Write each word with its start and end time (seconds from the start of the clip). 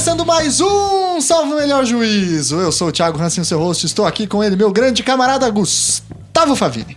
Começando 0.00 0.24
mais 0.24 0.62
um 0.62 1.20
Salve 1.20 1.52
o 1.52 1.56
Melhor 1.56 1.84
Juízo. 1.84 2.56
Eu 2.58 2.72
sou 2.72 2.88
o 2.88 2.92
Thiago 2.92 3.20
Hansen, 3.20 3.44
seu 3.44 3.58
host. 3.58 3.84
Estou 3.84 4.06
aqui 4.06 4.26
com 4.26 4.42
ele, 4.42 4.56
meu 4.56 4.72
grande 4.72 5.02
camarada 5.02 5.50
Gustavo 5.50 6.56
Favini. 6.56 6.96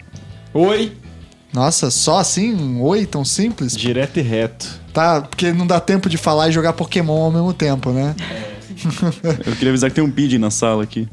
Oi. 0.53 0.93
Nossa, 1.52 1.91
só 1.91 2.20
assim? 2.20 2.53
Um 2.55 2.81
oi 2.81 3.05
tão 3.05 3.25
simples? 3.25 3.75
Direto 3.75 4.20
e 4.20 4.21
reto. 4.21 4.70
Tá, 4.93 5.20
porque 5.20 5.52
não 5.52 5.67
dá 5.67 5.81
tempo 5.81 6.07
de 6.07 6.16
falar 6.16 6.47
e 6.47 6.53
jogar 6.53 6.71
Pokémon 6.71 7.23
ao 7.23 7.29
mesmo 7.29 7.52
tempo, 7.52 7.91
né? 7.91 8.16
Eu 9.45 9.54
queria 9.57 9.71
avisar 9.71 9.90
que 9.90 9.95
tem 9.95 10.04
um 10.04 10.09
PID 10.09 10.38
na 10.38 10.49
sala 10.49 10.84
aqui. 10.84 11.05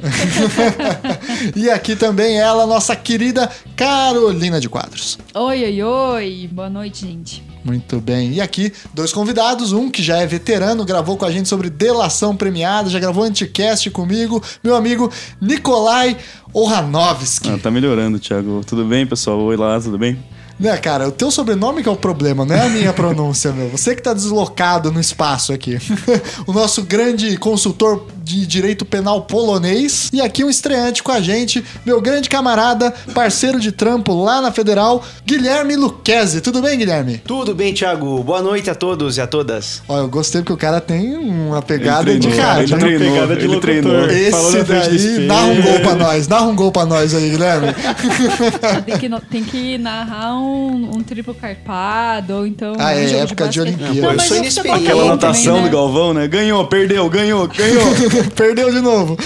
e 1.57 1.69
aqui 1.69 1.97
também 1.97 2.39
ela, 2.39 2.69
nossa 2.69 2.95
querida 2.95 3.51
Carolina 3.75 4.61
de 4.61 4.69
Quadros. 4.69 5.19
Oi, 5.35 5.65
oi, 5.65 5.83
oi. 5.83 6.51
Boa 6.53 6.71
noite, 6.71 7.05
gente. 7.05 7.50
Muito 7.65 8.01
bem. 8.01 8.33
E 8.33 8.41
aqui, 8.41 8.73
dois 8.95 9.13
convidados. 9.13 9.73
Um 9.73 9.91
que 9.91 10.03
já 10.03 10.19
é 10.19 10.27
veterano, 10.27 10.85
gravou 10.85 11.17
com 11.17 11.25
a 11.25 11.31
gente 11.31 11.49
sobre 11.49 11.69
delação 11.69 12.37
premiada, 12.37 12.89
já 12.89 12.99
gravou 12.99 13.23
anticast 13.23 13.91
comigo, 13.91 14.43
meu 14.65 14.75
amigo 14.75 15.13
Nikolai 15.41 16.17
Ohanovski. 16.53 17.51
Ah, 17.51 17.59
tá 17.59 17.71
melhorando, 17.71 18.19
Thiago. 18.19 18.63
Tudo 18.67 18.85
bem, 18.85 19.07
pessoal? 19.07 19.39
Oi 19.41 19.57
lá, 19.57 19.81
tudo 19.81 19.99
bem? 19.99 20.19
Né, 20.61 20.77
cara, 20.77 21.09
o 21.09 21.13
teu 21.13 21.31
sobrenome 21.31 21.83
que 21.83 21.89
é 21.89 21.93
o 21.93 21.97
problema, 21.97 22.45
não 22.45 22.55
é 22.55 22.67
a 22.67 22.69
minha 22.69 22.93
pronúncia, 22.95 23.51
meu. 23.51 23.69
Você 23.71 23.97
que 23.97 24.03
tá 24.03 24.13
deslocado 24.13 24.93
no 24.93 25.01
espaço 25.01 25.53
aqui. 25.55 25.79
o 26.47 26.53
nosso 26.53 26.83
grande 26.83 27.37
consultor 27.39 28.05
de 28.23 28.47
direito 28.47 28.85
penal 28.85 29.23
polonês. 29.23 30.11
E 30.13 30.21
aqui 30.21 30.45
um 30.45 30.51
estreante 30.51 31.03
com 31.03 31.11
a 31.11 31.21
gente, 31.21 31.65
meu 31.85 32.01
grande 32.01 32.29
camarada, 32.29 32.93
parceiro 33.15 33.59
de 33.59 33.73
trampo 33.73 34.13
lá 34.23 34.41
na 34.41 34.53
Federal, 34.53 35.03
Guilherme 35.27 35.75
Luquezzi. 35.77 36.41
Tudo 36.41 36.61
bem, 36.63 36.79
Guilherme? 36.79 37.19
Tudo 37.27 37.55
bem, 37.55 37.73
Thiago. 37.75 38.23
Boa 38.23 38.43
noite 38.43 38.71
a 38.71 38.75
todos 38.75 39.17
e 39.17 39.21
a 39.21 39.27
todas. 39.27 39.83
Olha, 39.89 40.03
eu 40.03 40.09
gostei 40.09 40.43
porque 40.43 40.53
o 40.53 40.57
cara 40.57 40.81
tem 40.81 41.17
uma 41.17 41.63
pegada 41.63 42.11
Ele 42.11 42.21
de 42.21 42.29
treinou, 42.29 42.47
cara. 42.47 42.63
ele 42.63 42.73
né? 42.73 42.79
treinou, 42.79 43.13
pegada 43.15 43.37
de 43.37 43.45
ele 43.45 43.55
locutor. 43.55 43.71
treinou. 43.71 44.11
Esse 44.11 44.63
daí, 44.65 45.27
narra 45.27 45.47
um 45.47 45.63
gol 45.63 45.81
pra 45.81 45.95
nós. 45.95 46.29
Narra 46.29 46.47
um 46.47 46.55
gol 46.57 46.71
pra 46.71 46.87
nós 46.87 47.15
aí, 47.15 47.31
Guilherme. 47.31 47.69
Tem 48.85 48.99
que, 48.99 49.21
tem 49.29 49.45
que 49.45 49.79
narrar 49.79 50.35
um, 50.37 50.50
um 50.51 51.03
triplo 51.03 51.35
carpado, 51.35 52.35
ou 52.35 52.47
então. 52.47 52.75
Ah, 52.79 52.87
um 52.87 52.91
é, 52.91 53.07
jogo 53.07 53.23
época 53.23 53.49
de 53.49 53.59
basquete. 53.59 53.61
Olimpíada. 53.61 53.95
Não, 53.95 54.11
Eu 54.11 54.17
mas 54.17 54.27
sou 54.27 54.37
é 54.37 54.41
inexperiente. 54.41 54.85
Aquela 54.85 55.03
anotação 55.05 55.57
né? 55.57 55.63
do 55.63 55.71
Galvão, 55.71 56.15
né? 56.15 56.29
Ganhou, 56.29 56.67
perdeu, 56.67 57.09
ganhou, 57.09 57.49
ganhou. 57.49 57.87
Perdeu 58.35 58.71
de 58.71 58.81
novo. 58.81 59.17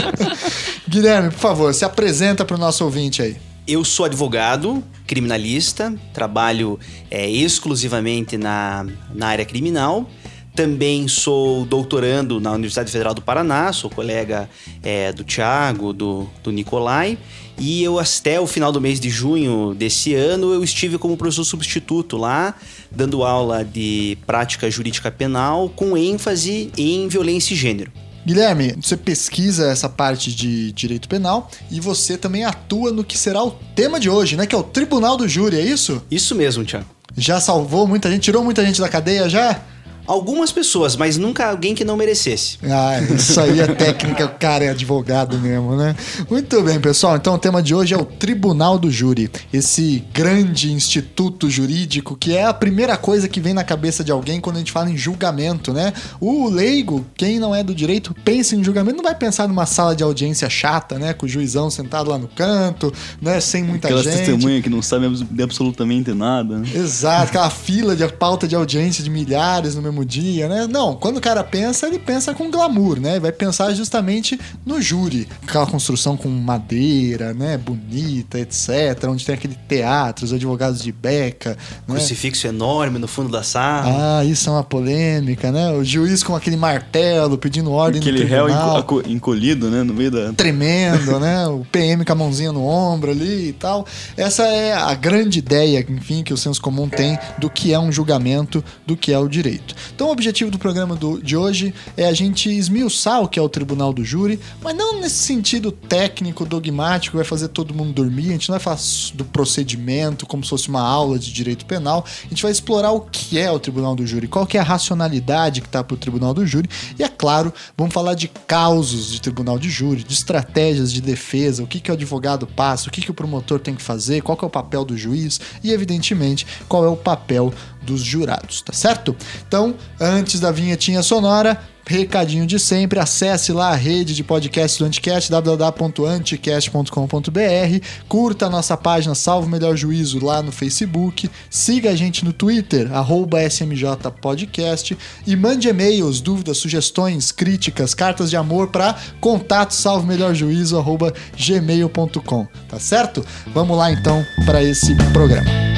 Guilherme, 0.88 1.30
por 1.30 1.38
favor, 1.38 1.74
se 1.74 1.84
apresenta 1.84 2.44
pro 2.44 2.58
nosso 2.58 2.84
ouvinte 2.84 3.22
aí. 3.22 3.36
Eu 3.66 3.84
sou 3.84 4.06
advogado, 4.06 4.82
criminalista, 5.06 5.94
trabalho 6.12 6.78
é, 7.10 7.30
exclusivamente 7.30 8.36
na, 8.36 8.86
na 9.14 9.28
área 9.28 9.44
criminal. 9.44 10.08
Também 10.54 11.08
sou 11.08 11.64
doutorando 11.64 12.38
na 12.38 12.52
Universidade 12.52 12.92
Federal 12.92 13.14
do 13.14 13.22
Paraná, 13.22 13.72
sou 13.72 13.88
colega 13.88 14.50
é, 14.82 15.10
do 15.10 15.24
Tiago, 15.24 15.94
do, 15.94 16.28
do 16.42 16.50
Nicolai. 16.50 17.16
E 17.64 17.80
eu, 17.84 17.96
até 17.96 18.40
o 18.40 18.46
final 18.48 18.72
do 18.72 18.80
mês 18.80 18.98
de 18.98 19.08
junho 19.08 19.72
desse 19.72 20.16
ano, 20.16 20.52
eu 20.52 20.64
estive 20.64 20.98
como 20.98 21.16
professor 21.16 21.44
substituto 21.44 22.16
lá, 22.16 22.56
dando 22.90 23.22
aula 23.22 23.64
de 23.64 24.18
prática 24.26 24.68
jurídica 24.68 25.12
penal 25.12 25.68
com 25.68 25.96
ênfase 25.96 26.72
em 26.76 27.06
violência 27.06 27.54
e 27.54 27.56
gênero. 27.56 27.92
Guilherme, 28.26 28.74
você 28.82 28.96
pesquisa 28.96 29.70
essa 29.70 29.88
parte 29.88 30.34
de 30.34 30.72
direito 30.72 31.08
penal 31.08 31.48
e 31.70 31.78
você 31.78 32.18
também 32.18 32.44
atua 32.44 32.90
no 32.90 33.04
que 33.04 33.16
será 33.16 33.44
o 33.44 33.52
tema 33.76 34.00
de 34.00 34.10
hoje, 34.10 34.36
né? 34.36 34.44
Que 34.44 34.56
é 34.56 34.58
o 34.58 34.64
Tribunal 34.64 35.16
do 35.16 35.28
Júri, 35.28 35.56
é 35.56 35.64
isso? 35.64 36.02
Isso 36.10 36.34
mesmo, 36.34 36.64
Tiago. 36.64 36.86
Já 37.16 37.40
salvou 37.40 37.86
muita 37.86 38.10
gente, 38.10 38.22
tirou 38.22 38.42
muita 38.42 38.66
gente 38.66 38.80
da 38.80 38.88
cadeia 38.88 39.28
já? 39.28 39.62
Algumas 40.12 40.52
pessoas, 40.52 40.94
mas 40.94 41.16
nunca 41.16 41.46
alguém 41.46 41.74
que 41.74 41.86
não 41.86 41.96
merecesse. 41.96 42.58
Ah, 42.64 43.00
isso 43.14 43.40
aí 43.40 43.60
é 43.60 43.66
técnica, 43.66 44.26
o 44.26 44.28
cara 44.28 44.62
é 44.64 44.68
advogado 44.68 45.38
mesmo, 45.38 45.74
né? 45.74 45.96
Muito 46.28 46.60
bem, 46.60 46.78
pessoal. 46.78 47.16
Então 47.16 47.32
o 47.34 47.38
tema 47.38 47.62
de 47.62 47.74
hoje 47.74 47.94
é 47.94 47.96
o 47.96 48.04
Tribunal 48.04 48.78
do 48.78 48.90
Júri. 48.90 49.30
Esse 49.50 50.04
grande 50.12 50.70
instituto 50.70 51.48
jurídico 51.48 52.14
que 52.14 52.36
é 52.36 52.44
a 52.44 52.52
primeira 52.52 52.94
coisa 52.98 53.26
que 53.26 53.40
vem 53.40 53.54
na 53.54 53.64
cabeça 53.64 54.04
de 54.04 54.12
alguém 54.12 54.38
quando 54.38 54.56
a 54.56 54.58
gente 54.58 54.70
fala 54.70 54.90
em 54.90 54.98
julgamento, 54.98 55.72
né? 55.72 55.94
O 56.20 56.46
leigo, 56.50 57.06
quem 57.16 57.38
não 57.38 57.54
é 57.54 57.64
do 57.64 57.74
direito, 57.74 58.14
pensa 58.22 58.54
em 58.54 58.62
julgamento, 58.62 58.98
não 58.98 59.04
vai 59.04 59.14
pensar 59.14 59.48
numa 59.48 59.64
sala 59.64 59.96
de 59.96 60.02
audiência 60.02 60.50
chata, 60.50 60.98
né? 60.98 61.14
Com 61.14 61.24
o 61.24 61.28
juizão 61.28 61.70
sentado 61.70 62.10
lá 62.10 62.18
no 62.18 62.28
canto, 62.28 62.92
né? 63.18 63.40
Sem 63.40 63.64
muita 63.64 63.88
Aquelas 63.88 64.04
gente. 64.04 64.16
testemunhas 64.18 64.62
que 64.62 64.68
não 64.68 64.82
sabem 64.82 65.10
de 65.10 65.42
absolutamente 65.42 66.12
nada. 66.12 66.58
né? 66.58 66.68
Exato, 66.74 67.28
aquela 67.28 67.48
fila 67.48 67.96
de 67.96 68.06
pauta 68.08 68.46
de 68.46 68.54
audiência 68.54 69.02
de 69.02 69.08
milhares 69.08 69.74
no 69.74 69.80
mesmo 69.80 70.01
dia, 70.04 70.48
né? 70.48 70.66
Não, 70.68 70.94
quando 70.96 71.16
o 71.16 71.20
cara 71.20 71.42
pensa, 71.44 71.86
ele 71.86 71.98
pensa 71.98 72.34
com 72.34 72.50
glamour, 72.50 72.98
né? 73.00 73.18
Vai 73.20 73.32
pensar 73.32 73.72
justamente 73.74 74.38
no 74.64 74.80
júri. 74.80 75.28
Aquela 75.46 75.66
construção 75.66 76.16
com 76.16 76.28
madeira, 76.28 77.32
né? 77.34 77.56
Bonita, 77.58 78.38
etc. 78.38 79.04
Onde 79.08 79.24
tem 79.24 79.34
aquele 79.34 79.56
teatro, 79.68 80.24
os 80.24 80.32
advogados 80.32 80.82
de 80.82 80.92
beca, 80.92 81.50
né? 81.86 81.94
Crucifixo 81.96 82.46
enorme 82.46 82.98
no 82.98 83.08
fundo 83.08 83.30
da 83.30 83.42
sala. 83.42 84.18
Ah, 84.20 84.24
isso 84.24 84.48
é 84.48 84.52
uma 84.52 84.64
polêmica, 84.64 85.50
né? 85.52 85.70
O 85.72 85.84
juiz 85.84 86.22
com 86.22 86.34
aquele 86.34 86.56
martelo 86.56 87.36
pedindo 87.38 87.70
ordem 87.72 88.00
Aquele 88.00 88.22
no 88.24 88.28
réu 88.28 88.44
tribunal. 88.46 88.78
enco- 88.78 88.98
aco- 89.00 89.08
encolhido, 89.10 89.70
né? 89.70 89.82
No 89.82 89.94
meio 89.94 90.10
da. 90.10 90.32
tremendo, 90.32 91.18
né? 91.20 91.46
O 91.52 91.64
PM 91.70 92.04
com 92.04 92.12
a 92.12 92.16
mãozinha 92.16 92.52
no 92.52 92.64
ombro 92.64 93.10
ali 93.10 93.48
e 93.48 93.52
tal. 93.52 93.86
Essa 94.16 94.44
é 94.44 94.72
a 94.72 94.94
grande 94.94 95.38
ideia, 95.38 95.84
enfim, 95.88 96.22
que 96.22 96.32
o 96.32 96.36
senso 96.36 96.60
comum 96.60 96.88
tem 96.88 97.18
do 97.38 97.50
que 97.50 97.72
é 97.72 97.78
um 97.78 97.90
julgamento, 97.92 98.64
do 98.86 98.96
que 98.96 99.12
é 99.12 99.18
o 99.18 99.28
direito. 99.28 99.74
Então, 99.94 100.08
o 100.08 100.10
objetivo 100.10 100.50
do 100.50 100.58
programa 100.58 100.94
do- 100.96 101.22
de 101.22 101.36
hoje 101.36 101.74
é 101.96 102.06
a 102.06 102.12
gente 102.12 102.50
esmiuçar 102.50 103.22
o 103.22 103.28
que 103.28 103.38
é 103.38 103.42
o 103.42 103.48
tribunal 103.48 103.92
do 103.92 104.04
júri, 104.04 104.38
mas 104.62 104.76
não 104.76 105.00
nesse 105.00 105.16
sentido 105.16 105.72
técnico, 105.72 106.44
dogmático, 106.44 107.16
vai 107.16 107.24
fazer 107.24 107.48
todo 107.48 107.74
mundo 107.74 107.92
dormir. 107.92 108.28
A 108.30 108.32
gente 108.32 108.48
não 108.48 108.54
vai 108.54 108.60
falar 108.60 108.78
do 109.14 109.24
procedimento 109.24 110.26
como 110.26 110.42
se 110.44 110.50
fosse 110.50 110.68
uma 110.68 110.80
aula 110.82 111.18
de 111.18 111.32
direito 111.32 111.64
penal. 111.66 112.04
A 112.24 112.28
gente 112.28 112.42
vai 112.42 112.52
explorar 112.52 112.92
o 112.92 113.00
que 113.00 113.38
é 113.38 113.50
o 113.50 113.58
tribunal 113.58 113.94
do 113.94 114.06
júri, 114.06 114.26
qual 114.28 114.46
que 114.46 114.56
é 114.56 114.60
a 114.60 114.64
racionalidade 114.64 115.60
que 115.60 115.66
está 115.66 115.82
para 115.84 115.94
o 115.94 115.98
tribunal 115.98 116.32
do 116.34 116.46
júri. 116.46 116.68
E 116.98 117.02
é 117.02 117.08
claro, 117.08 117.52
vamos 117.76 117.92
falar 117.92 118.14
de 118.14 118.28
causos 118.28 119.10
de 119.10 119.20
tribunal 119.20 119.58
de 119.58 119.68
júri, 119.70 120.02
de 120.02 120.12
estratégias 120.12 120.92
de 120.92 121.00
defesa, 121.00 121.62
o 121.62 121.66
que, 121.66 121.80
que 121.80 121.90
o 121.90 121.94
advogado 121.94 122.46
passa, 122.46 122.88
o 122.88 122.92
que, 122.92 123.00
que 123.00 123.10
o 123.10 123.14
promotor 123.14 123.60
tem 123.60 123.74
que 123.74 123.82
fazer, 123.82 124.22
qual 124.22 124.36
que 124.36 124.44
é 124.44 124.46
o 124.46 124.50
papel 124.50 124.84
do 124.84 124.96
juiz 124.96 125.40
e, 125.62 125.70
evidentemente, 125.70 126.46
qual 126.68 126.84
é 126.84 126.88
o 126.88 126.96
papel 126.96 127.52
dos 127.82 128.02
jurados, 128.02 128.62
tá 128.62 128.72
certo? 128.72 129.14
Então, 129.46 129.74
antes 130.00 130.40
da 130.40 130.50
vinhetinha 130.50 131.02
sonora, 131.02 131.60
recadinho 131.86 132.46
de 132.46 132.58
sempre, 132.58 132.98
acesse 132.98 133.52
lá 133.52 133.68
a 133.70 133.74
rede 133.74 134.14
de 134.14 134.24
podcast 134.24 134.78
do 134.78 134.86
Anticast, 134.86 135.30
www.anticast.com.br, 135.30 137.86
curta 138.08 138.46
a 138.46 138.50
nossa 138.50 138.74
página 138.76 139.14
Salvo 139.14 139.48
Melhor 139.48 139.76
Juízo 139.76 140.24
lá 140.24 140.42
no 140.42 140.50
Facebook, 140.52 141.30
siga 141.50 141.90
a 141.90 141.96
gente 141.96 142.24
no 142.24 142.32
Twitter, 142.32 142.94
arroba 142.94 143.42
SMJ 143.42 143.96
Podcast, 144.20 144.96
e 145.26 145.34
mande 145.36 145.68
e-mails, 145.68 146.20
dúvidas, 146.20 146.58
sugestões, 146.58 147.32
críticas, 147.32 147.94
cartas 147.94 148.30
de 148.30 148.36
amor 148.36 148.68
para 148.68 148.96
contato 149.20 149.72
salvomelhorjuízo, 149.72 150.78
arroba 150.78 151.12
gmail.com, 151.36 152.46
tá 152.68 152.78
certo? 152.78 153.26
Vamos 153.48 153.76
lá 153.76 153.90
então 153.92 154.24
para 154.46 154.62
esse 154.62 154.94
programa. 155.12 155.71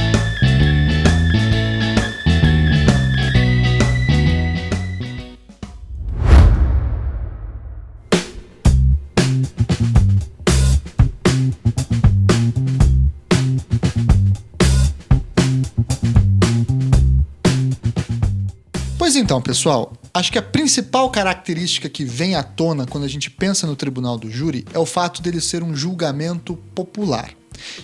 Pois 19.15 19.23
então, 19.23 19.41
pessoal, 19.41 19.93
acho 20.13 20.33
que 20.33 20.39
a 20.39 20.43
principal 20.43 21.09
característica 21.09 21.89
que 21.89 22.05
vem 22.05 22.35
à 22.35 22.43
tona 22.43 22.85
quando 22.85 23.05
a 23.05 23.09
gente 23.09 23.31
pensa 23.31 23.65
no 23.65 23.77
tribunal 23.77 24.19
do 24.19 24.29
júri 24.29 24.67
é 24.75 24.79
o 24.81 24.85
fato 24.85 25.23
dele 25.23 25.41
ser 25.41 25.63
um 25.63 25.73
julgamento 25.73 26.57
popular. 26.75 27.31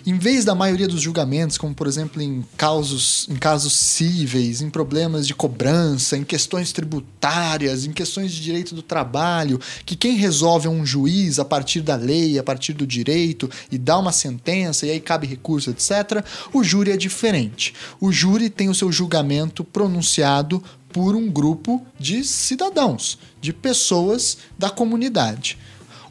Em 0.06 0.19
vez 0.19 0.44
da 0.44 0.55
maioria 0.55 0.88
dos 0.88 1.00
julgamentos, 1.00 1.58
como 1.58 1.75
por 1.75 1.87
exemplo 1.87 2.20
em 2.20 2.44
casos, 2.56 3.26
em 3.28 3.37
casos 3.37 3.75
cíveis, 3.75 4.61
em 4.61 4.70
problemas 4.70 5.26
de 5.26 5.34
cobrança, 5.34 6.17
em 6.17 6.25
questões 6.25 6.72
tributárias, 6.72 7.84
em 7.84 7.93
questões 7.93 8.32
de 8.32 8.40
direito 8.40 8.75
do 8.75 8.82
trabalho, 8.82 9.61
que 9.84 9.96
quem 9.96 10.17
resolve 10.17 10.67
é 10.67 10.70
um 10.70 10.84
juiz 10.84 11.38
a 11.38 11.44
partir 11.44 11.81
da 11.81 11.96
lei, 11.96 12.38
a 12.38 12.43
partir 12.43 12.72
do 12.72 12.87
direito 12.87 13.50
e 13.70 13.78
dá 13.78 13.99
uma 13.99 14.12
sentença 14.12 14.87
e 14.87 14.90
aí 14.90 15.00
cabe 15.00 15.26
recurso, 15.26 15.70
etc. 15.70 16.25
O 16.52 16.62
júri 16.62 16.90
é 16.90 16.96
diferente. 16.96 17.75
O 18.00 18.12
júri 18.12 18.50
tem 18.50 18.69
o 18.69 18.75
seu 18.75 18.90
julgamento 18.90 19.64
pronunciado 19.64 20.62
por 20.93 21.14
um 21.14 21.28
grupo 21.31 21.84
de 21.99 22.25
cidadãos, 22.25 23.19
de 23.40 23.52
pessoas 23.52 24.38
da 24.58 24.69
comunidade. 24.69 25.56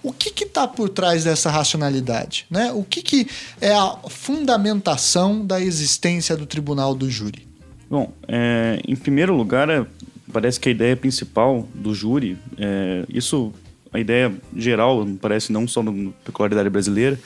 O 0.01 0.13
que 0.13 0.43
está 0.43 0.67
por 0.67 0.89
trás 0.89 1.23
dessa 1.23 1.49
racionalidade? 1.49 2.45
Né? 2.49 2.71
O 2.71 2.83
que, 2.83 3.01
que 3.01 3.27
é 3.59 3.73
a 3.73 3.97
fundamentação 4.09 5.45
da 5.45 5.61
existência 5.61 6.37
do 6.37 6.45
tribunal 6.45 6.95
do 6.95 7.09
júri? 7.09 7.47
Bom, 7.89 8.13
é, 8.27 8.79
em 8.87 8.95
primeiro 8.95 9.35
lugar, 9.35 9.69
é 9.69 9.85
parece 10.31 10.59
que 10.59 10.69
a 10.69 10.71
ideia 10.71 10.95
principal 10.95 11.67
do 11.73 11.93
júri, 11.93 12.37
é, 12.57 13.03
isso, 13.09 13.51
a 13.91 13.99
ideia 13.99 14.31
geral, 14.55 15.07
parece 15.21 15.51
não 15.51 15.67
só 15.67 15.81
na 15.81 16.11
peculiaridade 16.23 16.69
brasileira, 16.69 17.19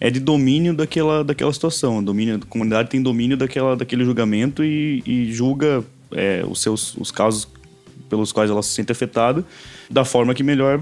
é 0.00 0.10
de 0.10 0.20
domínio 0.20 0.74
daquela, 0.74 1.24
daquela 1.24 1.52
situação. 1.52 2.02
Domínio, 2.02 2.36
a 2.36 2.46
comunidade 2.46 2.90
tem 2.90 3.02
domínio 3.02 3.36
daquela, 3.36 3.76
daquele 3.76 4.04
julgamento 4.04 4.62
e, 4.62 5.02
e 5.06 5.32
julga 5.32 5.84
é, 6.12 6.44
os 6.48 6.60
seus 6.60 6.96
os 6.96 7.10
casos 7.10 7.48
pelos 8.08 8.32
quais 8.32 8.50
ela 8.50 8.62
se 8.62 8.70
sente 8.70 8.90
afetada 8.90 9.44
da 9.90 10.04
forma 10.04 10.34
que 10.34 10.42
melhor 10.42 10.80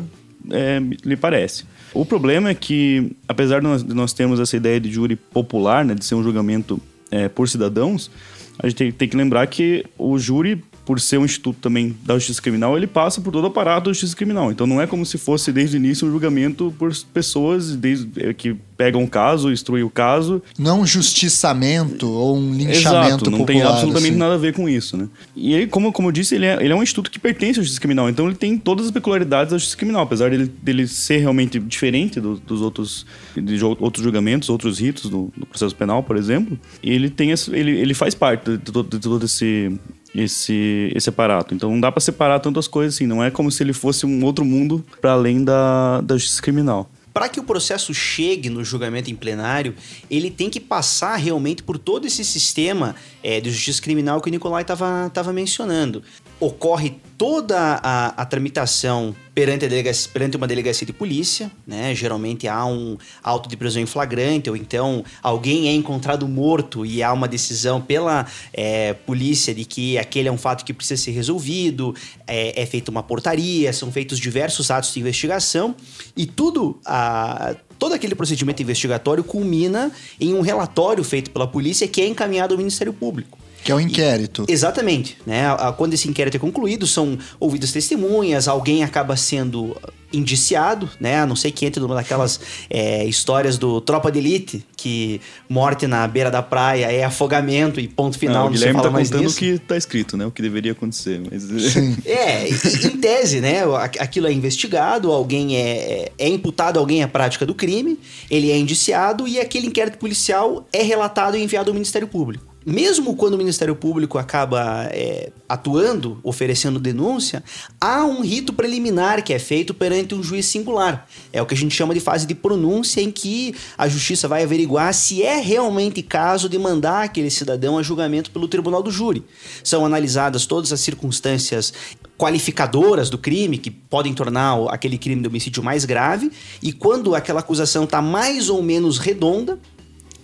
é, 0.50 0.80
lhe 1.04 1.16
parece. 1.16 1.64
O 1.92 2.04
problema 2.04 2.50
é 2.50 2.54
que, 2.54 3.12
apesar 3.28 3.60
de 3.60 3.66
nós, 3.66 3.82
de 3.82 3.94
nós 3.94 4.12
termos 4.12 4.38
essa 4.38 4.56
ideia 4.56 4.80
de 4.80 4.90
júri 4.90 5.16
popular, 5.16 5.84
né, 5.84 5.94
de 5.94 6.04
ser 6.04 6.14
um 6.14 6.22
julgamento 6.22 6.80
é, 7.10 7.28
por 7.28 7.48
cidadãos, 7.48 8.10
a 8.58 8.66
gente 8.68 8.76
tem, 8.76 8.92
tem 8.92 9.08
que 9.08 9.16
lembrar 9.16 9.46
que 9.46 9.84
o 9.98 10.18
júri 10.18 10.62
por 10.86 10.98
ser 11.00 11.18
um 11.18 11.24
instituto 11.26 11.58
também 11.60 11.94
da 12.04 12.14
justiça 12.14 12.40
criminal, 12.40 12.76
ele 12.76 12.86
passa 12.86 13.20
por 13.20 13.32
todo 13.32 13.44
o 13.44 13.48
aparato 13.48 13.86
da 13.86 13.92
justiça 13.92 14.16
criminal. 14.16 14.50
Então 14.52 14.66
não 14.66 14.80
é 14.80 14.86
como 14.86 15.04
se 15.04 15.18
fosse 15.18 15.52
desde 15.52 15.76
o 15.76 15.78
início 15.78 16.06
um 16.06 16.10
julgamento 16.12 16.72
por 16.78 16.90
pessoas 17.12 17.74
desde, 17.76 18.08
eh, 18.18 18.32
que 18.32 18.54
pegam 18.76 19.02
um 19.02 19.06
caso, 19.06 19.50
instruem 19.50 19.82
o 19.82 19.90
caso. 19.90 20.40
Não 20.58 20.82
um 20.82 20.86
justiçamento 20.86 22.08
ou 22.08 22.36
um 22.36 22.52
linchamento 22.54 22.78
Exato, 23.24 23.30
não 23.30 23.38
popular, 23.38 23.46
tem 23.46 23.62
absolutamente 23.62 24.10
assim. 24.10 24.18
nada 24.18 24.34
a 24.34 24.38
ver 24.38 24.54
com 24.54 24.68
isso, 24.68 24.96
né? 24.96 25.08
E 25.34 25.54
aí, 25.54 25.66
como, 25.66 25.92
como 25.92 26.08
eu 26.08 26.12
disse, 26.12 26.34
ele 26.34 26.46
é, 26.46 26.58
ele 26.62 26.72
é 26.72 26.76
um 26.76 26.82
instituto 26.82 27.10
que 27.10 27.18
pertence 27.18 27.58
à 27.58 27.62
justiça 27.62 27.80
criminal, 27.80 28.08
então 28.08 28.26
ele 28.26 28.36
tem 28.36 28.56
todas 28.56 28.86
as 28.86 28.92
peculiaridades 28.92 29.50
da 29.52 29.58
justiça 29.58 29.76
criminal, 29.76 30.02
apesar 30.02 30.30
dele, 30.30 30.50
dele 30.62 30.86
ser 30.86 31.18
realmente 31.18 31.58
diferente 31.58 32.20
do- 32.20 32.36
dos 32.38 32.60
outros, 32.60 33.04
de 33.36 33.62
outros 33.64 34.04
julgamentos, 34.04 34.48
outros 34.48 34.78
ritos 34.78 35.10
do, 35.10 35.32
do 35.36 35.46
processo 35.46 35.74
penal, 35.74 36.02
por 36.02 36.16
exemplo, 36.16 36.58
ele 36.82 37.10
tem 37.10 37.30
esse- 37.32 37.50
ele, 37.54 37.72
ele 37.72 37.94
faz 37.94 38.14
parte 38.14 38.50
de, 38.52 38.58
todo- 38.58 38.88
de 38.88 38.98
todo 39.00 39.24
esse 39.24 39.72
esse, 40.16 40.92
esse 40.94 41.08
aparato. 41.08 41.54
Então 41.54 41.70
não 41.70 41.80
dá 41.80 41.92
pra 41.92 42.00
separar 42.00 42.40
tantas 42.40 42.66
coisas 42.66 42.94
assim. 42.94 43.06
Não 43.06 43.22
é 43.22 43.30
como 43.30 43.50
se 43.50 43.62
ele 43.62 43.72
fosse 43.72 44.06
um 44.06 44.24
outro 44.24 44.44
mundo 44.44 44.84
para 45.00 45.12
além 45.12 45.44
da, 45.44 46.00
da 46.00 46.16
justiça 46.16 46.42
criminal. 46.42 46.90
Para 47.12 47.30
que 47.30 47.40
o 47.40 47.42
processo 47.42 47.94
chegue 47.94 48.50
no 48.50 48.62
julgamento 48.62 49.10
em 49.10 49.14
plenário, 49.14 49.74
ele 50.10 50.30
tem 50.30 50.50
que 50.50 50.60
passar 50.60 51.16
realmente 51.16 51.62
por 51.62 51.78
todo 51.78 52.06
esse 52.06 52.22
sistema 52.22 52.94
é, 53.22 53.40
de 53.40 53.50
justiça 53.50 53.80
criminal 53.80 54.20
que 54.20 54.28
o 54.28 54.30
Nicolai 54.30 54.62
estava 54.62 55.32
mencionando. 55.32 56.02
Ocorre 56.38 57.00
toda 57.16 57.80
a, 57.82 58.08
a 58.08 58.26
tramitação 58.26 59.16
perante, 59.34 59.66
delegacia, 59.66 60.10
perante 60.12 60.36
uma 60.36 60.46
delegacia 60.46 60.86
de 60.86 60.92
polícia, 60.92 61.50
né? 61.66 61.94
Geralmente 61.94 62.46
há 62.46 62.64
um 62.66 62.96
auto 63.22 63.48
de 63.48 63.56
prisão 63.56 63.82
em 63.82 63.86
flagrante, 63.86 64.50
ou 64.50 64.56
então 64.56 65.04
alguém 65.22 65.68
é 65.68 65.74
encontrado 65.74 66.26
morto 66.28 66.84
e 66.84 67.02
há 67.02 67.12
uma 67.12 67.26
decisão 67.26 67.80
pela 67.80 68.26
é, 68.52 68.92
polícia 68.92 69.54
de 69.54 69.64
que 69.64 69.98
aquele 69.98 70.28
é 70.28 70.32
um 70.32 70.38
fato 70.38 70.64
que 70.64 70.72
precisa 70.72 71.02
ser 71.02 71.12
resolvido, 71.12 71.94
é, 72.26 72.62
é 72.62 72.66
feita 72.66 72.90
uma 72.90 73.02
portaria, 73.02 73.72
são 73.72 73.90
feitos 73.90 74.18
diversos 74.18 74.70
atos 74.70 74.92
de 74.92 75.00
investigação 75.00 75.74
e 76.16 76.26
tudo, 76.26 76.78
a, 76.84 77.56
todo 77.78 77.94
aquele 77.94 78.14
procedimento 78.14 78.62
investigatório 78.62 79.24
culmina 79.24 79.90
em 80.20 80.34
um 80.34 80.40
relatório 80.40 81.02
feito 81.02 81.30
pela 81.30 81.46
polícia 81.46 81.88
que 81.88 82.00
é 82.00 82.06
encaminhado 82.06 82.54
ao 82.54 82.58
Ministério 82.58 82.92
Público. 82.92 83.38
Que 83.66 83.72
é 83.72 83.74
o 83.74 83.80
inquérito. 83.80 84.44
Exatamente, 84.48 85.18
né? 85.26 85.46
A- 85.46 85.54
a- 85.68 85.72
Quando 85.72 85.92
esse 85.94 86.08
inquérito 86.08 86.36
é 86.36 86.40
concluído, 86.40 86.86
são 86.86 87.18
ouvidas 87.40 87.72
testemunhas, 87.72 88.46
alguém 88.46 88.84
acaba 88.84 89.16
sendo 89.16 89.76
indiciado, 90.12 90.88
né? 91.00 91.18
A 91.18 91.26
não 91.26 91.34
sei 91.34 91.50
que 91.50 91.66
entre 91.66 91.80
numa 91.80 91.96
daquelas 91.96 92.38
é, 92.70 93.04
histórias 93.06 93.58
do 93.58 93.80
Tropa 93.80 94.10
de 94.12 94.20
Elite, 94.20 94.64
que 94.76 95.20
morte 95.48 95.88
na 95.88 96.06
beira 96.06 96.30
da 96.30 96.40
praia 96.42 96.92
é 96.92 97.02
afogamento 97.02 97.80
e 97.80 97.88
ponto 97.88 98.16
final, 98.16 98.34
Não, 98.36 98.42
não, 98.44 98.50
o 98.50 98.52
se 98.52 98.58
Guilherme 98.58 98.78
fala 98.78 98.88
tá 98.88 98.92
mais 98.92 99.08
contando 99.08 99.24
nisso. 99.24 99.36
o 99.36 99.38
que 99.40 99.58
tá 99.58 99.76
escrito, 99.76 100.16
né? 100.16 100.24
O 100.24 100.30
que 100.30 100.40
deveria 100.40 100.70
acontecer. 100.72 101.20
Mas... 101.28 101.42
Sim. 101.72 101.96
É, 102.06 102.48
e- 102.48 102.86
em 102.86 102.96
tese, 102.98 103.40
né? 103.40 103.64
aqu- 103.64 103.98
Aquilo 104.00 104.28
é 104.28 104.32
investigado, 104.32 105.10
alguém 105.10 105.56
é, 105.56 106.12
é 106.16 106.28
imputado 106.28 106.78
alguém 106.78 107.02
à 107.02 107.08
prática 107.08 107.44
do 107.44 107.52
crime, 107.54 107.98
ele 108.30 108.50
é 108.52 108.56
indiciado 108.56 109.26
e 109.26 109.40
aquele 109.40 109.66
inquérito 109.66 109.98
policial 109.98 110.66
é 110.72 110.82
relatado 110.84 111.36
e 111.36 111.42
enviado 111.42 111.68
ao 111.70 111.74
Ministério 111.74 112.06
Público. 112.06 112.54
Mesmo 112.68 113.14
quando 113.14 113.34
o 113.34 113.38
Ministério 113.38 113.76
Público 113.76 114.18
acaba 114.18 114.88
é, 114.90 115.30
atuando, 115.48 116.18
oferecendo 116.24 116.80
denúncia, 116.80 117.44
há 117.80 118.04
um 118.04 118.22
rito 118.22 118.52
preliminar 118.52 119.22
que 119.22 119.32
é 119.32 119.38
feito 119.38 119.72
perante 119.72 120.16
um 120.16 120.22
juiz 120.22 120.46
singular. 120.46 121.08
É 121.32 121.40
o 121.40 121.46
que 121.46 121.54
a 121.54 121.56
gente 121.56 121.72
chama 121.72 121.94
de 121.94 122.00
fase 122.00 122.26
de 122.26 122.34
pronúncia, 122.34 123.00
em 123.00 123.12
que 123.12 123.54
a 123.78 123.86
justiça 123.86 124.26
vai 124.26 124.42
averiguar 124.42 124.92
se 124.92 125.22
é 125.22 125.38
realmente 125.38 126.02
caso 126.02 126.48
de 126.48 126.58
mandar 126.58 127.04
aquele 127.04 127.30
cidadão 127.30 127.78
a 127.78 127.84
julgamento 127.84 128.32
pelo 128.32 128.48
tribunal 128.48 128.82
do 128.82 128.90
júri. 128.90 129.22
São 129.62 129.86
analisadas 129.86 130.44
todas 130.44 130.72
as 130.72 130.80
circunstâncias 130.80 131.72
qualificadoras 132.18 133.08
do 133.08 133.16
crime, 133.18 133.58
que 133.58 133.70
podem 133.70 134.12
tornar 134.12 134.58
aquele 134.70 134.98
crime 134.98 135.22
de 135.22 135.28
homicídio 135.28 135.62
mais 135.62 135.84
grave, 135.84 136.32
e 136.60 136.72
quando 136.72 137.14
aquela 137.14 137.38
acusação 137.38 137.84
está 137.84 138.02
mais 138.02 138.50
ou 138.50 138.60
menos 138.60 138.98
redonda, 138.98 139.56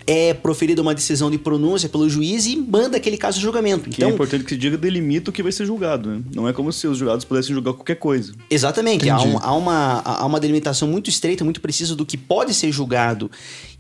é 0.07 0.35
proferida 0.35 0.83
uma 0.83 0.95
decisão 0.95 1.31
de 1.31 1.39
pronúncia 1.39 1.89
pelo 1.89 2.09
juiz 2.09 2.47
e 2.47 2.57
manda 2.57 2.97
aquele 2.97 3.17
caso 3.17 3.39
a 3.39 3.41
julgamento. 3.41 3.89
Que 3.89 4.03
é 4.03 4.07
Então, 4.07 4.11
importante 4.15 4.45
que 4.45 4.51
se 4.51 4.57
diga 4.57 4.77
delimita 4.77 5.31
o 5.31 5.33
que 5.33 5.43
vai 5.43 5.53
ser 5.53 5.65
julgado, 5.67 6.09
né? 6.11 6.23
Não 6.35 6.49
é 6.49 6.53
como 6.53 6.73
se 6.73 6.87
os 6.87 6.99
julgados 6.99 7.25
pudessem 7.25 7.55
julgar 7.55 7.73
qualquer 7.75 7.97
coisa. 7.97 8.33
Exatamente. 8.51 9.09
Há, 9.09 9.21
um- 9.21 9.39
há 9.39 9.55
uma, 9.55 10.01
há 10.05 10.27
uma 10.27 10.41
delimitação 10.41 10.89
muito 10.89 11.09
estreita, 11.11 11.45
muito 11.45 11.61
precisa 11.61 11.95
do 11.95 12.05
que 12.05 12.17
pode 12.17 12.53
ser 12.55 12.73
julgado 12.73 13.31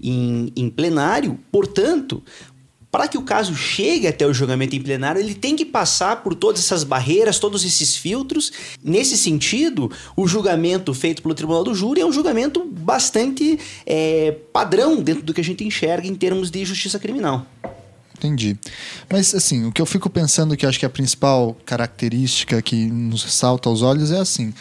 em, 0.03 0.53
em 0.57 0.69
plenário. 0.71 1.39
Portanto, 1.51 2.23
para 2.93 3.09
que 3.09 3.17
o 3.17 3.23
caso 3.23 3.57
chegue 3.57 4.07
até 4.07 4.27
o 4.27 4.35
julgamento 4.35 4.77
em 4.77 4.83
plenário, 4.83 5.19
ele 5.19 5.35
tem 5.35 5.57
que 5.57 5.65
passar 5.65 6.23
por 6.23 6.35
todas 6.35 6.61
essas 6.61 6.85
barreiras, 6.85 7.39
todos 7.39 7.65
esses 7.65 7.97
filtros. 7.97 8.53
Nesse 8.85 9.17
sentido, 9.17 9.91
o 10.15 10.29
julgamento 10.29 10.93
feito 10.93 11.23
pelo 11.23 11.35
Tribunal 11.35 11.65
do 11.65 11.75
Júri 11.75 12.03
é 12.03 12.07
um 12.07 12.13
julgamento 12.13 12.63
bastante 12.67 13.59
é, 13.87 14.37
padrão 14.53 15.01
dentro 15.01 15.23
do 15.23 15.33
que 15.33 15.41
a 15.41 15.45
gente 15.45 15.65
enxerga 15.65 16.07
em 16.07 16.15
termos 16.15 16.51
de 16.51 16.67
justiça 16.67 16.99
criminal. 16.99 17.47
Entendi. 18.19 18.59
Mas, 19.11 19.35
assim, 19.35 19.65
o 19.65 19.73
que 19.73 19.81
eu 19.81 19.87
fico 19.87 20.11
pensando 20.11 20.55
que 20.55 20.67
acho 20.67 20.79
que 20.79 20.87
a 20.87 20.91
principal 20.91 21.57
característica 21.65 22.61
que 22.61 22.77
nos 22.87 23.23
salta 23.33 23.71
aos 23.71 23.81
olhos 23.81 24.13
é 24.13 24.19
assim: 24.19 24.53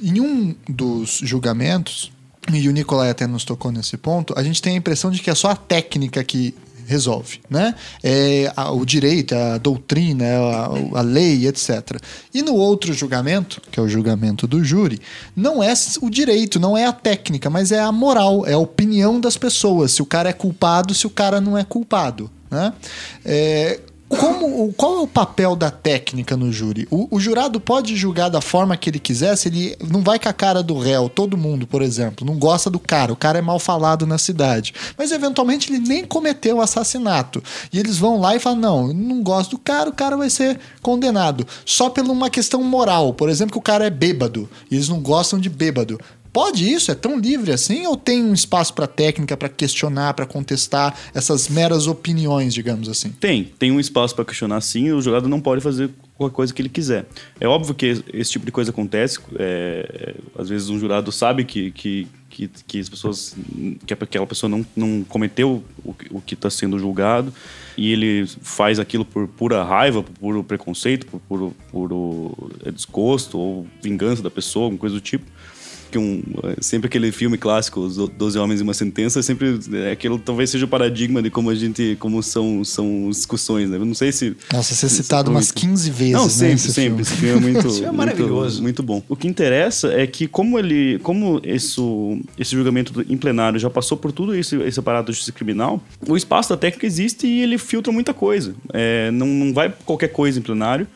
em 0.00 0.20
um 0.20 0.54
dos 0.68 1.20
julgamentos, 1.22 2.12
e 2.52 2.68
o 2.68 2.72
Nicolai 2.72 3.08
até 3.08 3.26
nos 3.26 3.44
tocou 3.44 3.72
nesse 3.72 3.96
ponto, 3.96 4.34
a 4.36 4.42
gente 4.42 4.60
tem 4.60 4.74
a 4.74 4.76
impressão 4.76 5.10
de 5.10 5.22
que 5.22 5.30
é 5.30 5.34
só 5.34 5.48
a 5.48 5.56
técnica 5.56 6.22
que 6.22 6.54
resolve, 6.86 7.40
né? 7.48 7.74
É 8.02 8.52
a- 8.56 8.72
o 8.72 8.84
direito, 8.84 9.34
a 9.34 9.58
doutrina, 9.58 10.24
a, 10.24 10.98
a 10.98 11.02
lei, 11.02 11.46
etc. 11.46 11.98
E 12.32 12.42
no 12.42 12.54
outro 12.54 12.92
julgamento, 12.92 13.60
que 13.70 13.78
é 13.78 13.82
o 13.82 13.88
julgamento 13.88 14.46
do 14.46 14.62
júri, 14.64 15.00
não 15.34 15.62
é 15.62 15.72
o 16.00 16.10
direito, 16.10 16.58
não 16.60 16.76
é 16.76 16.84
a 16.86 16.92
técnica, 16.92 17.48
mas 17.50 17.72
é 17.72 17.80
a 17.80 17.92
moral, 17.92 18.46
é 18.46 18.52
a 18.52 18.58
opinião 18.58 19.20
das 19.20 19.36
pessoas, 19.36 19.92
se 19.92 20.02
o 20.02 20.06
cara 20.06 20.28
é 20.30 20.32
culpado, 20.32 20.94
se 20.94 21.06
o 21.06 21.10
cara 21.10 21.40
não 21.40 21.56
é 21.56 21.64
culpado, 21.64 22.30
né? 22.50 22.72
É, 23.24 23.80
como, 24.16 24.72
qual 24.74 24.98
é 24.98 25.00
o 25.00 25.06
papel 25.06 25.56
da 25.56 25.70
técnica 25.70 26.36
no 26.36 26.52
júri? 26.52 26.86
O, 26.90 27.08
o 27.16 27.20
jurado 27.20 27.60
pode 27.60 27.96
julgar 27.96 28.28
da 28.28 28.40
forma 28.40 28.76
que 28.76 28.90
ele 28.90 28.98
quiser, 28.98 29.36
se 29.36 29.48
ele 29.48 29.76
não 29.88 30.02
vai 30.02 30.18
com 30.18 30.28
a 30.28 30.32
cara 30.32 30.62
do 30.62 30.78
réu, 30.78 31.08
todo 31.08 31.36
mundo, 31.36 31.66
por 31.66 31.82
exemplo, 31.82 32.26
não 32.26 32.38
gosta 32.38 32.68
do 32.68 32.78
cara, 32.78 33.12
o 33.12 33.16
cara 33.16 33.38
é 33.38 33.42
mal 33.42 33.58
falado 33.58 34.06
na 34.06 34.18
cidade, 34.18 34.74
mas 34.96 35.12
eventualmente 35.12 35.72
ele 35.72 35.78
nem 35.78 36.04
cometeu 36.04 36.56
o 36.56 36.60
assassinato. 36.60 37.42
E 37.72 37.78
eles 37.78 37.98
vão 37.98 38.20
lá 38.20 38.36
e 38.36 38.40
falam: 38.40 38.58
não, 38.58 38.92
não 38.92 39.22
gosto 39.22 39.52
do 39.52 39.58
cara, 39.58 39.88
o 39.88 39.94
cara 39.94 40.16
vai 40.16 40.30
ser 40.30 40.58
condenado. 40.80 41.46
Só 41.64 41.88
por 41.88 42.04
uma 42.04 42.30
questão 42.30 42.62
moral, 42.62 43.14
por 43.14 43.28
exemplo, 43.28 43.52
que 43.52 43.58
o 43.58 43.62
cara 43.62 43.86
é 43.86 43.90
bêbado, 43.90 44.48
e 44.70 44.74
eles 44.74 44.88
não 44.88 45.00
gostam 45.00 45.38
de 45.38 45.48
bêbado. 45.48 45.98
Pode 46.32 46.72
isso? 46.72 46.90
É 46.90 46.94
tão 46.94 47.18
livre 47.18 47.52
assim? 47.52 47.86
Ou 47.86 47.96
tem 47.96 48.24
um 48.24 48.32
espaço 48.32 48.72
para 48.72 48.86
técnica, 48.86 49.36
para 49.36 49.48
questionar, 49.48 50.14
para 50.14 50.24
contestar 50.24 50.96
essas 51.14 51.48
meras 51.48 51.86
opiniões, 51.86 52.54
digamos 52.54 52.88
assim? 52.88 53.10
Tem, 53.10 53.44
tem 53.44 53.70
um 53.70 53.78
espaço 53.78 54.14
para 54.14 54.24
questionar 54.24 54.60
sim, 54.62 54.90
o 54.92 55.00
jurado 55.02 55.28
não 55.28 55.40
pode 55.40 55.60
fazer 55.60 55.90
qualquer 56.16 56.34
coisa 56.34 56.54
que 56.54 56.62
ele 56.62 56.68
quiser. 56.70 57.06
É 57.38 57.46
óbvio 57.46 57.74
que 57.74 58.02
esse 58.12 58.30
tipo 58.30 58.46
de 58.46 58.52
coisa 58.52 58.70
acontece, 58.70 59.18
é, 59.38 60.14
às 60.38 60.48
vezes 60.48 60.70
um 60.70 60.78
jurado 60.78 61.12
sabe 61.12 61.44
que, 61.44 61.70
que, 61.72 62.08
que, 62.30 62.48
que 62.66 62.80
as 62.80 62.88
pessoas, 62.88 63.36
que 63.86 63.92
aquela 63.92 64.26
pessoa 64.26 64.48
não, 64.48 64.64
não 64.74 65.04
cometeu 65.04 65.62
o, 65.84 65.94
o 66.10 66.20
que 66.20 66.32
está 66.32 66.48
sendo 66.48 66.78
julgado, 66.78 67.32
e 67.76 67.92
ele 67.92 68.26
faz 68.40 68.78
aquilo 68.78 69.04
por 69.04 69.28
pura 69.28 69.62
raiva, 69.62 70.02
por 70.02 70.12
puro 70.12 70.44
preconceito, 70.44 71.06
por 71.06 71.20
puro, 71.20 71.54
puro 71.70 72.50
é, 72.64 72.70
desgosto 72.70 73.38
ou 73.38 73.66
vingança 73.82 74.22
da 74.22 74.30
pessoa, 74.30 74.66
alguma 74.66 74.80
coisa 74.80 74.94
do 74.94 75.00
tipo 75.00 75.26
que 75.92 75.98
um, 75.98 76.22
é, 76.44 76.56
sempre 76.60 76.86
aquele 76.88 77.12
filme 77.12 77.38
clássico, 77.38 77.80
Os 77.80 77.96
Do- 77.96 78.08
Doze 78.08 78.38
Homens 78.38 78.60
e 78.60 78.62
uma 78.62 78.74
Sentença, 78.74 79.22
sempre 79.22 79.58
é, 79.74 79.92
aquilo 79.92 80.18
talvez 80.18 80.50
seja 80.50 80.64
o 80.64 80.68
paradigma 80.68 81.22
de 81.22 81.30
como 81.30 81.50
a 81.50 81.54
gente, 81.54 81.96
como 82.00 82.22
são, 82.22 82.64
são 82.64 83.08
as 83.08 83.16
discussões, 83.18 83.68
né? 83.70 83.76
Eu 83.76 83.84
não 83.84 83.94
sei 83.94 84.10
se... 84.10 84.34
Nossa, 84.52 84.74
ser 84.74 84.88
se- 84.88 85.02
citado 85.02 85.30
umas 85.30 85.52
15 85.52 85.90
vezes, 85.90 86.12
Não, 86.14 86.24
né, 86.24 86.28
sempre, 86.30 86.54
esse 86.54 86.72
filme. 86.74 86.88
sempre. 86.88 87.02
Esse 87.02 87.14
filme 87.16 87.36
é 87.36 87.40
muito, 87.52 87.58
Esse 87.58 87.68
filme 87.68 87.82
é 87.82 87.86
muito- 87.90 87.96
maravilhoso. 87.96 88.62
Muito, 88.62 88.82
bom. 88.82 89.02
O 89.08 89.14
que 89.14 89.28
interessa 89.28 89.92
é 89.92 90.06
que 90.06 90.26
como 90.26 90.58
ele, 90.58 90.98
como 91.00 91.40
isso, 91.44 92.18
esse 92.38 92.52
julgamento 92.52 93.04
em 93.08 93.16
plenário 93.16 93.58
já 93.60 93.68
passou 93.70 93.96
por 93.98 94.10
tudo 94.12 94.34
isso, 94.34 94.60
esse 94.62 94.80
aparato 94.80 95.06
de 95.06 95.12
justiça 95.12 95.32
criminal, 95.32 95.82
o 96.08 96.16
espaço 96.16 96.48
da 96.50 96.56
técnica 96.56 96.86
existe 96.86 97.26
e 97.26 97.42
ele 97.42 97.58
filtra 97.58 97.92
muita 97.92 98.14
coisa. 98.14 98.54
É, 98.72 99.10
não, 99.10 99.26
não 99.26 99.52
vai 99.52 99.72
qualquer 99.84 100.08
coisa 100.08 100.38
em 100.38 100.42
plenário. 100.42 100.86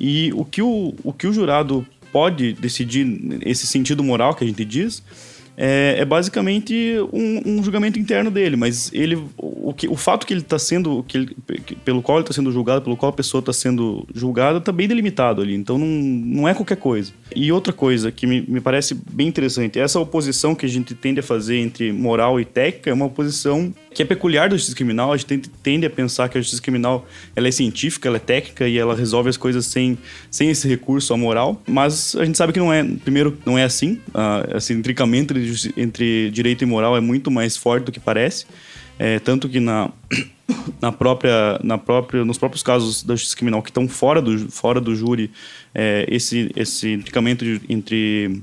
E 0.00 0.32
o 0.34 0.44
que 0.44 0.60
o, 0.62 0.94
o 1.04 1.12
que 1.12 1.26
o 1.26 1.32
jurado 1.32 1.86
pode 2.12 2.52
decidir, 2.52 3.40
esse 3.44 3.66
sentido 3.66 4.04
moral 4.04 4.34
que 4.34 4.44
a 4.44 4.46
gente 4.46 4.64
diz, 4.64 5.02
é, 5.56 5.96
é 5.98 6.04
basicamente 6.04 6.96
um, 7.12 7.58
um, 7.58 7.62
julgamento 7.62 7.98
interno 7.98 8.30
dele, 8.30 8.56
mas 8.56 8.90
ele, 8.92 9.22
o, 9.36 9.72
que, 9.74 9.86
o 9.88 9.96
fato 9.96 10.26
que 10.26 10.32
ele 10.32 10.40
está 10.40 10.58
sendo, 10.58 11.04
que 11.06 11.18
ele, 11.18 11.36
pelo 11.84 12.02
qual 12.02 12.18
ele 12.18 12.24
está 12.24 12.34
sendo 12.34 12.50
julgado, 12.50 12.82
pelo 12.82 12.96
qual 12.96 13.10
a 13.10 13.14
pessoa 13.14 13.40
está 13.40 13.52
sendo 13.52 14.06
julgada, 14.14 14.58
está 14.58 14.72
bem 14.72 14.88
delimitado 14.88 15.42
ali. 15.42 15.54
Então 15.54 15.78
não, 15.78 15.86
não 15.86 16.48
é 16.48 16.54
qualquer 16.54 16.76
coisa. 16.76 17.12
E 17.34 17.50
outra 17.52 17.72
coisa 17.72 18.10
que 18.10 18.26
me, 18.26 18.40
me 18.42 18.60
parece 18.60 18.94
bem 18.94 19.28
interessante, 19.28 19.78
essa 19.78 20.00
oposição 20.00 20.54
que 20.54 20.66
a 20.66 20.68
gente 20.68 20.94
tende 20.94 21.20
a 21.20 21.22
fazer 21.22 21.58
entre 21.58 21.92
moral 21.92 22.40
e 22.40 22.44
técnica 22.44 22.90
é 22.90 22.92
uma 22.92 23.06
oposição 23.06 23.72
que 23.94 24.02
é 24.02 24.04
peculiar 24.04 24.48
da 24.48 24.56
justiça 24.56 24.76
criminal. 24.76 25.12
A 25.12 25.16
gente 25.16 25.38
tende 25.62 25.86
a 25.86 25.90
pensar 25.90 26.28
que 26.28 26.38
a 26.38 26.40
justiça 26.40 26.62
criminal 26.62 27.06
ela 27.36 27.48
é 27.48 27.50
científica, 27.50 28.08
ela 28.08 28.16
é 28.16 28.20
técnica 28.20 28.66
e 28.66 28.78
ela 28.78 28.94
resolve 28.94 29.28
as 29.28 29.36
coisas 29.36 29.66
sem, 29.66 29.98
sem 30.30 30.50
esse 30.50 30.66
recurso 30.66 31.12
à 31.12 31.16
moral. 31.16 31.60
Mas 31.66 32.16
a 32.16 32.24
gente 32.24 32.38
sabe 32.38 32.52
que 32.52 32.58
não 32.58 32.72
é, 32.72 32.84
primeiro, 32.84 33.36
não 33.44 33.58
é 33.58 33.64
assim. 33.64 34.00
Uh, 34.08 34.56
esse 34.56 34.72
intricamento 34.72 35.34
entre, 35.76 36.30
direito 36.30 36.62
e 36.62 36.66
moral 36.66 36.96
é 36.96 37.00
muito 37.00 37.30
mais 37.30 37.56
forte 37.56 37.84
do 37.84 37.92
que 37.92 38.00
parece. 38.00 38.46
É, 38.98 39.18
tanto 39.18 39.48
que 39.48 39.58
na, 39.58 39.90
na 40.80 40.92
própria, 40.92 41.58
na 41.62 41.78
própria, 41.78 42.24
nos 42.24 42.38
próprios 42.38 42.62
casos 42.62 43.02
da 43.02 43.14
justiça 43.14 43.36
criminal 43.36 43.62
que 43.62 43.70
estão 43.70 43.88
fora 43.88 44.20
do, 44.20 44.50
fora 44.50 44.80
do 44.80 44.94
júri, 44.94 45.30
é, 45.74 46.06
esse, 46.08 46.50
esse 46.54 46.92
intricamento 46.92 47.44
entre 47.68 48.42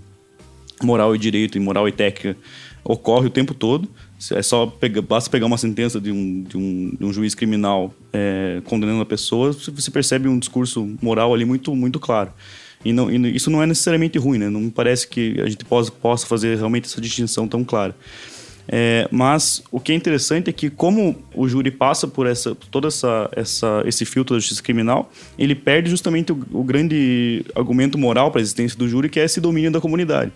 moral 0.81 1.15
e 1.15 1.17
direito, 1.17 1.57
e 1.57 1.61
moral 1.61 1.87
e 1.87 1.91
técnica, 1.91 2.37
ocorre 2.83 3.27
o 3.27 3.29
tempo 3.29 3.53
todo. 3.53 3.87
É 4.33 4.41
só 4.41 4.65
pegar, 4.65 5.01
basta 5.01 5.29
pegar 5.29 5.45
uma 5.45 5.57
sentença 5.57 5.99
de 5.99 6.11
um, 6.11 6.43
de 6.43 6.57
um, 6.57 6.95
de 6.99 7.05
um 7.05 7.13
juiz 7.13 7.33
criminal 7.33 7.93
é, 8.11 8.61
condenando 8.65 9.01
a 9.01 9.05
pessoa, 9.05 9.53
você 9.53 9.89
percebe 9.89 10.27
um 10.27 10.37
discurso 10.37 10.93
moral 11.01 11.33
ali 11.33 11.45
muito, 11.45 11.73
muito 11.73 11.99
claro. 11.99 12.33
E, 12.83 12.93
não, 12.93 13.11
e 13.11 13.35
isso 13.35 13.49
não 13.49 13.61
é 13.61 13.65
necessariamente 13.65 14.17
ruim, 14.17 14.37
né? 14.37 14.49
Não 14.49 14.69
parece 14.69 15.07
que 15.07 15.39
a 15.41 15.49
gente 15.49 15.65
possa, 15.65 15.91
possa 15.91 16.25
fazer 16.25 16.57
realmente 16.57 16.85
essa 16.85 17.01
distinção 17.01 17.47
tão 17.47 17.63
clara. 17.63 17.95
É, 18.71 19.07
mas 19.11 19.63
o 19.71 19.79
que 19.79 19.91
é 19.91 19.95
interessante 19.95 20.51
é 20.51 20.53
que 20.53 20.69
como 20.69 21.15
o 21.33 21.49
júri 21.49 21.71
passa 21.71 22.07
por 22.07 22.27
essa 22.27 22.53
todo 22.53 22.87
essa, 22.87 23.27
essa, 23.35 23.81
esse 23.83 24.05
filtro 24.05 24.35
da 24.35 24.39
justiça 24.39 24.61
criminal, 24.61 25.11
ele 25.39 25.55
perde 25.55 25.89
justamente 25.89 26.31
o, 26.31 26.39
o 26.51 26.63
grande 26.63 27.43
argumento 27.55 27.97
moral 27.97 28.29
para 28.29 28.39
a 28.39 28.43
existência 28.43 28.77
do 28.77 28.87
júri, 28.87 29.09
que 29.09 29.19
é 29.19 29.25
esse 29.25 29.41
domínio 29.41 29.71
da 29.71 29.81
comunidade. 29.81 30.31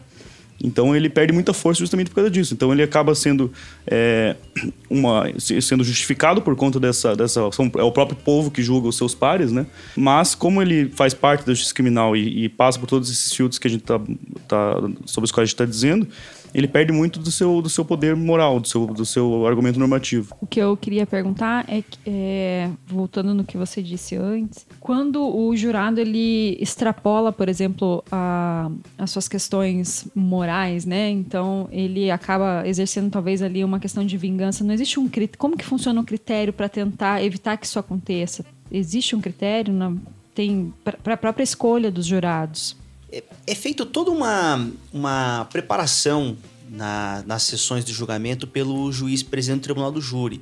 Então 0.64 0.96
ele 0.96 1.10
perde 1.10 1.34
muita 1.34 1.54
força 1.54 1.80
justamente 1.80 2.10
por 2.10 2.16
causa 2.16 2.32
disso. 2.32 2.54
Então 2.54 2.72
ele 2.72 2.82
acaba 2.82 3.14
sendo 3.14 3.52
é, 3.86 4.36
uma 4.90 5.26
sendo 5.38 5.84
justificado 5.84 6.42
por 6.42 6.56
conta 6.56 6.80
dessa 6.80 7.16
dessa 7.16 7.42
é 7.42 7.84
o 7.84 7.92
próprio 7.92 8.18
povo 8.18 8.50
que 8.50 8.64
julga 8.64 8.88
os 8.88 8.96
seus 8.96 9.14
pares, 9.14 9.52
né? 9.52 9.66
Mas 9.96 10.34
como 10.34 10.62
ele 10.62 10.90
faz 10.96 11.14
parte 11.14 11.46
da 11.46 11.54
justiça 11.54 11.74
criminal 11.74 12.16
e, 12.16 12.46
e 12.46 12.50
passa 12.50 12.80
por 12.80 12.88
todos 12.88 13.12
esses 13.12 13.34
filtros 13.34 13.60
que 13.60 13.68
a 13.68 13.72
gente 13.72 13.84
tá, 13.84 14.00
tá 14.48 14.76
sobre 15.06 15.26
os 15.26 15.32
quais 15.32 15.44
a 15.44 15.46
gente 15.46 15.54
está 15.54 15.66
dizendo, 15.66 16.08
ele 16.54 16.68
perde 16.68 16.92
muito 16.92 17.20
do 17.20 17.32
seu, 17.32 17.62
do 17.62 17.70
seu 17.70 17.84
poder 17.84 18.16
moral, 18.16 18.60
do 18.60 18.68
seu, 18.68 18.86
do 18.88 19.06
seu 19.06 19.46
argumento 19.48 19.80
normativo. 19.80 20.36
O 20.40 20.46
que 20.46 20.60
eu 20.60 20.78
queria 20.78 21.06
perguntar 21.06 21.66
é, 21.68 21.84
é, 22.06 22.70
voltando 22.86 23.34
no 23.34 23.44
que 23.44 23.58
você 23.58 23.82
disse 23.82 24.16
antes, 24.16 24.66
quando 24.80 25.24
o 25.24 25.56
jurado 25.56 26.00
ele 26.00 26.58
extrapola, 26.60 27.32
por 27.32 27.50
exemplo, 27.50 28.04
a, 28.12 28.70
as 28.98 29.10
suas 29.12 29.28
questões 29.28 30.08
morais, 30.14 30.86
né? 30.86 31.10
Então 31.10 31.68
ele 31.72 32.12
acaba 32.12 32.64
exercendo 32.66 33.10
talvez 33.10 33.42
ali 33.42 33.64
uma 33.64 33.80
questão 33.80 34.06
de 34.06 34.18
vingança. 34.18 34.64
Não 34.64 34.74
existe 34.74 35.00
um 35.00 35.08
critério. 35.08 35.40
Como 35.40 35.58
que 35.58 35.66
funciona 35.66 36.00
o 36.00 36.04
critério 36.04 36.54
para 36.54 36.70
tentar 36.70 37.24
evitar 37.24 37.58
que 37.58 37.66
isso 37.66 37.80
aconteça? 37.80 38.46
Existe 38.72 39.16
um 39.16 39.22
critério? 39.22 39.74
Na, 39.74 39.94
tem 40.36 40.74
para 40.84 41.14
a 41.14 41.18
própria 41.18 41.44
escolha 41.44 41.92
dos 41.92 42.06
jurados? 42.06 42.76
É, 43.14 43.24
é 43.46 43.56
feito 43.56 43.86
toda 43.86 44.10
uma, 44.10 44.72
uma 44.92 45.46
preparação 45.52 46.36
na, 46.68 47.24
nas 47.28 47.44
sessões 47.44 47.86
de 47.86 47.94
julgamento 47.94 48.48
pelo 48.48 48.92
juiz 48.92 49.22
presidente 49.22 49.62
do 49.62 49.64
tribunal 49.64 49.92
do 49.92 50.02
júri. 50.02 50.42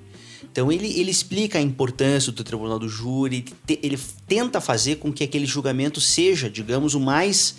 Então 0.49 0.71
ele, 0.71 0.87
ele 0.99 1.11
explica 1.11 1.59
a 1.59 1.61
importância 1.61 2.31
do 2.31 2.43
tribunal 2.43 2.79
do 2.79 2.87
júri, 2.87 3.45
ele 3.67 3.99
tenta 4.25 4.61
fazer 4.61 4.95
com 4.95 5.11
que 5.11 5.23
aquele 5.23 5.45
julgamento 5.45 5.99
seja, 5.99 6.49
digamos, 6.49 6.95
o 6.95 6.99
mais 6.99 7.55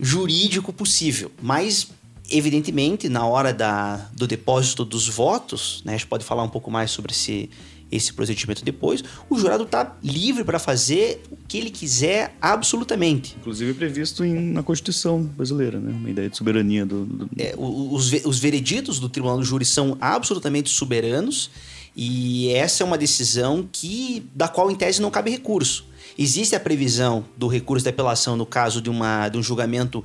jurídico 0.00 0.72
possível. 0.72 1.30
Mas, 1.40 1.88
evidentemente, 2.30 3.08
na 3.08 3.26
hora 3.26 3.52
da, 3.52 4.08
do 4.14 4.26
depósito 4.26 4.84
dos 4.84 5.08
votos, 5.08 5.82
né, 5.84 5.94
a 5.94 5.96
gente 5.96 6.06
pode 6.06 6.24
falar 6.24 6.42
um 6.42 6.48
pouco 6.48 6.70
mais 6.70 6.90
sobre 6.90 7.12
esse, 7.12 7.50
esse 7.90 8.12
procedimento 8.12 8.64
depois, 8.64 9.02
o 9.28 9.38
jurado 9.38 9.64
está 9.64 9.96
livre 10.02 10.44
para 10.44 10.58
fazer 10.58 11.22
o 11.30 11.36
que 11.48 11.58
ele 11.58 11.70
quiser 11.70 12.36
absolutamente. 12.40 13.36
Inclusive 13.38 13.74
previsto 13.74 14.24
em, 14.24 14.34
na 14.34 14.62
Constituição 14.62 15.22
brasileira, 15.22 15.78
né? 15.78 15.92
uma 15.92 16.10
ideia 16.10 16.28
de 16.28 16.36
soberania 16.36 16.84
do... 16.84 17.04
do... 17.04 17.30
É, 17.38 17.54
os, 17.56 18.12
os 18.24 18.38
vereditos 18.38 18.98
do 18.98 19.08
Tribunal 19.08 19.38
do 19.38 19.44
Júri 19.44 19.64
são 19.64 19.96
absolutamente 20.00 20.70
soberanos 20.70 21.50
e 21.96 22.48
essa 22.50 22.82
é 22.82 22.86
uma 22.86 22.98
decisão 22.98 23.68
que 23.70 24.26
da 24.34 24.48
qual 24.48 24.70
em 24.70 24.74
tese 24.74 25.00
não 25.00 25.10
cabe 25.10 25.30
recurso. 25.30 25.86
Existe 26.18 26.54
a 26.54 26.60
previsão 26.60 27.24
do 27.36 27.48
recurso 27.48 27.84
de 27.84 27.90
apelação 27.90 28.36
no 28.36 28.46
caso 28.46 28.80
de, 28.80 28.90
uma, 28.90 29.28
de 29.28 29.38
um 29.38 29.42
julgamento 29.42 30.02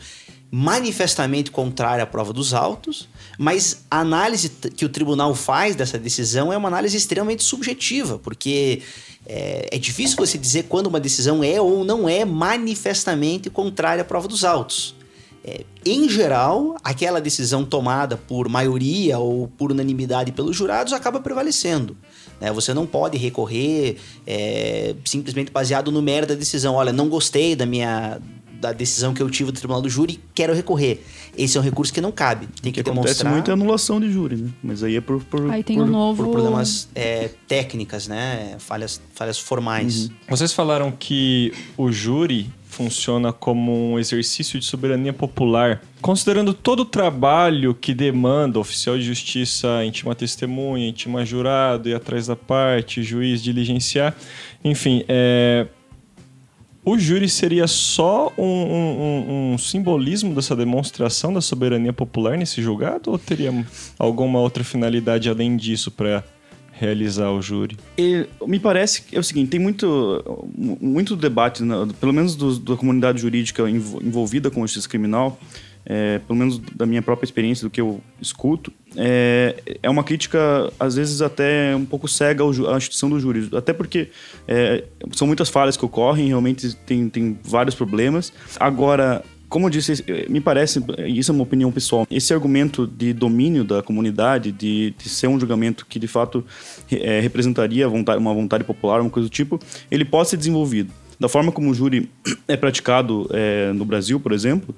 manifestamente 0.52 1.52
contrária 1.52 2.04
à 2.04 2.08
prova 2.08 2.34
dos 2.34 2.54
autos, 2.54 3.08
mas 3.38 3.86
a 3.90 4.00
análise 4.00 4.50
que 4.50 4.84
o 4.84 4.90
tribunal 4.90 5.36
faz 5.36 5.76
dessa 5.76 5.98
decisão 5.98 6.52
é 6.52 6.58
uma 6.58 6.68
análise 6.68 6.98
extremamente 6.98 7.44
subjetiva, 7.44 8.18
porque 8.18 8.82
é, 9.26 9.70
é, 9.72 9.78
difícil 9.78 10.18
você 10.18 10.38
dizer 10.38 10.64
quando 10.64 10.88
uma 10.88 11.00
decisão 11.00 11.44
é 11.44 11.62
ou 11.62 11.86
não 11.86 12.10
é 12.10 12.26
manifestamente 12.26 13.50
contrária 13.50 14.02
à 14.02 14.06
prova 14.06 14.28
dos 14.28 14.44
autos. 14.44 14.96
É, 15.44 15.64
em 15.86 16.10
geral, 16.10 16.76
aquela 16.84 17.22
decisão 17.22 17.64
tomada 17.64 18.18
por 18.18 18.50
maioria 18.50 19.20
ou 19.20 19.48
por 19.48 19.72
unanimidade 19.72 20.32
pelos 20.32 20.56
jurados 20.56 20.92
acaba 20.92 21.20
prevalecendo. 21.20 21.96
Né? 22.42 22.52
Você 22.52 22.74
não 22.74 22.86
pode 22.86 23.18
recorrer 23.18 23.98
é, 24.28 24.96
simplesmente 25.06 25.52
baseado 25.52 25.92
no 25.92 26.02
mero 26.02 26.28
da 26.28 26.36
decisão. 26.36 26.76
Olha, 26.76 26.92
não 26.92 27.08
gostei 27.08 27.56
da 27.56 27.66
minha 27.66 28.20
da 28.60 28.74
decisão 28.74 29.14
que 29.14 29.22
eu 29.22 29.30
tive 29.30 29.52
do 29.52 29.58
tribunal 29.58 29.82
do 29.82 29.90
júri, 29.90 30.20
quero 30.36 30.54
recorrer. 30.54 31.04
Esse 31.38 31.58
é 31.58 31.62
um 31.62 31.64
recurso 31.64 31.94
que 31.94 32.02
não 32.02 32.12
cabe. 32.12 32.48
Tem 32.62 32.72
que, 32.72 32.84
que 32.84 32.84
demonstrar. 32.84 33.14
Acontece 33.14 33.34
muito 33.34 33.50
é 33.50 33.54
anulação 33.54 34.00
de 34.00 34.12
júri, 34.12 34.36
né? 34.36 34.50
Mas 34.62 34.84
aí 34.84 34.98
é 34.98 35.02
por, 35.02 35.24
por, 35.24 35.50
aí 35.50 35.64
tem 35.64 35.78
por, 35.78 35.84
um 35.84 35.88
novo... 35.88 36.24
por 36.24 36.32
problemas 36.32 36.90
é, 36.94 37.30
técnicas, 37.48 38.08
né? 38.08 38.56
Falhas, 38.60 39.02
falhas 39.16 39.40
formais. 39.40 40.06
Uhum. 40.06 40.16
Vocês 40.30 40.52
falaram 40.52 40.92
que 40.92 41.54
o 41.78 41.92
júri 41.92 42.52
funciona 42.70 43.34
como 43.34 43.94
um 43.94 44.00
exercício 44.00 44.60
de 44.60 44.66
soberania 44.66 45.12
popular. 45.12 45.82
Considerando 46.02 46.54
todo 46.54 46.82
o 46.82 46.86
trabalho 46.86 47.74
que 47.74 47.94
demanda 47.94 48.60
oficial 48.60 48.96
de 48.96 49.04
justiça 49.04 49.84
intima 49.84 50.14
testemunha, 50.14 50.88
intima 50.88 51.26
jurado, 51.26 51.90
ir 51.90 51.96
atrás 51.96 52.28
da 52.28 52.36
parte, 52.36 53.02
juiz 53.02 53.42
diligenciar, 53.42 54.16
enfim, 54.64 55.04
é, 55.08 55.68
o 56.90 56.98
júri 56.98 57.30
seria 57.30 57.68
só 57.68 58.34
um, 58.38 58.44
um, 58.44 59.54
um, 59.54 59.58
simbolismo 59.58 60.34
dessa 60.34 60.56
demonstração 60.56 61.32
da 61.32 61.42
soberania 61.42 61.94
popular 61.94 62.38
nesse 62.38 62.62
julgado 62.62 63.12
ou 63.12 63.20
teria 63.20 63.66
alguma 63.98 64.40
outra 64.40 64.64
finalidade 64.64 65.30
além 65.30 65.56
disso 65.56 65.92
para 65.92 66.24
realizar 66.72 67.30
o 67.32 67.42
júri? 67.42 67.78
E, 67.98 68.26
me 68.48 68.60
parece 68.60 69.02
que 69.04 69.16
é 69.16 69.20
o 69.20 69.24
seguinte, 69.24 69.50
tem 69.50 69.60
muito, 69.60 70.24
muito 70.82 71.16
debate, 71.16 71.62
pelo 72.00 72.14
menos 72.14 72.36
do, 72.36 72.58
da 72.58 72.78
comunidade 72.78 73.22
jurídica 73.22 73.70
envolvida 73.70 74.50
com 74.50 74.62
justiça 74.62 74.88
criminal, 74.88 75.38
é, 75.86 76.20
pelo 76.20 76.40
menos 76.40 76.60
da 76.76 76.86
minha 76.86 77.02
própria 77.02 77.26
experiência, 77.26 77.68
do 77.68 77.70
que 77.70 77.82
eu 77.82 78.02
escuto, 78.22 78.72
é, 78.96 79.78
é 79.84 79.90
uma 79.90 80.04
crítica, 80.04 80.72
às 80.80 80.96
vezes, 80.96 81.22
até 81.22 81.76
um 81.76 81.86
pouco 81.86 82.08
cega 82.08 82.44
à 82.44 82.78
instituição 82.78 83.10
do 83.10 83.20
júri. 83.20 83.50
Até 83.56 83.74
porque 83.74 84.10
é, 84.48 84.84
são 85.14 85.28
muitas 85.28 85.50
falhas 85.50 85.78
que 85.78 85.86
ocorrem, 85.86 86.28
realmente 86.28 86.76
tem, 86.86 87.10
tem 87.10 87.38
vários 87.44 87.76
problemas. 87.76 88.34
Agora, 88.60 89.24
como 89.50 89.66
eu 89.66 89.70
disse, 89.70 90.06
me 90.30 90.40
parece, 90.40 90.82
isso 91.08 91.32
é 91.32 91.34
uma 91.34 91.44
opinião 91.44 91.72
pessoal, 91.72 92.06
esse 92.10 92.32
argumento 92.34 92.86
de 92.86 93.12
domínio 93.14 93.64
da 93.64 93.82
comunidade, 93.82 94.52
de, 94.52 94.94
de 94.98 95.10
ser 95.10 95.28
um 95.28 95.40
julgamento 95.40 95.88
que 95.88 95.98
de 95.98 96.08
fato 96.08 96.46
é, 96.92 97.20
representaria 97.20 97.88
vontade, 97.88 98.20
uma 98.20 98.34
vontade 98.34 98.64
popular, 98.64 99.02
uma 99.02 99.10
coisa 99.10 99.28
do 99.28 99.32
tipo, 99.32 99.60
ele 99.90 100.06
pode 100.06 100.30
ser 100.30 100.38
desenvolvido. 100.38 100.94
Da 101.20 101.28
forma 101.28 101.52
como 101.52 101.70
o 101.70 101.74
júri 101.74 102.10
é 102.48 102.56
praticado 102.56 103.28
é, 103.34 103.74
no 103.74 103.84
Brasil, 103.84 104.20
por 104.20 104.32
exemplo, 104.32 104.74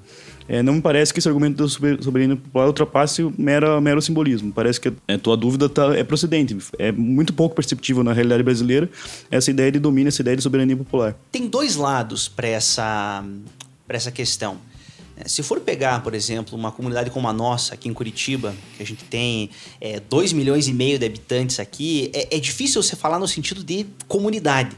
é, 0.48 0.62
não 0.62 0.74
me 0.74 0.80
parece 0.80 1.12
que 1.12 1.18
esse 1.18 1.28
argumento 1.28 1.62
da 1.62 1.68
soberania 1.68 2.36
popular 2.36 2.66
ultrapasse 2.66 3.22
o 3.22 3.32
mero, 3.38 3.80
mero 3.80 4.02
simbolismo. 4.02 4.52
Parece 4.52 4.80
que 4.80 4.92
a 5.08 5.18
tua 5.18 5.36
dúvida 5.36 5.68
tá, 5.68 5.96
é 5.96 6.04
procedente. 6.04 6.56
É 6.78 6.90
muito 6.90 7.32
pouco 7.32 7.54
perceptível 7.54 8.02
na 8.02 8.12
realidade 8.12 8.42
brasileira 8.42 8.90
essa 9.30 9.50
ideia 9.50 9.70
de 9.70 9.78
domínio, 9.78 10.08
essa 10.08 10.22
ideia 10.22 10.36
de 10.36 10.42
soberania 10.42 10.76
popular. 10.76 11.16
Tem 11.30 11.46
dois 11.48 11.76
lados 11.76 12.28
para 12.28 12.48
essa, 12.48 13.24
essa 13.88 14.10
questão. 14.10 14.58
É, 15.16 15.28
se 15.28 15.42
for 15.42 15.60
pegar, 15.60 16.02
por 16.02 16.14
exemplo, 16.14 16.58
uma 16.58 16.72
comunidade 16.72 17.10
como 17.10 17.28
a 17.28 17.32
nossa, 17.32 17.74
aqui 17.74 17.88
em 17.88 17.94
Curitiba, 17.94 18.54
que 18.76 18.82
a 18.82 18.86
gente 18.86 19.04
tem 19.04 19.50
2 20.08 20.32
é, 20.32 20.34
milhões 20.34 20.68
e 20.68 20.72
meio 20.72 20.98
de 20.98 21.06
habitantes 21.06 21.60
aqui, 21.60 22.10
é, 22.14 22.36
é 22.36 22.40
difícil 22.40 22.82
você 22.82 22.96
falar 22.96 23.18
no 23.18 23.28
sentido 23.28 23.62
de 23.62 23.86
comunidade. 24.08 24.76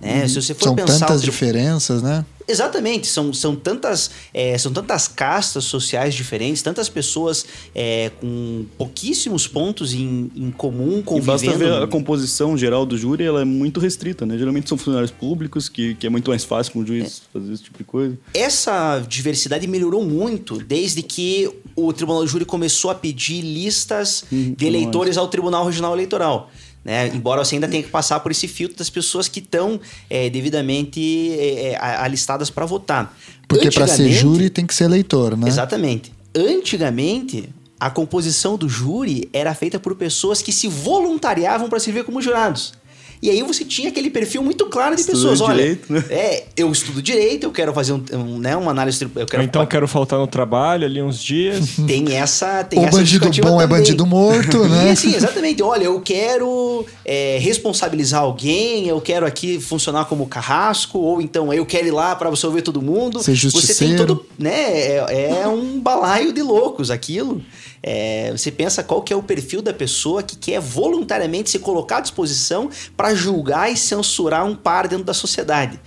Né? 0.00 0.22
Uhum. 0.22 0.28
Se 0.28 0.42
você 0.42 0.54
for 0.54 0.64
São 0.64 0.74
pensar 0.74 1.06
tantas 1.06 1.22
diferenças, 1.22 2.02
né? 2.02 2.24
Exatamente, 2.48 3.06
são, 3.06 3.32
são, 3.32 3.54
tantas, 3.54 4.10
é, 4.34 4.56
são 4.58 4.72
tantas 4.72 5.08
castas 5.08 5.64
sociais 5.64 6.14
diferentes, 6.14 6.62
tantas 6.62 6.88
pessoas 6.88 7.44
é, 7.74 8.10
com 8.20 8.64
pouquíssimos 8.76 9.46
pontos 9.46 9.94
em, 9.94 10.30
em 10.34 10.50
comum 10.50 10.98
E 10.98 11.02
convivendo. 11.02 11.26
basta 11.26 11.58
ver 11.58 11.72
a 11.82 11.86
composição 11.86 12.56
geral 12.56 12.84
do 12.84 12.96
júri, 12.98 13.24
ela 13.24 13.42
é 13.42 13.44
muito 13.44 13.80
restrita, 13.80 14.26
né? 14.26 14.36
Geralmente 14.36 14.68
são 14.68 14.76
funcionários 14.76 15.10
públicos, 15.10 15.68
que, 15.68 15.94
que 15.94 16.06
é 16.06 16.10
muito 16.10 16.30
mais 16.30 16.44
fácil 16.44 16.72
com 16.72 16.80
o 16.80 16.86
juiz 16.86 17.22
fazer 17.32 17.52
esse 17.52 17.62
tipo 17.62 17.78
de 17.78 17.84
coisa. 17.84 18.18
Essa 18.34 18.98
diversidade 19.08 19.66
melhorou 19.66 20.04
muito 20.04 20.58
desde 20.58 21.02
que 21.02 21.48
o 21.76 21.92
Tribunal 21.92 22.22
do 22.22 22.28
Júri 22.28 22.44
começou 22.44 22.90
a 22.90 22.94
pedir 22.94 23.40
listas 23.42 24.24
Uhum, 24.32 24.54
de 24.56 24.66
eleitores 24.66 25.16
ao 25.16 25.28
Tribunal 25.28 25.64
Regional 25.66 25.94
Eleitoral. 25.94 26.50
Né? 26.84 27.08
Embora 27.08 27.44
você 27.44 27.54
ainda 27.54 27.68
tenha 27.68 27.82
que 27.82 27.88
passar 27.88 28.20
por 28.20 28.32
esse 28.32 28.48
filtro 28.48 28.76
das 28.76 28.90
pessoas 28.90 29.28
que 29.28 29.38
estão 29.38 29.80
é, 30.10 30.28
devidamente 30.28 31.30
é, 31.32 31.72
é, 31.72 31.76
alistadas 31.76 32.50
para 32.50 32.66
votar. 32.66 33.16
Porque 33.46 33.70
para 33.70 33.86
ser 33.86 34.10
júri 34.10 34.50
tem 34.50 34.66
que 34.66 34.74
ser 34.74 34.84
eleitor, 34.84 35.36
né? 35.36 35.46
Exatamente. 35.46 36.12
Antigamente, 36.34 37.48
a 37.78 37.90
composição 37.90 38.56
do 38.56 38.68
júri 38.68 39.28
era 39.32 39.54
feita 39.54 39.78
por 39.78 39.94
pessoas 39.94 40.40
que 40.40 40.52
se 40.52 40.66
voluntariavam 40.66 41.68
para 41.68 41.78
servir 41.78 42.04
como 42.04 42.20
jurados. 42.22 42.74
E 43.22 43.30
aí 43.30 43.40
você 43.44 43.64
tinha 43.64 43.88
aquele 43.88 44.10
perfil 44.10 44.42
muito 44.42 44.66
claro 44.66 44.96
de 44.96 45.00
Estudante 45.02 45.22
pessoas. 45.22 45.38
de 45.38 45.44
Olha, 45.44 45.62
direito, 45.62 45.92
né? 45.92 46.04
é, 46.10 46.44
eu 46.56 46.72
estudo 46.72 47.00
direito, 47.00 47.44
eu 47.44 47.52
quero 47.52 47.72
fazer 47.72 47.92
um, 47.92 48.02
um, 48.14 48.38
né, 48.38 48.56
uma 48.56 48.72
análise. 48.72 49.00
Eu 49.04 49.10
Ou 49.14 49.26
quero 49.26 49.42
então 49.44 49.64
quero 49.64 49.86
faltar 49.86 50.18
no 50.18 50.26
trabalho 50.26 50.84
ali 50.84 51.00
uns 51.00 51.22
dias. 51.22 51.76
Tem 51.86 52.16
essa. 52.16 52.64
Tem 52.64 52.80
O 52.80 52.82
essa 52.82 52.98
bandido 52.98 53.30
bom 53.42 53.60
é 53.60 53.62
também. 53.64 53.68
bandido 53.78 54.04
morto, 54.04 54.56
E 54.66 54.68
né? 54.68 54.90
assim, 54.90 55.14
exatamente. 55.14 55.62
Olha, 55.62 55.84
eu 55.84 56.00
quero 56.00 56.84
é, 57.04 57.38
responsabilizar 57.40 58.22
alguém, 58.22 58.88
eu 58.88 59.00
quero 59.00 59.24
aqui 59.24 59.60
funcionar 59.60 60.06
como 60.06 60.26
carrasco, 60.26 60.98
ou 60.98 61.22
então 61.22 61.54
eu 61.54 61.64
quero 61.64 61.86
ir 61.86 61.92
lá 61.92 62.16
para 62.16 62.26
absolver 62.28 62.62
todo 62.62 62.82
mundo. 62.82 63.22
Ser 63.22 63.36
Você 63.36 63.72
tem 63.72 63.94
todo. 63.94 64.26
Né, 64.36 64.50
é, 64.50 65.40
é 65.42 65.46
um 65.46 65.78
balaio 65.78 66.32
de 66.32 66.42
loucos 66.42 66.90
aquilo. 66.90 67.40
É, 67.82 68.30
você 68.30 68.50
pensa 68.52 68.82
qual 68.82 69.02
que 69.02 69.12
é 69.12 69.16
o 69.16 69.22
perfil 69.22 69.60
da 69.60 69.74
pessoa 69.74 70.22
que 70.22 70.36
quer 70.36 70.60
voluntariamente 70.60 71.50
se 71.50 71.58
colocar 71.58 71.98
à 71.98 72.00
disposição 72.00 72.70
para 72.96 73.14
julgar 73.14 73.72
e 73.72 73.76
censurar 73.76 74.46
um 74.46 74.54
par 74.54 74.86
dentro 74.86 75.04
da 75.04 75.14
sociedade. 75.14 75.80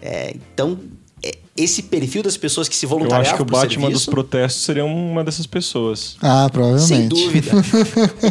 É, 0.00 0.34
então, 0.54 0.78
é, 1.22 1.32
esse 1.56 1.82
perfil 1.82 2.22
das 2.22 2.36
pessoas 2.36 2.68
que 2.68 2.76
se 2.76 2.86
Eu 2.86 2.90
voluntariavam 2.90 3.34
acho 3.34 3.36
que 3.36 3.42
o 3.42 3.44
Batman 3.44 3.90
dos 3.90 4.04
serviço, 4.04 4.10
protestos 4.10 4.62
seria 4.62 4.84
uma 4.84 5.24
dessas 5.24 5.46
pessoas. 5.46 6.16
Ah, 6.22 6.48
provavelmente. 6.50 6.86
Sem 6.86 7.08
dúvida. 7.08 7.50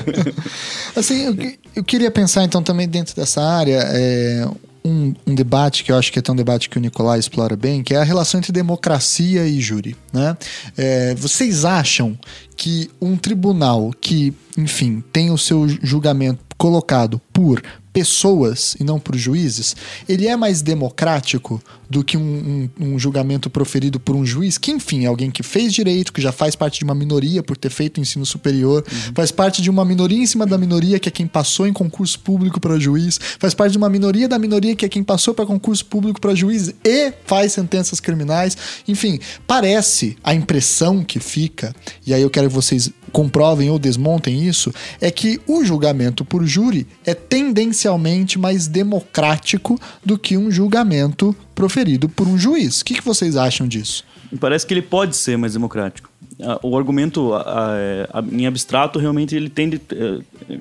Assim, 0.95 1.25
eu, 1.25 1.35
eu 1.75 1.83
queria 1.83 2.09
pensar 2.09 2.45
então 2.45 2.63
também 2.63 2.87
dentro 2.87 3.13
dessa 3.15 3.41
área 3.41 3.81
é, 3.85 4.47
um, 4.83 5.13
um 5.25 5.35
debate 5.35 5.83
que 5.83 5.91
eu 5.91 5.97
acho 5.97 6.11
que 6.11 6.19
é 6.19 6.31
um 6.31 6.35
debate 6.35 6.69
que 6.69 6.77
o 6.77 6.81
Nicolai 6.81 7.19
explora 7.19 7.55
bem, 7.55 7.83
que 7.83 7.93
é 7.93 7.97
a 7.97 8.03
relação 8.03 8.39
entre 8.39 8.51
democracia 8.51 9.47
e 9.47 9.59
júri. 9.59 9.95
Né? 10.11 10.37
É, 10.77 11.15
vocês 11.15 11.65
acham 11.65 12.17
que 12.55 12.89
um 13.01 13.17
tribunal 13.17 13.91
que, 13.99 14.33
enfim, 14.57 15.03
tem 15.11 15.31
o 15.31 15.37
seu 15.37 15.67
julgamento 15.67 16.43
colocado 16.57 17.21
por 17.31 17.63
pessoas 17.93 18.75
e 18.79 18.83
não 18.83 18.99
por 18.99 19.15
juízes, 19.15 19.75
ele 20.07 20.27
é 20.27 20.35
mais 20.35 20.61
democrático 20.61 21.61
do 21.89 22.03
que 22.03 22.15
um, 22.17 22.69
um- 22.79 22.93
um 22.93 22.99
julgamento 22.99 23.49
proferido 23.49 23.99
por 23.99 24.15
um 24.15 24.25
juiz, 24.25 24.57
que 24.57 24.71
enfim 24.71 25.03
é 25.05 25.07
alguém 25.07 25.31
que 25.31 25.41
fez 25.41 25.73
direito, 25.73 26.13
que 26.13 26.21
já 26.21 26.31
faz 26.31 26.55
parte 26.55 26.79
de 26.79 26.83
uma 26.85 26.93
minoria 26.95 27.41
por 27.41 27.57
ter 27.57 27.69
feito 27.69 27.99
ensino 27.99 28.25
superior, 28.25 28.83
faz 29.15 29.31
parte 29.31 29.61
de 29.61 29.69
uma 29.69 29.83
minoria 29.83 30.21
em 30.21 30.25
cima 30.25 30.45
da 30.45 30.57
minoria 30.57 30.99
que 30.99 31.09
é 31.09 31.11
quem 31.11 31.25
passou 31.27 31.67
em 31.67 31.73
concurso 31.73 32.19
público 32.19 32.59
para 32.59 32.77
juiz, 32.79 33.19
faz 33.39 33.53
parte 33.53 33.71
de 33.71 33.77
uma 33.77 33.89
minoria 33.89 34.27
da 34.27 34.37
minoria 34.37 34.75
que 34.75 34.85
é 34.85 34.89
quem 34.89 35.03
passou 35.03 35.33
para 35.33 35.45
concurso 35.45 35.85
público 35.85 36.21
para 36.21 36.35
juiz 36.35 36.73
e 36.83 37.11
faz 37.25 37.53
sentenças 37.53 37.99
criminais. 37.99 38.55
Enfim, 38.87 39.19
parece 39.47 40.17
a 40.23 40.33
impressão 40.33 41.03
que 41.03 41.19
fica, 41.19 41.73
e 42.05 42.13
aí 42.13 42.21
eu 42.21 42.29
quero 42.29 42.47
que 42.49 42.53
vocês 42.55 42.91
comprovem 43.11 43.69
ou 43.71 43.79
desmontem 43.79 44.47
isso, 44.47 44.71
é 45.01 45.09
que 45.09 45.41
o 45.47 45.65
julgamento 45.65 46.23
por 46.23 46.45
júri 46.45 46.85
é 47.03 47.15
tendencialmente 47.15 48.37
mais 48.37 48.67
democrático 48.67 49.79
do 50.05 50.17
que 50.17 50.37
um 50.37 50.51
julgamento 50.51 51.35
proferido 51.63 52.07
por 52.07 52.25
um 52.25 52.37
juiz. 52.37 52.79
O 52.79 52.85
que, 52.85 52.93
que 52.93 53.03
vocês 53.03 53.35
acham 53.35 53.67
disso? 53.67 54.05
Parece 54.39 54.65
que 54.65 54.73
ele 54.73 54.81
pode 54.81 55.13
ser 55.17 55.37
mais 55.37 55.51
democrático. 55.53 56.09
Ah, 56.41 56.57
O 56.63 56.77
argumento 56.77 57.33
ah, 57.33 57.73
é, 57.77 58.09
ah, 58.13 58.23
em 58.31 58.47
abstrato 58.47 58.97
realmente 58.97 59.35
ele 59.35 59.49
tende, 59.49 59.81
eh, 59.91 60.19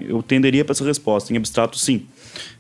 eu 0.09 0.21
tenderia 0.25 0.65
para 0.65 0.73
essa 0.73 0.85
resposta. 0.85 1.33
Em 1.33 1.37
abstrato, 1.37 1.79
sim. 1.79 2.03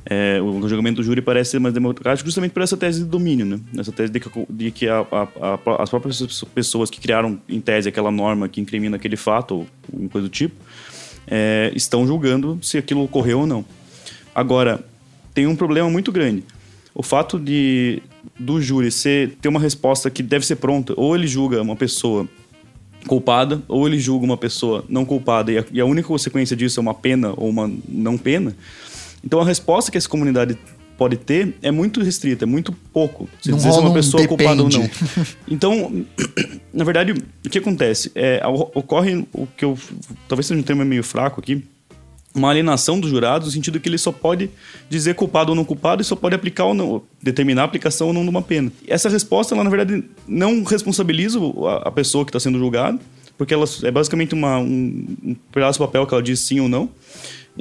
É, 0.06 0.40
o 0.40 0.68
julgamento 0.68 0.96
do 0.96 1.02
júri 1.02 1.20
parece 1.20 1.50
ser 1.50 1.58
mais 1.58 1.74
democrático 1.74 2.26
justamente 2.28 2.52
por 2.52 2.62
essa 2.62 2.76
tese 2.76 3.00
de 3.00 3.06
domínio, 3.06 3.44
né? 3.44 3.58
Essa 3.76 3.90
tese 3.90 4.12
de 4.12 4.20
que, 4.20 4.30
de 4.48 4.70
que 4.70 4.88
a- 4.88 5.04
a- 5.10 5.82
as 5.82 5.90
próprias 5.90 6.22
pessoas 6.54 6.88
que 6.90 7.00
criaram 7.00 7.40
em 7.48 7.60
tese 7.60 7.88
aquela 7.88 8.10
norma 8.10 8.48
que 8.48 8.60
incrimina 8.60 8.96
aquele 8.96 9.16
fato 9.16 9.54
ou 9.56 9.66
uma 9.92 10.08
coisa 10.08 10.28
do 10.28 10.30
tipo 10.30 10.54
é, 11.26 11.72
estão 11.74 12.06
julgando 12.06 12.58
se 12.62 12.78
aquilo 12.78 13.02
ocorreu 13.02 13.40
ou 13.40 13.46
não. 13.48 13.64
Agora, 14.34 14.80
tem 15.34 15.46
um 15.46 15.56
problema 15.56 15.90
muito 15.90 16.12
grande. 16.12 16.44
O 16.94 17.02
fato 17.02 17.38
de 17.38 18.02
do 18.38 18.60
júri 18.60 18.90
ser, 18.90 19.36
ter 19.40 19.48
uma 19.48 19.60
resposta 19.60 20.10
que 20.10 20.22
deve 20.22 20.44
ser 20.46 20.56
pronta, 20.56 20.94
ou 20.96 21.14
ele 21.14 21.26
julga 21.26 21.60
uma 21.62 21.76
pessoa 21.76 22.28
culpada, 23.06 23.62
ou 23.68 23.86
ele 23.86 23.98
julga 23.98 24.24
uma 24.24 24.36
pessoa 24.36 24.84
não 24.88 25.04
culpada, 25.04 25.52
e 25.52 25.58
a, 25.58 25.64
e 25.72 25.80
a 25.80 25.84
única 25.84 26.08
consequência 26.08 26.56
disso 26.56 26.80
é 26.80 26.82
uma 26.82 26.94
pena 26.94 27.32
ou 27.36 27.48
uma 27.48 27.70
não 27.88 28.18
pena. 28.18 28.56
Então 29.24 29.40
a 29.40 29.44
resposta 29.44 29.90
que 29.90 29.98
essa 29.98 30.08
comunidade 30.08 30.58
pode 30.96 31.16
ter 31.16 31.54
é 31.62 31.70
muito 31.70 32.02
restrita, 32.02 32.44
é 32.44 32.46
muito 32.46 32.72
pouco. 32.92 33.28
Se 33.40 33.50
Não 33.50 33.56
dizer 33.56 33.72
se 33.72 33.78
é 33.78 33.80
uma 33.80 33.90
um 33.90 33.94
pessoa 33.94 34.26
culpada 34.26 34.62
ou 34.62 34.68
não. 34.68 34.80
depende. 34.80 35.36
Então, 35.48 36.04
na 36.74 36.84
verdade, 36.84 37.12
o 37.12 37.48
que 37.48 37.58
acontece? 37.58 38.10
É, 38.14 38.42
ocorre 38.46 39.24
o 39.32 39.46
que 39.56 39.64
eu. 39.64 39.78
Talvez 40.26 40.46
seja 40.46 40.60
um 40.60 40.62
termo 40.62 40.84
meio 40.84 41.04
fraco 41.04 41.40
aqui. 41.40 41.64
Uma 42.34 42.50
alienação 42.50 43.00
dos 43.00 43.10
jurados, 43.10 43.48
no 43.48 43.52
sentido 43.52 43.80
que 43.80 43.88
ele 43.88 43.98
só 43.98 44.12
pode 44.12 44.50
dizer 44.88 45.14
culpado 45.14 45.50
ou 45.50 45.56
não 45.56 45.64
culpado 45.64 46.02
e 46.02 46.04
só 46.04 46.14
pode 46.14 46.34
aplicar 46.34 46.66
ou 46.66 46.74
não, 46.74 47.02
determinar 47.22 47.62
a 47.62 47.64
aplicação 47.64 48.08
ou 48.08 48.12
não 48.12 48.22
de 48.22 48.28
uma 48.28 48.42
pena. 48.42 48.70
Essa 48.86 49.08
resposta, 49.08 49.54
ela, 49.54 49.64
na 49.64 49.70
verdade, 49.70 50.04
não 50.26 50.62
responsabiliza 50.62 51.38
a, 51.84 51.90
pessoa 51.90 52.24
que 52.24 52.30
está 52.30 52.38
sendo 52.38 52.58
julgada, 52.58 52.98
porque 53.36 53.54
ela 53.54 53.64
é 53.82 53.90
basicamente 53.90 54.34
uma, 54.34 54.58
um, 54.58 55.16
um 55.24 55.36
pedaço 55.50 55.78
de 55.78 55.86
papel 55.86 56.06
que 56.06 56.14
ela 56.14 56.22
diz 56.22 56.40
sim 56.40 56.60
ou 56.60 56.68
não. 56.68 56.90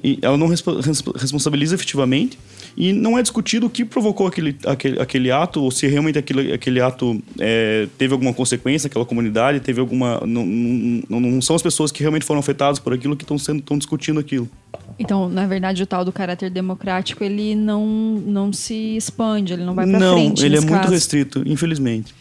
E 0.03 0.19
ela 0.21 0.37
não 0.37 0.47
respo- 0.47 0.79
responsabiliza 1.15 1.73
efetivamente 1.73 2.37
e 2.77 2.93
não 2.93 3.17
é 3.17 3.23
discutido 3.23 3.65
o 3.65 3.69
que 3.71 3.83
provocou 3.83 4.27
aquele, 4.27 4.55
aquele, 4.65 5.01
aquele 5.01 5.31
ato 5.31 5.63
ou 5.63 5.71
se 5.71 5.87
realmente 5.87 6.19
aquele, 6.19 6.53
aquele 6.53 6.79
ato 6.79 7.19
é, 7.39 7.87
teve 7.97 8.13
alguma 8.13 8.31
consequência 8.33 8.87
naquela 8.87 9.03
comunidade, 9.03 9.59
teve 9.59 9.79
alguma. 9.79 10.21
Não, 10.25 10.45
não, 10.45 11.19
não 11.19 11.41
são 11.41 11.55
as 11.55 11.61
pessoas 11.63 11.91
que 11.91 12.01
realmente 12.01 12.23
foram 12.23 12.39
afetadas 12.39 12.77
por 12.77 12.93
aquilo 12.93 13.15
que 13.17 13.23
estão 13.23 13.37
sendo 13.39 13.59
estão 13.59 13.77
discutindo 13.79 14.19
aquilo. 14.19 14.47
Então, 14.99 15.27
na 15.27 15.47
verdade, 15.47 15.81
o 15.81 15.87
tal 15.87 16.05
do 16.05 16.11
caráter 16.11 16.51
democrático, 16.51 17.23
ele 17.23 17.55
não, 17.55 17.85
não 18.25 18.53
se 18.53 18.95
expande, 18.95 19.53
ele 19.53 19.63
não 19.63 19.73
vai 19.73 19.87
pra 19.87 19.99
não, 19.99 20.13
frente. 20.13 20.45
ele 20.45 20.55
é 20.55 20.59
nesse 20.59 20.67
muito 20.71 20.81
caso. 20.81 20.93
restrito, 20.93 21.43
infelizmente. 21.47 22.13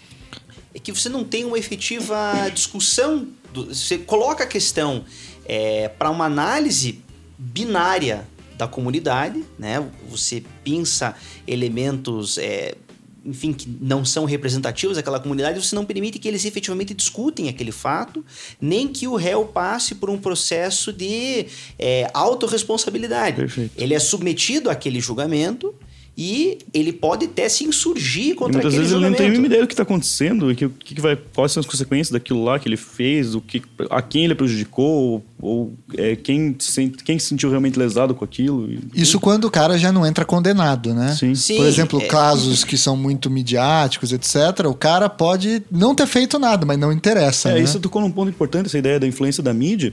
é 0.74 0.78
que 0.78 0.90
você 0.90 1.08
não 1.10 1.22
tem 1.22 1.44
uma 1.44 1.58
efetiva 1.58 2.32
discussão. 2.54 3.26
do- 3.52 3.74
você 3.74 3.98
coloca 3.98 4.44
a 4.44 4.46
questão 4.46 5.04
para 5.98 6.10
uma 6.10 6.24
análise 6.24 7.00
binária 7.38 8.26
da 8.56 8.66
comunidade, 8.66 9.44
né? 9.58 9.84
Você 10.08 10.42
pensa 10.64 11.14
elementos, 11.46 12.38
é, 12.38 12.74
enfim, 13.24 13.52
que 13.52 13.68
não 13.80 14.04
são 14.04 14.24
representativos 14.24 14.96
daquela 14.96 15.20
comunidade, 15.20 15.62
você 15.62 15.74
não 15.74 15.84
permite 15.84 16.18
que 16.18 16.26
eles 16.26 16.44
efetivamente 16.44 16.94
discutem 16.94 17.48
aquele 17.48 17.72
fato, 17.72 18.24
nem 18.60 18.88
que 18.88 19.06
o 19.06 19.16
réu 19.16 19.44
passe 19.44 19.94
por 19.96 20.08
um 20.08 20.18
processo 20.18 20.92
de 20.92 21.46
é, 21.78 22.08
autorresponsabilidade. 22.14 23.36
Perfeito. 23.36 23.72
Ele 23.76 23.94
é 23.94 23.98
submetido 23.98 24.70
àquele 24.70 25.00
julgamento 25.00 25.74
e 26.18 26.59
ele 26.72 26.92
pode 26.94 27.26
até 27.26 27.46
se 27.48 27.64
insurgir 27.64 28.29
E 28.29 28.35
contra 28.35 28.55
muitas 28.55 28.72
aquele 28.72 28.79
vezes 28.79 28.92
ele 28.92 29.00
não 29.02 29.09
julgamento. 29.11 29.16
tem 29.18 29.26
a 29.26 29.31
mínima 29.31 29.46
ideia 29.46 29.62
do 29.62 29.66
que 29.66 29.74
está 29.74 29.83
acontecendo, 29.83 30.50
e 30.50 30.57
que, 30.57 30.64
o 30.64 30.70
que 30.70 30.94
que 30.94 31.00
vai, 31.00 31.14
quais 31.35 31.52
são 31.52 31.61
as 31.61 31.66
consequências 31.66 32.11
daquilo 32.11 32.42
lá 32.42 32.59
que 32.59 32.66
ele 32.68 32.76
fez, 32.79 33.35
o 33.35 33.40
que, 33.42 33.61
a 33.90 34.00
quem 34.00 34.24
ele 34.24 34.35
prejudicou, 34.35 34.87
ou, 34.87 35.24
ou, 35.42 35.74
é, 35.94 36.16
quem, 36.16 36.57
se, 36.59 36.72
sente- 36.72 37.05
quem 37.05 37.18
se 37.18 37.26
sentiu 37.26 37.50
realmente 37.50 37.79
lesado 37.79 38.14
com 38.14 38.24
aquilo. 38.24 38.70
e- 38.72 38.81
Isso 38.94 39.20
quando 39.20 39.44
o 39.44 39.50
cara 39.50 39.76
já 39.79 39.92
não 39.92 40.07
entra 40.07 40.24
condenado, 40.24 40.94
né? 40.94 41.14
Sim. 41.14 41.35
Sim, 41.35 41.57
Por 41.59 41.66
exemplo, 41.66 42.00
é. 42.00 42.07
casos 42.07 42.64
que 42.64 42.79
são 42.79 42.96
muito 42.96 43.29
midiáticos, 43.29 44.11
etc., 44.12 44.66
o 44.66 44.74
cara 44.74 45.11
pode 45.11 45.62
não 45.70 45.94
ter 45.94 46.07
feito 46.07 46.38
nada, 46.38 46.64
mas 46.64 46.79
não 46.79 46.90
interessa. 46.92 47.50
É, 47.50 47.55
né? 47.57 47.61
isso 47.61 47.79
tocou 47.79 48.00
num 48.00 48.11
ponto 48.11 48.31
importante, 48.31 48.66
essa 48.66 48.79
ideia 48.79 48.98
da 48.98 49.07
influência 49.07 49.42
da 49.42 49.52
mídia. 49.52 49.92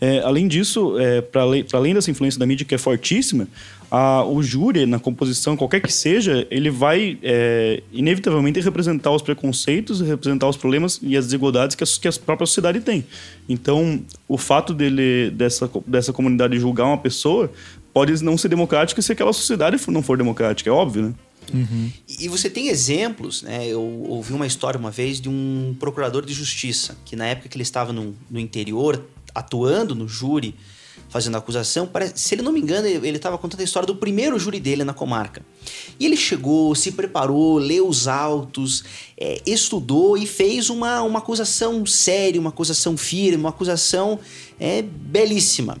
É, 0.00 0.20
além 0.20 0.48
disso, 0.48 0.98
é, 0.98 1.20
para 1.20 1.42
além 1.74 1.92
dessa 1.94 2.10
influência 2.10 2.40
da 2.40 2.46
mídia 2.46 2.64
que 2.66 2.74
é 2.74 2.78
fortíssima, 2.78 3.46
a- 3.90 4.24
o 4.24 4.42
júri, 4.42 4.86
na 4.86 4.98
composição, 4.98 5.56
qualquer 5.56 5.80
que 5.80 5.92
seja, 5.92 6.46
ele 6.50 6.70
vai 6.70 7.18
é, 7.22 7.82
inevitavelmente 7.92 8.60
representar 8.60 9.10
os 9.10 9.22
preconceitos, 9.22 10.00
representar 10.00 10.48
os 10.48 10.56
problemas 10.56 10.98
e 11.02 11.16
as 11.16 11.24
desigualdades 11.26 11.74
que 11.74 11.82
a, 11.84 11.86
que 11.86 12.08
a 12.08 12.12
própria 12.12 12.46
sociedade 12.46 12.80
tem. 12.80 13.04
Então, 13.48 14.00
o 14.28 14.38
fato 14.38 14.72
dele, 14.72 15.30
dessa, 15.30 15.68
dessa 15.86 16.12
comunidade 16.12 16.58
julgar 16.58 16.84
uma 16.86 16.98
pessoa 16.98 17.50
pode 17.92 18.22
não 18.22 18.38
ser 18.38 18.48
democrático 18.48 19.02
se 19.02 19.10
aquela 19.12 19.32
sociedade 19.32 19.76
for- 19.78 19.90
não 19.90 20.02
for 20.02 20.16
democrática, 20.16 20.70
é 20.70 20.72
óbvio, 20.72 21.02
né? 21.02 21.14
E, 22.08 22.26
e 22.26 22.28
você 22.28 22.48
tem 22.48 22.68
exemplos, 22.68 23.42
né? 23.42 23.66
Eu 23.66 23.82
ouvi 23.82 24.32
uma 24.32 24.46
história 24.46 24.78
uma 24.78 24.90
vez 24.92 25.20
de 25.20 25.28
um 25.28 25.74
procurador 25.80 26.24
de 26.24 26.32
justiça, 26.32 26.96
que 27.04 27.16
na 27.16 27.26
época 27.26 27.48
que 27.48 27.56
ele 27.56 27.62
estava 27.64 27.92
no, 27.92 28.14
no 28.30 28.38
interior, 28.38 29.04
atuando 29.34 29.94
no 29.96 30.06
júri, 30.06 30.54
fazendo 31.10 31.36
acusação, 31.36 31.86
parece, 31.86 32.14
se 32.16 32.34
ele 32.34 32.42
não 32.42 32.52
me 32.52 32.60
engano, 32.60 32.86
ele 32.86 33.16
estava 33.16 33.36
contando 33.36 33.60
a 33.60 33.64
história 33.64 33.86
do 33.86 33.96
primeiro 33.96 34.38
júri 34.38 34.60
dele 34.60 34.84
na 34.84 34.94
comarca. 34.94 35.42
E 35.98 36.06
ele 36.06 36.16
chegou, 36.16 36.72
se 36.74 36.92
preparou, 36.92 37.58
leu 37.58 37.88
os 37.88 38.06
autos, 38.06 38.84
é, 39.18 39.42
estudou 39.44 40.16
e 40.16 40.24
fez 40.24 40.70
uma, 40.70 41.02
uma 41.02 41.18
acusação 41.18 41.84
séria, 41.84 42.40
uma 42.40 42.50
acusação 42.50 42.96
firme, 42.96 43.36
uma 43.38 43.48
acusação 43.48 44.20
é, 44.58 44.82
belíssima. 44.82 45.78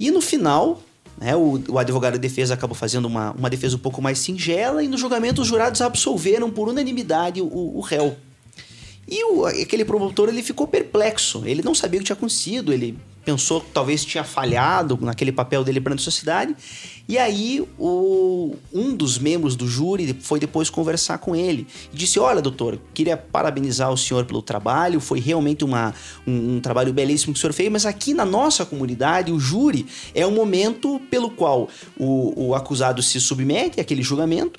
E 0.00 0.10
no 0.10 0.22
final, 0.22 0.82
né, 1.18 1.36
o, 1.36 1.62
o, 1.68 1.78
advogado 1.78 2.14
de 2.14 2.18
defesa 2.18 2.54
acabou 2.54 2.74
fazendo 2.74 3.04
uma, 3.04 3.32
uma 3.32 3.50
defesa 3.50 3.76
um 3.76 3.78
pouco 3.78 4.00
mais 4.00 4.18
singela 4.18 4.82
e 4.82 4.88
no 4.88 4.96
julgamento 4.96 5.42
os 5.42 5.46
jurados 5.46 5.82
absolveram 5.82 6.50
por 6.50 6.68
unanimidade 6.70 7.42
o, 7.42 7.76
o 7.76 7.80
réu. 7.80 8.16
E 9.06 9.22
o, 9.24 9.44
aquele 9.44 9.84
promotor 9.84 10.30
ele 10.30 10.42
ficou 10.42 10.66
perplexo, 10.66 11.42
ele 11.44 11.62
não 11.62 11.74
sabia 11.74 12.00
o 12.00 12.02
que 12.02 12.06
tinha 12.06 12.16
acontecido, 12.16 12.72
ele 12.72 12.98
pensou 13.24 13.60
que 13.60 13.70
talvez 13.72 14.04
tinha 14.04 14.22
falhado 14.22 14.98
naquele 15.00 15.32
papel 15.32 15.64
dele 15.64 15.80
perante 15.80 16.00
a 16.00 16.04
sociedade. 16.04 16.54
E 17.06 17.18
aí 17.18 17.66
o, 17.78 18.56
um 18.72 18.94
dos 18.94 19.18
membros 19.18 19.56
do 19.56 19.66
júri 19.66 20.16
foi 20.20 20.40
depois 20.40 20.70
conversar 20.70 21.18
com 21.18 21.36
ele 21.36 21.66
e 21.92 21.96
disse: 21.96 22.18
Olha, 22.18 22.40
doutor, 22.40 22.78
queria 22.94 23.16
parabenizar 23.16 23.92
o 23.92 23.96
senhor 23.96 24.24
pelo 24.24 24.40
trabalho, 24.40 25.00
foi 25.00 25.20
realmente 25.20 25.64
uma, 25.64 25.94
um, 26.26 26.56
um 26.56 26.60
trabalho 26.60 26.92
belíssimo 26.92 27.32
que 27.32 27.38
o 27.38 27.40
senhor 27.40 27.52
fez, 27.52 27.70
mas 27.70 27.84
aqui 27.84 28.14
na 28.14 28.24
nossa 28.24 28.64
comunidade, 28.64 29.32
o 29.32 29.38
júri 29.38 29.86
é 30.14 30.26
o 30.26 30.30
momento 30.30 31.00
pelo 31.10 31.30
qual 31.30 31.68
o, 31.98 32.48
o 32.48 32.54
acusado 32.54 33.02
se 33.02 33.20
submete 33.20 33.80
àquele 33.80 34.02
julgamento, 34.02 34.58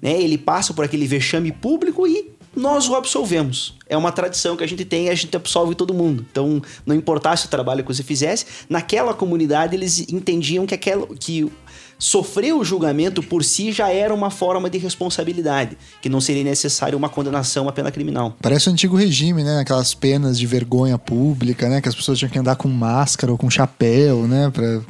né? 0.00 0.20
ele 0.20 0.38
passa 0.38 0.74
por 0.74 0.84
aquele 0.84 1.06
vexame 1.06 1.52
público 1.52 2.06
e 2.06 2.31
nós 2.54 2.88
o 2.88 2.94
absolvemos. 2.94 3.74
É 3.88 3.96
uma 3.96 4.12
tradição 4.12 4.56
que 4.56 4.64
a 4.64 4.66
gente 4.66 4.84
tem 4.84 5.06
e 5.06 5.10
a 5.10 5.14
gente 5.14 5.34
absolve 5.36 5.74
todo 5.74 5.94
mundo. 5.94 6.24
Então, 6.30 6.62
não 6.84 6.94
importasse 6.94 7.46
o 7.46 7.48
trabalho 7.48 7.82
que 7.82 7.92
você 7.92 8.02
fizesse, 8.02 8.46
naquela 8.68 9.14
comunidade 9.14 9.74
eles 9.74 10.00
entendiam 10.00 10.66
que, 10.66 10.74
aquela, 10.74 11.06
que 11.06 11.50
sofrer 12.02 12.52
o 12.52 12.64
julgamento 12.64 13.22
por 13.22 13.44
si 13.44 13.70
já 13.70 13.88
era 13.88 14.12
uma 14.12 14.28
forma 14.28 14.68
de 14.68 14.76
responsabilidade, 14.76 15.78
que 16.00 16.08
não 16.08 16.20
seria 16.20 16.42
necessário 16.42 16.98
uma 16.98 17.08
condenação 17.08 17.68
à 17.68 17.72
pena 17.72 17.92
criminal. 17.92 18.36
Parece 18.42 18.68
o 18.68 18.72
antigo 18.72 18.96
regime, 18.96 19.44
né? 19.44 19.60
Aquelas 19.60 19.94
penas 19.94 20.36
de 20.36 20.44
vergonha 20.44 20.98
pública, 20.98 21.68
né? 21.68 21.80
Que 21.80 21.88
as 21.88 21.94
pessoas 21.94 22.18
tinham 22.18 22.28
que 22.28 22.36
andar 22.36 22.56
com 22.56 22.66
máscara 22.66 23.30
ou 23.30 23.38
com 23.38 23.48
chapéu, 23.48 24.26
né? 24.26 24.50
Pra, 24.50 24.80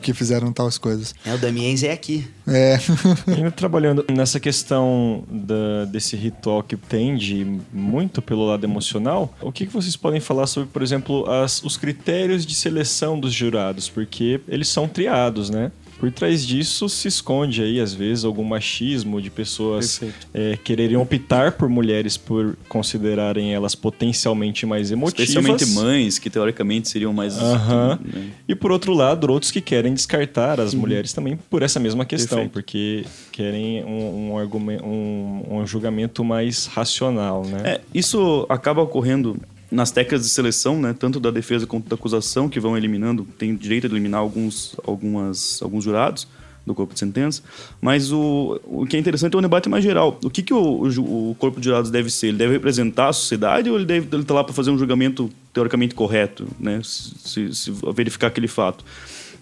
que 0.00 0.14
fizeram 0.14 0.52
tais 0.52 0.78
coisas. 0.78 1.12
É, 1.26 1.34
o 1.34 1.38
Damiens 1.38 1.82
é 1.82 1.90
aqui. 1.90 2.24
É. 2.46 2.78
Ainda 3.26 3.50
trabalhando 3.50 4.04
nessa 4.08 4.38
questão 4.38 5.24
da, 5.28 5.86
desse 5.86 6.14
ritual 6.14 6.62
que 6.62 6.76
tende 6.76 7.44
muito 7.72 8.22
pelo 8.22 8.46
lado 8.46 8.64
emocional, 8.64 9.34
o 9.40 9.50
que, 9.50 9.66
que 9.66 9.72
vocês 9.72 9.96
podem 9.96 10.20
falar 10.20 10.46
sobre, 10.46 10.68
por 10.68 10.82
exemplo, 10.82 11.28
as, 11.28 11.62
os 11.64 11.76
critérios 11.76 12.46
de 12.46 12.54
seleção 12.54 13.18
dos 13.18 13.32
jurados? 13.32 13.88
Porque 13.88 14.40
eles 14.46 14.68
são 14.68 14.86
triados, 14.86 15.50
né? 15.50 15.72
Por 16.00 16.10
trás 16.10 16.46
disso 16.46 16.88
se 16.88 17.08
esconde 17.08 17.62
aí, 17.62 17.78
às 17.78 17.92
vezes, 17.92 18.24
algum 18.24 18.42
machismo 18.42 19.20
de 19.20 19.28
pessoas 19.28 20.00
é, 20.32 20.56
quererem 20.56 20.96
optar 20.96 21.52
por 21.52 21.68
mulheres 21.68 22.16
por 22.16 22.56
considerarem 22.70 23.52
elas 23.52 23.74
potencialmente 23.74 24.64
mais 24.64 24.90
emotivas. 24.90 25.28
Especialmente 25.28 25.66
mães, 25.66 26.18
que 26.18 26.30
teoricamente 26.30 26.88
seriam 26.88 27.12
mais. 27.12 27.36
Uhum. 27.36 27.98
Né? 28.02 28.30
E 28.48 28.54
por 28.54 28.72
outro 28.72 28.94
lado, 28.94 29.30
outros 29.30 29.52
que 29.52 29.60
querem 29.60 29.92
descartar 29.92 30.58
as 30.58 30.72
uhum. 30.72 30.80
mulheres 30.80 31.12
também 31.12 31.38
por 31.50 31.62
essa 31.62 31.78
mesma 31.78 32.06
questão, 32.06 32.38
Perfeito. 32.38 32.52
porque 32.54 33.04
querem 33.30 33.84
um, 33.84 34.30
um, 34.30 34.38
argumento, 34.38 34.82
um, 34.82 35.44
um 35.50 35.66
julgamento 35.66 36.24
mais 36.24 36.64
racional, 36.64 37.44
né? 37.44 37.60
É, 37.62 37.80
isso 37.92 38.46
acaba 38.48 38.80
ocorrendo 38.80 39.36
nas 39.70 39.90
técnicas 39.90 40.22
de 40.22 40.28
seleção, 40.28 40.80
né, 40.80 40.94
tanto 40.98 41.20
da 41.20 41.30
defesa 41.30 41.66
quanto 41.66 41.88
da 41.88 41.94
acusação, 41.94 42.48
que 42.48 42.58
vão 42.58 42.76
eliminando, 42.76 43.26
tem 43.38 43.54
direito 43.54 43.88
de 43.88 43.94
eliminar 43.94 44.20
alguns, 44.20 44.76
algumas, 44.84 45.62
alguns 45.62 45.84
jurados 45.84 46.26
do 46.66 46.74
corpo 46.74 46.92
de 46.92 47.00
sentença, 47.00 47.42
mas 47.80 48.12
o, 48.12 48.60
o 48.64 48.86
que 48.86 48.96
é 48.96 49.00
interessante 49.00 49.34
é 49.34 49.38
um 49.38 49.42
debate 49.42 49.68
mais 49.68 49.82
geral. 49.82 50.18
O 50.22 50.28
que, 50.28 50.42
que 50.42 50.52
o, 50.52 50.58
o, 50.58 51.30
o 51.30 51.34
corpo 51.36 51.58
de 51.58 51.66
jurados 51.66 51.90
deve 51.90 52.10
ser? 52.10 52.28
Ele 52.28 52.38
deve 52.38 52.52
representar 52.52 53.08
a 53.08 53.12
sociedade 53.12 53.70
ou 53.70 53.76
ele 53.76 53.86
deve 53.86 54.06
estar 54.06 54.22
tá 54.24 54.34
lá 54.34 54.44
para 54.44 54.52
fazer 54.52 54.70
um 54.70 54.78
julgamento 54.78 55.30
teoricamente 55.52 55.94
correto, 55.94 56.46
né, 56.58 56.80
se, 56.84 57.54
se 57.54 57.72
verificar 57.94 58.26
aquele 58.26 58.48
fato? 58.48 58.84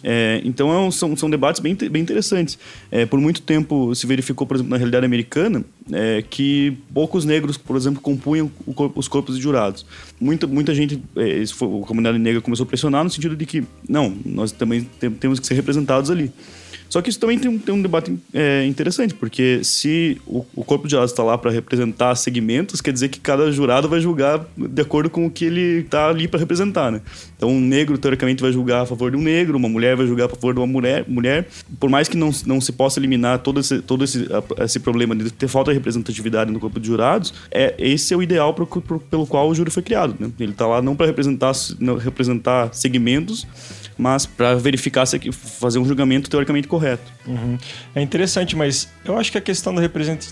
É, 0.03 0.41
então 0.45 0.87
é 0.87 0.91
são, 0.91 1.17
são 1.17 1.29
debates 1.29 1.61
bem, 1.61 1.75
bem 1.75 2.03
interessantes. 2.03 2.59
É, 2.91 3.05
por 3.05 3.21
muito 3.21 3.43
tempo 3.43 3.95
se 3.95 4.07
verificou, 4.07 4.47
por 4.47 4.57
exemplo, 4.57 4.71
na 4.71 4.77
realidade 4.77 5.05
americana, 5.05 5.65
é, 5.93 6.23
que 6.23 6.77
poucos 6.95 7.25
negros, 7.25 7.57
por 7.57 7.77
exemplo, 7.77 8.01
compunham 8.01 8.51
corpo, 8.75 8.99
os 8.99 9.09
corpos 9.09 9.37
de 9.37 9.43
jurados. 9.43 9.85
Muita, 10.21 10.47
muita 10.47 10.75
gente, 10.75 11.03
é, 11.17 11.45
foi, 11.47 11.69
a 11.83 11.87
comunidade 11.87 12.19
negra 12.19 12.41
começou 12.41 12.65
a 12.65 12.67
pressionar 12.67 13.05
no 13.05 13.11
sentido 13.11 13.37
de 13.37 13.47
que, 13.47 13.65
não, 13.89 14.17
nós 14.25 14.53
também 14.53 14.89
temos 15.21 15.41
que 15.41 15.47
ser 15.47 15.55
representados 15.55 16.11
ali. 16.11 16.31
Só 16.89 17.03
que 17.03 17.11
isso 17.11 17.21
também 17.21 17.39
tem 17.39 17.51
um, 17.51 17.59
tem 17.59 17.75
um 17.75 17.83
debate 17.83 18.17
é, 18.33 18.65
interessante, 18.65 19.15
porque 19.15 19.63
se 19.63 20.21
o, 20.27 20.45
o 20.55 20.65
corpo 20.65 20.87
de 20.87 20.93
jurados 20.93 21.13
está 21.13 21.23
lá 21.23 21.37
para 21.37 21.51
representar 21.51 22.15
segmentos, 22.15 22.81
quer 22.81 22.93
dizer 22.93 23.09
que 23.09 23.21
cada 23.21 23.51
jurado 23.53 23.89
vai 23.89 24.01
julgar 24.01 24.47
de 24.57 24.83
acordo 24.83 25.11
com 25.11 25.27
o 25.27 25.31
que 25.31 25.45
ele 25.45 25.81
está 25.81 26.09
ali 26.09 26.27
para 26.27 26.41
representar, 26.41 26.91
né? 26.91 27.01
Então, 27.37 27.51
um 27.51 27.61
negro, 27.61 27.97
teoricamente, 27.99 28.43
vai 28.43 28.53
julgar 28.53 28.83
a 28.83 28.87
favor 28.87 29.11
de 29.11 29.17
um 29.17 29.23
negro, 29.23 29.57
uma 29.57 29.69
mulher 29.69 29.97
vai 29.97 30.07
julgar 30.07 30.27
a 30.27 30.29
favor 30.29 30.55
de 30.55 30.61
uma 30.61 30.67
mulher. 30.67 31.05
mulher. 31.07 31.47
Por 31.79 31.89
mais 31.89 32.09
que 32.09 32.17
não, 32.17 32.31
não 32.47 32.61
se 32.61 32.73
possa 32.73 32.99
eliminar 32.99 33.39
todo 33.39 33.61
esse, 33.61 33.81
todo 33.81 34.03
esse, 34.03 34.27
esse 34.61 34.81
problema 34.81 35.15
de 35.15 35.31
ter 35.31 35.47
falta 35.47 35.71
de 35.71 35.79
representatividade 35.79 36.51
no 36.51 36.59
corpo 36.59 36.81
de 36.81 36.87
jurados, 36.87 37.33
é, 37.51 37.75
esse 37.79 38.13
é 38.13 38.17
o 38.17 38.23
ideal 38.23 38.53
pro, 38.55 38.67
pro, 38.67 38.99
pelo 38.99 39.27
qual 39.27 39.49
o 39.49 39.55
júri 39.55 39.71
foi 39.71 39.83
criado, 39.83 40.17
né? 40.19 40.31
Ele 40.41 40.53
está 40.53 40.67
lá 40.67 40.83
não 40.83 40.97
para 40.97 41.07
representar, 41.07 41.53
representar 42.01 42.75
segmentos, 42.75 43.47
mas 43.99 44.25
para 44.25 44.55
verificar 44.55 45.05
se 45.05 45.19
fazer 45.33 45.81
um 45.81 45.85
julgamento 45.85 46.31
teoricamente 46.31 46.69
correto. 46.69 47.13
Uhum. 47.27 47.59
É 47.95 48.01
interessante, 48.01 48.55
mas 48.55 48.89
eu 49.05 49.19
acho 49.19 49.33
que 49.33 49.39
a 49.39 49.41
questão 49.41 49.75
da 49.75 49.83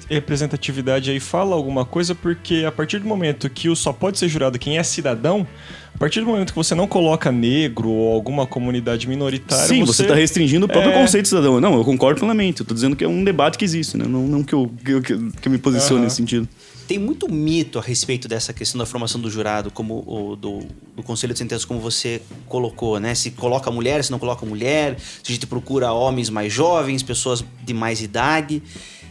representatividade 0.09 1.11
aí 1.11 1.18
fala 1.18 1.57
alguma 1.57 1.85
coisa 1.85 2.14
porque 2.14 2.64
a 2.66 2.70
partir 2.70 3.00
do 3.00 3.09
momento 3.09 3.50
que 3.50 3.68
o 3.68 3.74
só 3.74 3.92
pode 3.92 4.18
ser 4.18 4.29
jurado 4.29 4.57
quem 4.57 4.79
é 4.79 4.83
cidadão, 4.85 5.46
a 5.92 5.98
partir 5.98 6.20
do 6.20 6.26
momento 6.26 6.52
que 6.52 6.57
você 6.57 6.74
não 6.74 6.87
coloca 6.87 7.33
negro 7.33 7.88
ou 7.88 8.14
alguma 8.14 8.46
comunidade 8.46 9.09
minoritária. 9.09 9.66
Sim, 9.66 9.83
você 9.83 10.02
está 10.02 10.14
restringindo 10.14 10.66
o 10.66 10.68
próprio 10.68 10.92
é... 10.92 11.00
conceito 11.00 11.24
de 11.24 11.31
cidadão. 11.31 11.61
Não, 11.61 11.74
eu 11.74 11.85
concordo 11.85 12.20
plenamente. 12.20 12.61
Eu 12.61 12.64
estou 12.64 12.74
dizendo 12.74 12.94
que 12.94 13.02
é 13.02 13.09
um 13.09 13.24
debate 13.24 13.59
que 13.59 13.64
existe, 13.64 13.96
né? 13.96 14.05
Não, 14.07 14.20
não 14.26 14.42
que, 14.44 14.52
eu, 14.52 14.70
que, 14.85 14.92
eu, 14.92 15.02
que 15.02 15.48
eu 15.48 15.52
me 15.52 15.59
posicione 15.59 16.00
uhum. 16.00 16.05
nesse 16.05 16.16
sentido. 16.16 16.46
Tem 16.87 16.99
muito 16.99 17.29
mito 17.29 17.79
a 17.79 17.83
respeito 17.83 18.29
dessa 18.29 18.53
questão 18.53 18.79
da 18.79 18.87
formação 18.87 19.20
do 19.20 19.29
jurado, 19.29 19.70
como 19.70 20.05
o 20.07 20.37
do, 20.37 20.61
do 20.94 21.03
Conselho 21.03 21.33
de 21.33 21.38
Sentença, 21.38 21.66
como 21.66 21.81
você 21.81 22.22
colocou, 22.49 23.01
né? 23.01 23.14
Se 23.14 23.33
coloca 23.33 23.70
mulher, 23.70 24.05
se 24.05 24.11
não 24.11 24.18
coloca 24.18 24.46
mulher, 24.46 24.96
se 24.99 25.33
a 25.33 25.35
gente 25.35 25.46
procura 25.46 25.92
homens 25.92 26.31
mais 26.31 26.53
jovens, 26.53 27.03
pessoas 27.03 27.44
de 27.64 27.75
mais 27.75 28.01
idade. 28.01 28.62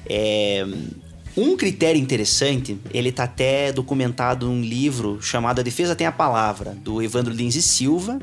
É, 0.08 0.66
um 1.36 1.58
critério 1.58 2.00
interessante, 2.00 2.78
ele 2.94 3.10
está 3.10 3.26
até 3.26 3.74
documentado 3.74 4.46
num 4.46 4.62
livro 4.62 5.22
chamado 5.22 5.60
A 5.60 5.64
Defesa 5.64 5.94
Tem 5.94 6.08
a 6.08 6.12
Palavra, 6.12 6.78
do 6.82 7.02
Evandro 7.02 7.34
Lins 7.34 7.56
e 7.56 7.62
Silva. 7.62 8.20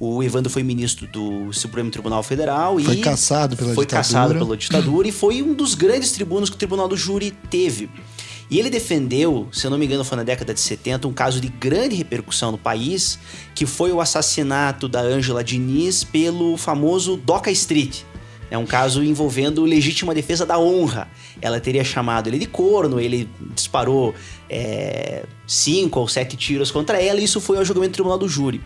O 0.00 0.22
Evandro 0.22 0.50
foi 0.50 0.62
ministro 0.62 1.06
do 1.06 1.52
Supremo 1.52 1.90
Tribunal 1.90 2.22
Federal 2.22 2.78
foi 2.78 2.96
e 2.96 3.00
caçado 3.00 3.56
pela 3.56 3.74
foi 3.74 3.84
ditadura. 3.84 4.02
caçado 4.02 4.34
pela 4.34 4.56
ditadura 4.56 5.08
e 5.08 5.12
foi 5.12 5.42
um 5.42 5.54
dos 5.54 5.74
grandes 5.74 6.12
tribunos 6.12 6.48
que 6.48 6.56
o 6.56 6.58
Tribunal 6.58 6.88
do 6.88 6.96
Júri 6.96 7.30
teve. 7.50 7.90
E 8.48 8.58
ele 8.58 8.70
defendeu, 8.70 9.48
se 9.50 9.66
eu 9.66 9.70
não 9.70 9.78
me 9.78 9.86
engano, 9.86 10.04
foi 10.04 10.16
na 10.16 10.22
década 10.22 10.54
de 10.54 10.60
70, 10.60 11.08
um 11.08 11.12
caso 11.12 11.40
de 11.40 11.48
grande 11.48 11.96
repercussão 11.96 12.52
no 12.52 12.58
país, 12.58 13.18
que 13.54 13.66
foi 13.66 13.90
o 13.90 14.00
assassinato 14.00 14.88
da 14.88 15.00
Ângela 15.00 15.42
Diniz 15.42 16.04
pelo 16.04 16.56
famoso 16.56 17.16
Doca 17.16 17.50
Street. 17.50 18.02
É 18.48 18.56
um 18.56 18.64
caso 18.64 19.02
envolvendo 19.02 19.64
legítima 19.64 20.14
defesa 20.14 20.46
da 20.46 20.56
honra. 20.58 21.08
Ela 21.42 21.58
teria 21.58 21.82
chamado 21.82 22.28
ele 22.28 22.38
de 22.38 22.46
corno, 22.46 23.00
ele 23.00 23.28
disparou 23.54 24.14
é, 24.48 25.24
cinco 25.46 25.98
ou 25.98 26.06
sete 26.06 26.36
tiros 26.36 26.70
contra 26.70 27.02
ela, 27.02 27.20
e 27.20 27.24
isso 27.24 27.40
foi 27.40 27.58
ao 27.58 27.64
julgamento 27.64 27.92
do 27.92 27.94
tribunal 27.94 28.18
do 28.18 28.28
júri. 28.28 28.60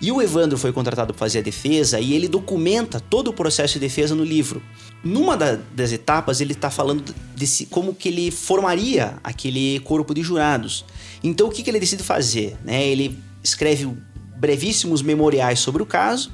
E 0.00 0.10
o 0.12 0.22
Evandro 0.22 0.56
foi 0.56 0.72
contratado 0.72 1.12
para 1.12 1.18
fazer 1.18 1.40
a 1.40 1.42
defesa 1.42 2.00
e 2.00 2.14
ele 2.14 2.28
documenta 2.28 3.00
todo 3.00 3.28
o 3.28 3.32
processo 3.32 3.74
de 3.74 3.80
defesa 3.80 4.14
no 4.14 4.24
livro. 4.24 4.62
Numa 5.02 5.36
da, 5.36 5.58
das 5.74 5.92
etapas, 5.92 6.40
ele 6.40 6.52
está 6.52 6.70
falando 6.70 7.14
de 7.34 7.66
como 7.66 7.94
que 7.94 8.08
ele 8.08 8.30
formaria 8.30 9.16
aquele 9.22 9.80
corpo 9.80 10.12
de 10.12 10.22
jurados. 10.22 10.84
Então, 11.22 11.48
o 11.48 11.50
que, 11.50 11.62
que 11.62 11.70
ele 11.70 11.80
decide 11.80 12.02
fazer? 12.02 12.56
Né? 12.64 12.86
Ele 12.86 13.18
escreve 13.42 13.88
brevíssimos 14.36 15.02
memoriais 15.02 15.60
sobre 15.60 15.82
o 15.82 15.86
caso 15.86 16.32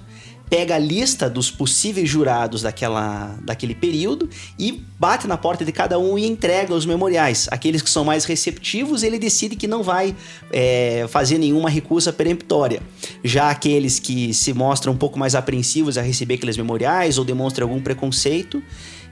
pega 0.48 0.74
a 0.76 0.78
lista 0.78 1.28
dos 1.28 1.50
possíveis 1.50 2.08
jurados 2.08 2.62
daquela, 2.62 3.36
daquele 3.42 3.74
período 3.74 4.28
e 4.58 4.84
bate 4.98 5.26
na 5.26 5.36
porta 5.36 5.64
de 5.64 5.72
cada 5.72 5.98
um 5.98 6.18
e 6.18 6.26
entrega 6.26 6.74
os 6.74 6.86
memoriais. 6.86 7.48
Aqueles 7.50 7.82
que 7.82 7.90
são 7.90 8.04
mais 8.04 8.24
receptivos, 8.24 9.02
ele 9.02 9.18
decide 9.18 9.56
que 9.56 9.66
não 9.66 9.82
vai 9.82 10.14
é, 10.52 11.06
fazer 11.08 11.38
nenhuma 11.38 11.68
recusa 11.70 12.12
peremptória. 12.12 12.80
Já 13.22 13.50
aqueles 13.50 13.98
que 13.98 14.32
se 14.34 14.52
mostram 14.52 14.92
um 14.92 14.96
pouco 14.96 15.18
mais 15.18 15.34
apreensivos 15.34 15.98
a 15.98 16.02
receber 16.02 16.34
aqueles 16.34 16.56
memoriais 16.56 17.18
ou 17.18 17.24
demonstram 17.24 17.66
algum 17.66 17.80
preconceito, 17.80 18.62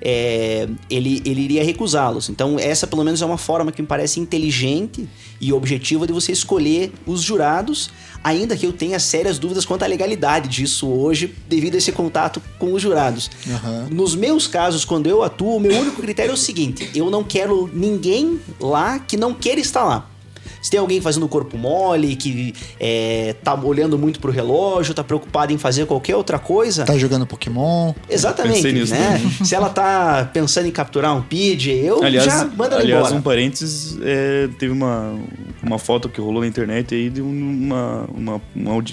é, 0.04 0.68
ele, 0.90 1.22
ele 1.24 1.42
iria 1.42 1.64
recusá-los. 1.64 2.28
Então, 2.28 2.58
essa 2.58 2.86
pelo 2.86 3.04
menos 3.04 3.22
é 3.22 3.26
uma 3.26 3.38
forma 3.38 3.70
que 3.70 3.80
me 3.80 3.86
parece 3.86 4.18
inteligente 4.18 5.08
e 5.40 5.52
objetiva 5.52 6.06
de 6.06 6.12
você 6.12 6.32
escolher 6.32 6.92
os 7.06 7.22
jurados, 7.22 7.90
ainda 8.22 8.56
que 8.56 8.66
eu 8.66 8.72
tenha 8.72 8.98
sérias 8.98 9.38
dúvidas 9.38 9.64
quanto 9.64 9.84
à 9.84 9.86
legalidade 9.86 10.48
disso 10.48 10.88
hoje, 10.88 11.32
devido 11.48 11.76
a 11.76 11.78
esse 11.78 11.92
contato 11.92 12.42
com 12.58 12.72
os 12.72 12.82
jurados. 12.82 13.30
Aham. 13.48 13.88
Nos 13.90 14.16
meus 14.16 14.48
casos, 14.48 14.84
quando 14.84 15.06
eu 15.06 15.22
atuo, 15.22 15.56
o 15.56 15.60
meu 15.60 15.72
único 15.72 16.02
critério 16.02 16.32
é 16.32 16.34
o 16.34 16.36
seguinte: 16.36 16.90
eu 16.94 17.08
não 17.10 17.22
quero 17.22 17.70
ninguém 17.72 18.40
lá 18.60 18.98
que 18.98 19.16
não 19.16 19.32
queira 19.32 19.60
estar 19.60 19.84
lá. 19.84 20.11
Se 20.60 20.70
tem 20.70 20.78
alguém 20.78 21.00
fazendo 21.00 21.28
corpo 21.28 21.56
mole, 21.58 22.16
que 22.16 22.54
é, 22.78 23.34
tá 23.42 23.54
olhando 23.54 23.98
muito 23.98 24.20
pro 24.20 24.30
relógio, 24.30 24.94
tá 24.94 25.02
preocupado 25.04 25.52
em 25.52 25.58
fazer 25.58 25.86
qualquer 25.86 26.16
outra 26.16 26.38
coisa. 26.38 26.84
Tá 26.84 26.96
jogando 26.96 27.26
Pokémon. 27.26 27.92
Exatamente, 28.08 28.72
nisso 28.72 28.94
né? 28.94 29.20
Se 29.44 29.54
ela 29.54 29.68
tá 29.68 30.28
pensando 30.32 30.66
em 30.66 30.70
capturar 30.70 31.16
um 31.16 31.22
PID, 31.22 31.70
eu 31.70 32.02
Aliás, 32.02 32.24
já 32.24 32.44
mando 32.44 32.74
ela 32.74 32.82
aliás 32.82 33.06
embora. 33.06 33.14
um 33.16 33.22
parênteses, 33.22 33.98
é, 34.02 34.48
teve 34.58 34.72
uma, 34.72 35.18
uma 35.62 35.78
foto 35.78 36.08
que 36.08 36.20
rolou 36.20 36.42
na 36.42 36.46
internet 36.46 36.94
aí 36.94 37.10
de 37.10 37.20
uma, 37.20 38.06
uma, 38.14 38.40
uma, 38.54 38.84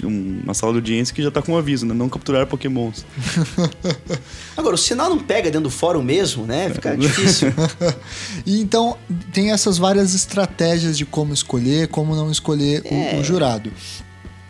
uma 0.44 0.54
sala 0.54 0.72
de 0.72 0.78
audiência 0.78 1.14
que 1.14 1.22
já 1.22 1.30
tá 1.30 1.42
com 1.42 1.52
um 1.52 1.56
aviso, 1.56 1.86
né? 1.86 1.94
Não 1.94 2.08
capturar 2.08 2.46
pokémons. 2.46 3.04
Agora, 4.56 4.74
o 4.74 4.78
sinal 4.78 5.08
não 5.08 5.18
pega 5.18 5.50
dentro 5.50 5.62
do 5.62 5.70
fórum 5.70 6.02
mesmo, 6.02 6.44
né? 6.46 6.70
Fica 6.70 6.96
difícil. 6.96 7.52
E 8.46 8.60
então 8.60 8.96
tem 9.32 9.52
essas 9.52 9.78
várias 9.78 10.14
estratégias 10.14 10.96
de 10.96 11.04
como 11.04 11.32
escolher, 11.40 11.88
como 11.88 12.14
não 12.14 12.30
escolher 12.30 12.82
o- 12.84 12.94
É. 12.94 13.18
o, 13.18 13.24
jurado. 13.24 13.72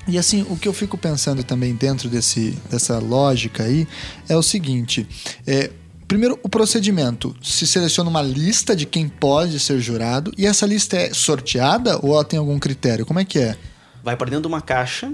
E 0.09 0.18
assim, 0.18 0.44
o 0.50 0.57
que 0.57 0.66
eu 0.66 0.72
fico 0.72 0.98
pensando 0.98 1.42
também 1.44 1.74
dentro 1.74 2.09
desse, 2.09 2.57
dessa 2.70 2.98
lógica 2.98 3.62
aí 3.64 3.87
é 4.29 4.37
o 4.37 4.42
seguinte: 4.42 5.07
é, 5.46 5.70
primeiro, 6.09 6.38
o 6.42 6.48
procedimento. 6.48 7.35
Se 7.42 7.66
seleciona 7.66 8.11
uma 8.11 8.22
lista 8.22 8.74
de 8.74 8.87
quem 8.87 9.09
pode 9.09 9.61
ser 9.61 9.79
jurado, 9.81 10.33
e 10.37 10.46
essa 10.46 10.66
lista 10.66 10.96
é 10.96 11.14
sorteada 11.14 11.98
ou 12.05 12.14
ela 12.14 12.24
tem 12.24 12.38
algum 12.38 12.59
critério? 12.59 13.07
Como 13.07 13.20
é 13.20 13.24
que 13.24 13.38
é? 13.38 13.57
Vai 14.03 14.16
pra 14.16 14.26
dentro 14.26 14.42
de 14.42 14.48
uma 14.48 14.61
caixa 14.62 15.12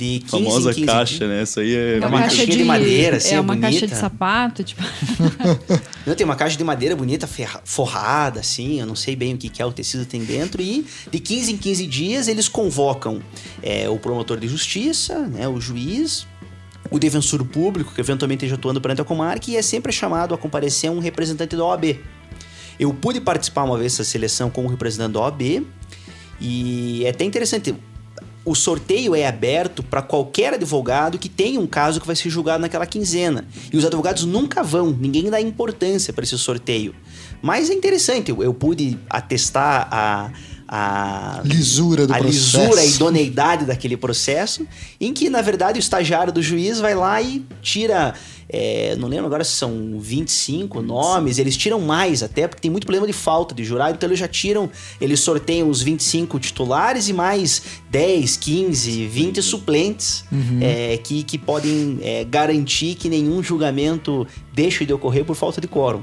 de 0.00 0.20
15 0.20 0.30
Famosa 0.30 0.70
em 0.70 0.74
15 0.74 0.86
caixa, 0.86 1.28
né? 1.28 1.42
Essa 1.42 1.60
aí 1.60 1.74
é. 1.74 1.96
É 1.96 1.98
uma 1.98 2.08
uma 2.08 2.20
caixinha 2.20 2.46
caixa 2.46 2.58
de 2.58 2.64
madeira, 2.64 3.16
assim, 3.18 3.34
é 3.34 3.40
uma 3.40 3.54
bonita. 3.54 3.70
caixa 3.70 3.86
de 3.86 3.96
sapato, 3.96 4.64
tipo. 4.64 4.82
Não, 6.06 6.14
tem 6.14 6.24
uma 6.24 6.36
caixa 6.36 6.56
de 6.56 6.64
madeira 6.64 6.96
bonita, 6.96 7.28
forrada, 7.64 8.40
assim, 8.40 8.80
eu 8.80 8.86
não 8.86 8.96
sei 8.96 9.14
bem 9.14 9.34
o 9.34 9.36
que, 9.36 9.50
que 9.50 9.60
é 9.60 9.66
o 9.66 9.70
tecido 9.70 10.06
tem 10.06 10.24
dentro. 10.24 10.62
E 10.62 10.86
de 11.10 11.18
15 11.18 11.52
em 11.52 11.56
15 11.58 11.86
dias 11.86 12.28
eles 12.28 12.48
convocam 12.48 13.20
é, 13.62 13.88
o 13.88 13.98
promotor 13.98 14.38
de 14.38 14.48
justiça, 14.48 15.18
né, 15.18 15.46
o 15.46 15.60
juiz, 15.60 16.26
o 16.90 16.98
defensor 16.98 17.44
público, 17.44 17.92
que 17.94 18.00
eventualmente 18.00 18.44
esteja 18.44 18.54
atuando 18.54 18.80
perante 18.80 19.02
a 19.02 19.04
comarca, 19.04 19.50
e 19.50 19.56
é 19.56 19.62
sempre 19.62 19.92
chamado 19.92 20.34
a 20.34 20.38
comparecer 20.38 20.90
um 20.90 20.98
representante 20.98 21.54
da 21.54 21.64
OAB. 21.64 22.00
Eu 22.78 22.94
pude 22.94 23.20
participar 23.20 23.64
uma 23.64 23.76
vez 23.76 23.92
dessa 23.92 24.04
seleção 24.04 24.48
como 24.48 24.68
representante 24.68 25.12
da 25.12 25.20
OAB, 25.20 25.66
e 26.40 27.04
é 27.04 27.10
até 27.10 27.24
interessante. 27.24 27.74
O 28.44 28.54
sorteio 28.54 29.14
é 29.14 29.26
aberto 29.26 29.82
para 29.82 30.00
qualquer 30.00 30.54
advogado 30.54 31.18
que 31.18 31.28
tenha 31.28 31.60
um 31.60 31.66
caso 31.66 32.00
que 32.00 32.06
vai 32.06 32.16
ser 32.16 32.30
julgado 32.30 32.62
naquela 32.62 32.86
quinzena. 32.86 33.44
E 33.72 33.76
os 33.76 33.84
advogados 33.84 34.24
nunca 34.24 34.62
vão, 34.62 34.90
ninguém 34.90 35.28
dá 35.28 35.40
importância 35.40 36.12
para 36.12 36.24
esse 36.24 36.38
sorteio. 36.38 36.94
Mas 37.42 37.68
é 37.70 37.74
interessante, 37.74 38.30
eu, 38.30 38.42
eu 38.42 38.54
pude 38.54 38.98
atestar 39.08 39.88
a, 39.90 40.30
a 40.66 41.42
Lisura 41.44 42.06
do 42.06 42.14
a 42.14 42.18
processo. 42.18 42.58
lisura, 42.58 42.80
a 42.80 42.84
idoneidade 42.84 43.64
daquele 43.66 43.96
processo, 43.96 44.66
em 45.00 45.12
que, 45.12 45.28
na 45.28 45.42
verdade, 45.42 45.78
o 45.78 45.80
estagiário 45.80 46.32
do 46.32 46.40
juiz 46.42 46.80
vai 46.80 46.94
lá 46.94 47.20
e 47.20 47.44
tira. 47.60 48.14
É, 48.52 48.96
não 48.96 49.08
lembro 49.08 49.26
agora 49.26 49.44
se 49.44 49.52
são 49.52 49.98
25 49.98 50.82
nomes, 50.82 51.38
eles 51.38 51.56
tiram 51.56 51.80
mais 51.80 52.22
até, 52.22 52.48
porque 52.48 52.60
tem 52.60 52.70
muito 52.70 52.84
problema 52.84 53.06
de 53.06 53.12
falta 53.12 53.54
de 53.54 53.64
jurado, 53.64 53.94
então 53.94 54.08
eles 54.08 54.18
já 54.18 54.28
tiram, 54.28 54.68
eles 55.00 55.20
sorteiam 55.20 55.68
os 55.68 55.82
25 55.82 56.38
titulares 56.38 57.08
e 57.08 57.12
mais 57.12 57.62
10, 57.90 58.36
15, 58.36 59.06
20 59.06 59.42
suplentes 59.42 60.24
é, 60.60 60.96
que, 60.98 61.22
que 61.22 61.38
podem 61.38 61.98
é, 62.02 62.24
garantir 62.24 62.94
que 62.96 63.08
nenhum 63.08 63.42
julgamento 63.42 64.26
deixe 64.52 64.84
de 64.84 64.92
ocorrer 64.92 65.24
por 65.24 65.36
falta 65.36 65.60
de 65.60 65.68
quórum. 65.68 66.02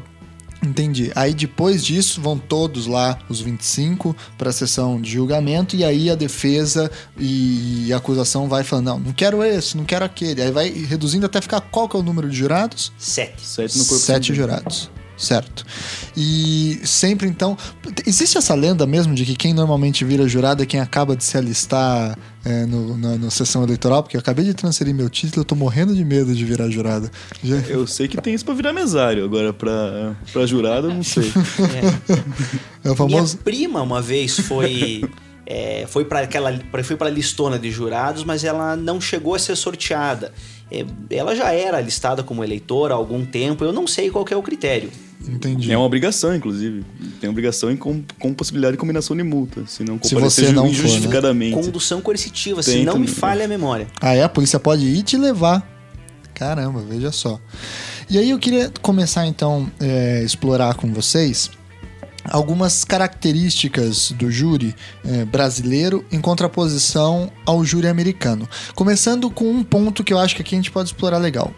Entendi. 0.62 1.12
Aí 1.15 1.34
depois 1.34 1.86
disso 1.86 2.22
vão 2.22 2.38
todos 2.38 2.88
lá, 2.88 3.20
os 3.30 3.39
25, 3.41 4.15
para 4.38 4.50
a 4.50 4.54
sessão 4.54 5.00
de 5.00 5.12
julgamento, 5.12 5.76
e 5.76 5.84
aí 5.84 6.10
a 6.10 6.15
defesa 6.15 6.91
e 7.17 7.91
a 7.93 7.98
acusação 7.98 8.50
vai 8.50 8.63
falando: 8.63 8.86
não, 8.86 9.00
não 9.00 9.13
quero 9.13 9.43
esse, 9.43 9.78
não 9.78 9.86
quero 9.86 10.06
aquele. 10.06 10.41
Aí 10.41 10.52
vai 10.52 10.70
reduzindo 10.70 11.26
até 11.26 11.41
ficar 11.41 11.62
qual 11.62 11.88
que 11.88 11.96
é 11.96 12.00
o 12.00 12.04
número 12.04 12.30
de 12.30 12.38
jurados? 12.38 12.91
Sete. 12.98 13.46
Sete 13.46 13.78
no 13.78 13.86
corpo 13.86 14.04
Sete 14.04 14.34
jurados. 14.34 14.89
Certo. 15.17 15.65
E 16.15 16.80
sempre 16.84 17.27
então. 17.27 17.58
Existe 18.06 18.38
essa 18.38 18.53
lenda 18.53 18.86
mesmo 18.86 19.15
de 19.15 19.25
que 19.25 19.36
quem 19.36 19.53
normalmente 19.53 20.06
vira 20.06 20.27
jurado 20.27 20.62
é 20.62 20.65
quem 20.65 20.80
acaba 20.80 21.15
de 21.15 21.23
se 21.23 21.36
alistar 21.38 22.17
é, 22.45 22.65
no, 22.67 22.95
na, 22.97 23.17
na 23.17 23.30
sessão 23.32 23.63
eleitoral? 23.63 24.03
Porque 24.03 24.15
eu 24.15 24.19
acabei 24.21 24.45
de 24.45 24.53
transferir 24.53 24.93
meu 24.93 25.10
título, 25.10 25.41
eu 25.41 25.45
tô 25.45 25.56
morrendo 25.56 25.95
de 25.95 26.06
medo 26.06 26.34
de 26.36 26.45
virar 26.45 26.69
jurado. 26.69 27.10
Já- 27.43 27.56
Eu 27.67 27.88
sei 27.88 28.08
que 28.08 28.21
tem 28.21 28.34
isso 28.36 28.45
pra 28.45 28.53
virar 28.53 28.73
mesário, 28.73 29.25
agora 29.25 29.51
pra, 29.51 30.15
pra 30.32 30.45
jurado 30.45 30.89
eu 30.89 30.93
não 30.93 31.03
sei. 31.03 31.32
É. 32.84 32.88
É 32.89 32.91
o 32.91 32.95
famoso. 32.95 33.34
Minha 33.34 33.43
prima 33.43 33.82
uma 33.82 34.01
vez 34.01 34.39
foi 34.39 35.03
é, 35.49 35.86
foi 35.88 36.03
para 36.03 36.19
aquela 36.19 36.51
pra- 36.71 36.83
foi 36.83 36.97
para 36.97 37.10
listona 37.10 37.57
de 37.57 37.71
jurados, 37.71 38.23
mas 38.25 38.43
ela 38.43 38.75
não 38.75 38.99
chegou 38.99 39.33
a 39.33 39.39
ser 39.39 39.55
sorteada. 39.55 40.33
É, 40.69 40.86
ela 41.10 41.33
já 41.33 41.53
era 41.53 41.79
listada 41.79 42.21
como 42.21 42.43
eleitora 42.43 42.93
há 42.93 42.97
algum 42.97 43.25
tempo. 43.25 43.63
Eu 43.63 43.71
não 43.71 43.88
sei 43.88 44.10
qual 44.12 44.25
que 44.25 44.33
é 44.33 44.38
o 44.38 44.43
critério. 44.43 44.89
Entendi. 45.25 45.71
É 45.71 45.77
uma 45.77 45.86
obrigação, 45.86 46.36
inclusive. 46.36 46.83
Tem 47.21 47.29
obrigação 47.29 47.71
e 47.71 47.77
com, 47.77 48.03
com 48.19 48.33
possibilidade 48.33 48.73
de 48.73 48.77
combinação 48.77 49.15
de 49.15 49.23
multa. 49.23 49.63
Se 49.65 49.83
não 49.83 49.95
Se 50.01 50.13
comparecer 50.13 50.45
você 50.47 50.51
não 50.51 50.63
for, 50.63 50.67
né? 50.67 50.71
injustificadamente. 50.73 51.53
Condução 51.55 52.01
coercitiva, 52.01 52.62
Tem 52.62 52.79
se 52.79 52.83
não 52.83 52.99
me 52.99 53.07
falha 53.07 53.45
a 53.45 53.47
memória. 53.47 53.88
Ah, 54.01 54.13
é? 54.13 54.23
A 54.23 54.29
polícia 54.29 54.60
pode 54.60 54.86
ir 54.86 55.01
te 55.03 55.17
levar. 55.17 55.65
Caramba, 56.33 56.81
veja 56.88 57.12
só. 57.12 57.39
E 58.10 58.17
aí 58.17 58.29
eu 58.29 58.38
queria 58.39 58.71
começar 58.81 59.25
então 59.25 59.69
é, 59.79 60.21
explorar 60.23 60.75
com 60.75 60.93
vocês 60.93 61.49
algumas 62.30 62.84
características 62.84 64.12
do 64.12 64.32
júri 64.32 64.76
é, 65.06 65.26
brasileiro 65.26 66.06
em 66.12 66.20
contraposição 66.20 67.32
ao 67.46 67.63
júri 67.63 67.88
americano. 67.88 68.48
Começando 68.76 69.30
com 69.30 69.50
um 69.50 69.63
ponto 69.63 70.04
que 70.04 70.13
eu 70.13 70.20
acho 70.20 70.36
que 70.36 70.42
aqui 70.42 70.56
a 70.56 70.58
gente 70.58 70.72
pode 70.72 70.90
explorar 70.90 71.18
legal. 71.18 71.54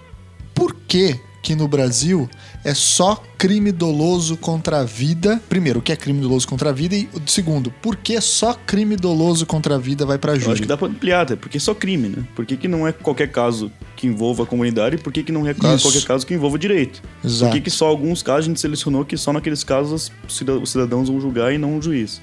Por 0.53 0.75
que 0.75 1.19
que 1.41 1.55
no 1.55 1.67
Brasil 1.67 2.29
é 2.63 2.73
só 2.73 3.23
crime 3.37 3.71
doloso 3.71 4.35
contra 4.35 4.79
a 4.79 4.83
vida? 4.83 5.41
Primeiro, 5.47 5.79
o 5.79 5.81
que 5.81 5.91
é 5.91 5.95
crime 5.95 6.19
doloso 6.21 6.47
contra 6.47 6.69
a 6.69 6.73
vida? 6.73 6.95
E 6.95 7.09
o 7.13 7.21
segundo, 7.29 7.71
por 7.81 7.95
que 7.95 8.19
só 8.19 8.53
crime 8.53 8.95
doloso 8.95 9.45
contra 9.45 9.75
a 9.75 9.77
vida 9.77 10.05
vai 10.05 10.17
pra 10.17 10.33
Eu 10.33 10.39
júri? 10.39 10.51
acho 10.53 10.61
que 10.61 10.67
dá 10.67 10.77
pra 10.77 10.87
ampliar, 10.87 11.21
até 11.21 11.35
porque 11.35 11.57
é 11.57 11.59
só 11.59 11.73
crime, 11.73 12.09
né? 12.09 12.23
Por 12.35 12.45
que, 12.45 12.57
que 12.57 12.67
não 12.67 12.87
é 12.87 12.91
qualquer 12.91 13.31
caso 13.31 13.71
que 13.95 14.07
envolva 14.07 14.43
a 14.43 14.45
comunidade 14.45 14.95
e 14.95 14.99
por 14.99 15.11
que, 15.11 15.23
que 15.23 15.31
não 15.31 15.47
é 15.47 15.53
qualquer 15.53 16.03
caso 16.03 16.25
que 16.25 16.33
envolva 16.33 16.55
o 16.55 16.59
direito? 16.59 17.01
Exato. 17.23 17.51
Por 17.51 17.57
que, 17.57 17.61
que 17.61 17.69
só 17.69 17.87
alguns 17.87 18.21
casos 18.21 18.45
a 18.45 18.47
gente 18.47 18.59
selecionou 18.59 19.05
que 19.05 19.17
só 19.17 19.31
naqueles 19.33 19.63
casos 19.63 20.11
os 20.27 20.69
cidadãos 20.69 21.09
vão 21.09 21.19
julgar 21.21 21.53
e 21.53 21.57
não 21.57 21.77
o 21.77 21.81
juiz? 21.81 22.21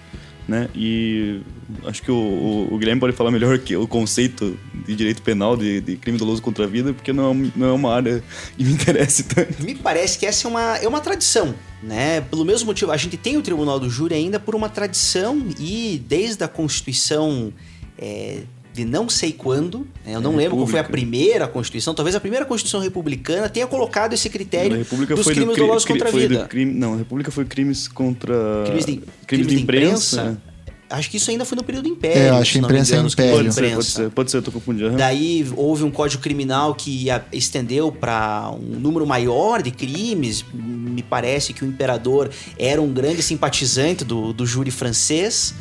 Né? 0.48 0.68
E 0.76 1.40
acho 1.84 2.00
que 2.02 2.10
o, 2.10 2.14
o- 2.14 2.68
o 2.74 2.78
Guilherme 2.78 3.00
pode 3.00 3.16
falar 3.16 3.32
melhor 3.32 3.58
que 3.58 3.74
o 3.76 3.86
conceito 3.88 4.56
de 4.86 4.94
direito 4.94 5.20
penal 5.20 5.56
de, 5.56 5.80
de 5.80 5.96
crime 5.96 6.16
doloso 6.16 6.40
contra 6.40 6.62
a 6.64 6.66
vida, 6.68 6.92
porque 6.94 7.12
não 7.12 7.32
é, 7.32 7.50
não 7.56 7.66
é 7.68 7.72
uma 7.72 7.92
área 7.92 8.22
que 8.56 8.62
me 8.62 8.70
interessa 8.74 9.24
tanto. 9.24 9.60
Me 9.64 9.74
parece 9.74 10.16
que 10.16 10.24
essa 10.24 10.46
é 10.46 10.48
uma, 10.50 10.76
é 10.76 10.86
uma 10.86 11.00
tradição, 11.00 11.52
né? 11.82 12.20
Pelo 12.20 12.44
mesmo 12.44 12.66
motivo, 12.66 12.92
a 12.92 12.96
gente 12.96 13.16
tem 13.16 13.36
o 13.36 13.42
Tribunal 13.42 13.80
do 13.80 13.90
Júri 13.90 14.14
ainda 14.14 14.38
por 14.38 14.54
uma 14.54 14.68
tradição 14.68 15.44
e 15.58 16.00
desde 16.08 16.44
a 16.44 16.48
Constituição 16.48 17.52
é, 17.98 18.42
de 18.76 18.84
não 18.84 19.08
sei 19.08 19.32
quando, 19.32 19.80
né? 20.04 20.14
eu 20.14 20.20
não 20.20 20.34
É, 20.34 20.36
lembro 20.36 20.56
qual 20.56 20.66
foi 20.68 20.78
a 20.78 20.84
primeira 20.84 21.48
Constituição, 21.48 21.94
talvez 21.94 22.14
a 22.14 22.20
primeira 22.20 22.44
Constituição 22.44 22.80
republicana 22.80 23.48
tenha 23.48 23.66
colocado 23.66 24.12
esse 24.12 24.28
critério 24.30 24.76
dos 24.78 25.24
foi 25.24 25.34
crimes 25.34 25.48
do, 25.48 25.52
cri- 25.54 25.62
dolosos 25.66 25.84
cri- 25.84 25.92
contra 25.94 26.08
a 26.08 26.12
vida. 26.12 26.46
crime, 26.46 26.72
não, 26.72 26.94
a 26.94 26.96
República 26.98 27.30
foi 27.30 27.44
crimes 27.44 27.88
contra 27.88 28.34
Crimes 28.66 28.86
de, 28.86 29.02
crimes 29.26 29.46
de 29.48 29.60
imprensa. 29.60 30.40
Acho 30.88 31.10
que 31.10 31.16
isso 31.16 31.32
ainda 31.32 31.44
foi 31.44 31.56
no 31.56 31.64
período 31.64 31.86
do 31.86 31.88
Império. 31.90 32.22
É, 32.22 32.30
acho 32.30 32.52
que 32.52 32.58
imprensa 32.58 32.92
é 32.92 32.94
engano, 32.94 33.08
os 33.08 33.14
crimes 33.16 33.32
de 33.32 33.48
Império. 33.48 33.50
Pode 33.50 33.54
ser, 33.56 33.60
pode 33.60 33.72
imprensa. 33.72 34.02
ser, 34.04 34.10
pode 34.10 34.30
ser, 34.30 34.36
eu 34.36 34.42
tô 34.42 34.52
confundindo. 34.52 34.96
Daí 34.96 35.44
houve 35.56 35.82
um 35.82 35.90
código 35.90 36.22
criminal 36.22 36.76
que 36.76 37.06
estendeu 37.32 37.90
para 37.90 38.52
um 38.52 38.78
número 38.78 39.04
maior 39.04 39.62
de 39.62 39.72
crimes. 39.72 40.44
Me 40.54 41.02
parece 41.02 41.52
que 41.52 41.64
o 41.64 41.66
imperador 41.66 42.30
era 42.56 42.80
um 42.80 42.92
grande 42.92 43.20
simpatizante 43.20 44.04
do, 44.04 44.32
do 44.32 44.46
júri 44.46 44.70
francês. 44.70 45.54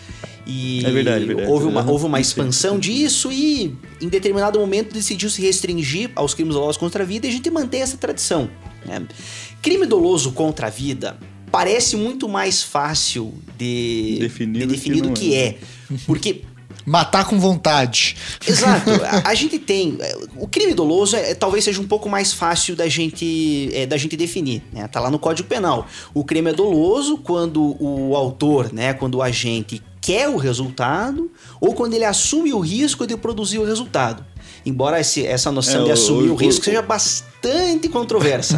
E 0.45 0.85
É 0.85 0.91
verdade, 0.91 1.23
é 1.23 1.27
verdade. 1.27 1.49
houve 1.51 1.65
uma, 1.65 1.81
Aham, 1.81 1.91
houve 1.91 2.05
uma 2.05 2.19
expansão 2.19 2.79
disso 2.79 3.31
e, 3.31 3.75
em 4.01 4.07
determinado 4.07 4.59
momento, 4.59 4.93
decidiu 4.93 5.29
se 5.29 5.41
restringir 5.41 6.11
aos 6.15 6.33
crimes 6.33 6.53
dolosos 6.53 6.77
contra 6.77 7.03
a 7.03 7.05
vida 7.05 7.25
e 7.25 7.29
a 7.29 7.33
gente 7.33 7.49
mantém 7.49 7.81
essa 7.81 7.97
tradição. 7.97 8.49
né? 8.85 9.01
Crime 9.61 9.85
doloso 9.85 10.31
contra 10.31 10.67
a 10.67 10.69
vida 10.69 11.17
parece 11.51 11.95
muito 11.95 12.27
mais 12.27 12.61
fácil 12.61 13.33
de 13.57 14.17
Definir 14.19 14.59
de 14.59 14.65
do 14.65 14.73
que 14.73 14.75
definir 14.75 15.01
do 15.01 15.11
que 15.13 15.33
é. 15.35 15.45
é. 15.47 15.57
Porque 16.05 16.41
matar 16.85 17.25
com 17.25 17.39
vontade. 17.39 18.15
Exato. 18.45 18.91
A, 19.03 19.29
a 19.29 19.33
gente 19.33 19.57
tem. 19.57 19.97
é, 20.01 20.17
O 20.37 20.47
crime 20.47 20.73
doloso 20.73 21.15
é, 21.15 21.33
talvez 21.33 21.63
seja 21.63 21.81
um 21.81 21.87
pouco 21.87 22.07
mais 22.09 22.33
fácil 22.33 22.75
da 22.75 22.87
gente, 22.87 23.69
é, 23.73 23.85
da 23.85 23.97
gente 23.97 24.15
definir. 24.15 24.61
Né? 24.71 24.87
Tá 24.87 24.99
lá 24.99 25.09
no 25.09 25.17
Código 25.17 25.47
Penal. 25.47 25.87
O 26.13 26.23
crime 26.23 26.51
é 26.51 26.53
doloso 26.53 27.17
quando 27.17 27.75
o 27.79 28.15
autor, 28.15 28.71
né, 28.71 28.93
quando 28.93 29.15
o 29.15 29.21
agente 29.23 29.81
quer 30.05 30.29
o 30.29 30.37
resultado 30.37 31.31
ou 31.59 31.73
quando 31.73 31.93
ele 31.95 32.05
assume 32.05 32.53
o 32.53 32.59
risco 32.59 33.07
de 33.07 33.17
produzir 33.17 33.57
o 33.59 33.65
resultado. 33.65 34.23
Embora 34.65 34.99
esse- 34.99 35.25
essa 35.25 35.51
noção 35.51 35.81
É, 35.81 35.83
de 35.85 35.89
o- 35.89 35.93
assumir 35.93 36.29
o, 36.29 36.33
o- 36.33 36.35
risco 36.35 36.61
o- 36.61 36.65
seja 36.65 36.81
bastante 36.81 37.87
controversa. 37.89 38.57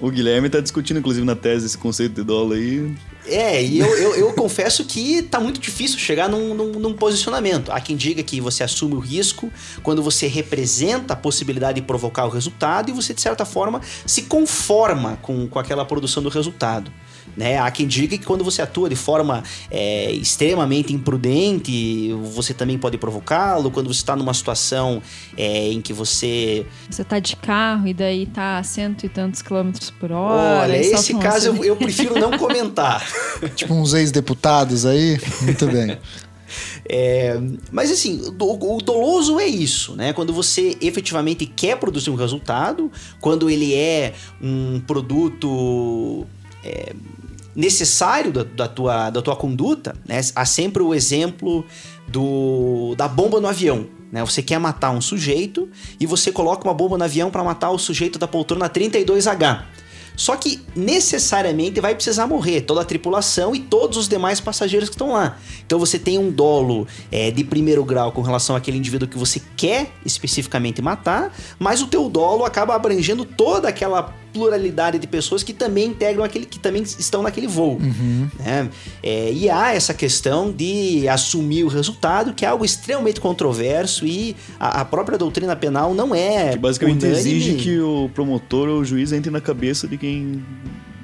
O 0.00 0.10
Guilherme 0.10 0.48
tá 0.50 0.60
discutindo, 0.60 0.98
inclusive, 0.98 1.24
na 1.24 1.36
tese 1.36 1.66
esse 1.66 1.78
conceito 1.78 2.14
de 2.16 2.22
dolo 2.24 2.54
aí. 2.54 2.92
É, 3.26 3.62
e 3.64 3.78
eu, 3.78 3.86
eu, 3.96 4.14
eu 4.16 4.32
confesso 4.34 4.84
que 4.84 5.22
tá 5.22 5.40
muito 5.40 5.58
difícil 5.60 5.98
chegar 5.98 6.28
num, 6.28 6.54
num, 6.54 6.72
num 6.72 6.92
posicionamento. 6.92 7.70
Há 7.72 7.80
quem 7.80 7.96
diga 7.96 8.22
que 8.22 8.40
você 8.40 8.62
assume 8.62 8.94
o 8.94 8.98
risco 8.98 9.50
quando 9.82 10.02
você 10.02 10.26
representa 10.26 11.14
a 11.14 11.16
possibilidade 11.16 11.80
de 11.80 11.86
provocar 11.86 12.26
o 12.26 12.28
resultado 12.28 12.90
e 12.90 12.92
você, 12.92 13.14
de 13.14 13.20
certa 13.20 13.44
forma, 13.44 13.80
se 14.04 14.22
conforma 14.22 15.18
com, 15.22 15.46
com 15.48 15.58
aquela 15.58 15.84
produção 15.84 16.22
do 16.22 16.28
resultado. 16.28 16.90
Né? 17.36 17.58
Há 17.58 17.70
quem 17.70 17.86
diga 17.86 18.16
que 18.16 18.24
quando 18.24 18.42
você 18.42 18.62
atua 18.62 18.88
de 18.88 18.96
forma 18.96 19.42
é, 19.70 20.10
extremamente 20.12 20.92
imprudente, 20.92 22.12
você 22.32 22.54
também 22.54 22.78
pode 22.78 22.96
provocá-lo. 22.96 23.70
Quando 23.70 23.92
você 23.92 24.00
está 24.00 24.16
numa 24.16 24.32
situação 24.32 25.02
é, 25.36 25.68
em 25.70 25.80
que 25.80 25.92
você 25.92 26.66
Você 26.88 27.04
tá 27.04 27.18
de 27.18 27.36
carro 27.36 27.86
e 27.86 27.94
daí 27.94 28.26
tá 28.26 28.58
a 28.58 28.62
cento 28.62 29.04
e 29.04 29.08
tantos 29.08 29.42
quilômetros 29.42 29.90
por 29.90 30.10
hora. 30.12 30.62
Olha, 30.62 30.76
esse 30.76 31.14
um 31.14 31.18
caso 31.18 31.48
eu, 31.48 31.64
eu 31.64 31.76
prefiro 31.76 32.18
não 32.18 32.38
comentar. 32.38 33.06
tipo 33.54 33.74
uns 33.74 33.92
ex-deputados 33.92 34.86
aí. 34.86 35.18
Muito 35.42 35.66
bem. 35.66 35.98
É, 36.88 37.38
mas 37.70 37.90
assim, 37.90 38.22
o, 38.38 38.76
o 38.76 38.80
doloso 38.80 39.38
é 39.40 39.46
isso, 39.46 39.94
né? 39.94 40.12
Quando 40.12 40.32
você 40.32 40.76
efetivamente 40.80 41.44
quer 41.44 41.76
produzir 41.76 42.10
um 42.10 42.14
resultado, 42.14 42.90
quando 43.20 43.50
ele 43.50 43.74
é 43.74 44.14
um 44.40 44.80
produto 44.80 46.26
é, 46.64 46.92
necessário 47.56 48.30
da, 48.30 48.44
da 48.44 48.68
tua, 48.68 49.10
da 49.10 49.22
tua 49.22 49.34
conduta, 49.34 49.96
né? 50.06 50.20
Há 50.34 50.44
sempre 50.44 50.82
o 50.82 50.94
exemplo 50.94 51.64
do, 52.06 52.94
da 52.96 53.08
bomba 53.08 53.40
no 53.40 53.48
avião. 53.48 53.86
Né? 54.12 54.24
Você 54.24 54.42
quer 54.42 54.58
matar 54.58 54.90
um 54.90 55.00
sujeito 55.00 55.68
e 55.98 56.06
você 56.06 56.30
coloca 56.30 56.68
uma 56.68 56.74
bomba 56.74 56.96
no 56.98 57.04
avião 57.04 57.30
para 57.30 57.42
matar 57.42 57.70
o 57.70 57.78
sujeito 57.78 58.18
da 58.18 58.28
poltrona 58.28 58.68
32H. 58.68 59.64
Só 60.16 60.34
que 60.36 60.60
necessariamente 60.74 61.80
vai 61.80 61.94
precisar 61.94 62.26
morrer 62.26 62.62
toda 62.62 62.80
a 62.80 62.84
tripulação 62.84 63.54
e 63.54 63.60
todos 63.60 63.98
os 63.98 64.08
demais 64.08 64.40
passageiros 64.40 64.88
que 64.88 64.94
estão 64.94 65.12
lá. 65.12 65.38
Então 65.64 65.78
você 65.78 65.98
tem 65.98 66.18
um 66.18 66.30
dolo 66.30 66.86
é, 67.12 67.30
de 67.30 67.44
primeiro 67.44 67.84
grau 67.84 68.10
com 68.12 68.22
relação 68.22 68.56
àquele 68.56 68.78
indivíduo 68.78 69.06
que 69.06 69.18
você 69.18 69.40
quer 69.56 69.92
especificamente 70.04 70.80
matar, 70.80 71.32
mas 71.58 71.82
o 71.82 71.86
teu 71.86 72.08
dolo 72.08 72.44
acaba 72.44 72.74
abrangendo 72.74 73.24
toda 73.24 73.68
aquela 73.68 74.14
pluralidade 74.32 74.98
de 74.98 75.06
pessoas 75.06 75.42
que 75.42 75.54
também 75.54 75.86
integram 75.86 76.22
aquele 76.22 76.44
que 76.44 76.58
também 76.58 76.82
estão 76.82 77.22
naquele 77.22 77.46
voo. 77.46 77.78
né? 78.38 78.68
É, 79.02 79.32
e 79.32 79.48
há 79.48 79.74
essa 79.74 79.94
questão 79.94 80.52
de 80.52 81.08
assumir 81.08 81.64
o 81.64 81.68
resultado, 81.68 82.34
que 82.34 82.44
é 82.44 82.48
algo 82.48 82.62
extremamente 82.62 83.18
controverso 83.18 84.06
e 84.06 84.36
a, 84.60 84.82
a 84.82 84.84
própria 84.84 85.16
doutrina 85.16 85.56
penal 85.56 85.94
não 85.94 86.14
é 86.14 86.50
Que 86.50 86.58
basicamente 86.58 87.06
unânime. 87.06 87.18
exige 87.18 87.54
que 87.54 87.80
o 87.80 88.10
promotor 88.14 88.68
ou 88.68 88.80
o 88.80 88.84
juiz 88.84 89.10
entre 89.10 89.30
na 89.30 89.40
cabeça 89.40 89.88
de 89.88 89.96
quem, 89.96 90.05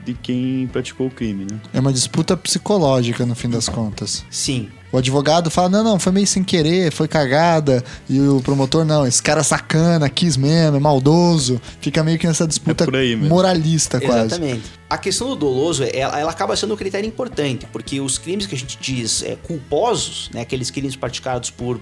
de 0.05 0.15
quem 0.15 0.69
praticou 0.73 1.07
o 1.07 1.11
crime, 1.11 1.47
né? 1.51 1.61
É 1.73 1.81
uma 1.81 1.93
disputa 1.93 2.37
psicológica 2.37 3.25
no 3.25 3.35
fim 3.35 3.49
das 3.49 3.69
contas. 3.69 4.25
Sim. 4.31 4.69
O 4.91 4.99
advogado 4.99 5.51
fala: 5.51 5.69
não, 5.71 5.85
não, 5.85 5.99
foi 5.99 6.13
meio 6.13 6.27
sem 6.27 6.45
querer, 6.45 6.93
foi 6.93 7.09
cagada. 7.09 7.83
E 8.09 8.21
o 8.21 8.41
promotor, 8.43 8.85
não, 8.85 9.07
esse 9.07 9.23
cara 9.23 9.41
é 9.41 9.43
sacana, 9.43 10.09
quis 10.11 10.37
mesmo, 10.37 10.77
é 10.77 10.81
maldoso. 10.81 11.61
Fica 11.81 12.05
meio 12.05 12.19
que 12.19 12.27
nessa 12.27 12.47
disputa 12.47 12.85
É 12.85 13.17
moralista, 13.17 14.01
quase. 14.01 14.27
Exatamente. 14.27 14.63
A 14.91 14.99
questão 14.99 15.29
do 15.29 15.37
doloso, 15.37 15.85
ela, 15.85 16.21
ela 16.21 16.31
acaba 16.31 16.55
sendo 16.55 16.75
um 16.75 16.77
critério 16.77 17.09
importante, 17.09 17.67
porque 17.73 18.01
os 18.01 18.19
crimes 18.19 18.45
que 18.45 18.55
a 18.55 18.59
gente 18.59 18.77
diz 18.79 19.23
é, 19.23 19.37
culposos, 19.37 20.29
né, 20.35 20.43
aqueles 20.43 20.71
crimes 20.71 20.95
praticados 20.95 21.49
por 21.49 21.81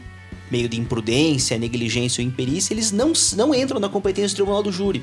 meio 0.51 0.69
de 0.69 0.79
imprudência, 0.79 1.59
negligência 1.59 2.23
ou 2.23 2.29
imperícia, 2.29 2.75
eles 2.75 2.91
não, 2.91 3.13
não 3.37 3.55
entram 3.55 3.79
na 3.79 3.89
competência 3.89 4.31
do 4.31 4.37
tribunal 4.37 4.63
do 4.63 4.73
júri. 4.73 5.03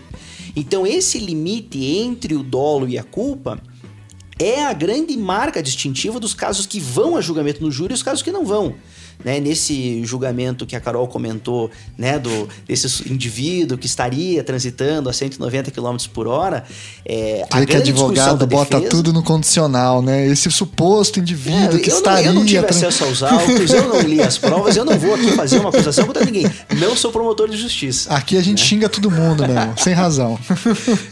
Então, 0.56 0.86
esse 0.86 1.20
limite 1.20 1.84
entre 1.84 2.36
o 2.36 2.44
dolo 2.44 2.88
e 2.88 2.98
a 2.98 3.04
culpa 3.04 3.62
é 4.40 4.64
a 4.64 4.74
grande 4.74 5.16
marca 5.18 5.64
distintiva 5.64 6.20
dos 6.20 6.34
casos 6.34 6.66
que 6.66 6.80
vão 6.80 7.16
a 7.16 7.22
julgamento 7.22 7.62
no 7.62 7.72
júri 7.72 7.94
e 7.94 7.96
os 7.96 8.04
casos 8.04 8.22
que 8.22 8.32
não 8.32 8.46
vão. 8.46 8.76
Né, 9.26 9.40
nesse 9.40 10.06
julgamento 10.06 10.64
que 10.66 10.76
a 10.76 10.80
Carol 10.80 11.08
comentou, 11.08 11.72
né, 11.98 12.20
do, 12.20 12.48
desse 12.68 13.12
indivíduo 13.12 13.76
que 13.76 13.88
estaria 13.88 14.44
transitando 14.44 15.10
a 15.10 15.14
190 15.14 15.72
km 15.72 15.98
por 16.14 16.28
hora, 16.28 16.64
é, 17.04 17.44
a 17.50 17.60
que 17.66 17.66
discussão 17.82 18.10
advogado 18.10 18.48
bota 18.48 18.76
defesa- 18.78 18.90
tudo 18.96 19.12
no 19.12 19.24
condicional, 19.24 20.04
né? 20.04 20.28
Esse 20.28 20.52
suposto 20.52 21.18
É, 21.20 21.22
indivíduo 21.24 21.80
que 21.80 21.90
eu, 21.90 21.94
não, 21.94 21.98
estaria. 21.98 22.26
eu 22.28 22.34
não 22.34 22.46
tive 22.46 22.62
tra- 22.62 22.70
acesso 22.70 23.04
aos 23.06 23.24
autos, 23.24 23.72
eu 23.72 23.88
não 23.90 24.02
li 24.02 24.22
as 24.22 24.38
provas, 24.40 24.78
eu 24.78 24.86
não 24.86 24.98
vou 25.00 25.16
aqui 25.16 25.32
fazer 25.32 25.58
uma 25.60 25.70
acusação 25.70 26.06
contra 26.06 26.24
ninguém. 26.24 26.46
Não 26.78 26.96
sou 26.96 27.12
promotor 27.12 27.50
de 27.50 27.58
justiça. 27.58 28.14
Aqui 28.14 28.38
a 28.38 28.42
gente 28.42 28.62
xinga 28.64 28.88
todo 28.88 29.10
mundo 29.10 29.46
mesmo, 29.48 29.74
sem 29.82 29.94
razão. 29.94 30.38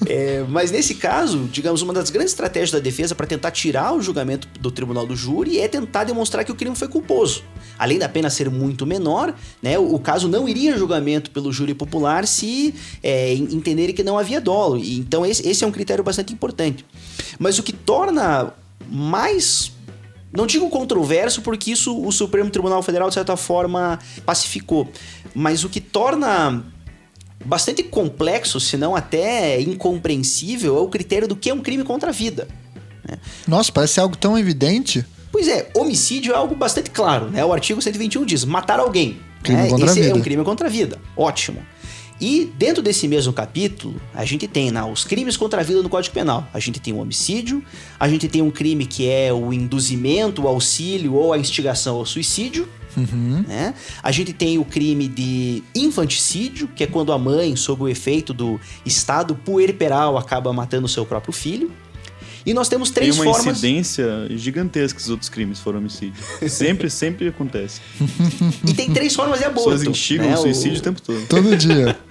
É, 0.06 0.44
mas 0.48 0.72
nesse 0.72 0.96
caso, 0.96 1.50
digamos, 1.52 1.82
uma 1.82 1.92
das 1.92 2.10
grandes 2.10 2.32
estratégias 2.32 2.72
da 2.72 2.80
defesa 2.80 3.16
para 3.16 3.26
tentar 3.26 3.52
tirar 3.52 3.94
o 3.94 4.02
julgamento 4.02 4.48
do 4.60 4.70
tribunal 4.72 5.06
do 5.08 5.16
júri 5.16 5.60
é 5.60 5.68
tentar 5.68 6.04
demonstrar 6.04 6.46
que 6.46 6.52
o 6.52 6.56
crime 6.56 6.76
foi 6.76 6.88
culposo. 6.88 7.44
Além 7.78 7.95
da 8.00 8.10
pena 8.10 8.30
ser 8.30 8.50
muito 8.50 8.86
menor, 8.86 9.34
né, 9.62 9.78
o, 9.78 9.96
o 9.96 10.00
caso 10.00 10.28
não 10.28 10.48
iria 10.48 10.74
a 10.74 10.78
julgamento 10.78 11.32
pelo 11.32 11.52
júri 11.52 11.74
popular 11.74 12.28
se 12.28 12.74
é, 13.02 13.34
en- 13.34 13.56
entenderem 13.56 13.94
que 13.96 14.04
não 14.04 14.18
havia 14.18 14.42
dolo. 14.42 14.78
Então 14.78 15.26
esse, 15.26 15.48
esse 15.48 15.64
é 15.64 15.68
um 15.68 15.72
critério 15.72 16.04
bastante 16.04 16.34
importante. 16.34 16.86
Mas 17.40 17.60
o 17.60 17.64
que 17.64 17.74
torna 17.74 18.54
mais 18.90 19.72
não 20.32 20.46
digo 20.46 20.70
controverso, 20.70 21.42
porque 21.42 21.72
isso 21.72 21.98
o 21.98 22.12
Supremo 22.12 22.50
Tribunal 22.50 22.84
Federal, 22.84 23.08
de 23.08 23.14
certa 23.14 23.38
forma, 23.38 23.98
pacificou. 24.26 24.90
Mas 25.34 25.64
o 25.64 25.70
que 25.70 25.80
torna 25.80 26.62
bastante 27.46 27.82
complexo, 27.84 28.60
se 28.60 28.76
não 28.76 28.96
até 28.96 29.62
incompreensível, 29.62 30.78
é 30.78 30.82
o 30.82 30.90
critério 30.90 31.28
do 31.28 31.36
que 31.38 31.50
é 31.50 31.54
um 31.54 31.62
crime 31.62 31.86
contra 31.86 32.10
a 32.10 32.14
vida. 32.14 32.48
Nossa, 33.48 33.72
parece 33.72 34.00
algo 34.00 34.18
tão 34.18 34.38
evidente. 34.38 35.06
Pois 35.36 35.50
é, 35.50 35.70
homicídio 35.76 36.32
é 36.32 36.36
algo 36.38 36.56
bastante 36.56 36.90
claro, 36.90 37.30
né? 37.30 37.44
O 37.44 37.52
artigo 37.52 37.82
121 37.82 38.24
diz 38.24 38.46
matar 38.46 38.80
alguém. 38.80 39.18
Crime 39.44 39.64
né? 39.64 39.70
contra 39.70 39.86
a 39.86 39.92
Esse 39.92 40.00
é 40.00 40.04
vida. 40.04 40.16
um 40.16 40.22
crime 40.22 40.44
contra 40.46 40.68
a 40.68 40.70
vida. 40.70 40.98
Ótimo. 41.14 41.62
E 42.22 42.50
dentro 42.58 42.82
desse 42.82 43.06
mesmo 43.06 43.34
capítulo, 43.34 44.00
a 44.14 44.24
gente 44.24 44.48
tem 44.48 44.72
né, 44.72 44.82
os 44.82 45.04
crimes 45.04 45.36
contra 45.36 45.60
a 45.60 45.64
vida 45.66 45.84
no 45.84 45.90
Código 45.90 46.16
Penal. 46.16 46.48
A 46.54 46.60
gente 46.62 46.80
tem 46.80 46.94
o 46.94 47.00
homicídio, 47.00 47.62
a 48.00 48.08
gente 48.08 48.30
tem 48.30 48.42
um 48.42 48.50
crime 48.50 48.86
que 48.86 49.10
é 49.10 49.34
o 49.34 49.52
induzimento, 49.52 50.44
o 50.44 50.48
auxílio 50.48 51.16
ou 51.16 51.34
a 51.34 51.38
instigação 51.38 51.98
ao 51.98 52.06
suicídio. 52.06 52.70
né? 53.46 53.74
A 54.02 54.14
gente 54.14 54.32
tem 54.32 54.58
o 54.58 54.64
crime 54.64 55.06
de 55.06 55.62
infanticídio, 55.76 56.70
que 56.74 56.86
é 56.86 56.88
quando 56.88 57.12
a 57.12 57.18
mãe, 57.18 57.58
sob 57.58 57.84
o 57.84 57.90
efeito 57.90 58.34
do 58.34 58.58
estado 58.86 59.36
puerperal, 59.36 60.18
acaba 60.18 60.54
matando 60.54 60.86
o 60.86 60.90
seu 60.90 61.06
próprio 61.06 61.34
filho. 61.34 61.70
E 62.46 62.54
nós 62.54 62.70
temos 62.70 62.90
Tem 62.90 63.04
três 63.04 63.16
uma 63.16 63.26
formas. 63.26 63.58
incidência 63.58 64.28
gigantesca 64.32 64.98
que 64.98 65.04
os 65.04 65.10
outros 65.10 65.30
crimes 65.30 65.60
foram 65.60 65.80
homicídio. 65.80 66.22
sempre, 66.48 66.90
sempre 66.90 67.28
acontece. 67.28 67.82
E 68.68 68.74
tem 68.74 68.92
três 68.92 69.16
formas 69.16 69.40
de 69.40 69.46
aborto. 69.46 69.70
Pessoas 69.72 69.84
instigam 69.88 70.28
né? 70.28 70.36
o 70.36 70.38
suicídio 70.38 70.76
O- 70.78 70.80
o 70.80 70.84
tempo 70.84 71.02
todo. 71.02 71.28
Todo 71.28 71.56
dia. 71.58 71.98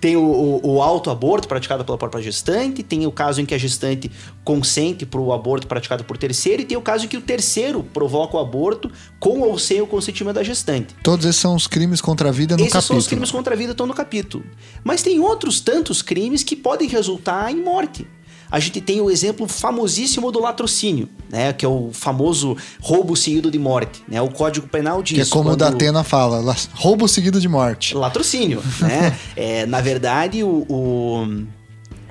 Tem 0.00 0.14
o, 0.16 0.20
o, 0.22 0.74
o 0.74 0.82
autoaborto 0.82 1.48
praticado 1.48 1.84
pela 1.84 1.98
própria 1.98 2.22
gestante, 2.22 2.80
tem 2.80 3.06
o 3.08 3.10
caso 3.10 3.40
em 3.40 3.46
que 3.46 3.52
a 3.52 3.58
gestante 3.58 4.08
consente 4.44 5.04
para 5.04 5.18
o 5.20 5.32
aborto 5.32 5.66
praticado 5.66 6.04
por 6.04 6.16
terceiro, 6.16 6.62
e 6.62 6.64
tem 6.64 6.76
o 6.78 6.82
caso 6.82 7.06
em 7.06 7.08
que 7.08 7.16
o 7.16 7.20
terceiro 7.20 7.82
provoca 7.82 8.36
o 8.36 8.40
aborto 8.40 8.88
com 9.18 9.40
ou 9.40 9.58
sem 9.58 9.80
o 9.80 9.86
consentimento 9.86 10.34
da 10.36 10.44
gestante. 10.44 10.94
Todos 11.02 11.26
esses 11.26 11.40
são 11.40 11.56
os 11.56 11.66
crimes 11.66 12.00
contra 12.00 12.28
a 12.28 12.32
vida 12.32 12.56
no 12.56 12.60
Esses 12.62 12.72
capítulo. 12.72 12.86
são 12.86 12.98
os 12.98 13.06
crimes 13.08 13.32
contra 13.32 13.54
a 13.54 13.56
vida 13.56 13.72
estão 13.72 13.86
no 13.86 13.94
capítulo. 13.94 14.44
Mas 14.84 15.02
tem 15.02 15.18
outros 15.18 15.60
tantos 15.60 16.02
crimes 16.02 16.44
que 16.44 16.54
podem 16.54 16.86
resultar 16.86 17.50
em 17.50 17.60
morte. 17.60 18.06
A 18.50 18.60
gente 18.60 18.80
tem 18.80 19.00
o 19.00 19.10
exemplo 19.10 19.48
famosíssimo 19.48 20.30
do 20.30 20.40
latrocínio, 20.40 21.08
né, 21.30 21.52
que 21.52 21.64
é 21.64 21.68
o 21.68 21.90
famoso 21.92 22.56
roubo 22.80 23.16
seguido 23.16 23.50
de 23.50 23.58
morte, 23.58 24.02
né? 24.08 24.20
O 24.22 24.28
Código 24.28 24.68
Penal 24.68 25.02
diz 25.02 25.14
Que 25.16 25.22
é 25.22 25.26
como 25.26 25.44
o 25.48 25.52
quando- 25.52 25.58
da 25.60 25.68
Atena 25.68 26.04
fala, 26.04 26.54
roubo 26.74 27.08
seguido 27.08 27.40
de 27.40 27.48
morte. 27.48 27.94
latrocínio, 27.94 28.62
né? 28.80 29.18
é, 29.34 29.66
na 29.66 29.80
verdade, 29.80 30.44
o, 30.44 30.64
o, 30.68 31.44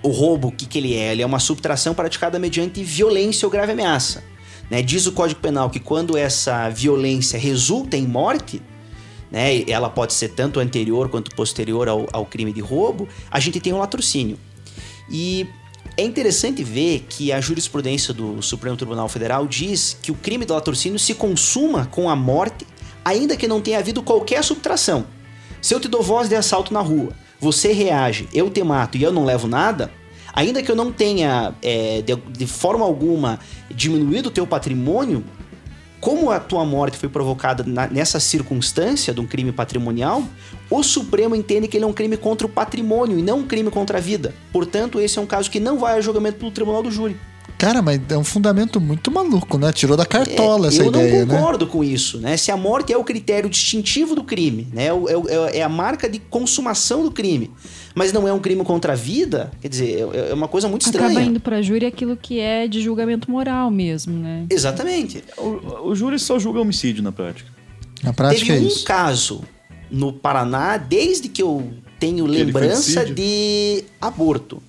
o 0.03 0.09
roubo, 0.09 0.49
o 0.49 0.51
que, 0.51 0.65
que 0.65 0.77
ele 0.77 0.95
é? 0.95 1.13
Ele 1.13 1.21
é 1.21 1.25
uma 1.25 1.39
subtração 1.39 1.93
praticada 1.93 2.37
mediante 2.37 2.83
violência 2.83 3.45
ou 3.45 3.51
grave 3.51 3.71
ameaça. 3.71 4.23
Né? 4.69 4.81
Diz 4.81 5.05
o 5.07 5.11
Código 5.11 5.39
Penal 5.39 5.69
que 5.69 5.79
quando 5.79 6.17
essa 6.17 6.67
violência 6.69 7.37
resulta 7.39 7.95
em 7.95 8.05
morte, 8.07 8.61
né, 9.31 9.63
ela 9.69 9.89
pode 9.89 10.13
ser 10.13 10.29
tanto 10.29 10.59
anterior 10.59 11.09
quanto 11.09 11.33
posterior 11.35 11.87
ao, 11.87 12.07
ao 12.11 12.25
crime 12.25 12.51
de 12.53 12.61
roubo, 12.61 13.07
a 13.31 13.39
gente 13.39 13.59
tem 13.59 13.71
um 13.73 13.77
latrocínio. 13.79 14.37
E 15.09 15.47
é 15.95 16.03
interessante 16.03 16.63
ver 16.63 17.05
que 17.07 17.31
a 17.31 17.39
jurisprudência 17.39 18.13
do 18.13 18.41
Supremo 18.41 18.75
Tribunal 18.75 19.07
Federal 19.07 19.47
diz 19.47 19.97
que 20.01 20.11
o 20.11 20.15
crime 20.15 20.45
do 20.45 20.53
latrocínio 20.53 20.97
se 20.97 21.13
consuma 21.13 21.85
com 21.85 22.09
a 22.09 22.15
morte 22.15 22.65
ainda 23.05 23.35
que 23.35 23.47
não 23.47 23.61
tenha 23.61 23.79
havido 23.79 24.01
qualquer 24.01 24.43
subtração. 24.43 25.05
Se 25.61 25.73
eu 25.73 25.79
te 25.79 25.87
dou 25.87 26.01
voz 26.01 26.27
de 26.29 26.35
assalto 26.35 26.73
na 26.73 26.81
rua, 26.81 27.11
você 27.39 27.71
reage, 27.73 28.27
eu 28.33 28.49
te 28.49 28.63
mato 28.63 28.97
e 28.97 29.03
eu 29.03 29.11
não 29.11 29.25
levo 29.25 29.47
nada, 29.47 29.91
ainda 30.33 30.63
que 30.63 30.71
eu 30.71 30.75
não 30.75 30.91
tenha 30.91 31.53
é, 31.61 32.01
de, 32.01 32.15
de 32.15 32.47
forma 32.47 32.83
alguma 32.83 33.39
diminuído 33.69 34.29
o 34.29 34.31
teu 34.31 34.47
patrimônio, 34.47 35.23
como 36.03 36.29
a 36.31 36.39
tua 36.39 36.65
morte 36.65 36.97
foi 36.97 37.07
provocada 37.07 37.63
na- 37.65 37.87
nessa 37.87 38.19
circunstância 38.19 39.13
de 39.13 39.21
um 39.21 39.25
crime 39.25 39.53
patrimonial, 39.53 40.21
o 40.69 40.83
Supremo 40.83 41.33
entende 41.33 41.65
que 41.67 41.77
ele 41.77 41.85
é 41.85 41.87
um 41.87 41.93
crime 41.93 42.17
contra 42.17 42.45
o 42.45 42.49
patrimônio 42.49 43.17
e 43.17 43.21
não 43.21 43.39
um 43.39 43.47
crime 43.47 43.71
contra 43.71 43.99
a 43.99 44.01
vida. 44.01 44.35
Portanto, 44.51 44.99
esse 44.99 45.17
é 45.17 45.21
um 45.21 45.25
caso 45.25 45.49
que 45.49 45.61
não 45.61 45.79
vai 45.79 45.97
a 45.97 46.01
julgamento 46.01 46.37
pelo 46.39 46.51
Tribunal 46.51 46.83
do 46.83 46.91
Júri. 46.91 47.15
Cara, 47.57 47.81
mas 47.81 48.01
é 48.09 48.17
um 48.17 48.23
fundamento 48.25 48.81
muito 48.81 49.09
maluco, 49.09 49.57
né? 49.57 49.71
Tirou 49.71 49.95
da 49.95 50.05
cartola 50.05 50.65
É, 50.65 50.69
essa 50.69 50.83
eu 50.83 50.87
ideia, 50.89 51.19
não 51.25 51.33
né? 51.33 51.39
concordo 51.39 51.67
com 51.67 51.81
isso, 51.81 52.17
né? 52.17 52.35
Se 52.35 52.51
a 52.51 52.57
morte 52.57 52.91
é 52.91 52.97
o 52.97 53.03
critério 53.05 53.49
distintivo 53.49 54.13
do 54.15 54.23
crime, 54.25 54.67
né? 54.73 54.87
É, 54.87 55.55
é 55.55 55.59
é 55.59 55.63
a 55.63 55.69
marca 55.69 56.09
de 56.09 56.19
consumação 56.19 57.03
do 57.03 57.11
crime, 57.11 57.49
mas 57.95 58.11
não 58.13 58.27
é 58.27 58.33
um 58.33 58.39
crime 58.39 58.63
contra 58.63 58.93
a 58.93 58.95
vida, 58.95 59.51
quer 59.61 59.67
dizer, 59.67 60.07
é, 60.13 60.29
é 60.31 60.33
uma 60.33 60.47
coisa 60.47 60.67
muito 60.67 60.83
estranha. 60.85 61.07
Acaba 61.09 61.21
indo 61.25 61.39
pra 61.39 61.61
júri 61.61 61.85
aquilo 61.85 62.17
que 62.17 62.39
é 62.39 62.67
de 62.67 62.81
julgamento 62.81 63.29
moral 63.29 63.69
mesmo, 63.69 64.17
né? 64.17 64.45
Exatamente. 64.49 65.23
O, 65.37 65.89
o 65.89 65.95
júri 65.95 66.17
só 66.19 66.39
julga 66.39 66.59
homicídio 66.59 67.03
na 67.03 67.11
prática. 67.11 67.49
Na 68.03 68.11
prática 68.13 68.45
Teve 68.47 68.57
é 68.59 68.61
um 68.61 68.67
isso. 68.67 68.83
caso 68.85 69.41
no 69.91 70.11
Paraná, 70.11 70.77
desde 70.77 71.29
que 71.29 71.41
eu 71.41 71.71
tenho 71.99 72.25
Aquele 72.25 72.43
lembrança 72.45 73.05
de 73.05 73.83
aborto. 74.01 74.61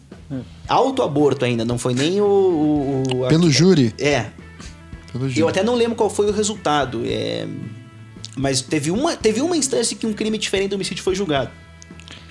Autoaborto 0.68 1.44
ainda, 1.44 1.64
não 1.64 1.78
foi 1.78 1.94
nem 1.94 2.20
o. 2.20 2.24
o- 2.24 3.02
o- 3.24 3.28
Pelo 3.28 3.50
júri. 3.50 3.94
É, 3.98 4.26
Pelo 5.12 5.28
júri. 5.28 5.40
Eu 5.40 5.48
até 5.48 5.62
não 5.62 5.74
lembro 5.74 5.94
qual 5.94 6.08
foi 6.10 6.26
o 6.28 6.32
resultado. 6.32 7.02
é, 7.04 7.46
Mas 8.36 8.60
teve 8.62 8.90
uma, 8.90 9.14
teve 9.16 9.40
uma 9.40 9.56
instância 9.56 9.96
que 9.96 10.06
um 10.06 10.12
crime 10.12 10.36
diferente 10.38 10.70
do 10.70 10.74
homicídio 10.74 11.02
foi 11.04 11.14
julgado. 11.14 11.50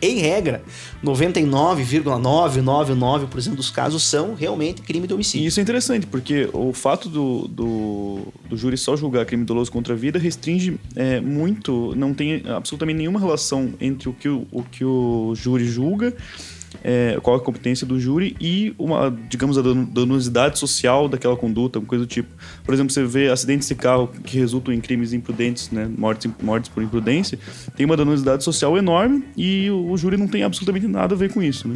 Em 0.04 0.20
regra, 0.20 0.62
99,999% 1.02 3.56
dos 3.56 3.72
casos 3.72 4.04
são 4.04 4.36
realmente 4.36 4.82
crime 4.82 5.08
de 5.08 5.14
E 5.14 5.16
homicídio. 5.16 5.48
isso 5.48 5.62
é 5.62 5.64
interessante, 5.64 6.06
porque 6.06 6.50
o 6.52 6.74
fato 6.74 7.08
do, 7.08 7.48
do, 7.48 8.28
do 8.50 8.58
júri 8.58 8.78
só 8.78 8.98
julgar 8.98 9.26
crime 9.26 9.46
doloso 9.46 9.72
contra 9.72 9.94
a 9.94 9.96
vida 9.96 10.20
restringe 10.20 10.78
é, 10.94 11.22
muito, 11.22 11.94
não 11.96 12.14
tem 12.14 12.44
absolutamente 12.46 12.98
nenhuma 12.98 13.18
relação 13.18 13.74
entre 13.80 14.10
o 14.10 14.14
que 14.14 14.28
o, 14.28 14.46
o, 14.52 14.62
que 14.62 14.84
o 14.84 15.34
júri 15.36 15.66
julga, 15.66 16.14
é, 16.84 17.20
qual 17.22 17.36
a 17.36 17.40
competência 17.40 17.86
do 17.86 18.00
júri 18.00 18.36
e 18.40 18.74
uma, 18.78 19.16
digamos, 19.30 19.58
a 19.58 19.62
dan- 19.62 19.84
danosidade 19.84 20.58
social 20.60 21.08
daquela 21.10 21.36
conduta, 21.36 21.80
uma 21.80 21.86
coisa 21.86 22.06
do 22.06 22.08
tipo. 22.08 22.30
Por 22.64 22.74
exemplo, 22.74 22.94
você 22.94 23.04
vê 23.04 23.30
acidentes 23.30 23.68
de 23.68 23.76
carro 23.76 24.08
que 24.24 24.38
resultam 24.38 24.74
em 24.74 24.80
crimes 24.80 25.14
imprudentes, 25.14 25.70
né, 25.72 25.90
mortes, 25.98 26.32
mortes 26.42 26.70
por 26.70 26.82
imprudência, 26.82 27.38
tem 27.76 27.86
uma 27.86 27.98
danosidade 27.98 28.44
social 28.44 28.78
enorme 28.78 29.24
e 29.36 29.70
o, 29.70 29.92
o 29.92 29.98
júri 29.98 30.18
não 30.18 30.28
tem 30.28 30.44
absolutamente 30.44 30.88
nada 30.88 31.16
a 31.16 31.18
ver 31.18 31.32
com 31.34 31.42
isso, 31.42 31.68
né? 31.68 31.76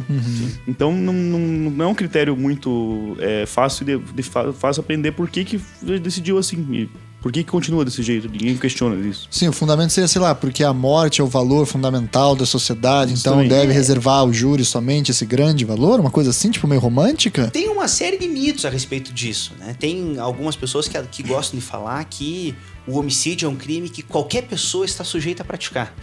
Então 0.66 0.92
não, 0.92 1.12
não, 1.12 1.38
não 1.70 1.84
é 1.84 1.88
um 1.88 1.94
critério 1.94 2.36
muito 2.36 3.16
é, 3.20 3.44
fácil 3.46 3.84
de, 3.84 3.98
de 3.98 4.22
fácil 4.22 4.80
aprender 4.80 5.12
por 5.12 5.28
que, 5.28 5.44
que 5.44 5.60
decidiu 6.00 6.38
assim. 6.38 6.66
E 6.72 6.88
por 7.20 7.32
que, 7.32 7.42
que 7.42 7.50
continua 7.50 7.84
desse 7.84 8.02
jeito? 8.02 8.28
Ninguém 8.28 8.56
questiona 8.56 8.94
isso. 9.06 9.26
Sim, 9.30 9.48
o 9.48 9.52
fundamento 9.52 9.90
seria, 9.92 10.06
sei 10.08 10.20
lá, 10.20 10.34
porque 10.34 10.62
a 10.62 10.72
morte 10.72 11.20
é 11.20 11.24
o 11.24 11.26
valor 11.26 11.66
fundamental 11.66 12.36
da 12.36 12.46
sociedade, 12.46 13.12
Isso 13.14 13.22
então 13.22 13.34
também. 13.34 13.48
deve 13.48 13.72
É. 13.72 13.74
reservar 13.74 14.18
ao 14.20 14.32
júri 14.32 14.64
somente 14.64 15.10
esse 15.10 15.26
grande 15.26 15.64
valor? 15.64 15.98
Uma 16.00 16.10
coisa 16.10 16.30
assim, 16.30 16.50
tipo, 16.50 16.66
meio 16.68 16.80
romântica? 16.80 17.50
Tem 17.50 17.68
uma 17.68 17.88
série 17.88 18.16
de 18.18 18.28
mitos 18.28 18.64
a 18.64 18.70
respeito 18.70 19.12
disso, 19.12 19.52
né? 19.58 19.74
Tem 19.78 20.18
algumas 20.18 20.54
pessoas 20.56 20.86
que, 20.86 21.00
que 21.10 21.22
gostam 21.22 21.58
de 21.58 21.64
falar 21.64 22.04
que 22.04 22.54
o 22.86 22.98
homicídio 22.98 23.46
é 23.46 23.48
um 23.50 23.56
crime 23.56 23.88
que 23.88 24.00
qualquer 24.02 24.42
pessoa 24.42 24.84
está 24.84 25.04
sujeita 25.04 25.42
a 25.42 25.46
praticar. 25.46 25.94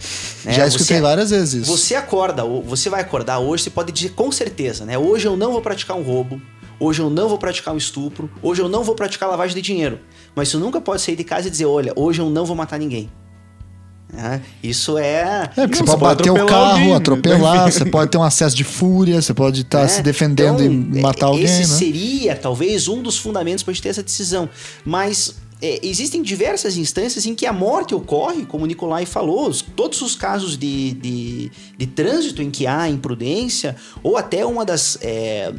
né? 0.44 0.52
Já 0.52 0.66
escutei 0.66 0.96
Você- 0.98 1.02
várias 1.02 1.30
vezes 1.30 1.62
isso. 1.62 1.76
Você 1.76 1.94
acorda, 1.94 2.44
ou 2.44 2.62
você 2.62 2.88
vai 2.88 3.00
acordar 3.00 3.38
hoje, 3.38 3.64
você 3.64 3.70
pode 3.70 3.90
dizer 3.90 4.10
com 4.10 4.30
certeza, 4.30 4.84
né? 4.84 4.96
Hoje 4.96 5.26
eu 5.26 5.36
não 5.36 5.50
vou 5.50 5.60
praticar 5.60 5.96
um 5.96 6.02
roubo, 6.02 6.40
hoje 6.78 7.00
eu 7.02 7.10
não 7.10 7.28
vou 7.28 7.38
praticar 7.38 7.74
um 7.74 7.76
estupro, 7.76 8.30
hoje 8.40 8.62
eu 8.62 8.68
não 8.68 8.84
vou 8.84 8.94
praticar 8.94 9.28
lavagem 9.28 9.56
de 9.56 9.62
dinheiro. 9.62 9.98
Mas 10.36 10.50
você 10.50 10.58
nunca 10.58 10.80
pode 10.80 11.00
sair 11.02 11.16
de 11.16 11.24
casa 11.24 11.48
e 11.48 11.50
dizer, 11.50 11.64
olha, 11.66 11.92
hoje 11.96 12.20
eu 12.20 12.28
não 12.30 12.44
vou 12.44 12.54
matar 12.54 12.78
ninguém. 12.78 13.10
né? 14.12 14.42
Isso 14.62 14.96
é. 14.98 15.50
É, 15.56 15.66
porque 15.66 15.80
Não, 15.80 15.86
você 15.86 15.96
pode 15.96 16.16
bater 16.18 16.30
o 16.30 16.46
carro, 16.46 16.70
alguém, 16.72 16.90
né? 16.90 16.94
atropelar, 16.96 17.72
você 17.72 17.84
pode 17.86 18.10
ter 18.10 18.18
um 18.18 18.22
acesso 18.22 18.54
de 18.54 18.62
fúria, 18.62 19.20
você 19.20 19.32
pode 19.34 19.62
estar 19.62 19.82
né? 19.82 19.88
se 19.88 20.02
defendendo 20.02 20.62
Então, 20.62 20.98
e 20.98 21.02
matar 21.02 21.26
é- 21.26 21.28
alguém, 21.30 21.44
Esse 21.44 21.60
né? 21.60 21.66
seria 21.78 22.36
talvez 22.36 22.86
um 22.86 23.02
dos 23.02 23.16
fundamentos 23.18 23.62
para 23.64 23.70
a 23.72 23.74
gente 23.74 23.82
ter 23.82 23.88
essa 23.88 24.02
decisão. 24.02 24.48
Mas 24.84 25.36
é, 25.62 25.80
existem 25.82 26.20
diversas 26.22 26.76
instâncias 26.76 27.24
em 27.24 27.34
que 27.34 27.46
a 27.46 27.52
morte 27.52 27.94
ocorre, 27.94 28.44
como 28.44 28.64
o 28.64 28.66
Nicolai 28.66 29.06
falou, 29.06 29.48
os- 29.48 29.62
todos 29.62 30.02
os 30.02 30.14
casos 30.14 30.56
de, 30.58 30.92
de, 30.92 31.50
de 31.78 31.86
trânsito 31.86 32.42
em 32.42 32.50
que 32.50 32.66
há 32.66 32.88
imprudência, 32.90 33.74
ou 34.02 34.18
até 34.18 34.44
uma 34.44 34.64
das. 34.66 34.98
é, 35.00 35.50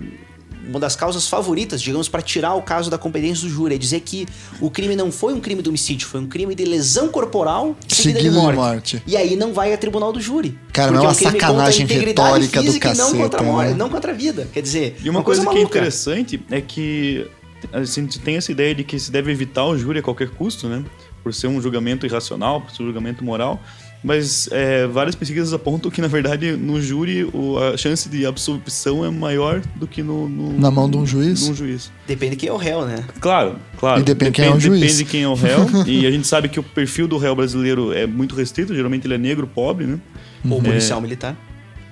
uma 0.67 0.79
das 0.79 0.95
causas 0.95 1.27
favoritas, 1.27 1.81
digamos, 1.81 2.07
para 2.09 2.21
tirar 2.21 2.53
o 2.55 2.61
caso 2.61 2.89
da 2.89 2.97
competência 2.97 3.47
do 3.47 3.53
júri, 3.53 3.75
é 3.75 3.77
dizer 3.77 4.01
que 4.01 4.27
o 4.59 4.69
crime 4.69 4.95
não 4.95 5.11
foi 5.11 5.33
um 5.33 5.39
crime 5.39 5.61
de 5.61 5.69
homicídio, 5.69 6.07
foi 6.07 6.19
um 6.21 6.27
crime 6.27 6.53
de 6.53 6.65
lesão 6.65 7.07
corporal 7.09 7.75
seguida 7.87 8.19
Seguido 8.19 8.19
de 8.19 8.29
de 8.29 8.35
morte. 8.35 8.55
morte. 8.57 9.03
E 9.07 9.15
aí 9.17 9.35
não 9.35 9.53
vai 9.53 9.73
a 9.73 9.77
tribunal 9.77 10.11
do 10.13 10.19
júri. 10.21 10.57
Cara, 10.73 10.91
não 10.91 10.97
é 10.97 11.01
um 11.01 11.03
uma 11.05 11.11
a 11.11 11.13
sacanagem 11.15 11.85
retórica 11.85 12.61
do 12.61 12.65
física 12.67 12.93
e 12.93 12.97
não 12.97 13.05
contra 13.11 13.25
a 13.25 13.29
caceta, 13.29 13.43
morte, 13.43 13.69
né? 13.69 13.75
não 13.75 13.89
contra 13.89 14.11
a 14.11 14.15
vida. 14.15 14.47
Quer 14.53 14.61
dizer, 14.61 14.97
E 15.03 15.09
uma, 15.09 15.23
coisa, 15.23 15.41
coisa, 15.43 15.51
que 15.51 15.57
é 15.57 15.61
maluca. 15.61 15.77
interessante 15.77 16.43
é 16.51 16.61
que 16.61 17.25
a 17.71 17.83
gente 17.83 18.19
tem 18.19 18.37
essa 18.37 18.51
ideia 18.51 18.75
de 18.75 18.83
que 18.83 18.99
se 18.99 19.11
deve 19.11 19.31
evitar 19.31 19.65
o 19.65 19.77
júri 19.77 19.99
a 19.99 20.01
qualquer 20.03 20.29
custo, 20.29 20.67
né? 20.67 20.83
Por 21.23 21.33
ser 21.33 21.47
um 21.47 21.59
julgamento 21.61 22.05
irracional, 22.05 22.61
por 22.61 22.71
ser 22.71 22.83
um 22.83 22.85
julgamento 22.85 23.23
moral. 23.23 23.59
Mas 24.03 24.47
é, 24.51 24.85
várias 24.87 25.15
pesquisas 25.15 25.51
apontam 25.53 25.89
que, 25.89 26.01
na 26.01 26.07
verdade, 26.07 26.51
no 26.51 26.79
júri 26.81 27.23
o- 27.25 27.57
a 27.57 27.75
chance 27.75 28.07
de 28.07 28.25
absolvição 28.25 29.03
é 29.03 29.09
maior 29.09 29.61
do 29.75 29.87
que 29.87 30.03
no, 30.03 30.29
no- 30.29 30.53
Na 30.59 30.69
mão 30.69 30.89
de 30.89 30.97
um 30.97 31.05
juiz? 31.05 31.47
num 31.47 31.55
juiz. 31.55 31.91
Depende 32.07 32.31
de 32.31 32.37
quem 32.37 32.49
é 32.49 32.53
o 32.53 32.57
réu, 32.57 32.85
né? 32.85 33.03
Claro, 33.19 33.55
claro. 33.77 33.99
E 33.99 34.03
depende 34.03 34.31
quem 34.33 34.45
é 34.45 34.53
o 34.53 34.59
juiz. 34.59 34.79
Depende 34.81 35.05
quem 35.05 35.23
é 35.23 35.27
o 35.27 35.33
réu. 35.33 35.65
e 35.87 36.05
a 36.05 36.11
gente 36.11 36.27
sabe 36.27 36.47
que 36.47 36.59
o 36.59 36.63
perfil 36.63 37.07
do 37.07 37.17
réu 37.17 37.35
brasileiro 37.35 37.91
é 37.91 38.05
muito 38.05 38.35
restrito. 38.35 38.73
Geralmente 38.75 39.07
ele 39.07 39.15
é 39.15 39.17
negro, 39.17 39.47
pobre, 39.47 39.85
né? 39.87 39.99
Ou 40.47 40.61
policial 40.61 41.01
militar. 41.01 41.35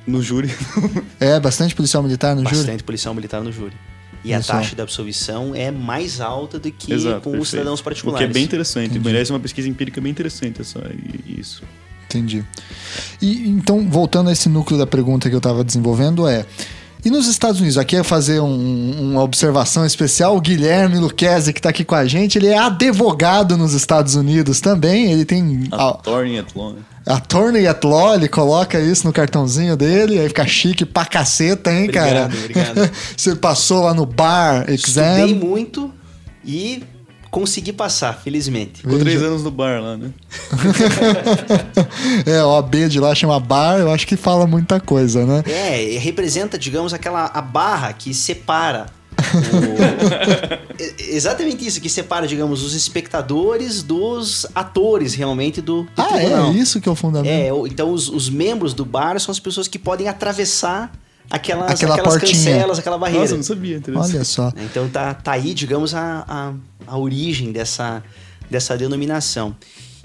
No 0.06 0.22
júri. 0.22 0.50
É, 1.20 1.40
bastante 1.40 1.74
policial 1.74 2.04
militar 2.04 2.36
no 2.36 2.44
júri? 2.44 2.56
Bastante 2.58 2.84
policial 2.84 3.14
militar 3.16 3.42
no 3.42 3.52
júri. 3.52 3.74
E 4.24 4.34
a 4.34 4.42
taxa 4.42 4.76
de 4.76 4.82
absolvição 4.82 5.54
é 5.56 5.70
mais 5.72 6.20
alta 6.22 6.58
do 6.60 6.72
que 6.72 6.94
Exato, 6.94 7.16
com 7.16 7.22
perfeito. 7.32 7.42
os 7.42 7.50
cidadãos 7.50 7.80
O 7.80 7.84
particulares. 7.84 8.26
que 8.26 8.30
é 8.32 8.34
bem 8.34 8.44
interessante. 8.44 8.98
Merece 9.00 9.32
uma 9.32 9.40
pesquisa 9.40 9.68
empírica 9.70 10.00
bem 10.02 10.12
interessante 10.12 10.62
essa, 10.62 10.82
isso. 11.28 11.64
Entendi. 12.08 12.44
E 13.22 13.50
então, 13.50 13.90
voltando 13.90 14.30
a 14.30 14.34
esse 14.34 14.48
núcleo 14.50 14.78
da 14.80 14.88
pergunta 14.88 15.30
que 15.30 15.36
eu 15.36 15.40
estava 15.40 15.64
desenvolvendo, 15.64 16.28
é. 16.28 16.46
E 17.04 17.10
nos 17.12 17.28
Estados 17.28 17.60
Unidos, 17.60 17.78
aqui 17.78 17.96
é 17.98 18.04
fazer 18.04 18.40
um- 18.40 19.12
uma 19.12 19.22
observação 19.22 19.86
especial. 19.86 20.36
O 20.36 20.42
Guilherme 20.42 20.98
Luquezzi, 20.98 21.54
que 21.54 21.60
está 21.60 21.70
aqui 21.70 21.84
com 21.84 21.94
a 21.94 22.04
gente, 22.06 22.38
ele 22.40 22.48
é 22.48 22.58
advogado 22.58 23.56
nos 23.58 23.74
Estados 23.74 24.16
Unidos 24.16 24.60
também. 24.60 25.12
Ele 25.12 25.24
tem 25.24 25.68
a, 25.72 25.90
Attorney 25.90 26.40
at 26.40 26.48
law. 26.56 26.74
né? 26.74 26.80
attorney 27.06 27.68
at 27.68 27.84
law, 27.84 28.16
ele 28.16 28.28
coloca 28.28 28.80
isso 28.80 29.06
no 29.06 29.14
cartãozinho 29.14 29.78
dele, 29.78 30.18
aí 30.20 30.28
fica 30.28 30.48
chique 30.48 30.84
pra 30.84 31.06
caceta, 31.06 31.72
hein, 31.72 31.88
cara? 31.92 32.26
Obrigado, 32.26 32.72
obrigado. 32.74 32.92
Você 33.16 33.36
passou 33.36 33.84
lá 33.84 33.94
no 33.94 34.08
bar 34.08 34.68
Estudei 34.68 35.26
exam. 35.26 35.36
muito 35.36 35.94
e 36.44 36.82
consegui 37.30 37.72
passar, 37.72 38.14
felizmente. 38.24 38.82
Ficou 38.82 38.98
três 38.98 39.22
anos 39.22 39.44
no 39.44 39.52
bar 39.52 39.80
lá, 39.80 39.96
né? 39.96 40.10
É, 42.26 42.44
o 42.44 42.56
AB 42.56 42.88
de 42.90 43.00
lá 43.00 43.14
chama 43.16 43.40
bar, 43.40 43.78
eu 43.80 43.92
acho 43.92 44.06
que 44.08 44.16
fala 44.18 44.46
muita 44.48 44.80
coisa, 44.80 45.26
né? 45.26 45.44
É, 45.48 45.98
representa, 45.98 46.58
digamos, 46.58 46.94
aquela 46.94 47.26
a 47.26 47.42
barra 47.42 47.94
que 47.94 48.14
separa. 48.14 48.88
o- 49.18 50.96
exatamente 51.00 51.66
isso, 51.66 51.80
que 51.82 51.90
separa, 51.90 52.28
digamos, 52.28 52.64
os 52.64 52.74
espectadores 52.74 53.82
dos 53.82 54.46
atores 54.54 55.14
realmente 55.14 55.62
do, 55.62 55.84
do 55.84 55.90
Ah, 55.98 56.04
tribunal. 56.04 56.50
é 56.52 56.54
isso 56.54 56.82
que 56.82 56.90
é 56.90 56.92
o 56.92 56.96
fundamento. 56.96 57.32
É, 57.32 57.50
então 57.70 57.92
os, 57.92 58.10
os 58.10 58.30
membros 58.30 58.74
do 58.74 58.84
bar 58.86 59.20
são 59.20 59.32
as 59.32 59.40
pessoas 59.40 59.68
que 59.68 59.80
podem 59.80 60.08
atravessar 60.08 60.92
aquelas, 61.30 61.72
Aquela 61.72 61.96
aquelas 61.96 62.14
portinha. 62.20 62.54
cancelas, 62.56 62.80
aquela 62.80 62.98
barreira. 62.98 63.22
Nossa, 63.24 63.36
não 63.36 63.44
sabia. 63.44 63.82
Olha 63.96 64.24
só. 64.24 64.52
Então 64.58 64.90
tá, 64.90 65.14
tá 65.14 65.32
aí, 65.32 65.54
digamos, 65.54 65.94
a, 65.94 66.26
a, 66.28 66.54
a 66.88 66.98
origem 66.98 67.52
dessa, 67.52 68.04
dessa 68.50 68.78
denominação. 68.78 69.56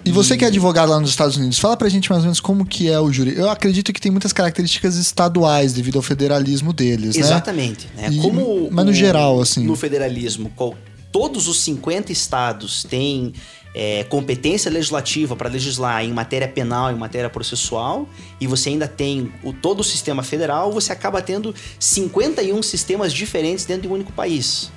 E 0.05 0.11
você 0.13 0.37
que 0.37 0.45
é 0.45 0.49
advogado 0.49 0.91
lá 0.91 0.99
nos 1.01 1.11
Estados 1.11 1.37
Unidos, 1.37 1.59
fala 1.59 1.77
pra 1.77 1.89
gente 1.89 2.09
mais 2.11 2.23
ou 2.23 2.27
menos 2.27 2.41
como 2.41 2.65
que 2.65 2.91
é 2.91 2.99
o 2.99 3.13
júri. 3.13 3.35
Eu 3.37 3.51
acredito 3.51 3.93
que 3.93 4.01
tem 4.01 4.11
muitas 4.11 4.33
características 4.33 4.97
estaduais 4.97 5.73
devido 5.73 5.97
ao 5.97 6.03
federalismo 6.03 6.73
deles, 6.73 7.17
né? 7.17 7.23
Exatamente. 7.23 7.87
Né? 7.97 8.11
Como 8.21 8.69
mas 8.71 8.85
no 8.85 8.91
o- 8.91 8.95
geral, 8.95 9.41
assim. 9.41 9.65
No 9.65 9.77
federalismo, 9.77 10.51
qual- 10.57 10.75
todos 11.13 11.49
os 11.49 11.61
50 11.63 12.13
estados 12.13 12.85
têm 12.85 13.33
é, 13.73 14.03
competência 14.05 14.69
legislativa 14.69 15.37
para 15.37 15.49
legislar 15.49 16.05
em 16.05 16.13
matéria 16.13 16.49
penal, 16.49 16.91
em 16.91 16.97
matéria 16.97 17.31
processual, 17.31 18.09
e 18.41 18.47
você 18.47 18.71
ainda 18.71 18.89
tem 18.89 19.33
o, 19.45 19.53
todo 19.53 19.79
o 19.79 19.85
sistema 19.85 20.25
federal, 20.25 20.73
você 20.73 20.93
acaba 20.93 21.23
tendo 21.23 21.55
51 21.79 22.63
sistemas 22.65 23.13
diferentes 23.13 23.65
dentro 23.65 23.83
de 23.83 23.89
um 23.89 23.93
único 23.93 24.13
país. 24.13 24.73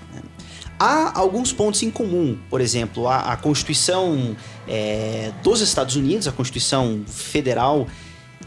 Há 0.86 1.18
alguns 1.18 1.54
pontos 1.54 1.82
em 1.82 1.90
comum, 1.90 2.38
por 2.50 2.60
exemplo, 2.60 3.08
a, 3.08 3.32
a 3.32 3.38
Constituição 3.38 4.36
é, 4.68 5.32
dos 5.42 5.62
Estados 5.62 5.96
Unidos, 5.96 6.28
a 6.28 6.32
Constituição 6.34 7.04
Federal 7.08 7.88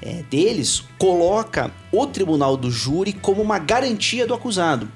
é, 0.03 0.23
deles, 0.29 0.85
coloca 0.99 1.71
o 1.91 2.07
tribunal 2.07 2.55
do 2.55 2.71
júri 2.71 3.15
como 3.15 3.41
uma 3.41 3.59
garantia 3.59 4.27
do 4.27 4.35
acusado. 4.35 4.87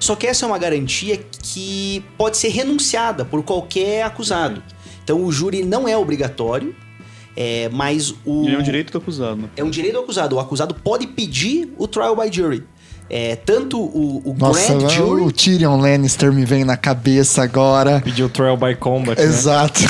Só 0.00 0.16
que 0.16 0.26
essa 0.26 0.46
é 0.46 0.48
uma 0.48 0.56
garantia 0.56 1.22
que 1.42 2.02
pode 2.16 2.38
ser 2.38 2.48
renunciada 2.48 3.22
por 3.22 3.42
qualquer 3.42 4.04
acusado. 4.04 4.62
Então 5.04 5.22
o 5.22 5.30
júri 5.30 5.62
não 5.62 5.86
é 5.86 5.94
obrigatório, 5.94 6.74
é, 7.36 7.68
mas 7.68 8.14
o. 8.24 8.48
E 8.48 8.54
é 8.54 8.58
um 8.58 8.62
direito 8.62 8.90
do 8.92 8.96
acusado. 8.96 9.42
né? 9.42 9.50
É 9.58 9.62
um 9.62 9.68
direito 9.68 9.92
do 9.92 10.00
acusado. 10.00 10.36
O 10.36 10.40
acusado 10.40 10.74
pode 10.74 11.06
pedir 11.06 11.70
o 11.76 11.86
trial 11.86 12.16
by 12.16 12.32
jury. 12.32 12.64
É, 13.08 13.36
tanto 13.36 13.78
o, 13.78 14.20
o 14.24 14.34
Nossa, 14.36 14.74
grand 14.74 14.88
jury. 14.88 15.22
o 15.22 15.30
Tyrion 15.30 15.80
Lannister 15.80 16.32
me 16.32 16.44
vem 16.44 16.64
na 16.64 16.76
cabeça 16.76 17.40
agora. 17.42 18.00
Pediu 18.04 18.28
trial 18.28 18.56
by 18.56 18.74
combat, 18.74 19.16
né? 19.16 19.24
Exato. 19.24 19.80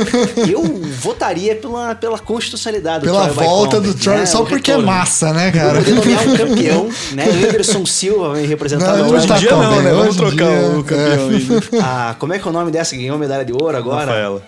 Eu 0.46 0.62
votaria 0.92 1.56
pela, 1.56 1.94
pela 1.94 2.18
constitucionalidade 2.18 3.00
do 3.00 3.04
Pela 3.06 3.28
trial 3.28 3.34
by 3.34 3.44
volta 3.44 3.76
combat, 3.76 3.92
do 3.92 3.98
trial, 3.98 4.18
né? 4.18 4.26
só 4.26 4.42
O 4.42 4.46
porque 4.46 4.70
é 4.70 4.74
retorno. 4.74 4.92
massa, 4.92 5.32
né, 5.32 5.48
Eu 5.48 5.52
cara? 5.52 5.78
poderia 5.78 5.94
nomear 5.94 6.28
um 6.28 6.36
campeão, 6.36 6.90
né? 7.12 7.24
Anderson 7.48 7.86
Silva 7.86 8.28
vai 8.32 8.44
representar 8.44 8.94
Não, 8.98 9.08
o 9.08 9.14
hoje 9.14 9.26
tá 9.26 9.38
dia 9.38 9.48
tão 9.48 9.62
não, 9.62 9.70
bem, 9.72 9.82
né? 9.82 9.92
Vamos 9.92 10.16
trocar 10.16 10.34
dia, 10.34 10.78
o 10.78 10.84
campeão 10.84 11.30
é. 11.30 11.34
ainda. 11.34 11.66
Ah, 11.82 12.14
como 12.18 12.34
é 12.34 12.38
que 12.38 12.46
é 12.46 12.50
o 12.50 12.52
nome 12.52 12.70
dessa 12.70 12.94
que 12.94 13.00
ganhou 13.00 13.18
medalha 13.18 13.44
de 13.44 13.52
ouro 13.52 13.74
agora? 13.74 14.04
Rafaela. 14.06 14.42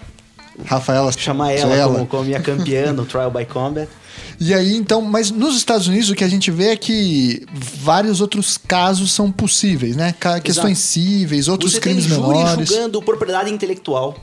Rafaela. 0.67 1.13
Chamar 1.13 1.53
ela 1.53 1.85
como, 1.87 2.07
como 2.07 2.25
minha 2.25 2.41
campeã 2.41 2.93
no 2.93 3.07
Trial 3.07 3.31
by 3.31 3.47
Combat. 3.47 3.89
E 4.41 4.55
aí, 4.55 4.75
então, 4.77 5.01
mas 5.03 5.31
nos 5.31 5.57
Estados 5.57 5.87
Unidos 5.89 6.11
o 6.11 6.15
que 6.15 6.25
a 6.25 6.29
gente 6.29 6.51
vê 6.51 6.69
é 6.69 6.77
que 6.77 7.45
vários 7.53 8.21
outros 8.21 8.57
casos 8.57 9.13
são 9.13 9.31
possíveis, 9.33 9.97
né? 9.97 10.15
Questões 10.43 10.79
cíveis, 10.79 11.49
outros 11.49 11.73
Você 11.73 11.81
crimes 11.81 12.07
tem 12.07 12.15
júri 12.15 12.39
menores. 12.39 12.69
julgando 12.69 13.03
propriedade 13.03 13.51
intelectual. 13.51 14.17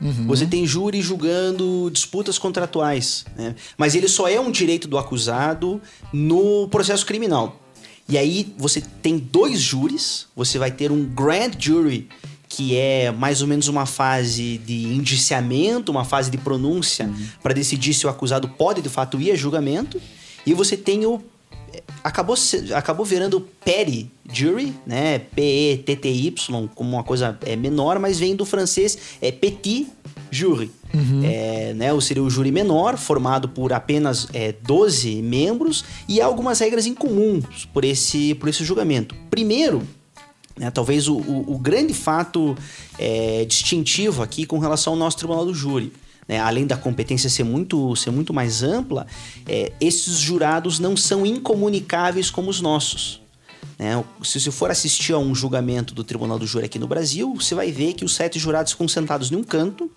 Uhum. 0.00 0.26
Você 0.28 0.46
tem 0.46 0.64
júri 0.64 1.02
julgando 1.02 1.90
disputas 1.92 2.38
contratuais. 2.38 3.24
né? 3.36 3.54
Mas 3.76 3.94
ele 3.94 4.08
só 4.08 4.28
é 4.28 4.38
um 4.40 4.50
direito 4.50 4.86
do 4.86 4.96
acusado 4.96 5.80
no 6.12 6.68
processo 6.68 7.04
criminal. 7.04 7.60
E 8.08 8.16
aí 8.16 8.54
você 8.56 8.80
tem 9.02 9.18
dois 9.18 9.60
júris. 9.60 10.26
Você 10.34 10.58
vai 10.58 10.70
ter 10.70 10.90
um 10.90 11.04
grand 11.04 11.50
jury, 11.58 12.08
que 12.48 12.76
é 12.76 13.10
mais 13.12 13.42
ou 13.42 13.48
menos 13.48 13.68
uma 13.68 13.86
fase 13.86 14.58
de 14.58 14.84
indiciamento, 14.88 15.92
uma 15.92 16.04
fase 16.04 16.30
de 16.30 16.38
pronúncia 16.38 17.10
para 17.42 17.52
decidir 17.52 17.92
se 17.92 18.06
o 18.06 18.10
acusado 18.10 18.48
pode 18.48 18.80
de 18.80 18.88
fato 18.88 19.20
ir 19.20 19.30
a 19.30 19.36
julgamento. 19.36 20.00
E 20.46 20.54
você 20.54 20.76
tem 20.76 21.04
o 21.04 21.22
acabou, 22.02 22.36
acabou 22.74 23.04
virando 23.04 23.40
petty 23.64 24.10
jury, 24.30 24.74
né? 24.86 25.18
P-E-T-T-Y, 25.18 26.68
como 26.74 26.96
uma 26.96 27.04
coisa 27.04 27.38
é, 27.44 27.56
menor, 27.56 27.98
mas 27.98 28.18
vem 28.18 28.34
do 28.34 28.44
francês 28.44 28.98
é 29.20 29.30
petit 29.30 29.86
jury. 30.30 30.70
É, 31.22 31.74
né, 31.74 31.92
ou 31.92 32.00
seria 32.00 32.22
o 32.22 32.30
júri 32.30 32.50
menor, 32.50 32.96
formado 32.96 33.46
por 33.46 33.74
apenas 33.74 34.26
é, 34.32 34.52
12 34.52 35.20
membros, 35.20 35.84
e 36.08 36.18
há 36.18 36.24
algumas 36.24 36.58
regras 36.60 36.86
incomuns 36.86 37.66
por 37.74 37.84
esse, 37.84 38.34
por 38.36 38.48
esse 38.48 38.64
julgamento. 38.64 39.14
Primeiro, 39.30 39.86
né, 40.58 40.70
talvez 40.70 41.08
o, 41.08 41.16
o- 41.16 41.54
o 41.54 41.58
grande 41.58 41.94
fato 41.94 42.56
é, 42.98 43.44
distintivo 43.44 44.22
aqui 44.22 44.44
com 44.44 44.58
relação 44.58 44.92
ao 44.94 44.98
nosso 44.98 45.16
tribunal 45.16 45.44
do 45.46 45.54
júri. 45.54 45.92
né, 46.26 46.38
além 46.38 46.66
da 46.66 46.76
competência 46.76 47.30
ser 47.30 47.44
muito, 47.44 47.96
ser 47.96 48.10
muito 48.10 48.34
mais 48.34 48.62
ampla, 48.62 49.06
é, 49.46 49.72
esses 49.80 50.18
jurados 50.18 50.78
não 50.78 50.94
são 50.94 51.24
incomunicáveis 51.24 52.30
como 52.30 52.50
os 52.50 52.60
nossos. 52.60 53.20
né? 53.78 54.04
Se 54.22 54.38
você 54.38 54.50
for 54.50 54.70
assistir 54.70 55.14
a 55.14 55.18
um 55.18 55.34
julgamento 55.34 55.94
do 55.94 56.04
Tribunal 56.04 56.38
do 56.38 56.46
Júri 56.46 56.66
aqui 56.66 56.78
no 56.78 56.86
Brasil, 56.86 57.34
você 57.34 57.54
vai 57.54 57.72
ver 57.72 57.94
que 57.94 58.04
os 58.04 58.14
sete 58.14 58.38
jurados 58.38 58.72
ficam 58.72 58.86
sentados 58.86 59.32
em 59.32 59.36
um 59.36 59.42
canto, 59.44 59.90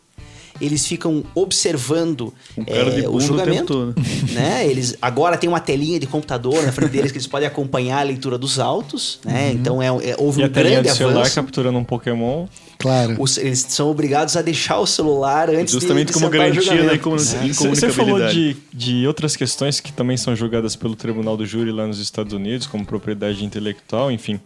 eles 0.59 0.85
ficam 0.85 1.23
observando 1.33 2.33
cara 2.65 2.89
é, 2.89 3.01
de 3.01 3.07
o 3.07 3.11
bunda 3.11 3.15
o 3.15 3.19
tempo 3.19 3.21
julgamento 3.21 3.67
todo. 3.67 3.95
né? 4.33 4.67
Eles 4.67 4.97
agora 5.01 5.37
tem 5.37 5.47
uma 5.49 5.59
telinha 5.59 5.99
de 5.99 6.07
computador 6.07 6.61
na 6.63 6.71
frente 6.71 6.91
deles 6.91 7.11
que 7.11 7.17
eles 7.17 7.27
podem 7.27 7.47
acompanhar 7.47 7.99
a 7.99 8.03
leitura 8.03 8.37
dos 8.37 8.59
autos, 8.59 9.19
né? 9.23 9.51
Então 9.51 9.81
é, 9.81 9.87
é- 9.87 10.15
houve 10.17 10.41
E 10.41 10.43
um 10.43 10.45
a 10.45 10.49
grande 10.49 10.89
de 10.89 10.95
celular 10.95 11.21
avanço. 11.21 11.35
capturando 11.35 11.77
um 11.77 11.83
Pokémon. 11.83 12.47
Claro. 12.77 13.15
Os- 13.19 13.37
eles 13.37 13.65
são 13.69 13.89
obrigados 13.89 14.35
a 14.35 14.41
deixar 14.41 14.79
o 14.79 14.87
celular 14.87 15.49
antes 15.49 15.73
Justamente 15.73 16.07
de, 16.07 16.13
de 16.13 16.19
como 16.19 16.29
garantia 16.29 16.83
da 16.83 16.93
né? 16.93 17.53
Você 17.53 17.89
falou 17.89 18.27
de, 18.27 18.57
de 18.73 19.05
outras 19.05 19.35
questões 19.35 19.79
que 19.79 19.91
também 19.93 20.17
são 20.17 20.35
julgadas 20.35 20.75
pelo 20.75 20.95
Tribunal 20.95 21.37
do 21.37 21.45
Júri 21.45 21.71
lá 21.71 21.85
nos 21.85 21.99
Estados 21.99 22.33
Unidos, 22.33 22.65
como 22.67 22.85
propriedade 22.85 23.45
intelectual, 23.45 24.11
enfim. 24.11 24.39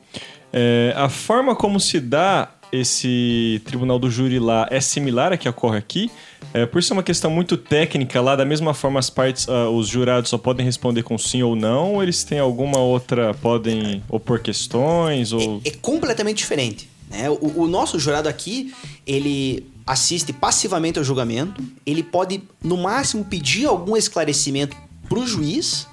É, 0.52 0.94
a 0.96 1.10
forma 1.10 1.56
como 1.56 1.80
se 1.80 2.00
dá 2.00 2.50
esse 2.72 3.62
Tribunal 3.66 4.00
do 4.00 4.10
Júri 4.10 4.40
lá 4.40 4.68
é 4.70 4.80
similar 4.82 5.34
à 5.34 5.38
que 5.38 5.48
ocorre 5.48 5.78
aqui. 5.78 6.12
É, 6.54 6.66
por 6.66 6.82
ser 6.82 6.94
uma 6.94 7.04
questão 7.04 7.30
muito 7.30 7.58
técnica 7.58 8.22
lá, 8.22 8.36
da 8.36 8.46
mesma 8.46 8.74
forma 8.74 9.00
as 9.00 9.10
partes, 9.10 9.48
ah, 9.50 9.70
os 9.70 9.88
jurados 9.88 10.30
só 10.30 10.38
podem 10.38 10.66
responder 10.66 11.04
com 11.04 11.18
sim 11.18 11.44
ou 11.44 11.56
não, 11.56 11.96
ou 11.96 12.04
eles 12.04 12.24
têm 12.24 12.40
alguma 12.40 12.78
outra, 12.78 13.34
podem 13.34 14.02
opor 14.08 14.40
questões, 14.40 15.34
ou... 15.34 15.62
é 15.66 15.72
completamente 15.72 16.38
diferente. 16.38 16.90
Né? 17.10 17.30
O, 17.30 17.64
o 17.64 17.68
nosso 17.68 18.00
jurado 18.00 18.30
aqui, 18.30 18.74
ele 19.06 19.66
assiste 19.86 20.34
passivamente 20.34 20.98
ao 20.98 21.06
julgamento, 21.06 21.62
ele 21.86 22.02
pode, 22.02 22.42
no 22.64 22.78
máximo, 22.78 23.26
pedir 23.26 23.66
algum 23.66 23.96
esclarecimento 23.96 24.76
para 25.08 25.20
o 25.20 25.28
juiz, 25.28 25.88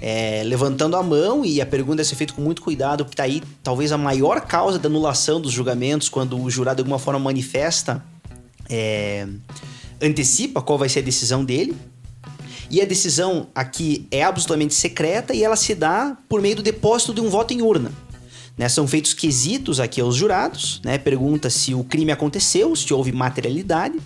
é, 0.00 0.42
levantando 0.44 0.96
a 0.96 1.02
mão, 1.02 1.44
e 1.44 1.60
a 1.60 1.66
pergunta 1.66 1.96
deve 1.96 2.08
ser 2.08 2.16
feita 2.16 2.32
com 2.32 2.42
muito 2.42 2.62
cuidado, 2.62 3.04
porque 3.04 3.16
tá 3.16 3.24
aí 3.24 3.42
talvez 3.62 3.92
a 3.92 3.98
maior 3.98 4.40
causa 4.40 4.78
da 4.78 4.88
anulação 4.88 5.40
dos 5.40 5.52
julgamentos, 5.52 6.08
quando 6.08 6.40
o 6.40 6.50
jurado 6.50 6.76
de 6.76 6.82
alguma 6.82 6.98
forma 6.98 7.20
manifesta, 7.20 8.02
é, 8.68 9.26
antecipa 10.00 10.62
qual 10.62 10.78
vai 10.78 10.88
ser 10.88 11.00
a 11.00 11.02
decisão 11.02 11.44
dele, 11.44 11.76
e 12.70 12.80
a 12.80 12.84
decisão 12.84 13.48
aqui 13.52 14.06
é 14.12 14.22
absolutamente 14.22 14.74
secreta 14.74 15.34
e 15.34 15.42
ela 15.42 15.56
se 15.56 15.74
dá 15.74 16.16
por 16.28 16.40
meio 16.40 16.56
do 16.56 16.62
depósito 16.62 17.12
de 17.12 17.20
um 17.20 17.28
voto 17.28 17.52
em 17.52 17.60
urna. 17.60 17.90
Né, 18.56 18.68
são 18.68 18.86
feitos 18.86 19.12
quesitos 19.12 19.80
aqui 19.80 20.00
aos 20.00 20.14
jurados, 20.14 20.80
né? 20.84 20.98
Pergunta 20.98 21.48
se 21.48 21.74
o 21.74 21.82
crime 21.82 22.12
aconteceu, 22.12 22.76
se 22.76 22.92
houve 22.92 23.10
materialidade. 23.10 23.98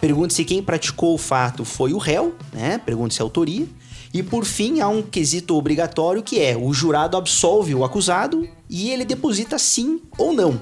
Pergunta 0.00 0.34
se 0.34 0.44
quem 0.44 0.62
praticou 0.62 1.14
o 1.14 1.18
fato 1.18 1.64
foi 1.64 1.94
o 1.94 1.98
réu, 1.98 2.34
né? 2.52 2.78
Pergunta 2.78 3.14
se 3.14 3.22
a 3.22 3.24
autoria. 3.24 3.66
E 4.14 4.22
por 4.22 4.44
fim, 4.44 4.80
há 4.80 4.86
um 4.86 5.02
quesito 5.02 5.56
obrigatório 5.56 6.22
que 6.22 6.40
é 6.40 6.56
o 6.56 6.72
jurado 6.72 7.16
absolve 7.16 7.74
o 7.74 7.84
acusado 7.84 8.48
e 8.70 8.90
ele 8.90 9.04
deposita 9.04 9.58
sim 9.58 10.00
ou 10.16 10.32
não. 10.32 10.60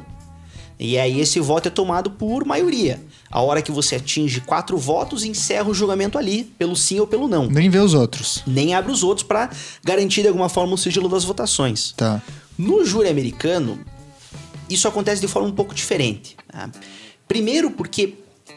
E 0.81 0.99
aí 0.99 1.21
esse 1.21 1.39
voto 1.39 1.69
é 1.69 1.71
tomado 1.71 2.13
por 2.13 2.47
maioria. 2.47 2.99
A 3.31 3.43
hora 3.43 3.61
que 3.61 3.71
você 3.71 3.97
atinge 3.97 4.41
quatro 4.41 4.79
votos, 4.79 5.23
encerra 5.23 5.69
o 5.69 5.75
julgamento 5.75 6.17
ali, 6.17 6.45
pelo 6.59 6.75
sim 6.75 6.99
ou 6.99 7.07
pelo 7.07 7.29
não. 7.29 7.47
Nem 7.47 7.69
ver 7.69 7.81
os 7.81 7.93
outros. 7.93 8.43
Nem 8.47 8.75
abre 8.75 8.91
os 8.91 9.05
outros 9.05 9.27
para 9.27 9.51
garantir 9.85 10.23
de 10.23 10.29
alguma 10.29 10.49
forma 10.49 10.73
o 10.73 10.79
sigilo 10.79 11.09
das 11.09 11.23
votações. 11.23 11.93
Tá. 11.93 12.23
No 12.57 12.85
júri 12.87 13.09
americano, 13.09 13.79
isso 14.69 14.89
acontece 14.89 15.21
de 15.21 15.29
forma 15.29 15.49
um 15.49 15.53
pouco 15.53 15.75
diferente. 15.75 16.37
tá? 16.51 16.71
Primeiro, 17.29 17.71
porque, 17.71 18.15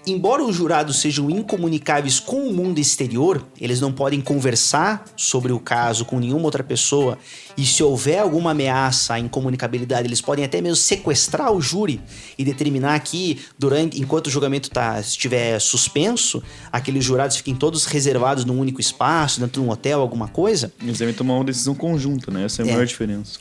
embora 0.07 0.43
os 0.43 0.55
jurados 0.55 0.97
sejam 0.99 1.29
incomunicáveis 1.29 2.19
com 2.19 2.47
o 2.47 2.53
mundo 2.53 2.79
exterior, 2.79 3.45
eles 3.59 3.81
não 3.81 3.91
podem 3.91 4.21
conversar 4.21 5.05
sobre 5.15 5.51
o 5.51 5.59
caso 5.59 6.05
com 6.05 6.19
nenhuma 6.19 6.45
outra 6.45 6.63
pessoa, 6.63 7.17
e 7.57 7.65
se 7.65 7.81
houver 7.81 8.19
alguma 8.19 8.51
ameaça 8.51 9.15
à 9.15 9.19
incomunicabilidade, 9.19 10.07
eles 10.07 10.21
podem 10.21 10.45
até 10.45 10.61
mesmo 10.61 10.75
sequestrar 10.75 11.51
o 11.51 11.61
júri 11.61 12.01
e 12.37 12.43
determinar 12.45 12.99
que, 12.99 13.39
durante, 13.57 13.99
enquanto 13.99 14.27
o 14.27 14.29
julgamento 14.29 14.69
tá, 14.69 14.99
estiver 14.99 15.59
suspenso, 15.59 16.43
aqueles 16.71 17.03
jurados 17.03 17.37
fiquem 17.37 17.55
todos 17.55 17.85
reservados 17.85 18.45
num 18.45 18.59
único 18.59 18.79
espaço, 18.79 19.39
dentro 19.39 19.61
de 19.61 19.67
um 19.67 19.71
hotel, 19.71 20.01
alguma 20.01 20.27
coisa. 20.27 20.71
Eles 20.81 20.99
devem 20.99 21.13
tomar 21.13 21.35
uma 21.35 21.43
decisão 21.43 21.73
conjunta, 21.73 22.29
né? 22.31 22.45
Essa 22.45 22.61
é 22.61 22.65
a 22.65 22.67
É. 22.67 22.71
maior 22.71 22.85
diferença. 22.85 23.39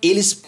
eles 0.00 0.42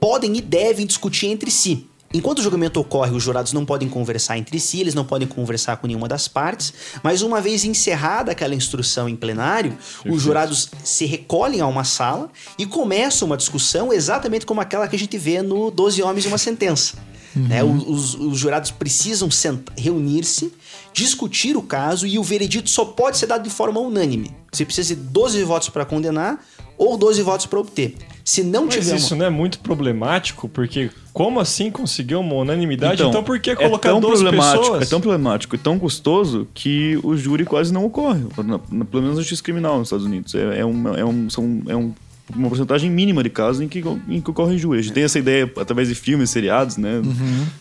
podem 0.00 0.36
e 0.36 0.40
devem 0.40 0.86
discutir 0.86 1.26
entre 1.26 1.50
si. 1.50 1.87
Enquanto 2.12 2.38
o 2.38 2.42
julgamento 2.42 2.80
ocorre, 2.80 3.14
os 3.14 3.22
jurados 3.22 3.52
não 3.52 3.66
podem 3.66 3.88
conversar 3.88 4.38
entre 4.38 4.58
si, 4.58 4.80
eles 4.80 4.94
não 4.94 5.04
podem 5.04 5.28
conversar 5.28 5.76
com 5.76 5.86
nenhuma 5.86 6.08
das 6.08 6.26
partes, 6.26 6.72
mas 7.02 7.20
uma 7.20 7.40
vez 7.40 7.64
encerrada 7.64 8.32
aquela 8.32 8.54
instrução 8.54 9.08
em 9.08 9.14
plenário, 9.14 9.76
os 10.06 10.22
jurados 10.22 10.70
se 10.82 11.04
recolhem 11.04 11.60
a 11.60 11.66
uma 11.66 11.84
sala 11.84 12.30
e 12.58 12.64
começam 12.64 13.26
uma 13.26 13.36
discussão 13.36 13.92
exatamente 13.92 14.46
como 14.46 14.60
aquela 14.60 14.88
que 14.88 14.96
a 14.96 14.98
gente 14.98 15.18
vê 15.18 15.42
no 15.42 15.70
12 15.70 16.02
Homens 16.02 16.24
e 16.24 16.28
uma 16.28 16.38
Sentença. 16.38 16.94
Né? 17.36 17.62
O- 17.62 17.90
Os, 17.92 18.14
os 18.14 18.38
jurados 18.38 18.70
precisam 18.70 19.28
reunir-se, 19.76 20.50
discutir 20.94 21.56
o 21.56 21.62
caso 21.62 22.06
e 22.06 22.18
o 22.18 22.22
veredito 22.22 22.70
só 22.70 22.84
pode 22.86 23.18
ser 23.18 23.26
dado 23.26 23.42
de 23.44 23.50
forma 23.50 23.78
unânime. 23.80 24.34
Você 24.50 24.64
precisa 24.64 24.94
de 24.96 25.00
12 25.02 25.44
votos 25.44 25.68
para 25.68 25.84
condenar 25.84 26.42
ou 26.78 26.96
12 26.96 27.22
votos 27.22 27.44
para 27.46 27.58
obter. 27.60 27.94
Se 28.28 28.42
não 28.42 28.66
Mas 28.66 28.74
tiver 28.74 28.90
uma- 28.90 28.96
isso 28.98 29.16
não 29.16 29.24
é 29.24 29.30
muito 29.30 29.58
problemático, 29.60 30.50
porque 30.50 30.90
como 31.14 31.40
assim 31.40 31.70
conseguiu 31.70 32.20
uma 32.20 32.34
unanimidade? 32.34 33.02
Então, 33.02 33.24
por 33.24 33.40
que 33.40 33.48
é 33.52 33.56
colocar 33.56 33.88
tão 33.88 34.00
12 34.02 34.22
problemático, 34.22 34.60
pessoas? 34.64 34.82
É 34.82 34.86
tão 34.86 35.00
problemático 35.00 35.54
e 35.54 35.58
tão 35.58 35.78
custoso 35.78 36.46
que 36.52 36.98
o 37.02 37.16
júri 37.16 37.46
quase 37.46 37.72
não 37.72 37.86
ocorre. 37.86 38.20
Na- 38.36 38.60
na- 38.70 38.84
pelo 38.84 39.02
menos 39.02 39.16
na 39.16 39.22
justiça 39.22 39.42
criminal 39.42 39.78
nos 39.78 39.88
Estados 39.88 40.04
Unidos. 40.04 40.34
É, 40.34 40.60
é 40.60 40.66
um, 40.66 40.88
é 40.94 41.04
um, 41.06 41.30
são, 41.30 41.62
é 41.68 41.74
um 41.74 41.94
uma 42.34 42.48
porcentagem 42.48 42.90
mínima 42.90 43.22
de 43.22 43.30
casos 43.30 43.60
em 43.60 43.68
que, 43.68 43.82
em 44.08 44.20
que 44.20 44.30
ocorre 44.30 44.58
júri. 44.58 44.80
A 44.80 44.82
gente 44.82 44.94
tem 44.94 45.04
essa 45.04 45.18
ideia 45.18 45.50
através 45.56 45.88
de 45.88 45.94
filmes, 45.94 46.30
seriados, 46.30 46.76
né? 46.76 47.00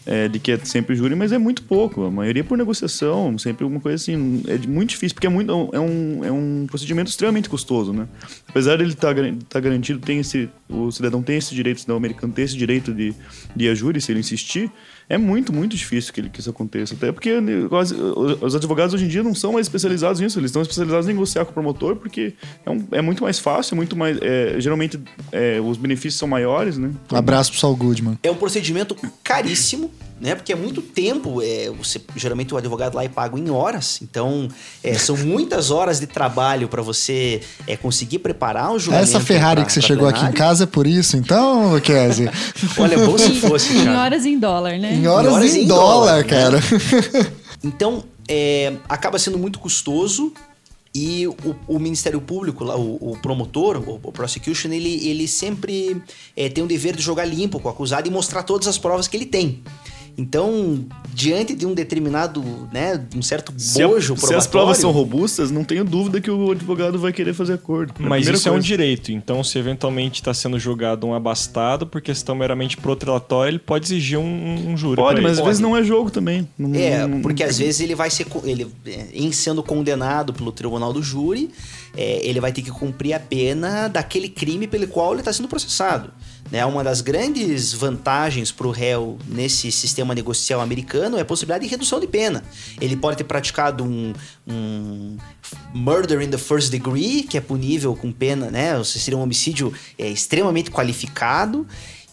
É, 0.05 0.27
de 0.27 0.39
que 0.39 0.51
é 0.51 0.57
sempre 0.59 0.95
júri, 0.95 1.15
mas 1.15 1.31
é 1.31 1.37
muito 1.37 1.63
pouco. 1.63 2.03
A 2.03 2.11
maioria 2.11 2.41
é 2.41 2.43
por 2.43 2.57
negociação, 2.57 3.37
sempre 3.37 3.63
alguma 3.63 3.79
coisa 3.79 3.95
assim. 3.95 4.43
É 4.47 4.57
muito 4.67 4.89
difícil, 4.89 5.15
porque 5.15 5.27
é, 5.27 5.29
muito, 5.29 5.69
é, 5.71 5.79
um, 5.79 6.23
é 6.23 6.31
um 6.31 6.65
procedimento 6.67 7.09
extremamente 7.09 7.49
custoso, 7.49 7.93
né? 7.93 8.07
Apesar 8.47 8.77
dele 8.77 8.91
estar 8.91 9.15
tá 9.49 9.59
garantido, 9.59 9.99
tem 9.99 10.19
esse, 10.19 10.49
o 10.69 10.91
cidadão 10.91 11.21
tem 11.21 11.37
esse 11.37 11.53
direito, 11.53 11.77
o 11.77 11.81
cidadão 11.81 11.97
americano 11.97 12.33
tem 12.33 12.45
esse 12.45 12.57
direito 12.57 12.93
de, 12.93 13.13
de 13.55 13.65
ir 13.65 13.69
a 13.69 13.75
júri, 13.75 14.01
se 14.01 14.11
ele 14.11 14.19
insistir, 14.19 14.71
é 15.09 15.17
muito, 15.17 15.53
muito 15.53 15.75
difícil 15.75 16.11
que, 16.13 16.19
ele, 16.21 16.29
que 16.29 16.39
isso 16.39 16.49
aconteça. 16.49 16.93
Até 16.93 17.11
porque 17.11 17.39
né, 17.39 17.67
quase- 17.69 17.95
os 17.95 18.55
advogados 18.55 18.93
hoje 18.93 19.05
em 19.05 19.07
dia 19.07 19.23
não 19.23 19.33
são 19.33 19.53
mais 19.53 19.65
especializados 19.67 20.19
nisso, 20.19 20.39
eles 20.39 20.49
estão 20.49 20.61
especializados 20.61 21.05
em 21.07 21.13
negociar 21.13 21.45
com 21.45 21.51
o 21.51 21.53
promotor, 21.53 21.95
porque 21.95 22.33
é, 22.65 22.69
um- 22.69 22.85
é 22.91 23.01
muito 23.01 23.23
mais 23.23 23.39
fácil, 23.39 23.73
é 23.73 23.77
muito 23.77 23.95
mais. 23.95 24.17
é, 24.21 24.55
geralmente 24.59 24.99
é, 25.31 25.59
os 25.61 25.77
benefícios 25.77 26.15
são 26.15 26.27
maiores, 26.27 26.77
né? 26.77 26.91
Abraço 27.11 27.51
pro 27.51 27.59
Saul 27.59 27.75
Goodman. 27.75 28.17
É 28.23 28.29
um 28.31 28.35
procedimento 28.35 28.95
caríssimo, 29.23 29.91
né? 30.19 30.33
Porque 30.35 30.51
é 30.51 30.55
muito 30.55 30.81
tempo. 30.81 31.41
É, 31.41 31.69
você, 31.77 32.01
geralmente 32.15 32.53
o 32.53 32.57
advogado 32.57 32.95
lá 32.95 33.03
é 33.03 33.09
pago 33.09 33.37
em 33.37 33.49
horas. 33.49 33.99
Então, 34.01 34.47
é, 34.83 34.93
são 34.95 35.15
muitas 35.23 35.69
horas 35.71 35.99
de 35.99 36.07
trabalho 36.07 36.67
para 36.67 36.81
você 36.81 37.41
é, 37.67 37.77
conseguir 37.77 38.19
preparar 38.19 38.71
um 38.71 38.79
julgamento. 38.79 39.09
Essa 39.09 39.19
Ferrari 39.19 39.57
pra- 39.57 39.65
que 39.65 39.73
você 39.73 39.81
chegou 39.81 40.07
aqui 40.07 40.17
em 40.17 40.21
plenário. 40.21 40.37
casa 40.37 40.63
é 40.63 40.67
por 40.67 40.87
isso, 40.87 41.15
então, 41.17 41.71
Luquezzi? 41.73 42.29
Olha, 42.77 42.97
bom 42.97 43.17
se 43.17 43.31
fosse, 43.39 43.73
Em 43.77 43.81
Thiago. 43.83 43.99
horas 43.99 44.25
em 44.25 44.39
dólar, 44.39 44.79
né? 44.79 44.96
Em 44.97 45.07
horas, 45.07 45.33
horas 45.33 45.55
em, 45.55 45.63
em 45.63 45.67
dólar, 45.67 46.23
dólar, 46.23 46.25
cara. 46.25 46.59
Então, 47.63 48.03
é, 48.29 48.75
acaba 48.87 49.17
sendo 49.17 49.37
muito 49.37 49.57
custoso 49.57 50.31
e 50.93 51.27
o, 51.27 51.35
o 51.67 51.79
Ministério 51.79 52.19
Público, 52.19 52.63
lá, 52.63 52.75
o, 52.75 53.11
o 53.11 53.17
promotor, 53.17 53.77
o, 53.77 53.99
o 54.01 54.11
prosecution, 54.11 54.71
ele, 54.71 55.07
ele 55.07 55.27
sempre 55.27 56.01
é, 56.35 56.49
tem 56.49 56.63
o 56.63 56.67
dever 56.67 56.95
de 56.95 57.01
jogar 57.01 57.25
limpo 57.25 57.59
com 57.59 57.67
o 57.67 57.71
acusado 57.71 58.07
e 58.07 58.11
mostrar 58.11 58.43
todas 58.43 58.67
as 58.67 58.77
provas 58.77 59.07
que 59.07 59.15
ele 59.15 59.25
tem. 59.25 59.61
Então, 60.17 60.83
diante 61.13 61.53
de 61.53 61.65
um 61.67 61.75
determinado, 61.75 62.43
né, 62.73 62.99
um 63.15 63.21
certo 63.21 63.53
Se, 63.55 63.83
a- 63.83 63.87
bojo 63.87 64.17
se 64.17 64.33
as 64.33 64.47
provas 64.47 64.77
são 64.79 64.89
robustas, 64.91 65.51
não 65.51 65.63
tenho 65.63 65.85
dúvida 65.85 66.19
que 66.19 66.31
o 66.31 66.51
advogado 66.51 66.97
vai 66.97 67.13
querer 67.13 67.33
fazer 67.35 67.53
acordo. 67.53 67.93
É 67.99 68.03
Mas 68.07 68.27
isso 68.27 68.47
é 68.47 68.51
um 68.51 68.55
coisa. 68.55 68.65
direito. 68.67 69.11
Então, 69.11 69.43
se 69.43 69.59
eventualmente 69.59 70.19
está 70.19 70.33
sendo 70.33 70.57
julgado 70.57 71.05
um 71.05 71.13
abastado 71.13 71.85
por 71.85 72.01
questão 72.01 72.35
meramente 72.35 72.75
protelatória, 72.77 73.51
ele 73.51 73.59
pode 73.59 73.85
exigir 73.85 74.17
um, 74.17 74.71
um 74.71 74.75
júri. 74.75 74.95
Pode, 74.95 75.21
mas 75.21 75.37
às 75.37 75.45
vezes 75.45 75.59
não 75.59 75.77
é 75.77 75.83
jogo 75.83 76.09
também. 76.09 76.47
Não- 76.57 76.73
É, 76.73 77.05
não- 77.05 77.21
porque 77.21 77.43
às 77.43 77.59
vezes 77.59 77.79
ele 77.79 77.93
vai 77.93 78.09
ser. 78.09 78.25
Ele, 78.43 78.67
é, 78.87 79.05
em 79.13 79.31
sendo 79.31 79.61
condenado 79.61 80.33
pelo 80.33 80.51
tribunal 80.51 80.91
do 80.91 81.03
júri, 81.03 81.51
é, 81.95 82.27
ele 82.27 82.39
vai 82.39 82.51
ter 82.51 82.63
que 82.63 82.71
cumprir 82.71 83.13
a 83.13 83.19
pena 83.19 83.87
daquele 83.87 84.29
crime 84.29 84.65
pelo 84.67 84.87
qual 84.87 85.11
ele 85.11 85.21
está 85.21 85.31
sendo 85.31 85.47
processado. 85.47 86.09
Né? 86.51 86.65
Uma 86.65 86.83
das 86.83 87.01
grandes 87.01 87.73
vantagens 87.73 88.51
para 88.51 88.67
o 88.67 88.71
réu 88.71 89.17
nesse 89.27 89.71
sistema 89.71 90.15
negocial 90.15 90.61
americano 90.61 91.17
é 91.17 91.21
a 91.21 91.25
possibilidade 91.25 91.65
de 91.65 91.69
redução 91.69 91.99
de 91.99 92.07
pena. 92.07 92.43
Ele 92.79 92.95
pode 92.95 93.17
ter 93.17 93.23
praticado 93.23 93.83
um, 93.83 94.13
um 94.47 95.17
murder 95.73 96.21
in 96.21 96.29
the 96.29 96.37
first 96.37 96.71
degree, 96.71 97.23
que 97.23 97.37
é 97.37 97.41
punível 97.41 97.95
com 97.95 98.11
pena, 98.11 98.49
né? 98.49 98.77
Ou 98.77 98.83
seja, 98.83 99.05
seria 99.05 99.17
um 99.17 99.21
homicídio 99.21 99.73
é, 99.97 100.07
extremamente 100.07 100.71
qualificado 100.71 101.67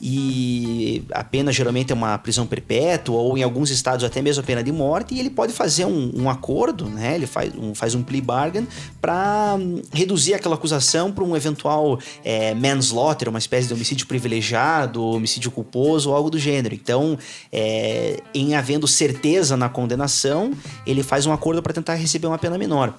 e 0.06 1.02
a 1.12 1.24
pena 1.24 1.50
geralmente 1.50 1.90
é 1.90 1.94
uma 1.94 2.18
prisão 2.18 2.46
perpétua 2.46 3.16
ou 3.16 3.38
em 3.38 3.42
alguns 3.42 3.70
estados 3.70 4.04
até 4.04 4.20
mesmo 4.20 4.42
a 4.42 4.46
pena 4.46 4.62
de 4.62 4.70
morte 4.70 5.14
e 5.14 5.18
ele 5.18 5.30
pode 5.30 5.54
fazer 5.54 5.86
um, 5.86 6.12
um 6.14 6.28
acordo, 6.28 6.84
né? 6.90 7.14
Ele 7.14 7.26
faz 7.26 7.54
um, 7.56 7.74
faz 7.74 7.94
um 7.94 8.02
plea 8.02 8.20
bargain 8.20 8.68
para 9.00 9.56
reduzir 9.94 10.34
aquela 10.34 10.56
acusação 10.56 11.10
para 11.10 11.24
um 11.24 11.34
eventual 11.34 11.98
é, 12.22 12.54
manslaughter, 12.54 13.30
uma 13.30 13.38
espécie 13.38 13.66
de 13.66 13.72
homicídio 13.72 14.06
privilegiado, 14.06 15.02
homicídio 15.02 15.50
culposo 15.50 16.12
algo 16.12 16.28
do 16.28 16.38
gênero. 16.38 16.74
Então, 16.74 17.16
é, 17.50 18.20
em 18.34 18.54
havendo 18.54 18.86
certeza 18.86 19.56
na 19.56 19.70
condenação, 19.70 20.52
ele 20.86 21.02
faz 21.02 21.24
um 21.24 21.32
acordo 21.32 21.62
para 21.62 21.72
tentar 21.72 21.94
receber 21.94 22.26
uma 22.26 22.38
pena 22.38 22.58
menor. 22.58 22.92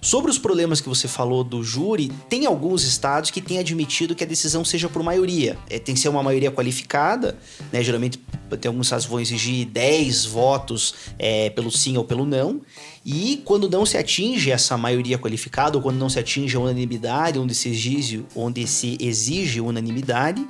Sobre 0.00 0.30
os 0.30 0.38
problemas 0.38 0.80
que 0.80 0.88
você 0.88 1.08
falou 1.08 1.42
do 1.42 1.62
júri, 1.62 2.10
tem 2.28 2.46
alguns 2.46 2.84
estados 2.84 3.30
que 3.30 3.40
têm 3.40 3.58
admitido 3.58 4.14
que 4.14 4.24
a 4.24 4.26
decisão 4.26 4.64
seja 4.64 4.88
por 4.88 5.02
maioria. 5.02 5.56
É, 5.68 5.78
tem 5.78 5.94
que 5.94 6.00
ser 6.00 6.08
uma 6.08 6.22
maioria 6.22 6.50
qualificada, 6.50 7.38
né? 7.72 7.82
Geralmente 7.82 8.20
tem 8.60 8.68
alguns 8.68 8.86
estados 8.86 9.06
que 9.06 9.10
vão 9.10 9.20
exigir 9.20 9.66
10 9.66 10.26
votos 10.26 10.94
é, 11.18 11.50
pelo 11.50 11.70
sim 11.70 11.96
ou 11.96 12.04
pelo 12.04 12.24
não. 12.24 12.60
E 13.04 13.42
quando 13.44 13.68
não 13.68 13.86
se 13.86 13.96
atinge 13.96 14.50
essa 14.50 14.76
maioria 14.76 15.18
qualificada, 15.18 15.76
ou 15.76 15.82
quando 15.82 15.96
não 15.96 16.08
se 16.08 16.18
atinge 16.18 16.56
a 16.56 16.60
unanimidade, 16.60 17.38
onde 17.38 17.54
se 17.54 17.68
exige, 17.68 18.24
onde 18.34 18.66
se 18.66 18.96
exige 19.00 19.60
unanimidade, 19.60 20.46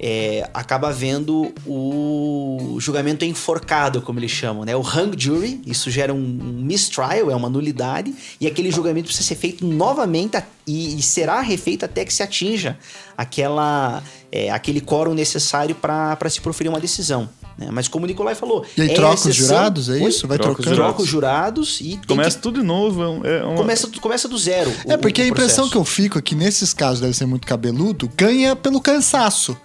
é, 0.00 0.48
acaba 0.52 0.88
havendo 0.88 1.52
o 1.66 2.76
julgamento 2.80 3.24
enforcado, 3.24 4.02
como 4.02 4.18
eles 4.18 4.30
chamam, 4.30 4.64
né? 4.64 4.74
O 4.76 4.80
hung 4.80 5.12
jury, 5.16 5.60
isso 5.66 5.90
gera 5.90 6.12
um, 6.12 6.18
mistrial, 6.18 7.30
é 7.30 7.34
uma 7.36 7.48
nulidade, 7.48 8.14
e 8.40 8.46
aquele 8.46 8.70
julgamento 8.70 9.06
precisa 9.06 9.26
ser 9.28 9.36
feito 9.36 9.64
novamente 9.66 10.36
e, 10.66 10.98
e 10.98 11.02
será 11.02 11.40
refeito 11.40 11.84
até 11.84 12.04
que 12.04 12.12
se 12.12 12.22
atinja 12.22 12.78
aquela, 13.16 14.02
é, 14.32 14.50
aquele 14.50 14.80
quórum 14.80 15.14
necessário 15.14 15.74
para 15.74 16.18
se 16.28 16.40
proferir 16.40 16.68
uma 16.70 16.80
decisão. 16.80 17.28
né? 17.56 17.68
Mas 17.70 17.86
como 17.88 18.04
o 18.04 18.08
Nicolai 18.08 18.34
falou... 18.34 18.64
E 18.76 18.82
aí 18.82 18.90
é 18.90 18.94
troca 18.94 19.14
os 19.14 19.26
exceção- 19.26 19.46
jurados, 19.56 19.88
é 19.88 19.98
isso? 19.98 20.26
Vai 20.26 20.38
Troca 20.38 20.60
os 20.60 20.64
trocando? 20.66 20.76
Troca 20.76 21.02
os 21.02 21.08
jurados 21.08 21.80
e 21.80 22.00
Começa 22.06 22.36
que- 22.36 22.42
tudo 22.42 22.60
de 22.60 22.66
novo. 22.66 23.24
é 23.24 23.38
É 23.38 23.44
uma... 23.44 23.56
começa, 23.56 23.88
começa 24.00 24.26
do 24.28 24.36
zero. 24.36 24.72
É, 24.86 24.94
o- 24.94 24.98
porque 24.98 25.22
o 25.22 25.24
a 25.24 25.28
impressão 25.28 25.68
que 25.68 25.76
eu 25.76 25.84
fico 25.84 26.18
é 26.18 26.22
que 26.22 26.34
nesses 26.34 26.72
casos 26.74 27.00
deve 27.00 27.14
ser 27.14 27.26
muito 27.26 27.46
cabeludo, 27.46 28.10
ganha 28.16 28.56
pelo 28.56 28.80
cansaço. 28.80 29.56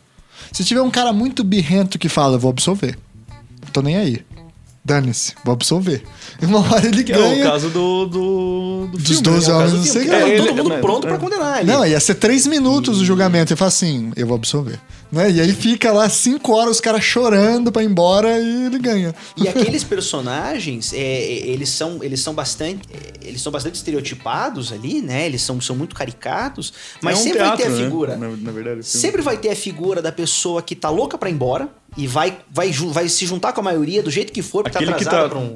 Se 0.51 0.63
tiver 0.63 0.81
um 0.81 0.91
cara 0.91 1.13
muito 1.13 1.43
birrento 1.43 1.99
que 1.99 2.09
fala, 2.09 2.35
eu 2.35 2.39
vou 2.39 2.51
absolver. 2.51 2.97
Tô 3.71 3.81
nem 3.81 3.97
aí. 3.97 4.25
Dane-se, 4.89 5.35
vou 5.45 5.53
absolver. 5.53 6.01
Uma 6.41 6.59
hora 6.59 6.87
ele 6.87 7.03
Que 7.03 7.13
é 7.13 7.17
o 7.17 7.21
ganha. 7.21 7.43
caso 7.43 7.69
do, 7.69 8.05
do, 8.07 8.87
do 8.91 8.97
Dos 8.97 9.07
filme, 9.07 9.21
12 9.23 9.47
né? 9.47 9.53
É 9.53 9.55
homens 9.57 9.71
do 9.71 9.83
filme, 9.83 9.99
segredo. 9.99 10.31
É, 10.31 10.37
todo 10.37 10.55
mundo 10.63 10.73
é, 10.73 10.79
pronto 10.79 11.05
é. 11.05 11.09
pra 11.09 11.19
condenar 11.19 11.59
ele. 11.59 11.71
Não, 11.71 11.85
ia 11.85 11.99
ser 11.99 12.15
três 12.15 12.47
minutos 12.47 12.99
o 12.99 13.05
julgamento. 13.05 13.53
Ele 13.53 13.57
fala 13.57 13.67
assim, 13.69 14.11
eu 14.15 14.25
vou 14.25 14.35
absolver. 14.35 14.79
Né? 15.11 15.29
E 15.31 15.41
aí 15.41 15.53
fica 15.53 15.91
lá 15.91 16.07
cinco 16.09 16.53
horas 16.53 16.75
os 16.75 16.81
caras 16.81 17.03
chorando 17.03 17.71
pra 17.71 17.83
ir 17.83 17.85
embora 17.87 18.39
e 18.39 18.65
ele 18.65 18.79
ganha. 18.79 19.13
E 19.37 19.47
aqueles 19.49 19.83
personagens, 19.83 20.91
é, 20.93 20.97
é, 20.97 21.47
eles 21.49 21.69
são, 21.69 22.03
eles 22.03 22.19
são 22.19 22.33
bastante, 22.33 22.81
eles 23.21 23.41
são 23.41 23.51
bastante 23.51 23.75
estereotipados 23.75 24.71
ali, 24.71 25.01
né? 25.01 25.25
Eles 25.25 25.41
são, 25.41 25.59
são 25.61 25.75
muito 25.75 25.95
caricatos, 25.95 26.73
mas 27.01 27.17
É 27.17 27.19
um 27.19 27.23
sempre 27.23 27.39
teatro, 27.39 27.57
vai 27.57 27.67
ter 27.67 27.73
a 27.73 27.75
né? 27.75 27.83
figura. 27.83 28.17
Na, 28.17 28.27
na 28.29 28.51
verdade. 28.51 28.83
Sempre 28.83 29.21
vai 29.21 29.37
ter 29.37 29.49
a 29.49 29.55
figura 29.55 30.01
da 30.01 30.11
pessoa 30.11 30.61
que 30.61 30.75
tá 30.75 30.89
louca 30.89 31.17
pra 31.17 31.29
ir 31.29 31.33
embora 31.33 31.69
e 31.97 32.07
vai, 32.07 32.37
vai, 32.51 32.71
vai 32.71 33.09
se 33.09 33.25
juntar 33.25 33.51
com 33.51 33.61
a 33.61 33.63
maioria 33.63 34.01
do 34.03 34.09
jeito 34.11 34.31
que 34.31 34.41
for, 34.41 34.63
porque 34.63 34.77
Aquele 34.77 34.91
tá 34.91 34.97
que 34.97 35.05
tá 35.05 35.27
pra 35.29 35.39
um... 35.39 35.51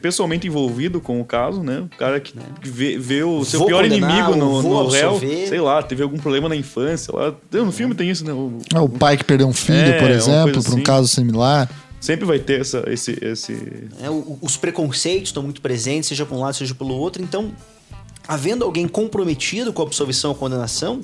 pessoalmente 0.00 0.46
envolvido 0.46 1.00
com 1.00 1.20
o 1.20 1.24
caso, 1.24 1.62
né? 1.62 1.80
O 1.92 1.96
cara 1.96 2.20
que 2.20 2.34
vê, 2.62 2.96
vê 2.98 3.22
o 3.22 3.44
seu 3.44 3.58
Vou 3.60 3.68
pior 3.68 3.84
inimigo 3.84 4.34
no, 4.36 4.62
no 4.62 4.88
réu, 4.88 5.18
sei 5.18 5.60
lá, 5.60 5.82
teve 5.82 6.02
algum 6.02 6.18
problema 6.18 6.48
na 6.48 6.56
infância. 6.56 7.12
Lá. 7.14 7.34
No 7.52 7.72
filme 7.72 7.94
tem 7.94 8.08
isso, 8.10 8.24
né? 8.24 8.32
O- 8.32 8.58
É, 8.74 8.78
O 8.80 8.88
pai 8.88 9.16
que 9.16 9.24
perdeu 9.24 9.46
um 9.48 9.52
filho, 9.52 9.76
É, 9.78 9.98
por 9.98 10.10
exemplo, 10.10 10.52
coisa 10.52 10.60
por 10.68 10.70
um 10.70 10.74
assim. 10.76 10.82
caso 10.82 11.08
similar. 11.08 11.68
sempre 12.00 12.24
vai 12.24 12.38
ter 12.38 12.60
essa, 12.60 12.84
esse, 12.88 13.18
esse... 13.20 13.52
né? 14.00 14.08
O- 14.08 14.38
Os 14.40 14.56
preconceitos 14.56 15.28
estão 15.30 15.42
muito 15.42 15.60
presentes, 15.60 16.08
seja 16.08 16.24
por 16.24 16.36
um 16.36 16.40
lado, 16.40 16.54
seja 16.56 16.74
pelo 16.74 16.94
outro. 16.94 17.22
Então, 17.22 17.52
havendo 18.26 18.64
alguém 18.64 18.86
comprometido 18.88 19.72
com 19.72 19.82
a 19.82 19.84
absolvição 19.84 20.30
ou 20.30 20.36
condenação, 20.36 21.00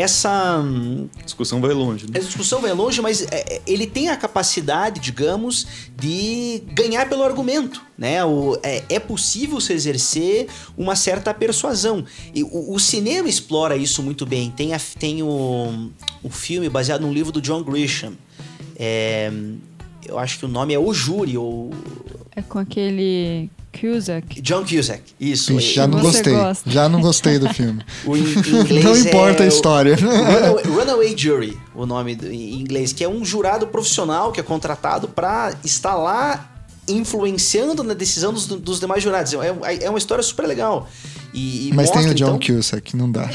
essa... 0.00 0.58
hum, 0.60 1.08
discussão 1.24 1.60
vai 1.60 1.72
longe, 1.72 2.04
né? 2.06 2.12
Essa 2.18 2.26
discussão 2.26 2.60
vai 2.60 2.72
longe, 2.72 3.00
mas 3.00 3.22
é, 3.22 3.26
é, 3.56 3.62
ele 3.66 3.86
tem 3.86 4.08
a 4.08 4.16
capacidade, 4.16 5.00
digamos, 5.00 5.66
de 5.96 6.62
ganhar 6.74 7.08
pelo 7.08 7.22
argumento. 7.22 7.82
Né? 7.96 8.22
O, 8.24 8.58
é, 8.62 8.82
é 8.90 8.98
possível 9.00 9.60
se 9.60 9.72
exercer 9.72 10.48
uma 10.76 10.94
certa 10.94 11.32
persuasão. 11.32 12.04
E 12.34 12.42
o, 12.42 12.74
o 12.74 12.78
cinema 12.78 13.28
explora 13.28 13.76
isso 13.76 14.02
muito 14.02 14.26
bem. 14.26 14.50
Tem, 14.50 14.74
a- 14.74 14.80
tem 14.98 15.22
o, 15.22 15.90
o 16.22 16.30
filme 16.30 16.68
baseado 16.68 17.00
num 17.00 17.12
livro 17.12 17.32
do 17.32 17.40
John 17.40 17.62
Grisham. 17.62 18.12
É, 18.78 19.32
eu 20.06 20.18
acho 20.18 20.38
que 20.38 20.44
o 20.44 20.48
nome 20.48 20.74
é 20.74 20.78
O 20.78 20.92
Júri, 20.92 21.36
ou 21.38 21.70
É 22.34 22.42
com 22.42 22.58
aquele 22.58 23.48
Cusack. 23.80 24.40
John 24.40 24.64
Cusack. 24.64 25.02
Isso. 25.20 25.52
Ixi, 25.52 25.74
já 25.74 25.86
não 25.86 26.00
gostei. 26.00 26.32
gosta. 26.34 26.70
Já 26.70 26.88
não 26.88 27.00
gostei 27.00 27.38
do 27.38 27.52
filme. 27.52 27.82
O, 28.06 28.16
inglês 28.16 28.84
Não 28.84 28.96
importa 28.96 29.42
é 29.42 29.46
a 29.46 29.48
história. 29.48 29.96
Runaway, 29.96 30.64
Runaway 30.66 31.14
Jury, 31.16 31.58
o 31.74 31.86
nome 31.86 32.14
do- 32.14 32.30
em 32.30 32.60
inglês, 32.60 32.92
que 32.92 33.02
é 33.04 33.08
um 33.08 33.24
jurado 33.24 33.66
profissional 33.66 34.32
que 34.32 34.40
é 34.40 34.42
contratado 34.42 35.08
para 35.08 35.54
estar 35.64 35.94
lá 35.96 36.52
influenciando 36.88 37.82
na 37.82 37.94
decisão 37.94 38.32
dos, 38.32 38.46
dos 38.46 38.78
demais 38.80 39.02
jurados. 39.02 39.32
É, 39.34 39.84
é 39.84 39.88
uma 39.90 39.98
história 39.98 40.22
super 40.22 40.46
legal. 40.46 40.88
E, 41.34 41.68
e 41.68 41.72
Mas 41.74 41.90
tem 41.90 41.96
mostra, 42.02 42.12
o 42.12 42.14
John 42.14 42.36
então, 42.36 42.56
Cusack, 42.56 42.96
não 42.96 43.10
dá. 43.10 43.28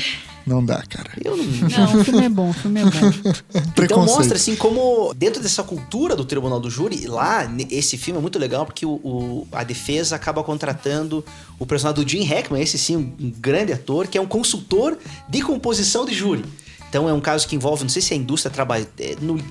Não 0.46 0.64
dá, 0.66 0.82
cara. 0.90 1.12
Eu 1.24 1.38
não, 1.38 1.44
Não, 1.46 2.02
o 2.02 2.04
filme 2.04 2.26
é 2.26 2.30
bom, 2.30 2.50
o 2.50 2.54
filme 2.54 2.82
é 2.82 2.86
bom. 2.86 2.92
Então 3.84 4.06
mostra 4.06 4.36
assim 4.38 4.56
como 4.56 5.14
dentro 5.14 5.42
dessa 5.42 5.64
cultura 5.64 6.16
do 6.16 6.24
tribunal 6.26 6.60
do 6.60 6.70
júri, 6.70 7.06
lá 7.08 7.50
esse 7.70 7.98
filme 7.98 8.18
é 8.18 8.22
muito 8.22 8.38
legal 8.40 8.66
porque 8.66 8.86
o, 8.86 8.92
o- 8.92 9.48
a 9.52 9.64
defesa 9.64 10.16
acaba 10.16 10.44
contratando 10.44 11.24
o 11.60 11.66
personagem 11.66 12.04
do 12.04 12.10
Jim 12.10 12.24
Hackman, 12.24 12.62
esse 12.62 12.78
sim, 12.78 12.96
um 13.20 13.32
grande 13.40 13.74
ator, 13.74 14.08
que 14.08 14.18
é 14.18 14.22
um 14.22 14.26
consultor 14.28 14.98
de 15.30 15.42
composição 15.42 16.06
de 16.06 16.14
júri. 16.14 16.44
Então 16.90 17.08
é 17.08 17.14
um 17.14 17.22
caso 17.22 17.48
que 17.48 17.56
envolve, 17.56 17.84
não 17.84 17.90
sei 17.90 18.02
se 18.02 18.14
é 18.14 18.18
a 18.18 18.20
indústria 18.20 18.52
trabalho. 18.52 18.86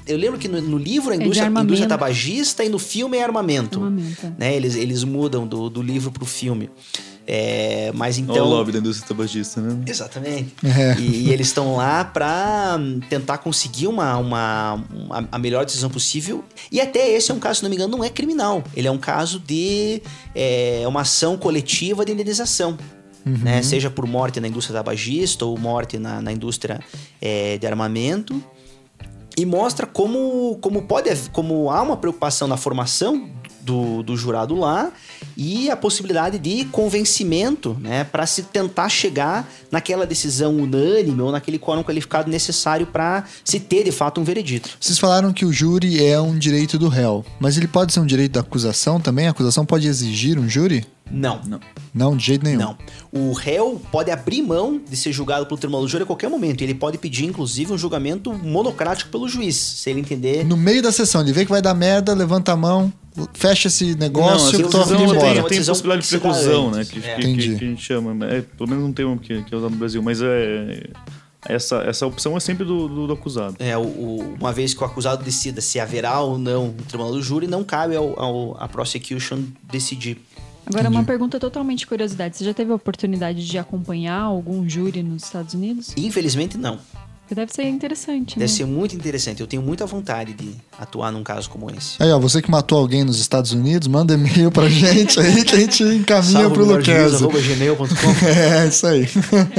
eu 0.07 0.17
lembro 0.19 0.39
que 0.39 0.47
no, 0.47 0.61
no 0.61 0.77
livro 0.77 1.13
é 1.15 1.17
de 1.17 1.23
indústria, 1.25 1.47
armamento. 1.47 1.69
indústria 1.73 1.89
tabagista 1.89 2.63
e 2.65 2.69
no 2.69 2.79
filme 2.79 3.17
é 3.17 3.25
armamento. 3.25 3.79
Armamento, 3.83 4.27
é. 4.27 4.33
Né? 4.39 4.55
Eles, 4.57 4.75
eles 4.75 5.05
mudam 5.05 5.47
do, 5.47 5.71
do 5.71 5.81
livro 5.83 6.11
pro 6.11 6.27
filme. 6.27 6.69
É, 7.27 7.93
mas 7.95 8.17
Olha 8.17 8.23
então. 8.25 8.45
o 8.47 8.49
lobby 8.49 8.73
da 8.73 8.79
indústria 8.79 9.07
tabagista, 9.07 9.61
né? 9.61 9.83
Exatamente. 9.87 10.53
É. 10.65 10.99
E, 11.01 11.29
e 11.29 11.33
eles 11.33 11.47
estão 11.49 11.77
lá 11.77 12.05
pra 12.05 12.77
hum, 12.81 12.99
tentar 13.09 13.39
conseguir 13.39 13.87
uma, 13.87 14.17
uma, 14.17 14.85
uma- 14.93 15.29
a 15.31 15.39
melhor 15.39 15.65
decisão 15.65 15.89
possível. 15.89 16.45
E 16.73 16.81
até 16.81 17.09
esse 17.11 17.31
é 17.31 17.35
um 17.35 17.39
caso, 17.39 17.59
se 17.59 17.63
não 17.63 17.71
me 17.71 17.77
engano, 17.77 17.97
não 17.97 18.03
é 18.05 18.09
criminal. 18.09 18.65
Ele 18.75 18.89
é 18.89 18.91
um 18.91 18.99
caso 18.99 19.39
de 19.39 20.03
é, 20.35 20.83
uma 20.89 21.03
ação 21.03 21.37
coletiva 21.37 22.05
de 22.05 22.13
indenização. 22.13 22.77
Né? 23.25 23.63
Seja 23.63 23.91
por 23.91 24.07
morte 24.07 24.41
na 24.41 24.49
indústria 24.49 24.79
tabagista 24.79 25.45
ou 25.45 25.57
morte 25.59 25.99
na, 25.99 26.21
na 26.23 26.33
indústria 26.33 26.81
é, 27.21 27.59
de 27.59 27.67
armamento. 27.67 28.43
E 29.37 29.47
mostra 29.47 29.87
como, 29.87 30.59
como 30.61 30.83
pode 30.83 31.11
como 31.31 31.71
há 31.71 31.81
uma 31.83 31.97
preocupação 31.97 32.49
na 32.49 32.57
formação 32.57 33.29
do, 33.63 34.03
do 34.03 34.17
jurado 34.17 34.55
lá 34.55 34.93
e 35.37 35.71
a 35.71 35.77
possibilidade 35.77 36.39
de 36.39 36.65
convencimento, 36.67 37.77
né, 37.81 38.05
para 38.05 38.27
se 38.27 38.43
tentar 38.45 38.89
chegar 38.89 39.49
naquela 39.71 40.07
decisão 40.07 40.57
unânime 40.57 41.21
ou 41.21 41.33
naquele 41.33 41.59
quórum 41.59 41.83
qualificado 41.83 42.31
necessário 42.31 42.87
para 42.87 43.25
se 43.45 43.61
ter 43.61 43.85
de 43.85 43.93
fato 43.93 44.21
um 44.21 44.25
veredito. 44.25 44.71
Vocês 44.81 44.99
falaram 44.99 45.33
que 45.33 45.45
o 45.45 45.53
júri 45.53 46.05
é 46.05 46.21
um 46.21 46.39
direito 46.39 46.79
do 46.79 46.89
réu, 46.89 47.25
mas 47.39 47.57
ele 47.57 47.69
pode 47.69 47.93
ser 47.93 48.01
um 48.01 48.07
direito 48.07 48.33
da 48.33 48.41
acusação 48.41 49.01
também? 49.01 49.27
A 49.27 49.31
acusação 49.31 49.65
pode 49.65 49.87
exigir 49.87 50.39
um 50.39 50.49
júri? 50.49 50.87
Não. 51.11 51.41
Não, 51.93 52.17
de 52.17 52.25
jeito 52.25 52.45
nenhum. 52.45 52.59
Não. 52.59 52.79
O 53.13 53.33
réu 53.33 53.81
pode 53.91 54.11
abrir 54.11 54.43
mão 54.43 54.81
de 54.89 54.97
ser 54.97 55.13
julgado 55.13 55.45
pelo 55.47 55.59
tribunal 55.59 55.83
do 55.83 55.89
júri 55.89 56.05
a 56.05 56.07
qualquer 56.07 56.29
momento. 56.31 56.63
Ele 56.63 56.75
pode 56.75 56.99
pedir, 56.99 57.25
inclusive, 57.25 57.73
um 57.73 57.79
julgamento 57.79 58.33
monocrático 58.33 59.11
pelo 59.11 59.29
juiz, 59.29 59.57
se 59.57 59.91
ele 59.91 60.01
entender. 60.01 60.45
No 60.45 60.57
meio 60.57 60.83
da 60.83 60.93
sessão, 60.93 61.21
ele 61.23 61.33
vê 61.33 61.45
que 61.45 61.51
vai 61.51 61.61
dar 61.63 61.75
merda, 61.75 62.15
levanta 62.15 62.53
a 62.53 62.57
mão, 62.57 62.93
fecha 63.35 63.67
esse 63.69 63.95
negócio 63.97 64.53
não, 64.53 64.61
e 64.61 64.65
a 64.65 64.69
tô 64.71 64.81
a 64.81 64.87
fim 64.87 64.97
de 64.97 65.03
ir 65.03 65.07
decisão 65.07 65.21
tem, 65.21 65.31
embora. 65.31 65.35
Tem 65.35 65.49
decisão 65.59 65.73
possibilidade 65.75 66.03
de 66.03 66.09
que 66.09 66.19
preclusão, 66.21 66.71
né? 66.71 66.85
Que, 66.85 66.99
É. 66.99 67.15
que- 67.17 67.21
Entendi. 67.23 67.49
que- 67.51 67.57
que 67.59 67.65
a 67.65 67.69
gente 67.69 67.83
chama. 67.83 68.27
É, 68.27 68.41
pelo 68.43 68.69
menos 68.69 68.85
não 68.85 68.93
tem 68.93 69.05
um 69.05 69.19
que, 69.19 69.43
que 69.43 69.53
é 69.53 69.57
usado 69.59 69.73
no 69.73 69.77
Brasil, 69.79 70.03
mas 70.03 70.21
é. 70.23 70.85
Essa, 71.49 71.77
essa 71.85 72.07
opção 72.07 72.37
é 72.37 72.41
sempre 72.41 72.67
do, 72.67 72.87
do- 72.87 73.07
do 73.07 73.13
acusado. 73.15 73.57
É, 73.61 73.75
o- 73.75 73.81
o- 73.81 74.35
uma 74.39 74.53
vez 74.53 74.75
que 74.75 74.83
o 74.83 74.85
acusado 74.87 75.25
decida 75.25 75.63
se 75.63 75.81
haverá 75.81 76.21
ou 76.21 76.37
não 76.37 76.67
um 76.67 76.73
tribunal 76.87 77.13
do 77.15 77.23
júri, 77.23 77.47
não 77.47 77.65
cabe 77.65 77.97
ao, 77.97 78.21
ao- 78.21 78.57
a 78.63 78.69
prosecution 78.69 79.39
decidir. 79.63 80.19
Agora, 80.67 80.89
uma 80.89 81.03
pergunta 81.05 81.41
totalmente 81.41 81.87
curiosidade. 81.87 82.37
Você 82.37 82.45
já 82.45 82.55
teve 82.55 82.71
a 82.71 82.75
oportunidade 82.75 83.45
de 83.47 83.59
acompanhar 83.59 84.21
algum 84.21 84.69
júri 84.69 85.03
nos 85.03 85.25
Estados 85.25 85.55
Unidos? 85.55 85.93
Infelizmente, 85.97 86.57
não. 86.57 86.79
Porque 87.23 87.35
deve 87.35 87.53
ser 87.53 87.63
interessante, 87.69 88.37
né? 88.37 88.41
Deve 88.45 88.53
ser 88.53 88.65
muito 88.67 88.95
interessante. 88.97 89.41
Eu 89.41 89.47
tenho 89.47 89.63
muita 89.63 89.87
vontade 89.87 90.33
de 90.33 90.53
atuar 90.79 91.13
num 91.13 91.23
caso 91.23 91.49
como 91.49 91.71
esse. 91.71 92.01
Aí, 92.03 92.11
ó, 92.11 92.19
você 92.19 92.43
que 92.43 92.51
matou 92.51 92.77
alguém 92.79 93.05
nos 93.05 93.21
Estados 93.21 93.53
Unidos, 93.53 93.87
manda 93.87 94.15
e-mail 94.15 94.51
pra 94.51 94.67
gente 94.71 95.19
aí 95.21 95.45
que 95.45 95.55
a 95.55 95.59
gente 95.61 95.83
encaminha 95.85 96.23
Salve 96.41 96.55
pro 96.55 96.65
Luquezzi. 96.65 97.25
É, 98.27 98.67
isso 98.67 98.87
aí. 98.87 99.09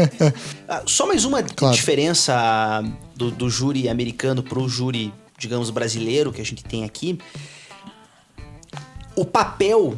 Ah, 0.67 0.83
Só 0.85 1.05
mais 1.07 1.25
uma 1.25 1.41
Claro. 1.43 1.73
diferença 1.75 2.81
do, 3.15 3.31
do 3.31 3.49
júri 3.49 3.87
americano 3.89 4.41
pro 4.43 4.67
júri, 4.69 5.13
digamos, 5.37 5.69
brasileiro 5.69 6.31
que 6.31 6.41
a 6.41 6.45
gente 6.45 6.63
tem 6.63 6.83
aqui. 6.85 7.17
O 9.15 9.25
papel 9.25 9.97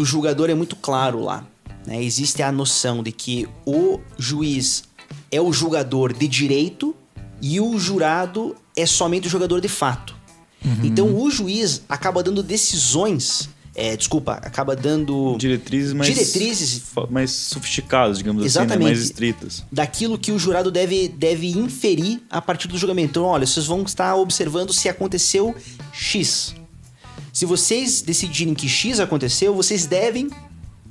do 0.00 0.04
julgador 0.06 0.48
é 0.48 0.54
muito 0.54 0.76
claro 0.76 1.20
lá. 1.22 1.44
né? 1.86 2.02
Existe 2.02 2.42
a 2.42 2.50
noção 2.50 3.02
de 3.02 3.12
que 3.12 3.46
o 3.66 4.00
juiz 4.18 4.84
é 5.30 5.38
o 5.40 5.52
julgador 5.52 6.14
de 6.14 6.26
direito 6.26 6.96
e 7.42 7.60
o 7.60 7.78
jurado 7.78 8.56
é 8.74 8.86
somente 8.86 9.26
o 9.26 9.30
jogador 9.30 9.60
de 9.60 9.68
fato. 9.68 10.14
Então 10.82 11.14
o 11.14 11.30
juiz 11.30 11.82
acaba 11.88 12.22
dando 12.22 12.42
decisões, 12.42 13.48
é, 13.74 13.94
desculpa, 13.96 14.32
acaba 14.34 14.74
dando 14.76 15.36
Diretrizes 15.38 15.92
mais. 15.92 16.14
Diretrizes. 16.14 16.82
mais 17.10 17.30
sofisticadas, 17.30 18.18
digamos 18.18 18.42
assim, 18.42 18.46
Exatamente. 18.48 18.78
né? 18.78 18.84
mais 18.84 19.00
estritas. 19.02 19.64
daquilo 19.72 20.18
que 20.18 20.32
o 20.32 20.38
jurado 20.38 20.70
deve, 20.70 21.08
deve 21.08 21.50
inferir 21.50 22.22
a 22.30 22.40
partir 22.42 22.68
do 22.68 22.76
julgamento. 22.78 23.10
Então, 23.10 23.24
olha, 23.24 23.46
vocês 23.46 23.66
vão 23.66 23.82
estar 23.82 24.14
observando 24.16 24.72
se 24.72 24.88
aconteceu 24.88 25.54
X. 25.92 26.54
Se 27.40 27.46
vocês 27.46 28.02
decidirem 28.02 28.52
que 28.52 28.68
X 28.68 29.00
aconteceu, 29.00 29.54
vocês 29.54 29.86
devem 29.86 30.28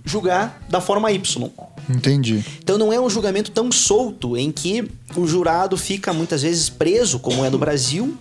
julgar 0.04 0.60
da 0.68 0.82
forma 0.82 1.12
Y. 1.12 1.48
Entendi. 1.88 2.44
Então 2.58 2.76
não 2.76 2.92
é 2.92 3.00
um 3.00 3.08
julgamento 3.08 3.52
tão 3.52 3.72
solto 3.72 4.36
em 4.36 4.52
que 4.52 4.90
o 5.16 5.28
jurado 5.28 5.78
fica 5.78 6.12
muitas 6.12 6.42
vezes 6.42 6.68
preso, 6.68 7.20
como 7.20 7.46
é 7.46 7.52
no 7.52 7.60
Brasil, 7.60 8.18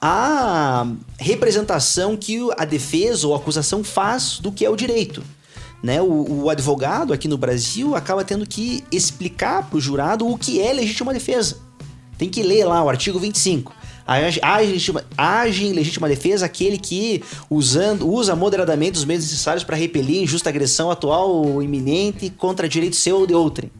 à 0.00 0.86
representação 1.18 2.16
que 2.16 2.38
a 2.56 2.64
defesa 2.64 3.26
ou 3.26 3.34
a 3.34 3.38
acusação 3.38 3.82
faz 3.82 4.38
do 4.38 4.52
que 4.52 4.64
é 4.64 4.70
o 4.70 4.76
direito. 4.76 5.20
Né? 5.82 6.00
O, 6.00 6.44
o 6.44 6.50
advogado 6.50 7.12
aqui 7.12 7.26
no 7.26 7.36
Brasil 7.36 7.96
acaba 7.96 8.22
tendo 8.22 8.46
que 8.46 8.84
explicar 8.92 9.68
para 9.68 9.76
o 9.76 9.80
jurado 9.80 10.24
o 10.24 10.38
que 10.38 10.60
é 10.60 10.72
legítima 10.72 11.12
defesa. 11.12 11.58
Tem 12.16 12.28
que 12.28 12.44
ler 12.44 12.64
lá 12.64 12.80
o 12.80 12.88
artigo 12.88 13.18
25. 13.18 13.74
Age, 14.10 14.40
age, 14.42 14.72
legítima- 14.72 15.04
age 15.16 15.66
em 15.66 15.72
legítima 15.74 16.08
defesa 16.08 16.46
aquele 16.46 16.78
que 16.78 17.22
usando, 17.50 18.08
usa 18.10 18.34
moderadamente 18.34 18.96
os 18.98 19.04
meios 19.04 19.22
necessários 19.22 19.62
para 19.64 19.76
repelir 19.76 20.22
injusta 20.22 20.48
agressão 20.48 20.90
atual 20.90 21.28
ou 21.30 21.62
iminente 21.62 22.30
contra 22.30 22.66
direito 22.66 22.96
seu 22.96 23.18
ou 23.18 23.26
de 23.26 23.34
outrem. 23.34 23.70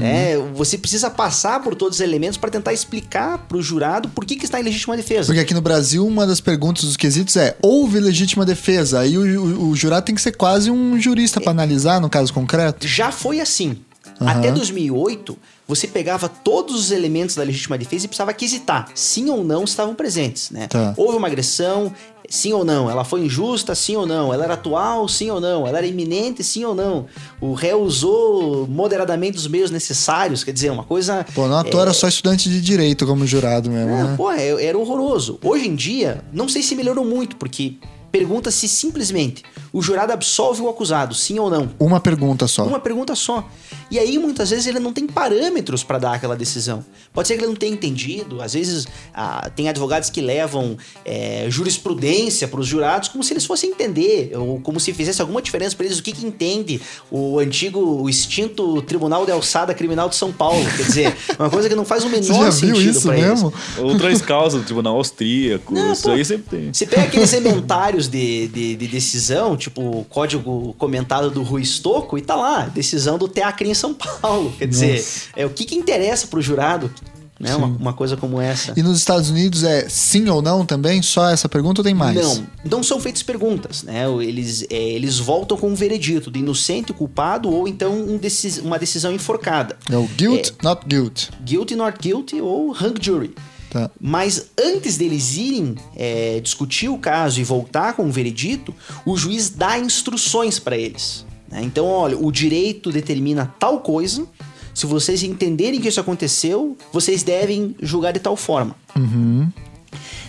É, 0.00 0.36
você 0.54 0.76
precisa 0.76 1.08
passar 1.08 1.62
por 1.62 1.76
todos 1.76 1.98
os 1.98 2.00
elementos 2.00 2.36
para 2.36 2.50
tentar 2.50 2.72
explicar 2.72 3.38
para 3.46 3.56
o 3.56 3.62
jurado 3.62 4.08
por 4.08 4.24
que, 4.24 4.34
que 4.34 4.44
está 4.44 4.58
em 4.58 4.64
legítima 4.64 4.96
defesa. 4.96 5.26
Porque 5.26 5.38
aqui 5.40 5.54
no 5.54 5.60
Brasil, 5.60 6.04
uma 6.04 6.26
das 6.26 6.40
perguntas 6.40 6.82
dos 6.82 6.96
quesitos 6.96 7.36
é: 7.36 7.56
houve 7.62 8.00
legítima 8.00 8.44
defesa? 8.44 8.98
Aí 8.98 9.16
o, 9.16 9.40
o- 9.44 9.68
o 9.70 9.76
jurado 9.76 10.04
tem 10.04 10.14
que 10.16 10.20
ser 10.20 10.32
quase 10.32 10.68
um 10.68 11.00
jurista 11.00 11.40
pra 11.40 11.52
analisar 11.52 12.00
no 12.00 12.10
caso 12.10 12.34
concreto? 12.34 12.88
Já 12.88 13.12
foi 13.12 13.40
assim. 13.40 13.76
Aham. 14.20 14.30
Até 14.40 14.50
2008, 14.50 15.38
você 15.68 15.86
pegava 15.86 16.28
todos 16.30 16.74
os 16.74 16.90
elementos 16.90 17.36
da 17.36 17.42
legítima 17.44 17.76
defesa 17.76 18.06
e 18.06 18.08
precisava 18.08 18.32
quisitar, 18.32 18.88
sim 18.94 19.28
ou 19.28 19.44
não 19.44 19.64
estavam 19.64 19.94
presentes, 19.94 20.50
né? 20.50 20.66
Tá. 20.66 20.94
Houve 20.96 21.18
uma 21.18 21.26
agressão, 21.28 21.92
sim 22.26 22.54
ou 22.54 22.64
não? 22.64 22.90
Ela 22.90 23.04
foi 23.04 23.20
injusta, 23.20 23.74
sim 23.74 23.94
ou 23.94 24.06
não? 24.06 24.32
Ela 24.32 24.44
era 24.44 24.54
atual, 24.54 25.06
sim 25.06 25.30
ou 25.30 25.40
não? 25.40 25.66
Ela 25.66 25.76
era 25.78 25.86
iminente, 25.86 26.42
sim 26.42 26.64
ou 26.64 26.74
não? 26.74 27.04
O 27.38 27.52
réu 27.52 27.82
usou 27.82 28.66
moderadamente 28.66 29.36
os 29.36 29.46
meios 29.46 29.70
necessários, 29.70 30.42
quer 30.42 30.52
dizer, 30.52 30.70
uma 30.70 30.84
coisa... 30.84 31.26
Pô, 31.34 31.46
não 31.46 31.58
à 31.58 31.64
toa 31.64 31.82
era 31.82 31.92
só 31.92 32.08
estudante 32.08 32.48
de 32.48 32.60
direito 32.62 33.06
como 33.06 33.26
jurado 33.26 33.70
mesmo, 33.70 33.90
É, 33.90 34.02
né? 34.04 34.14
pô, 34.16 34.32
é- 34.32 34.64
era 34.64 34.78
horroroso. 34.78 35.38
Hoje 35.44 35.68
em 35.68 35.74
dia, 35.76 36.24
não 36.32 36.48
sei 36.48 36.62
se 36.62 36.74
melhorou 36.74 37.04
muito, 37.04 37.36
porque 37.36 37.74
pergunta-se 38.10 38.68
simplesmente, 38.68 39.42
o 39.72 39.82
jurado 39.82 40.12
absolve 40.12 40.62
o 40.62 40.68
acusado, 40.68 41.14
sim 41.14 41.38
ou 41.38 41.50
não? 41.50 41.70
Uma 41.78 42.00
pergunta 42.00 42.46
só. 42.46 42.64
Uma 42.64 42.80
pergunta 42.80 43.14
só. 43.14 43.48
E 43.90 43.98
aí, 43.98 44.18
muitas 44.18 44.50
vezes, 44.50 44.66
ele 44.66 44.78
não 44.78 44.92
tem 44.92 45.06
parâmetros 45.06 45.82
para 45.82 45.98
dar 45.98 46.14
aquela 46.14 46.36
decisão. 46.36 46.84
Pode 47.12 47.28
ser 47.28 47.34
que 47.34 47.40
ele 47.40 47.48
não 47.48 47.56
tenha 47.56 47.72
entendido. 47.72 48.42
Às 48.42 48.52
vezes, 48.52 48.86
ah, 49.14 49.50
tem 49.54 49.68
advogados 49.68 50.10
que 50.10 50.20
levam 50.20 50.76
é, 51.04 51.46
jurisprudência 51.48 52.46
para 52.46 52.60
os 52.60 52.66
jurados 52.66 53.08
como 53.08 53.24
se 53.24 53.32
eles 53.32 53.46
fossem 53.46 53.70
entender, 53.70 54.32
ou 54.36 54.60
como 54.60 54.78
se 54.78 54.92
fizesse 54.92 55.20
alguma 55.20 55.40
diferença 55.40 55.74
para 55.74 55.86
eles 55.86 55.98
o 55.98 56.02
que, 56.02 56.12
que 56.12 56.26
entende 56.26 56.80
o 57.10 57.38
antigo, 57.38 57.80
o 57.80 58.08
extinto 58.08 58.82
Tribunal 58.82 59.24
de 59.24 59.32
Alçada 59.32 59.72
Criminal 59.74 60.08
de 60.08 60.16
São 60.16 60.32
Paulo. 60.32 60.64
Quer 60.76 60.82
dizer, 60.82 61.16
uma 61.38 61.50
coisa 61.50 61.68
que 61.68 61.74
não 61.74 61.84
faz 61.84 62.04
o 62.04 62.08
menor 62.08 62.22
Você 62.22 62.32
já 62.32 62.50
viu 62.66 62.76
sentido 62.76 63.00
pra 63.02 63.18
eles. 63.18 63.42
Outras 63.78 64.22
causas 64.22 64.60
do 64.60 64.66
Tribunal 64.66 64.96
Austríaco, 64.96 65.72
Não, 65.72 65.92
isso 65.92 66.02
pô, 66.02 66.10
aí 66.10 66.24
sempre 66.24 66.58
tem. 66.58 66.72
Você 66.72 66.86
pega 66.86 67.02
aqueles 67.04 67.32
inventários 67.98 68.08
de, 68.08 68.48
de, 68.48 68.76
de 68.76 68.86
decisão, 68.86 69.56
tipo 69.56 69.80
o 69.82 70.04
código 70.04 70.74
comentado 70.78 71.30
do 71.30 71.42
Rui 71.42 71.62
Stocco, 71.64 72.16
e 72.16 72.22
tá 72.22 72.36
lá, 72.36 72.66
decisão 72.66 73.18
do 73.18 73.28
Teacre 73.28 73.68
em 73.68 73.74
São 73.74 73.94
Paulo. 73.94 74.52
Quer 74.58 74.68
dizer, 74.68 74.96
Nossa. 74.96 75.20
é 75.36 75.46
o 75.46 75.50
que, 75.50 75.64
que 75.64 75.74
interessa 75.74 76.26
pro 76.28 76.40
jurado, 76.40 76.90
né? 77.38 77.54
Uma, 77.54 77.66
uma 77.66 77.92
coisa 77.92 78.16
como 78.16 78.40
essa. 78.40 78.74
E 78.76 78.82
nos 78.82 78.98
Estados 78.98 79.30
Unidos 79.30 79.62
é 79.62 79.88
sim 79.88 80.28
ou 80.28 80.42
não 80.42 80.66
também? 80.66 81.02
Só 81.02 81.28
essa 81.30 81.48
pergunta 81.48 81.80
ou 81.80 81.84
tem 81.84 81.94
mais? 81.94 82.16
Não, 82.16 82.46
não 82.64 82.82
são 82.82 83.00
feitas 83.00 83.22
perguntas, 83.22 83.82
né? 83.84 84.04
Eles, 84.22 84.64
é, 84.70 84.76
eles 84.76 85.18
voltam 85.18 85.56
com 85.56 85.68
um 85.68 85.74
veredito 85.74 86.30
de 86.30 86.40
inocente, 86.40 86.92
culpado, 86.92 87.48
ou 87.48 87.68
então 87.68 87.92
um 87.92 88.16
decis- 88.16 88.58
uma 88.58 88.78
decisão 88.78 89.12
enforcada. 89.12 89.76
É 89.90 89.96
o 89.96 90.06
guilt, 90.16 90.50
not 90.62 90.82
guilt. 90.86 91.28
Guilty, 91.44 91.76
not 91.76 91.98
guilty, 92.00 92.40
ou 92.40 92.70
hung 92.72 92.94
jury. 93.00 93.34
Tá. 93.70 93.90
Mas 94.00 94.50
antes 94.58 94.96
deles 94.96 95.36
irem 95.36 95.74
é, 95.94 96.40
discutir 96.40 96.88
o 96.88 96.98
caso 96.98 97.40
e 97.40 97.44
voltar 97.44 97.92
com 97.94 98.06
o 98.06 98.10
veredito, 98.12 98.74
o 99.04 99.16
juiz 99.16 99.50
dá 99.50 99.78
instruções 99.78 100.58
para 100.58 100.76
eles. 100.76 101.26
né? 101.50 101.60
Então, 101.62 101.86
olha, 101.86 102.16
o 102.18 102.32
direito 102.32 102.90
determina 102.90 103.52
tal 103.58 103.80
coisa. 103.80 104.26
Se 104.74 104.86
vocês 104.86 105.22
entenderem 105.22 105.80
que 105.80 105.88
isso 105.88 106.00
aconteceu, 106.00 106.76
vocês 106.92 107.22
devem 107.22 107.74
julgar 107.82 108.12
de 108.12 108.20
tal 108.20 108.36
forma. 108.36 108.76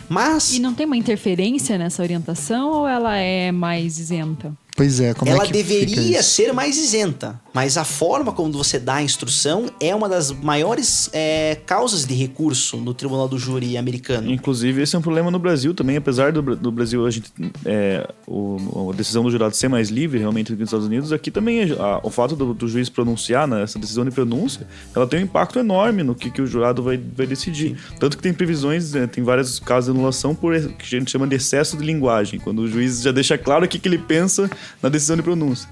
Mas 0.09 0.53
E 0.55 0.59
não 0.59 0.73
tem 0.73 0.85
uma 0.87 0.97
interferência 0.97 1.77
nessa 1.77 2.01
orientação 2.01 2.71
ou 2.71 2.87
ela 2.87 3.15
é 3.15 3.51
mais 3.51 3.99
isenta? 3.99 4.51
Pois 4.75 4.99
é, 5.01 5.13
como 5.13 5.29
ela 5.29 5.43
é 5.43 5.47
que 5.47 5.51
deveria 5.51 6.23
ser 6.23 6.53
mais 6.53 6.77
isenta, 6.77 7.39
mas 7.53 7.75
a 7.77 7.83
forma 7.83 8.31
como 8.31 8.51
você 8.53 8.79
dá 8.79 8.95
a 8.95 9.03
instrução 9.03 9.65
é 9.79 9.93
uma 9.93 10.07
das 10.07 10.31
maiores 10.31 11.09
é, 11.11 11.57
causas 11.65 12.05
de 12.05 12.13
recurso 12.13 12.77
no 12.77 12.93
Tribunal 12.93 13.27
do 13.27 13.37
Júri 13.37 13.75
americano. 13.77 14.31
Inclusive, 14.31 14.81
esse 14.81 14.95
é 14.95 14.99
um 14.99 15.01
problema 15.01 15.29
no 15.29 15.37
Brasil 15.39 15.73
também, 15.73 15.97
apesar 15.97 16.31
do, 16.31 16.55
do 16.55 16.71
Brasil 16.71 17.05
a 17.05 17.11
gente 17.11 17.29
é, 17.65 18.07
o, 18.25 18.91
a 18.93 18.95
decisão 18.95 19.21
do 19.23 19.29
jurado 19.31 19.53
ser 19.53 19.67
mais 19.67 19.89
livre 19.89 20.17
realmente 20.17 20.47
do 20.51 20.55
que 20.55 20.61
nos 20.61 20.69
Estados 20.69 20.85
Unidos, 20.87 21.11
aqui 21.11 21.29
também 21.29 21.59
é- 21.61 21.73
a- 21.73 21.99
o 22.01 22.09
fato 22.09 22.35
do, 22.35 22.53
do 22.53 22.67
juiz 22.67 22.87
pronunciar 22.87 23.47
né, 23.47 23.63
essa 23.63 23.77
decisão 23.77 24.05
de 24.05 24.11
pronúncia, 24.11 24.65
ela 24.95 25.05
tem 25.05 25.19
um 25.19 25.23
impacto 25.23 25.59
enorme 25.59 26.03
no 26.03 26.15
que, 26.15 26.31
que 26.31 26.41
o 26.41 26.47
jurado 26.47 26.81
vai, 26.81 26.97
vai 26.97 27.27
decidir. 27.27 27.75
Tanto 27.99 28.15
que 28.15 28.23
tem 28.23 28.33
previsões, 28.33 28.93
né, 28.93 29.07
tem 29.07 29.23
vários 29.25 29.59
casos 29.59 29.91
de 29.91 29.97
anulação 29.97 30.33
por 30.33 30.53
que 30.57 30.95
a 30.95 30.99
gente 30.99 31.11
chama 31.11 31.27
de 31.27 31.35
excesso 31.35 31.75
de 31.75 31.83
linguagem, 31.83 32.39
quando 32.39 32.59
o 32.59 32.67
juiz 32.67 33.01
já 33.01 33.11
deixa 33.11 33.37
claro 33.37 33.65
o 33.65 33.67
que, 33.67 33.77
que 33.77 33.87
ele 33.89 33.97
pensa 33.97 34.49
na 34.81 34.89
decisão 34.89 35.15
de 35.15 35.23
pronúncia. 35.23 35.69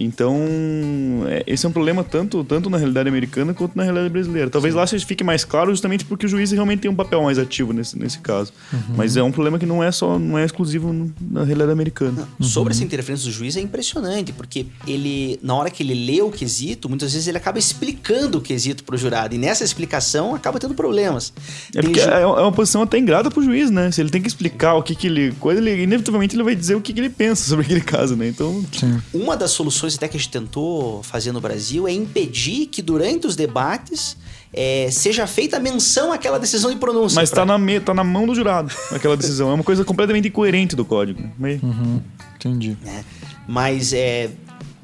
Então, 0.00 0.36
é, 1.28 1.44
esse 1.46 1.64
é 1.66 1.68
um 1.68 1.72
problema 1.72 2.02
tanto, 2.02 2.42
tanto 2.44 2.70
na 2.70 2.78
realidade 2.78 3.08
americana 3.08 3.52
quanto 3.54 3.76
na 3.76 3.82
realidade 3.82 4.08
brasileira. 4.10 4.48
Talvez 4.50 4.74
lá 4.74 4.86
seja- 4.86 5.04
fique 5.06 5.22
mais 5.22 5.44
claro 5.44 5.70
justamente 5.70 6.04
porque 6.04 6.26
o 6.26 6.28
juiz 6.28 6.50
realmente 6.52 6.80
tem 6.80 6.90
um 6.90 6.94
papel 6.94 7.22
mais 7.22 7.38
ativo 7.38 7.72
nesse, 7.72 7.98
nesse 7.98 8.18
caso. 8.20 8.52
Mas 8.96 9.16
é 9.16 9.22
um 9.22 9.30
problema 9.30 9.58
que 9.58 9.66
não 9.66 9.82
é 9.84 9.92
só 9.92 10.18
não 10.18 10.38
é 10.38 10.44
exclusivo 10.44 10.92
no- 10.92 11.12
na 11.30 11.44
realidade 11.44 11.72
americana. 11.72 12.26
Sobre 12.40 12.72
essa 12.72 12.82
interferência 12.84 13.26
do 13.26 13.32
juiz 13.32 13.56
é 13.56 13.60
impressionante, 13.60 14.32
porque 14.32 14.66
ele, 14.86 15.38
na 15.42 15.54
hora 15.54 15.70
que 15.70 15.82
ele 15.82 15.94
lê 15.94 16.22
o 16.22 16.30
quesito, 16.30 16.88
muitas 16.88 17.12
vezes 17.12 17.28
ele 17.28 17.36
acaba 17.38 17.58
explicando 17.58 18.38
o 18.38 18.40
quesito 18.40 18.82
pro 18.84 18.96
jurado, 18.96 19.34
e 19.34 19.38
nessa 19.38 19.64
explicação 19.64 20.34
acaba 20.34 20.58
tendo 20.58 20.74
problemas. 20.74 21.32
É 21.74 21.82
ju- 21.82 22.00
é 22.00 22.20
é 22.22 22.26
uma 22.26 22.52
posição 22.52 22.82
até 22.82 22.98
ingrata 22.98 23.30
pro 23.30 23.42
juiz, 23.42 23.70
né? 23.70 23.90
Se 23.90 24.00
ele 24.00 24.10
tem 24.10 24.22
que 24.22 24.28
explicar 24.28 24.74
o 24.74 24.82
que 24.82 24.94
que 24.94 25.06
ele... 25.06 25.32
Coisa, 25.38 25.60
ele 25.60 25.82
inevitavelmente 25.82 26.34
ele 26.36 26.42
vai 26.42 26.54
dizer 26.54 26.74
o 26.74 26.80
que 26.80 26.92
que 26.92 27.00
ele 27.00 27.10
pensa 27.10 27.44
sobre 27.48 27.64
aquele 27.64 27.80
caso, 27.80 28.16
né? 28.16 28.28
Então, 28.28 28.64
Sim. 28.72 29.00
Uma 29.12 29.36
das 29.36 29.50
soluções 29.50 29.89
até 29.96 30.08
que 30.08 30.16
a 30.16 30.20
gente 30.20 30.30
tentou 30.30 31.02
fazer 31.02 31.32
no 31.32 31.40
Brasil 31.40 31.86
é 31.88 31.92
impedir 31.92 32.66
que 32.66 32.82
durante 32.82 33.26
os 33.26 33.36
debates 33.36 34.16
é, 34.52 34.88
seja 34.90 35.26
feita 35.26 35.58
menção 35.60 36.12
àquela 36.12 36.38
decisão 36.38 36.70
de 36.70 36.76
pronúncia. 36.76 37.14
mas 37.16 37.30
pra- 37.30 37.46
tá 37.46 37.58
na, 37.58 37.80
tá 37.80 37.94
na 37.94 38.04
mão 38.04 38.26
do 38.26 38.34
jurado 38.34 38.72
aquela 38.90 39.16
decisão. 39.16 39.50
É 39.50 39.54
uma 39.54 39.64
coisa 39.64 39.84
completamente 39.84 40.28
incoerente 40.28 40.74
do 40.76 40.84
código. 40.84 41.20
né? 41.22 41.30
Mas- 41.38 41.60
Entendi. 42.36 42.76
né? 42.82 43.04
Mas 43.46 43.92
é, 43.92 44.30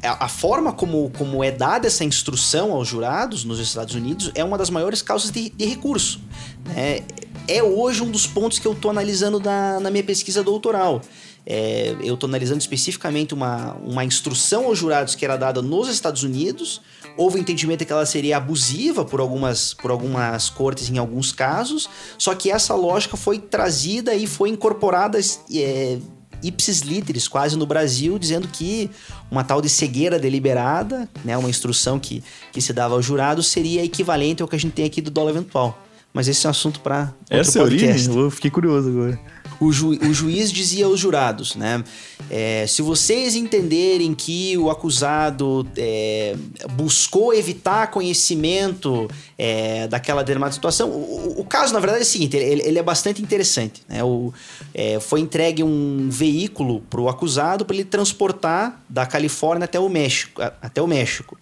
a, 0.03 0.27
a 0.27 0.29
forma 0.29 0.73
como, 0.73 1.11
como 1.17 1.43
é 1.43 1.51
dada 1.51 1.87
essa 1.87 2.05
instrução 2.05 2.73
aos 2.73 2.87
jurados 2.89 3.45
nos 3.45 3.59
Estados 3.59 3.95
Unidos 3.95 4.31
é 4.35 4.45
uma 4.45 4.59
das 4.59 4.71
maiores 4.71 5.03
causas 5.03 5.31
de, 5.31 5.51
de 5.51 5.65
recurso. 5.65 6.21
né? 6.67 7.01
É 7.49 7.63
hoje 7.63 8.03
um 8.03 8.11
dos 8.11 8.27
pontos 8.27 8.59
que 8.59 8.67
eu 8.67 8.73
estou 8.73 8.91
analisando 8.91 9.39
na, 9.39 9.79
na 9.79 9.89
minha 9.91 10.03
pesquisa 10.03 10.43
doutoral. 10.43 11.01
É, 11.49 11.95
eu 12.01 12.15
estou 12.15 12.27
analisando 12.27 12.59
especificamente 12.59 13.33
uma, 13.33 13.75
uma 13.75 14.05
instrução 14.05 14.65
aos 14.65 14.77
jurados 14.77 15.15
que 15.15 15.25
era 15.25 15.37
dada 15.37 15.63
nos 15.63 15.89
Estados 15.89 16.25
Unidos. 16.25 16.81
Houve 17.17 17.39
entendimento 17.39 17.85
que 17.87 17.93
ela 17.93 18.05
seria 18.05 18.37
abusiva 18.37 19.05
por 19.05 19.21
algumas, 19.21 19.73
por 19.73 19.93
algumas 19.93 20.51
cortes 20.51 20.91
em 20.91 20.99
alguns 20.99 21.31
casos, 21.31 21.89
só 22.19 22.35
que 22.35 22.51
essa 22.51 22.75
lógica 22.75 23.17
foi 23.17 23.39
trazida 23.39 24.15
e 24.15 24.27
foi 24.27 24.51
incorporada 24.51 25.19
é, 25.55 25.99
ipsis 26.43 26.81
literis, 26.81 27.29
quase 27.29 27.57
no 27.57 27.65
Brasil, 27.65 28.19
dizendo 28.19 28.49
que 28.49 28.91
uma 29.31 29.45
tal 29.45 29.63
de 29.63 29.69
cegueira 29.69 30.19
deliberada, 30.19 31.09
né, 31.25 31.37
uma 31.39 31.49
instrução 31.49 31.99
que, 31.99 32.23
que 32.53 32.61
se 32.61 32.73
dava 32.73 32.95
ao 32.95 33.03
jurado, 33.03 33.43
seria 33.43 33.85
equivalente 33.85 34.43
ao 34.43 34.49
que 34.49 34.57
a 34.57 34.59
gente 34.59 34.73
tem 34.73 34.85
aqui 34.85 35.01
do 35.01 35.11
dólar 35.11 35.31
eventual. 35.31 35.86
Mas 36.13 36.29
esse 36.29 36.47
é 36.47 36.49
um 36.49 36.51
assunto 36.51 36.81
para 36.81 37.13
Essa 37.29 37.59
é 37.59 37.61
a 37.61 37.65
origem? 37.65 37.89
podcast. 37.89 38.17
Eu 38.19 38.31
fiquei 38.31 38.51
curioso 38.51 38.89
agora. 38.89 39.21
O, 39.61 39.73
ju- 39.73 39.99
o 40.03 40.13
juiz 40.13 40.53
dizia 40.53 40.85
aos 40.85 41.01
jurados, 41.01 41.55
né? 41.57 41.83
é, 42.31 42.67
se 42.67 42.83
vocês 42.83 43.35
entenderem 43.35 44.15
que 44.15 44.57
o 44.59 44.71
acusado 44.71 45.67
é, 45.79 46.37
buscou 46.73 47.33
evitar 47.33 47.91
conhecimento 47.91 49.09
é, 49.39 49.89
daquela 49.89 50.23
determinada 50.23 50.53
situação, 50.53 50.91
o, 50.91 51.41
o- 51.41 51.45
caso, 51.45 51.73
na 51.73 51.81
verdade, 51.81 52.03
é 52.03 52.07
o 52.07 52.07
seguinte: 52.07 52.37
ele, 52.37 52.63
ele 52.63 52.79
é 52.79 52.83
bastante 52.83 53.23
interessante. 53.23 53.83
Né? 53.89 54.03
O, 54.05 54.33
é, 54.75 55.01
foi 55.01 55.21
entregue 55.21 55.63
um 55.63 56.09
veículo 56.11 56.81
para 56.91 57.01
o 57.01 57.09
acusado 57.09 57.65
para 57.65 57.77
ele 57.77 57.85
transportar 57.85 58.83
da 58.89 59.07
Califórnia 59.07 59.65
até 59.65 59.81
o 59.81 59.89
México. 59.89 60.43
Até 60.61 60.83
o 60.83 60.87
México. 60.87 61.39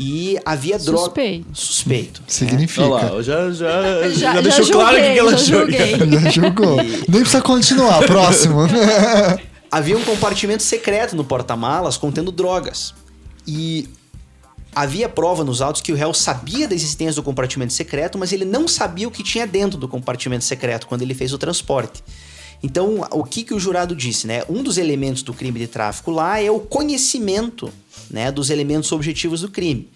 E 0.00 0.38
havia 0.44 0.78
droga. 0.78 1.02
Suspeito. 1.06 1.46
Suspeito. 1.52 2.20
né? 2.20 2.26
Significa. 2.28 2.82
Olha 2.86 3.06
lá, 3.06 3.12
eu 3.14 3.22
já, 3.22 3.50
já, 3.50 4.08
já, 4.10 4.34
Já- 4.34 4.40
deixou 4.40 4.64
já 4.64 4.72
claro 4.72 4.96
o 4.96 5.00
que 5.00 5.18
ela 5.18 5.36
julguei. 5.36 5.96
Já 6.22 6.30
jogou. 6.30 6.76
Nem 6.76 7.20
precisa 7.20 7.42
continuar. 7.42 8.06
Próximo. 8.06 8.60
havia 9.72 9.98
um 9.98 10.04
compartimento 10.04 10.62
secreto 10.62 11.16
no 11.16 11.24
porta-malas 11.24 11.96
contendo 11.96 12.30
drogas. 12.30 12.94
E 13.44 13.88
havia 14.72 15.08
prova 15.08 15.42
nos 15.42 15.60
autos 15.60 15.82
que 15.82 15.90
o 15.92 15.96
réu 15.96 16.14
sabia 16.14 16.68
da 16.68 16.74
existência 16.76 17.14
do 17.20 17.22
compartimento 17.24 17.72
secreto, 17.72 18.16
mas 18.16 18.32
ele 18.32 18.44
não 18.44 18.68
sabia 18.68 19.08
o 19.08 19.10
que 19.10 19.24
tinha 19.24 19.48
dentro 19.48 19.78
do 19.78 19.88
compartimento 19.88 20.44
secreto 20.44 20.86
quando 20.86 21.02
ele 21.02 21.14
fez 21.14 21.32
o 21.32 21.38
transporte. 21.38 22.04
Então, 22.62 23.04
o 23.10 23.24
que, 23.24 23.42
que 23.44 23.54
o 23.54 23.58
jurado 23.58 23.94
disse, 23.96 24.26
né? 24.26 24.42
Um 24.48 24.62
dos 24.62 24.78
elementos 24.78 25.22
do 25.22 25.32
crime 25.34 25.58
de 25.60 25.66
tráfico 25.66 26.10
lá 26.10 26.40
é 26.40 26.50
o 26.50 26.58
conhecimento, 26.58 27.72
né, 28.10 28.30
dos 28.30 28.50
elementos 28.50 28.90
objetivos 28.92 29.40
do 29.40 29.50
crime. 29.50 29.88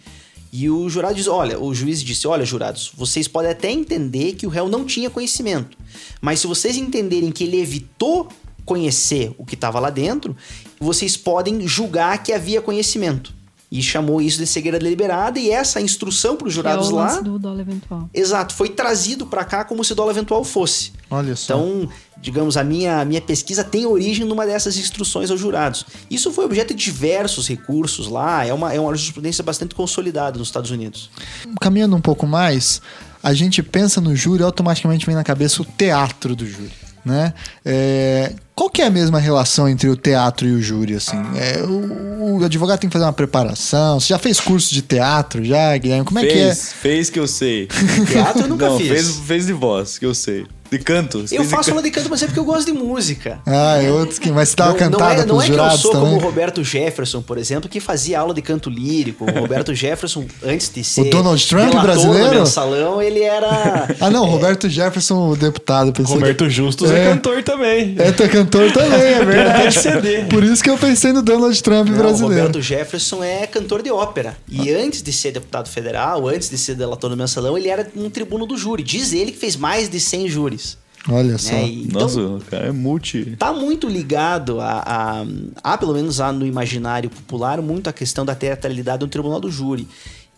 E 0.53 0.69
o 0.69 0.89
jurado 0.89 1.15
diz: 1.15 1.27
olha, 1.27 1.59
o 1.59 1.75
juiz 1.75 2.03
disse: 2.03 2.27
olha, 2.29 2.45
jurados, 2.45 2.93
vocês 2.95 3.27
podem 3.27 3.51
até 3.51 3.71
entender 3.71 4.35
que 4.35 4.47
o 4.47 4.51
réu 4.51 4.69
não 4.69 4.85
tinha 4.85 5.09
conhecimento, 5.09 5.77
mas 6.21 6.41
se 6.41 6.47
vocês 6.47 6.77
entenderem 6.77 7.33
que 7.33 7.45
ele 7.45 7.61
evitou 7.61 8.29
conhecer 8.65 9.35
o 9.39 9.45
que 9.45 9.55
estava 9.55 9.81
lá 9.81 9.91
dentro, 9.91 10.37
vocês 10.79 11.17
podem 11.17 11.67
julgar 11.67 12.23
que 12.23 12.33
havia 12.33 12.61
conhecimento. 12.61 13.35
E 13.73 13.83
chamou 13.83 14.20
isso 14.20 14.37
de 14.37 14.47
cegueira 14.47 14.79
deliberada, 14.79 15.39
e 15.39 15.51
essa 15.51 15.81
instrução 15.81 16.37
para 16.37 16.47
os 16.47 16.53
é 16.53 16.57
jurados 16.57 16.91
o 16.91 16.95
lá. 16.95 17.18
do 17.23 17.39
dólar 17.39 17.62
eventual. 17.62 18.11
Exato, 18.12 18.55
foi 18.55 18.68
trazido 18.68 19.25
para 19.27 19.47
cá 19.47 19.64
como 19.64 19.83
se 19.83 19.95
dólar 19.95 20.11
eventual 20.11 20.45
fosse. 20.45 20.93
Olha 21.11 21.35
só. 21.35 21.55
Então, 21.55 21.89
digamos, 22.20 22.59
a 22.59 22.62
minha, 22.62 23.01
a 23.01 23.05
minha 23.07 23.23
pesquisa 23.23 23.64
tem 23.64 23.87
origem 23.87 24.27
numa 24.27 24.45
dessas 24.45 24.77
instruções 24.77 25.31
aos 25.31 25.41
jurados. 25.41 25.87
Isso 26.11 26.31
foi 26.31 26.45
objeto 26.45 26.75
de 26.75 26.85
diversos 26.85 27.49
recursos 27.49 28.09
lá, 28.09 28.45
é 28.45 28.53
uma, 28.53 28.75
é 28.75 28.79
uma 28.79 28.95
jurisprudência 28.95 29.43
bastante 29.43 29.75
consolidada 29.75 30.39
nos 30.39 30.49
Estados 30.49 30.70
Unidos. 30.70 31.11
Caminhando 31.59 31.97
um 31.97 32.01
pouco 32.03 32.27
mais, 32.27 32.83
a 33.23 33.33
gente 33.33 33.62
pensa 33.62 34.03
no 34.03 34.14
júri, 34.14 34.43
automaticamente 34.43 35.07
vem 35.07 35.14
na 35.14 35.25
cabeça 35.25 35.62
o 35.62 35.64
teatro 35.64 36.37
do 36.37 36.47
júri. 36.47 36.73
Né? 37.03 37.33
É, 37.64 38.35
qual 38.55 38.69
que 38.69 38.83
é 38.83 38.87
a 38.87 38.91
mesma 38.91 39.19
relação 39.19 39.69
entre 39.69 39.89
o 39.89 39.97
teatro 39.97 40.47
e 40.47 40.53
o 40.53 40.61
júri? 40.61 40.95
Assim? 40.95 41.17
É, 41.37 41.63
o, 41.63 42.39
o 42.39 42.45
advogado 42.45 42.81
tem 42.81 42.89
que 42.89 42.93
fazer 42.93 43.05
uma 43.05 43.13
preparação. 43.13 43.99
Você 43.99 44.09
já 44.09 44.19
fez 44.19 44.39
curso 44.41 44.73
de 44.73 44.83
teatro, 44.83 45.45
já, 45.45 45.77
Guilherme? 45.77 46.05
Como 46.05 46.19
é 46.19 46.23
que 46.27 46.33
é? 46.33 46.47
fez, 46.47 46.73
fez 46.73 47.11
que 47.11 47.19
eu 47.19 47.27
sei. 47.27 47.69
Teatro 48.11 48.43
eu 48.43 48.49
nunca 48.49 48.69
Não, 48.69 48.79
fiz. 48.79 48.89
Fez, 48.89 49.17
fez 49.27 49.47
de 49.47 49.53
voz, 49.53 49.99
que 49.99 50.07
eu 50.07 50.15
sei. 50.15 50.47
De 50.73 50.79
canto. 50.79 51.23
Eu 51.31 51.45
faço 51.45 51.68
aula 51.68 51.83
de 51.83 51.91
canto, 51.91 52.09
mas 52.09 52.23
é 52.23 52.27
porque 52.27 52.41
eu 52.41 52.47
gosto 52.47 52.64
de 52.64 52.73
música. 52.73 53.41
Ah, 53.45 53.77
é 53.83 53.93
outros 53.93 54.18
que. 54.18 54.33
Mas 54.33 54.49
você 54.49 54.57
uma 54.59 54.68
não, 54.68 54.75
cantada 54.75 55.14
não 55.16 55.20
é, 55.23 55.27
não 55.27 55.37
pros 55.37 55.45
é 55.45 55.47
que 55.49 55.75
eu 55.75 55.79
sou 55.79 55.91
também. 55.93 56.09
como 56.14 56.16
o 56.16 56.25
Roberto 56.25 56.64
Jefferson, 56.64 57.20
por 57.20 57.37
exemplo, 57.37 57.68
que 57.68 57.79
fazia 57.79 58.20
aula 58.20 58.33
de 58.33 58.41
canto 58.41 58.70
lírico. 58.70 59.31
O 59.31 59.41
Roberto 59.41 59.75
Jefferson, 59.75 60.25
antes 60.43 60.70
de 60.75 60.83
ser. 60.83 61.11
Donald 61.11 61.47
Trump 61.47 61.75
brasileiro? 61.75 62.29
No 62.29 62.41
mensalão, 62.41 63.03
ele 63.03 63.20
era. 63.20 63.87
Ah, 64.01 64.09
não, 64.09 64.25
Roberto 64.25 64.66
Jefferson, 64.66 65.29
o 65.29 65.37
deputado. 65.37 65.93
Pensei 65.93 66.14
Roberto 66.14 66.45
que... 66.45 66.51
Justus 66.51 66.91
É. 66.91 67.05
é, 67.05 67.09
cantor 67.11 67.43
também. 67.43 67.95
É, 67.99 68.09
é 68.09 68.29
cantor 68.29 68.73
também, 68.73 68.99
é 68.99 69.20
verdade. 69.27 69.79
CD. 69.79 70.25
Por 70.31 70.43
isso 70.43 70.64
que 70.64 70.70
eu 70.70 70.79
pensei 70.79 71.12
no 71.12 71.20
Donald 71.20 71.62
Trump 71.62 71.89
Não, 71.89 71.97
o 71.97 71.99
brasileiro. 71.99 72.47
Roberto 72.47 72.62
Jefferson 72.62 73.23
é 73.23 73.47
cantor 73.47 73.83
de 73.83 73.91
ópera. 73.91 74.39
E 74.49 74.70
antes 74.70 75.03
de 75.03 75.12
ser 75.12 75.33
deputado 75.33 75.68
federal, 75.68 76.27
antes 76.29 76.49
de 76.49 76.57
ser 76.57 76.77
delator 76.77 77.11
no 77.11 77.16
mensalão, 77.16 77.59
ele 77.59 77.68
era 77.68 77.87
um 77.95 78.09
tribuno 78.09 78.47
do 78.47 78.57
júri. 78.57 78.83
Diz 78.83 79.12
ele 79.12 79.33
que 79.33 79.39
fez 79.39 79.55
mais 79.55 79.91
de 79.91 80.01
100 80.01 80.29
júris. 80.29 80.62
Olha 81.09 81.37
só. 81.39 81.53
Né? 81.53 81.65
E- 81.67 81.83
Então, 81.85 82.03
Nossa, 82.03 82.21
o 82.21 82.41
cara 82.49 82.67
é 82.69 82.73
multi. 82.73 83.35
tá 83.39 83.53
muito 83.53 83.89
ligado 83.89 84.61
a, 84.61 85.25
a, 85.65 85.73
a, 85.73 85.79
pelo 85.79 85.95
menos 85.95 86.21
a, 86.21 86.33
no 86.33 86.47
imaginário 86.47 87.11
popular, 87.11 87.61
muito 87.61 87.89
a 87.89 87.93
questão 87.93 88.25
da 88.25 88.35
teatralidade 88.35 89.03
no 89.03 89.09
tribunal 89.09 89.41
do 89.41 89.51
júri. 89.51 89.87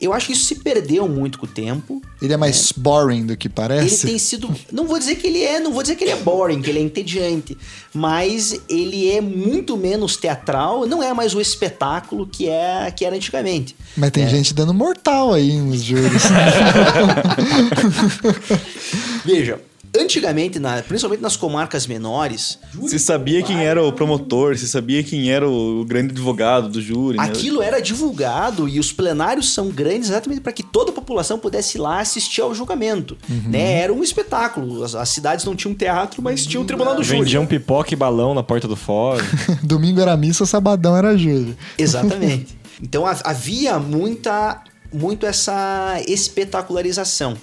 Eu 0.01 0.13
acho 0.13 0.27
que 0.27 0.33
isso 0.33 0.45
se 0.47 0.57
perdeu 0.57 1.09
muito 1.09 1.39
com 1.39 1.47
o 1.47 1.49
tempo. 1.49 2.03
Ele 2.21 2.33
é 2.33 2.37
mais 2.37 2.73
boring 2.73 3.25
do 3.27 3.37
que 3.37 3.47
Ele 3.47 3.55
parece. 3.55 4.07
tem 4.07 4.19
sido. 4.19 4.53
Não 4.73 4.87
vou 4.89 4.99
dizer 4.99 5.15
que 5.15 5.27
ele 5.27 5.41
é, 5.43 5.61
não 5.61 5.73
vou 5.73 5.83
dizer 5.83 5.95
que 5.95 6.03
ele 6.05 6.11
é 6.11 6.17
boring, 6.17 6.61
que 6.61 6.69
ele 6.69 6.81
é 6.81 6.83
entediante, 6.83 7.57
mas 7.95 8.61
ele 8.69 9.11
é 9.13 9.21
muito 9.21 9.77
menos 9.77 10.17
teatral, 10.17 10.85
não 10.85 11.01
é 11.03 11.15
mais 11.15 11.33
o 11.33 11.41
espetáculo 11.41 12.27
que, 12.27 12.49
é, 12.49 12.91
que 12.91 13.05
era 13.05 13.15
antigamente. 13.15 13.77
Mas 13.97 14.11
tem 14.11 14.29
gente 14.29 14.53
dando 14.53 14.75
mortal 14.75 15.33
aí 15.33 15.57
nos 15.59 15.81
júris. 15.83 16.25
Veja, 19.25 19.61
antigamente, 19.97 20.59
na- 20.59 20.83
principalmente 20.83 21.21
nas 21.23 21.37
comarcas 21.37 21.87
menores, 21.87 22.59
Se 22.87 22.99
sabia 22.99 23.43
quem 23.43 23.65
era 23.65 23.83
o 23.83 23.93
promotor, 23.93 24.57
se 24.57 24.69
sabia 24.69 25.03
quem 25.03 25.31
era 25.31 25.49
o 25.49 25.85
grande 25.85 26.11
advogado 26.13 26.69
do 26.69 26.81
júri. 26.83 27.17
né? 27.19 27.25
aquilo 27.25 27.63
era 27.63 27.81
divulgado 27.81 28.69
e 28.69 28.79
os 28.81 28.93
plenários 28.93 29.53
são 29.55 29.69
grandes 29.69 30.11
exatamente 30.11 30.41
para 30.41 30.53
que 30.53 30.63
toda 30.63 30.91
a 30.91 30.95
população 30.95 31.39
pudesse 31.39 31.79
ir 31.79 31.81
lá 31.81 32.01
assistir 32.01 32.41
ao 32.41 32.55
julgamento. 32.55 33.17
Né? 33.47 33.75
Era 33.81 33.93
um 33.93 34.03
espetáculo. 34.03 34.83
As, 34.85 34.95
as 34.95 35.09
cidades 35.09 35.45
não 35.45 35.55
tinham 35.55 35.75
teatro, 35.75 36.21
mas 36.23 36.45
tinham 36.47 36.63
o 36.63 36.67
tribunal 36.67 36.95
do 36.97 37.03
júri. 37.03 37.21
Vendiam 37.21 37.47
pipoca 37.47 37.93
e 37.93 37.97
balão 37.97 38.35
na 38.35 38.43
porta 38.43 38.67
do 38.69 38.77
fórum. 38.77 39.25
Domingo 39.63 40.01
era 40.01 40.17
missa, 40.17 40.45
sabadão 40.47 40.97
era 40.97 41.17
júri. 41.17 41.57
Exatamente. 41.79 42.57
Então 42.83 43.07
ha- 43.07 43.19
havia 43.25 43.79
muita, 43.79 44.61
muito 44.93 45.25
essa 45.25 46.01
espetacularização. 46.07 47.37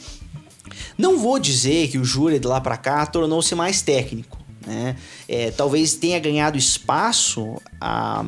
Não 0.97 1.17
vou 1.17 1.39
dizer 1.39 1.89
que 1.89 1.97
o 1.97 2.05
júri 2.05 2.39
de 2.39 2.47
lá 2.47 2.59
para 2.61 2.77
cá 2.77 3.05
tornou-se 3.05 3.53
mais 3.55 3.81
técnico. 3.81 4.37
Né? 4.65 4.95
É, 5.27 5.51
talvez 5.51 5.93
tenha 5.95 6.19
ganhado 6.19 6.57
espaço 6.57 7.55
a 7.79 8.23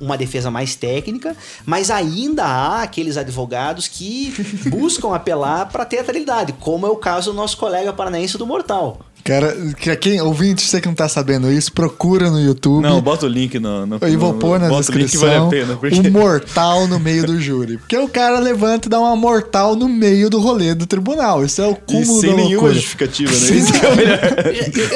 uma 0.00 0.16
defesa 0.16 0.50
mais 0.50 0.74
técnica, 0.74 1.36
mas 1.66 1.90
ainda 1.90 2.44
há 2.44 2.82
aqueles 2.82 3.18
advogados 3.18 3.86
que 3.86 4.32
buscam 4.70 5.14
apelar 5.14 5.66
para 5.66 5.84
teatralidade, 5.84 6.54
como 6.54 6.86
é 6.86 6.90
o 6.90 6.96
caso 6.96 7.30
do 7.30 7.36
nosso 7.36 7.58
colega 7.58 7.92
paranaense 7.92 8.38
do 8.38 8.46
Mortal. 8.46 9.00
Cara, 9.24 9.54
que- 9.78 9.94
quem, 9.96 10.20
ouvinte, 10.20 10.62
você 10.62 10.80
que 10.80 10.86
não 10.88 10.94
tá 10.94 11.08
sabendo 11.08 11.50
isso, 11.52 11.72
procura 11.72 12.30
no 12.30 12.40
YouTube. 12.40 12.82
Não, 12.82 13.00
bota 13.00 13.26
o 13.26 13.28
link 13.28 13.58
no. 13.58 13.86
no 13.86 13.98
Eu 14.00 14.18
vou 14.18 14.34
pôr 14.34 14.58
na 14.58 14.68
bota 14.68 14.80
o 14.90 14.94
descrição 14.94 15.20
vale 15.20 15.34
a 15.36 15.46
pena. 15.46 15.76
Porque... 15.76 15.98
um 16.00 16.10
mortal 16.10 16.86
no 16.88 16.98
meio 16.98 17.24
do 17.26 17.40
júri. 17.40 17.78
Porque 17.78 17.96
o 17.98 18.08
cara 18.08 18.38
levanta 18.38 18.88
e 18.88 18.90
dá 18.90 18.98
uma 18.98 19.14
mortal 19.16 19.76
no 19.76 19.88
meio 19.88 20.28
do 20.30 20.40
rolê 20.40 20.74
do 20.74 20.86
tribunal. 20.86 21.44
Isso 21.44 21.60
é 21.62 21.66
o 21.66 21.72
E 21.72 21.76
cúmulo 21.86 22.20
sem 22.20 22.30
da 22.30 22.36
nenhuma 22.36 22.50
loucura. 22.54 22.74
justificativa, 22.74 23.30
né? 23.32 23.38
Sim. 23.38 23.58
Isso 23.58 23.72
que 23.72 23.86
é 23.86 23.88
o 23.88 23.96
melhor. 23.96 24.18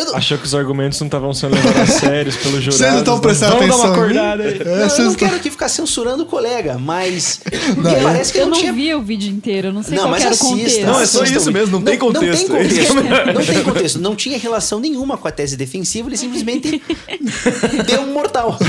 Não- 0.07 0.17
Achou 0.17 0.39
que 0.39 0.45
os 0.47 0.55
argumentos 0.55 0.99
não 1.01 1.07
estavam 1.07 1.33
sendo 1.35 1.55
levados 1.55 1.81
a 1.81 1.87
sérios 1.87 2.37
pelo 2.37 2.61
jurado. 2.61 2.77
Vocês 2.79 2.93
não 2.93 2.99
estão 3.01 3.21
prestando 3.21 3.53
Vamos 3.57 3.65
atenção. 3.71 3.83
dar 3.83 3.89
uma 3.93 4.03
acordada 4.03 4.43
aí. 4.45 4.55
É, 4.61 4.65
não, 4.65 4.71
eu 4.73 4.79
não 4.79 4.87
estão- 4.87 5.15
quero 5.15 5.37
aqui 5.37 5.51
ficar 5.51 5.69
censurando 5.69 6.23
o 6.23 6.27
colega, 6.27 6.79
mas 6.79 7.41
porque 7.43 7.57
Não, 7.81 7.91
eu- 7.93 8.03
parece 8.03 8.33
que 8.33 8.39
Eu 8.39 8.47
não, 8.47 8.59
tinha 8.59 8.73
vi 8.73 8.95
o 8.95 9.03
vídeo 9.03 9.31
inteiro, 9.31 9.69
eu 9.69 9.73
não 9.73 9.83
sei 9.83 9.95
Não, 9.97 10.05
qual 10.05 10.11
mas 10.13 10.23
era 10.23 10.31
o 10.31 10.35
assista. 10.35 10.49
contexto. 10.55 10.81
Não, 10.87 11.01
é 11.01 11.07
só 11.07 11.25
isso 11.25 11.51
o 11.51 11.53
mesmo, 11.53 11.73
não 11.79 11.83
tem 11.85 11.99
contexto. 11.99 12.49
Não 12.53 12.59
tem 12.59 12.79
é 12.79 12.83
o 12.83 12.95
contexto. 12.95 13.35
não 13.35 13.45
tem 13.45 13.63
contexto. 13.63 14.01
Não 14.15 14.17
tinha 14.17 14.39
relação 14.39 14.79
nenhuma 14.79 15.19
com 15.19 15.27
a 15.27 15.33
tese 15.33 15.57
defensiva, 15.57 16.09
ele 16.09 16.17
simplesmente 16.17 16.81
deu 17.85 18.03
um 18.03 18.13
mortal. 18.13 18.57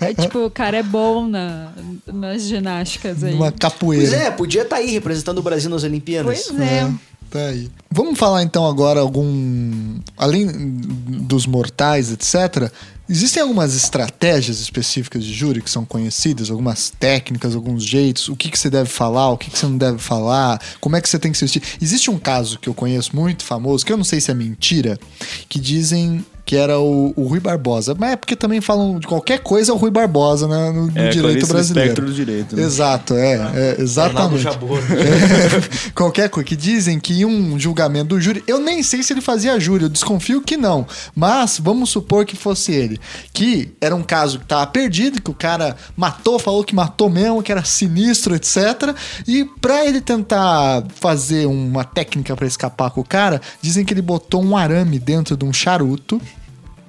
É, 0.00 0.14
tipo, 0.14 0.46
o 0.46 0.50
cara 0.50 0.76
é 0.78 0.82
bom 0.82 1.26
na, 1.26 1.72
nas 2.06 2.42
ginásticas 2.42 3.22
aí. 3.22 3.34
Uma 3.34 3.52
capoeira. 3.52 4.08
Pois 4.08 4.20
é, 4.20 4.30
podia 4.30 4.62
estar 4.62 4.76
aí 4.76 4.90
representando 4.90 5.38
o 5.38 5.42
Brasil 5.42 5.70
nas 5.70 5.84
Olimpíadas. 5.84 6.46
Pois 6.48 6.60
é. 6.60 6.90
Tá 7.30 7.38
aí. 7.38 7.70
Vamos 7.90 8.18
falar 8.18 8.42
então 8.42 8.66
agora 8.66 9.00
algum. 9.00 9.98
Além 10.16 10.46
dos 10.46 11.46
mortais, 11.46 12.10
etc. 12.12 12.72
Existem 13.10 13.42
algumas 13.42 13.74
estratégias 13.74 14.60
específicas 14.60 15.24
de 15.24 15.32
júri 15.32 15.62
que 15.62 15.70
são 15.70 15.84
conhecidas, 15.84 16.50
algumas 16.50 16.90
técnicas, 16.90 17.54
alguns 17.54 17.82
jeitos, 17.82 18.28
o 18.28 18.36
que, 18.36 18.50
que 18.50 18.58
você 18.58 18.68
deve 18.68 18.90
falar, 18.90 19.30
o 19.30 19.38
que, 19.38 19.50
que 19.50 19.58
você 19.58 19.66
não 19.66 19.78
deve 19.78 19.98
falar, 19.98 20.60
como 20.78 20.94
é 20.94 21.00
que 21.00 21.08
você 21.08 21.18
tem 21.18 21.32
que 21.32 21.38
se 21.38 21.44
vestir. 21.44 21.62
Existe 21.80 22.10
um 22.10 22.18
caso 22.18 22.58
que 22.58 22.68
eu 22.68 22.74
conheço 22.74 23.16
muito 23.16 23.44
famoso, 23.44 23.84
que 23.84 23.92
eu 23.92 23.96
não 23.96 24.04
sei 24.04 24.20
se 24.20 24.30
é 24.30 24.34
mentira, 24.34 24.98
que 25.48 25.58
dizem 25.58 26.24
que 26.48 26.56
era 26.56 26.80
o, 26.80 27.12
o 27.14 27.26
Rui 27.26 27.40
Barbosa. 27.40 27.94
Mas 27.98 28.12
é 28.12 28.16
porque 28.16 28.34
também 28.34 28.58
falam 28.62 28.98
de 28.98 29.06
qualquer 29.06 29.40
coisa 29.40 29.70
é 29.70 29.74
o 29.74 29.76
Rui 29.76 29.90
Barbosa 29.90 30.48
né, 30.48 30.70
no, 30.70 30.86
no 30.86 30.98
É, 30.98 31.10
direito 31.10 31.46
brasileiro. 31.46 31.90
Lispector 31.90 32.04
do 32.06 32.14
direito, 32.14 32.56
né? 32.56 32.62
Exato, 32.62 33.14
é, 33.14 33.34
é 33.54 33.76
exatamente. 33.78 34.16
Arnaldo 34.16 34.38
Jabor. 34.38 34.78
É, 34.88 35.90
qualquer 35.92 36.30
coisa. 36.30 36.48
Que 36.48 36.56
dizem 36.56 36.98
que 36.98 37.20
em 37.20 37.26
um 37.26 37.58
julgamento 37.58 38.14
do 38.14 38.20
júri, 38.20 38.42
eu 38.46 38.58
nem 38.58 38.82
sei 38.82 39.02
se 39.02 39.12
ele 39.12 39.20
fazia 39.20 39.60
júri, 39.60 39.82
eu 39.82 39.88
desconfio 39.90 40.40
que 40.40 40.56
não. 40.56 40.86
Mas 41.14 41.60
vamos 41.62 41.90
supor 41.90 42.24
que 42.24 42.34
fosse 42.34 42.72
ele. 42.72 42.98
Que 43.34 43.74
era 43.78 43.94
um 43.94 44.02
caso 44.02 44.38
que 44.38 44.46
tava 44.46 44.66
perdido, 44.68 45.20
que 45.20 45.30
o 45.30 45.34
cara 45.34 45.76
matou, 45.94 46.38
falou 46.38 46.64
que 46.64 46.74
matou 46.74 47.10
mesmo, 47.10 47.42
que 47.42 47.52
era 47.52 47.62
sinistro, 47.62 48.34
etc. 48.34 48.94
E 49.26 49.44
pra 49.60 49.84
ele 49.84 50.00
tentar 50.00 50.82
fazer 50.94 51.46
uma 51.46 51.84
técnica 51.84 52.34
pra 52.34 52.46
escapar 52.46 52.90
com 52.90 53.02
o 53.02 53.04
cara, 53.04 53.38
dizem 53.60 53.84
que 53.84 53.92
ele 53.92 54.00
botou 54.00 54.42
um 54.42 54.56
arame 54.56 54.98
dentro 54.98 55.36
de 55.36 55.44
um 55.44 55.52
charuto 55.52 56.18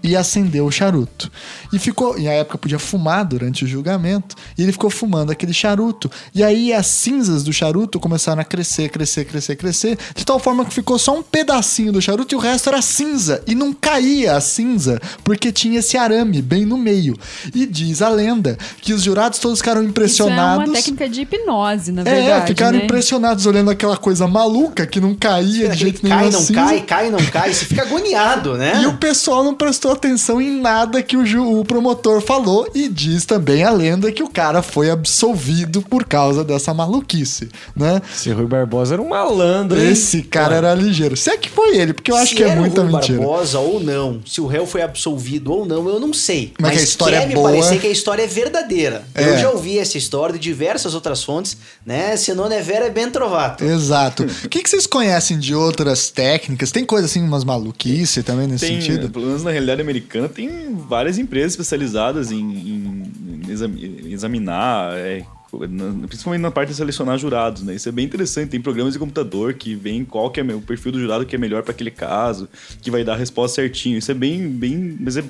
e 0.03 0.15
acendeu 0.15 0.65
o 0.65 0.71
charuto. 0.71 1.31
E 1.71 1.79
ficou, 1.79 2.17
e 2.17 2.27
a 2.27 2.31
época 2.33 2.57
podia 2.57 2.79
fumar 2.79 3.25
durante 3.25 3.63
o 3.63 3.67
julgamento, 3.67 4.35
e 4.57 4.63
ele 4.63 4.71
ficou 4.71 4.89
fumando 4.89 5.31
aquele 5.31 5.53
charuto. 5.53 6.09
E 6.33 6.43
aí 6.43 6.73
as 6.73 6.87
cinzas 6.87 7.43
do 7.43 7.51
charuto 7.53 7.99
começaram 7.99 8.41
a 8.41 8.45
crescer, 8.45 8.89
crescer, 8.89 9.25
crescer, 9.25 9.55
crescer, 9.55 9.97
de 10.15 10.25
tal 10.25 10.39
forma 10.39 10.65
que 10.65 10.73
ficou 10.73 10.97
só 10.97 11.17
um 11.17 11.23
pedacinho 11.23 11.91
do 11.91 12.01
charuto 12.01 12.33
e 12.33 12.37
o 12.37 12.39
resto 12.39 12.69
era 12.69 12.81
cinza. 12.81 13.41
E 13.47 13.53
não 13.55 13.73
caía 13.73 14.35
a 14.35 14.41
cinza, 14.41 14.99
porque 15.23 15.51
tinha 15.51 15.79
esse 15.79 15.97
arame 15.97 16.41
bem 16.41 16.65
no 16.65 16.77
meio. 16.77 17.15
E 17.53 17.65
diz 17.65 18.01
a 18.01 18.09
lenda 18.09 18.57
que 18.81 18.93
os 18.93 19.03
jurados 19.03 19.39
todos 19.39 19.59
ficaram 19.59 19.83
impressionados. 19.83 20.63
Isso 20.63 20.71
é 20.71 20.73
uma 20.73 20.73
técnica 20.75 21.09
de 21.09 21.21
hipnose, 21.21 21.91
na 21.91 22.01
É, 22.01 22.05
verdade. 22.05 22.47
ficaram 22.47 22.77
né? 22.77 22.83
impressionados 22.85 23.45
olhando 23.45 23.69
aquela 23.71 23.97
coisa 23.97 24.27
maluca 24.27 24.85
que 24.87 24.99
não 24.99 25.13
caía 25.15 25.69
de 25.69 25.77
jeito 25.77 26.03
nenhum. 26.03 26.17
cai, 26.17 26.29
não 26.29 26.39
cinza. 26.39 26.53
cai, 26.53 26.81
cai, 26.81 27.09
não 27.09 27.25
cai. 27.25 27.53
Você 27.53 27.65
fica 27.65 27.81
agoniado, 27.83 28.55
né? 28.57 28.81
E 28.81 28.87
o 28.87 28.97
pessoal 28.97 29.43
não 29.43 29.53
prestou 29.55 29.88
atenção 29.93 30.41
em 30.41 30.59
nada 30.59 31.01
que 31.03 31.15
o, 31.17 31.25
ju- 31.25 31.59
o 31.59 31.63
promotor 31.65 32.21
falou 32.21 32.67
e 32.73 32.87
diz 32.87 33.25
também 33.25 33.63
a 33.63 33.71
lenda 33.71 34.11
que 34.11 34.23
o 34.23 34.29
cara 34.29 34.61
foi 34.61 34.89
absolvido 34.89 35.81
por 35.81 36.05
causa 36.05 36.43
dessa 36.43 36.73
maluquice, 36.73 37.49
né? 37.75 38.01
Esse 38.13 38.31
Rui 38.31 38.45
Barbosa 38.45 38.95
era 38.95 39.01
um 39.01 39.09
malandro, 39.09 39.79
hein? 39.79 39.91
Esse 39.91 40.21
cara 40.23 40.55
era 40.55 40.73
ligeiro. 40.73 41.15
Se 41.17 41.29
é 41.29 41.37
que 41.37 41.49
foi 41.49 41.77
ele, 41.77 41.93
porque 41.93 42.11
eu 42.11 42.15
acho 42.15 42.29
se 42.31 42.35
que 42.35 42.43
é 42.43 42.55
muita 42.55 42.81
Rui 42.81 42.91
mentira. 42.93 43.17
Barbosa 43.19 43.59
ou 43.59 43.79
não, 43.79 44.21
se 44.25 44.39
o 44.41 44.47
réu 44.47 44.65
foi 44.65 44.81
absolvido 44.81 45.51
ou 45.51 45.65
não, 45.65 45.87
eu 45.87 45.99
não 45.99 46.13
sei. 46.13 46.53
Mas 46.59 46.71
que 46.73 46.77
a 46.79 46.83
história 46.83 47.17
quer 47.19 47.23
é 47.25 47.27
me 47.27 47.33
boa. 47.35 47.49
parecer 47.49 47.79
que 47.79 47.87
a 47.87 47.91
história 47.91 48.23
é 48.23 48.27
verdadeira. 48.27 49.03
É. 49.13 49.29
Eu 49.29 49.37
já 49.37 49.49
ouvi 49.51 49.77
essa 49.79 49.97
história 49.97 50.33
de 50.33 50.39
diversas 50.39 50.93
outras 50.93 51.23
fontes, 51.23 51.57
né? 51.85 52.15
Se 52.17 52.33
não 52.33 52.47
é 52.51 52.61
vera, 52.61 52.85
é 52.85 52.89
ben 52.89 53.09
trovato. 53.09 53.63
Exato. 53.63 54.25
O 54.45 54.49
que, 54.49 54.63
que 54.63 54.69
vocês 54.69 54.87
conhecem 54.87 55.37
de 55.37 55.53
outras 55.53 56.09
técnicas? 56.09 56.71
Tem 56.71 56.83
coisa 56.83 57.05
assim, 57.05 57.21
umas 57.21 57.43
maluquices 57.43 58.23
também 58.23 58.47
nesse 58.47 58.65
Tem, 58.65 58.81
sentido? 58.81 59.09
pelo 59.09 59.25
menos 59.27 59.43
na 59.43 59.51
realidade 59.51 59.78
americana, 59.81 60.27
tem 60.29 60.75
várias 60.75 61.17
empresas 61.17 61.51
especializadas 61.53 62.31
em, 62.31 62.39
em- 62.39 63.11
em 63.47 63.51
exam- 63.51 63.73
em 63.77 64.11
examinar, 64.13 64.93
é, 64.97 65.23
na- 65.67 66.07
principalmente 66.07 66.41
na 66.41 66.51
parte 66.51 66.69
de 66.69 66.75
selecionar 66.75 67.17
jurados, 67.17 67.63
né? 67.63 67.73
Isso 67.73 67.89
é 67.89 67.91
bem 67.91 68.05
interessante. 68.05 68.49
Tem 68.51 68.61
programas 68.61 68.93
de 68.93 68.99
computador 68.99 69.53
que 69.55 69.73
veem 69.73 70.05
qual 70.05 70.29
que 70.29 70.39
é 70.39 70.43
o 70.43 70.61
perfil 70.61 70.91
do 70.91 70.99
jurado 70.99 71.25
que 71.25 71.35
é 71.35 71.39
melhor 71.39 71.63
para 71.63 71.71
aquele 71.71 71.89
caso, 71.89 72.47
que 72.81 72.91
vai 72.91 73.03
dar 73.03 73.13
a 73.13 73.17
resposta 73.17 73.55
certinho. 73.55 73.97
Isso 73.97 74.11
é 74.11 74.13
bem, 74.13 74.47
bem, 74.47 74.95
mas 74.99 75.17
é 75.17 75.23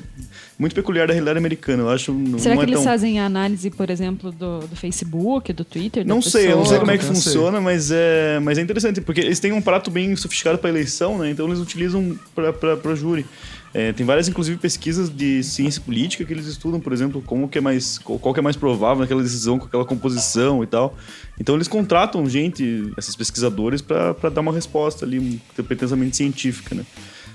muito 0.58 0.76
peculiar 0.76 1.08
da 1.08 1.14
realidade 1.14 1.38
americana. 1.38 1.84
Eu 1.84 1.90
acho 1.90 2.12
Será 2.38 2.54
não 2.56 2.62
que 2.64 2.66
é 2.66 2.70
eles 2.70 2.76
tão... 2.76 2.84
fazem 2.84 3.18
a 3.22 3.26
análise, 3.26 3.70
por 3.72 3.90
exemplo, 3.90 4.30
do, 4.30 4.60
do 4.60 4.76
Facebook, 4.76 5.54
do 5.54 5.64
Twitter? 5.64 6.04
da 6.04 6.14
Não 6.14 6.22
sei, 6.22 6.48
eu 6.48 6.50
não 6.50 6.64
pessoa? 6.64 6.68
sei 6.68 6.80
como 6.80 6.92
é 6.92 6.98
que 6.98 7.06
funciona, 7.06 7.62
mas 7.62 7.90
é, 7.90 8.40
mas 8.42 8.58
é 8.58 8.62
interessante, 8.62 9.00
porque 9.00 9.22
eles 9.22 9.40
têm 9.40 9.54
um 9.54 9.62
prato 9.62 9.90
bem 9.90 10.14
sofisticado 10.18 10.58
para 10.58 10.70
eleição, 10.70 11.18
né? 11.18 11.32
Então 11.32 11.48
eles 11.48 11.60
utilizam 11.60 12.20
para 12.36 12.94
júri. 12.94 13.26
É, 13.74 13.94
tem 13.94 14.04
várias, 14.06 14.28
inclusive, 14.28 14.58
pesquisas 14.58 15.10
de 15.10 15.44
ciência 15.44 15.80
política 15.82 16.26
que 16.26 16.34
eles 16.34 16.48
estudam, 16.48 16.80
por 16.80 16.92
exemplo, 16.92 17.22
como 17.22 17.48
que 17.48 17.60
é 17.60 17.62
mais, 17.62 18.00
qual 18.00 18.34
que 18.34 18.40
é 18.40 18.44
mais 18.44 18.56
provável 18.56 19.02
naquela 19.02 19.22
decisão, 19.22 19.60
com 19.60 19.66
aquela 19.66 19.86
composição 19.86 20.64
e 20.64 20.68
tal. 20.68 20.98
Então 21.40 21.54
eles 21.54 21.68
contratam 21.68 22.28
gente, 22.28 22.92
esses 22.98 23.16
pesquisadores, 23.16 23.82
para 23.82 24.14
dar 24.34 24.42
uma 24.42 24.52
resposta 24.52 25.06
ali, 25.06 25.40
pretensamente 25.68 26.18
científica, 26.18 26.74
né? 26.74 26.84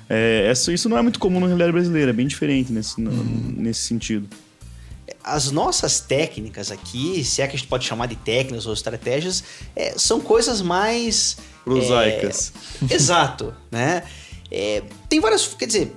É, 0.09 0.49
essa, 0.51 0.73
isso 0.73 0.89
não 0.89 0.99
é 0.99 1.03
muito 1.03 1.19
comum 1.19 1.39
na 1.41 1.47
realidade 1.47 1.73
brasileira, 1.73 2.11
é 2.11 2.13
bem 2.13 2.27
diferente 2.27 2.73
nesse, 2.73 3.01
no- 3.01 3.11
nesse 3.57 3.83
sentido. 3.83 4.29
As 5.23 5.51
nossas 5.51 6.01
técnicas 6.01 6.71
aqui, 6.71 7.25
se 7.25 7.41
é 7.41 7.47
que 7.47 7.55
a 7.57 7.59
gente 7.59 7.69
pode 7.69 7.85
chamar 7.87 8.07
de 8.07 8.17
técnicas 8.17 8.67
ou 8.67 8.75
estratégias, 8.75 9.43
é, 9.75 9.95
são 9.97 10.21
coisas 10.21 10.61
mais. 10.61 11.37
Prosaicas. 11.65 12.53
é, 12.91 12.95
exato, 12.95 13.55
né? 13.71 14.03
É, 14.51 14.83
tem 15.09 15.21
várias. 15.21 15.47
Quer 15.47 15.67
dizer, 15.67 15.93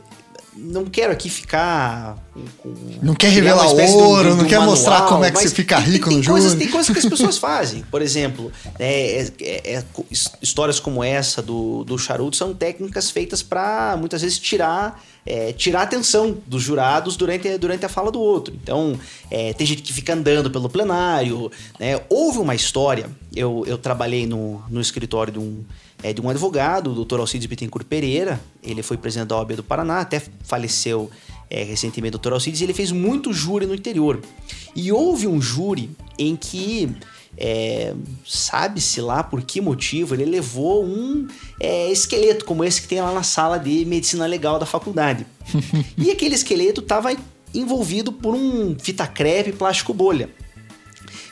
não 0.58 0.86
quero 0.86 1.12
aqui 1.14 1.30
ficar. 1.30 2.18
com- 2.58 2.74
Não 3.02 3.14
quer 3.16 3.30
revelar 3.32 3.68
um- 3.72 3.96
ouro, 3.96 4.34
um 4.34 4.36
não 4.38 4.46
quer 4.46 4.60
mostrar 4.60 4.92
manual, 4.92 5.10
como 5.14 5.24
é 5.26 5.32
que 5.32 5.40
você 5.40 5.50
fica 5.50 5.76
tem- 5.78 5.86
rico 5.94 6.10
tem 6.10 6.18
no 6.20 6.24
coisas, 6.26 6.52
júri. 6.52 6.64
Tem 6.64 6.72
coisas 6.72 6.92
que 6.92 7.00
as 7.00 7.06
pessoas 7.10 7.38
fazem. 7.38 7.84
Por 7.90 8.02
exemplo, 8.02 8.52
é, 8.80 9.22
é- 9.22 9.32
é- 9.42 9.74
é 9.76 9.84
histórias 10.42 10.80
como 10.80 11.04
essa 11.04 11.42
do, 11.42 11.84
do 11.84 11.98
charuto 11.98 12.36
são 12.36 12.54
técnicas 12.54 13.10
feitas 13.10 13.42
para 13.42 13.96
muitas 13.98 14.22
vezes 14.22 14.38
tirar. 14.40 15.02
é, 15.30 15.52
tirar 15.52 15.82
a 15.82 15.84
atenção 15.84 16.38
dos 16.48 16.64
jurados 16.64 17.18
durante, 17.18 17.58
durante 17.58 17.86
a 17.86 17.90
fala 17.90 18.10
do 18.10 18.18
outro. 18.18 18.54
Então, 18.64 18.98
é, 19.30 19.52
tem 19.52 19.68
gente 19.68 19.82
que 19.82 19.92
fica 19.92 20.14
andando 20.14 20.50
pelo 20.50 20.70
plenário. 20.70 21.52
Né? 21.78 22.00
Houve 22.10 22.40
uma 22.40 22.56
história, 22.56 23.10
eu, 23.36 23.62
eu 23.68 23.78
trabalhei 23.78 24.26
no, 24.26 24.62
no 24.70 24.80
escritório 24.80 25.34
de 25.34 25.40
um, 25.40 25.66
é, 26.04 26.14
de 26.14 26.22
um 26.22 26.30
advogado, 26.30 26.92
o 26.92 26.96
doutor 26.96 27.20
Alcides 27.20 27.46
Bittencourt 27.48 27.86
Pereira. 27.86 28.40
Ele 28.64 28.84
foi 28.84 28.98
presidente 28.98 29.30
da 29.30 29.38
OAB 29.38 29.54
do 29.54 29.64
Paraná, 29.64 30.02
até 30.02 30.22
faleceu 30.44 31.10
é, 31.50 31.64
recentemente 31.64 32.12
doutor 32.12 32.34
Alcides, 32.34 32.62
e 32.62 32.64
ele 32.64 32.74
fez 32.74 32.92
muito 32.92 33.34
júri 33.34 33.66
no 33.66 33.74
interior. 33.74 34.22
E 34.76 34.92
houve 34.92 35.28
um 35.28 35.42
júri 35.42 35.90
em 36.18 36.36
que 36.36 36.96
é, 37.38 37.94
sabe-se 38.26 39.00
lá 39.00 39.24
por 39.24 39.42
que 39.44 39.62
motivo, 39.62 40.16
ele 40.16 40.26
levou 40.26 40.84
um 40.84 41.28
é, 41.60 41.92
esqueleto 41.92 42.44
como 42.46 42.64
esse 42.64 42.82
que 42.82 42.88
tem 42.88 43.00
lá 43.00 43.14
na 43.14 43.24
sala 43.24 43.60
de 43.60 43.86
medicina 43.86 44.26
legal 44.26 44.58
da 44.58 44.66
faculdade. 44.66 45.26
e 45.98 46.10
aquele 46.10 46.36
esqueleto 46.36 46.82
estava 46.82 47.16
envolvido 47.54 48.12
por 48.12 48.34
um 48.34 48.76
fita 48.80 49.06
crepe 49.06 49.52
plástico 49.52 49.94
bolha. 49.94 50.30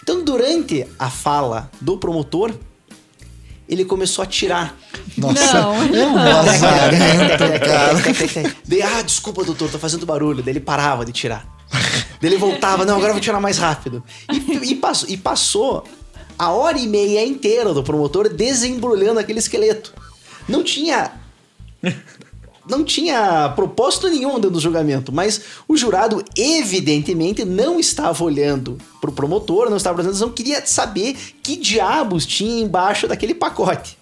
Então, 0.03 0.23
durante 0.23 0.85
a 0.99 1.09
fala 1.09 1.71
do 1.81 1.97
promotor, 1.97 2.53
ele 3.67 3.85
começou 3.85 4.23
a 4.23 4.25
tirar. 4.25 4.77
Nossa, 5.17 5.61
Não, 5.61 5.75
é 5.95 6.07
um 6.07 6.15
cara. 7.59 8.55
Daí, 8.65 8.81
ah, 8.81 9.01
desculpa, 9.01 9.43
doutor, 9.43 9.69
tô 9.69 9.79
fazendo 9.79 10.05
barulho. 10.05 10.43
Daí 10.43 10.53
ele 10.53 10.59
parava 10.59 11.05
de 11.05 11.11
tirar. 11.11 11.45
Daí 12.21 12.29
ele 12.29 12.37
voltava, 12.37 12.85
não, 12.85 12.95
agora 12.95 13.09
eu 13.09 13.13
vou 13.13 13.21
tirar 13.21 13.39
mais 13.39 13.57
rápido. 13.57 14.03
E, 14.31 14.71
e 14.71 14.75
passou, 14.75 15.09
e 15.09 15.17
passou 15.17 15.83
a 16.37 16.51
hora 16.51 16.77
e 16.77 16.87
meia 16.87 17.25
inteira 17.25 17.73
do 17.73 17.83
promotor 17.83 18.29
desembrulhando 18.29 19.19
aquele 19.19 19.39
esqueleto. 19.39 19.93
Não 20.47 20.63
tinha. 20.63 21.11
Não 22.67 22.83
tinha 22.83 23.51
propósito 23.55 24.09
nenhum 24.09 24.35
dentro 24.35 24.51
do 24.51 24.59
julgamento, 24.59 25.11
mas 25.11 25.41
o 25.67 25.77
jurado, 25.77 26.23
evidentemente, 26.35 27.45
não 27.45 27.79
estava 27.79 28.23
olhando 28.23 28.77
pro 28.99 29.11
promotor, 29.11 29.69
não 29.69 29.77
estava 29.77 29.95
prestando 29.95 30.15
atenção, 30.17 30.33
queria 30.33 30.65
saber 30.65 31.15
que 31.43 31.55
diabos 31.55 32.25
tinha 32.25 32.63
embaixo 32.63 33.07
daquele 33.07 33.35
pacote. 33.35 33.97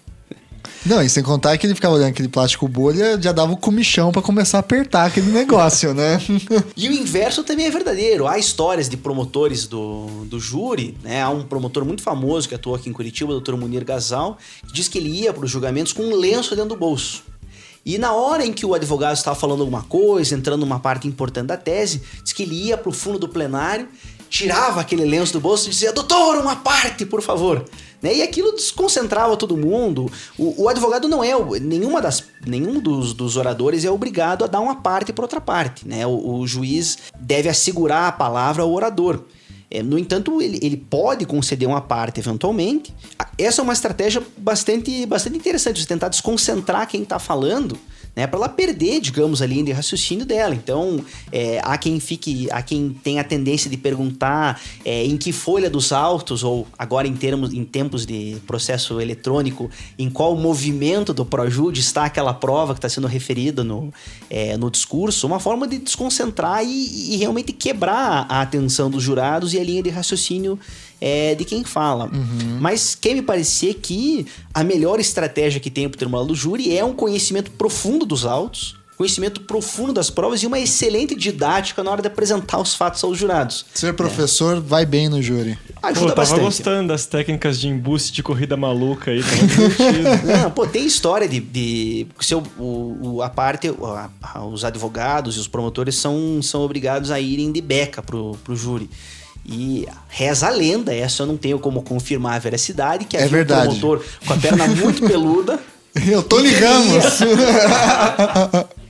Não, 0.86 1.02
e 1.02 1.08
sem 1.08 1.22
contar 1.22 1.56
que 1.56 1.66
ele 1.66 1.74
ficava 1.74 1.94
olhando 1.94 2.10
aquele 2.10 2.28
plástico 2.28 2.68
bolha, 2.68 3.18
já 3.20 3.32
dava 3.32 3.52
o 3.52 3.56
comichão 3.56 4.12
pra 4.12 4.20
começar 4.20 4.58
a 4.58 4.60
apertar 4.60 5.06
aquele 5.06 5.30
negócio, 5.30 5.94
né? 5.94 6.20
E 6.76 6.88
o 6.88 6.92
inverso 6.92 7.42
também 7.42 7.66
é 7.66 7.70
verdadeiro. 7.70 8.26
Há 8.26 8.38
histórias 8.38 8.88
de 8.88 8.96
promotores 8.96 9.66
do, 9.66 10.24
do 10.26 10.38
júri, 10.38 10.96
né? 11.02 11.22
Há 11.22 11.30
um 11.30 11.42
promotor 11.42 11.84
muito 11.84 12.02
famoso 12.02 12.48
que 12.48 12.54
atuou 12.54 12.74
aqui 12.76 12.90
em 12.90 12.92
Curitiba, 12.92 13.32
o 13.32 13.40
Dr. 13.40 13.54
Munir 13.54 13.84
Gazal, 13.84 14.36
que 14.66 14.74
diz 14.74 14.88
que 14.88 14.98
ele 14.98 15.08
ia 15.08 15.32
para 15.32 15.44
os 15.44 15.50
julgamentos 15.50 15.92
com 15.92 16.02
um 16.02 16.14
lenço 16.14 16.54
dentro 16.54 16.70
do 16.70 16.76
bolso. 16.76 17.22
E 17.84 17.98
na 17.98 18.12
hora 18.12 18.44
em 18.46 18.52
que 18.52 18.64
o 18.64 18.74
advogado 18.74 19.14
estava 19.16 19.36
falando 19.38 19.60
alguma 19.60 19.82
coisa, 19.82 20.34
entrando 20.34 20.60
numa 20.60 20.80
parte 20.80 21.06
importante 21.06 21.46
da 21.48 21.56
tese, 21.56 22.02
diz 22.22 22.32
que 22.32 22.42
ele 22.42 22.54
ia 22.68 22.78
pro 22.78 22.90
fundo 22.92 23.18
do 23.18 23.28
plenário, 23.28 23.88
tirava 24.30 24.80
aquele 24.80 25.04
lenço 25.04 25.34
do 25.34 25.40
bolso 25.40 25.66
e 25.66 25.70
dizia: 25.70 25.92
Doutor, 25.92 26.38
uma 26.38 26.56
parte, 26.56 27.04
por 27.04 27.20
favor. 27.20 27.64
Né? 28.02 28.16
E 28.16 28.22
aquilo 28.22 28.52
desconcentrava 28.52 29.36
todo 29.36 29.56
mundo. 29.56 30.10
O, 30.38 30.64
o 30.64 30.68
advogado 30.68 31.08
não 31.08 31.22
é. 31.22 31.36
o- 31.36 31.54
Nenhuma 31.60 32.00
das, 32.00 32.24
nenhum 32.46 32.80
dos, 32.80 33.12
dos 33.14 33.36
oradores 33.36 33.84
é 33.84 33.90
obrigado 33.90 34.44
a 34.44 34.46
dar 34.46 34.60
uma 34.60 34.76
parte 34.76 35.12
para 35.12 35.24
outra 35.24 35.40
parte. 35.40 35.86
Né? 35.86 36.06
O, 36.06 36.38
o 36.40 36.46
juiz 36.46 36.98
deve 37.18 37.48
assegurar 37.48 38.08
a 38.08 38.12
palavra 38.12 38.62
ao 38.62 38.72
orador. 38.72 39.20
É, 39.74 39.82
no 39.82 39.98
entanto, 39.98 40.40
ele, 40.40 40.56
ele 40.62 40.76
pode 40.76 41.26
conceder 41.26 41.66
uma 41.66 41.80
parte 41.80 42.20
eventualmente. 42.20 42.94
Essa 43.36 43.60
é 43.60 43.64
uma 43.64 43.72
estratégia 43.72 44.22
bastante, 44.36 45.04
bastante 45.04 45.36
interessante, 45.36 45.80
de 45.80 45.86
tentar 45.88 46.08
desconcentrar 46.08 46.86
quem 46.86 47.02
está 47.02 47.18
falando, 47.18 47.76
né, 48.14 48.26
para 48.26 48.38
ela 48.38 48.48
perder, 48.48 49.00
digamos, 49.00 49.42
a 49.42 49.46
linha 49.46 49.64
de 49.64 49.72
raciocínio 49.72 50.24
dela. 50.24 50.54
Então, 50.54 51.04
é, 51.32 51.60
há 51.62 51.76
quem 51.76 51.98
fique, 51.98 52.48
há 52.50 52.62
quem 52.62 52.90
tenha 53.02 53.20
a 53.20 53.24
tendência 53.24 53.68
de 53.68 53.76
perguntar 53.76 54.60
é, 54.84 55.04
em 55.04 55.16
que 55.16 55.32
folha 55.32 55.68
dos 55.68 55.92
autos, 55.92 56.44
ou 56.44 56.66
agora 56.78 57.08
em, 57.08 57.14
termos, 57.14 57.52
em 57.52 57.64
tempos 57.64 58.06
de 58.06 58.36
processo 58.46 59.00
eletrônico, 59.00 59.70
em 59.98 60.08
qual 60.08 60.36
movimento 60.36 61.12
do 61.12 61.24
Projude 61.24 61.80
está 61.80 62.04
aquela 62.04 62.32
prova 62.32 62.74
que 62.74 62.78
está 62.78 62.88
sendo 62.88 63.06
referida 63.06 63.64
no, 63.64 63.92
é, 64.30 64.56
no 64.56 64.70
discurso, 64.70 65.26
uma 65.26 65.40
forma 65.40 65.66
de 65.66 65.78
desconcentrar 65.78 66.64
e, 66.64 67.14
e 67.14 67.16
realmente 67.16 67.52
quebrar 67.52 68.26
a 68.28 68.42
atenção 68.42 68.90
dos 68.90 69.02
jurados 69.02 69.54
e 69.54 69.58
a 69.58 69.64
linha 69.64 69.82
de 69.82 69.90
raciocínio 69.90 70.58
é, 71.06 71.34
de 71.34 71.44
quem 71.44 71.62
fala. 71.64 72.10
Mas 72.60 72.94
quer 72.94 73.12
me 73.14 73.20
parecer 73.20 73.74
que 73.74 74.26
a 74.54 74.64
melhor 74.64 74.98
estratégia 74.98 75.60
que 75.60 75.68
tem 75.70 75.86
para 75.88 75.96
o 75.96 75.98
Tribunal 75.98 76.24
do 76.24 76.34
Júri 76.34 76.74
é 76.74 76.82
um 76.82 76.94
conhecimento 76.94 77.50
profundo 77.50 78.06
dos 78.06 78.24
autos, 78.24 78.76
conhecimento 78.96 79.40
profundo 79.42 79.92
das 79.92 80.08
provas 80.08 80.40
e 80.42 80.46
uma 80.46 80.58
excelente 80.58 81.14
didática 81.16 81.82
na 81.82 81.90
hora 81.90 82.00
de 82.00 82.06
apresentar 82.08 82.58
os 82.60 82.74
fatos 82.76 83.02
aos 83.04 83.18
jurados. 83.18 83.66
Ser 83.74 83.92
professor 83.92 84.60
vai 84.60 84.86
bem 84.86 85.08
no 85.08 85.20
júri. 85.20 85.58
Pô, 85.82 85.88
Ajuda 85.88 86.00
eu 86.06 86.08
tava 86.14 86.20
bastante. 86.22 86.40
gostando 86.42 86.88
das 86.88 87.04
técnicas 87.04 87.58
de 87.60 87.68
embuste 87.68 88.12
de 88.12 88.22
corrida 88.22 88.56
maluca 88.56 89.10
aí, 89.10 89.20
tava 89.22 89.36
divertido. 89.46 90.26
Não, 90.26 90.50
pô, 90.52 90.64
tem 90.66 90.86
história 90.86 91.28
de. 91.28 91.40
de 91.40 92.06
se 92.20 92.34
o, 92.34 92.42
o- 92.58 93.20
a 93.22 93.28
parte, 93.28 93.68
a- 94.22 94.44
os 94.46 94.64
advogados 94.64 95.36
e 95.36 95.40
os 95.40 95.48
promotores 95.48 95.96
são, 95.96 96.40
são 96.40 96.62
obrigados 96.62 97.10
a 97.10 97.18
irem 97.20 97.50
de 97.52 97.60
beca 97.60 98.00
pro, 98.00 98.38
pro 98.44 98.54
júri. 98.56 98.88
E 99.46 99.86
reza 100.08 100.46
a 100.46 100.50
lenda, 100.50 100.94
essa 100.94 101.22
eu 101.22 101.26
não 101.26 101.36
tenho 101.36 101.58
como 101.58 101.82
confirmar 101.82 102.36
a 102.36 102.38
veracidade, 102.38 103.04
que 103.04 103.16
É 103.16 103.20
havia 103.24 103.30
verdade. 103.38 103.76
um 103.76 103.78
promotor 103.78 104.04
com 104.26 104.32
a 104.32 104.36
perna 104.36 104.66
muito 104.66 105.02
peluda. 105.06 105.58
Eu 106.10 106.22
tô 106.24 106.38
Ramos. 106.38 107.20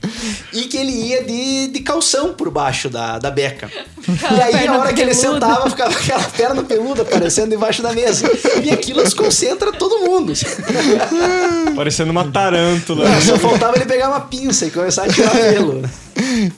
e 0.55 0.63
que 0.65 0.77
ele 0.77 0.91
ia 0.91 1.23
de, 1.23 1.67
de 1.67 1.79
calção 1.81 2.33
por 2.33 2.49
baixo 2.49 2.89
da, 2.89 3.19
da 3.19 3.29
beca. 3.29 3.69
E 4.07 4.41
aí, 4.41 4.65
na 4.67 4.77
hora 4.79 4.93
que 4.93 5.01
ele 5.01 5.13
peluda. 5.13 5.33
sentava, 5.33 5.69
ficava 5.69 5.91
aquela 5.93 6.23
perna 6.23 6.63
peluda 6.63 7.01
aparecendo 7.01 7.53
embaixo 7.53 7.81
da 7.81 7.91
mesa. 7.91 8.25
E 8.63 8.69
aquilo 8.71 9.03
desconcentra 9.03 9.71
todo 9.73 9.99
mundo. 9.99 10.31
Parecendo 11.75 12.11
uma 12.11 12.31
tarântula. 12.31 13.07
né? 13.09 13.21
Só 13.21 13.37
faltava 13.37 13.75
ele 13.75 13.85
pegar 13.85 14.07
uma 14.09 14.21
pinça 14.21 14.65
e 14.65 14.71
começar 14.71 15.03
a 15.03 15.09
tirar 15.09 15.31
pelo. 15.31 15.81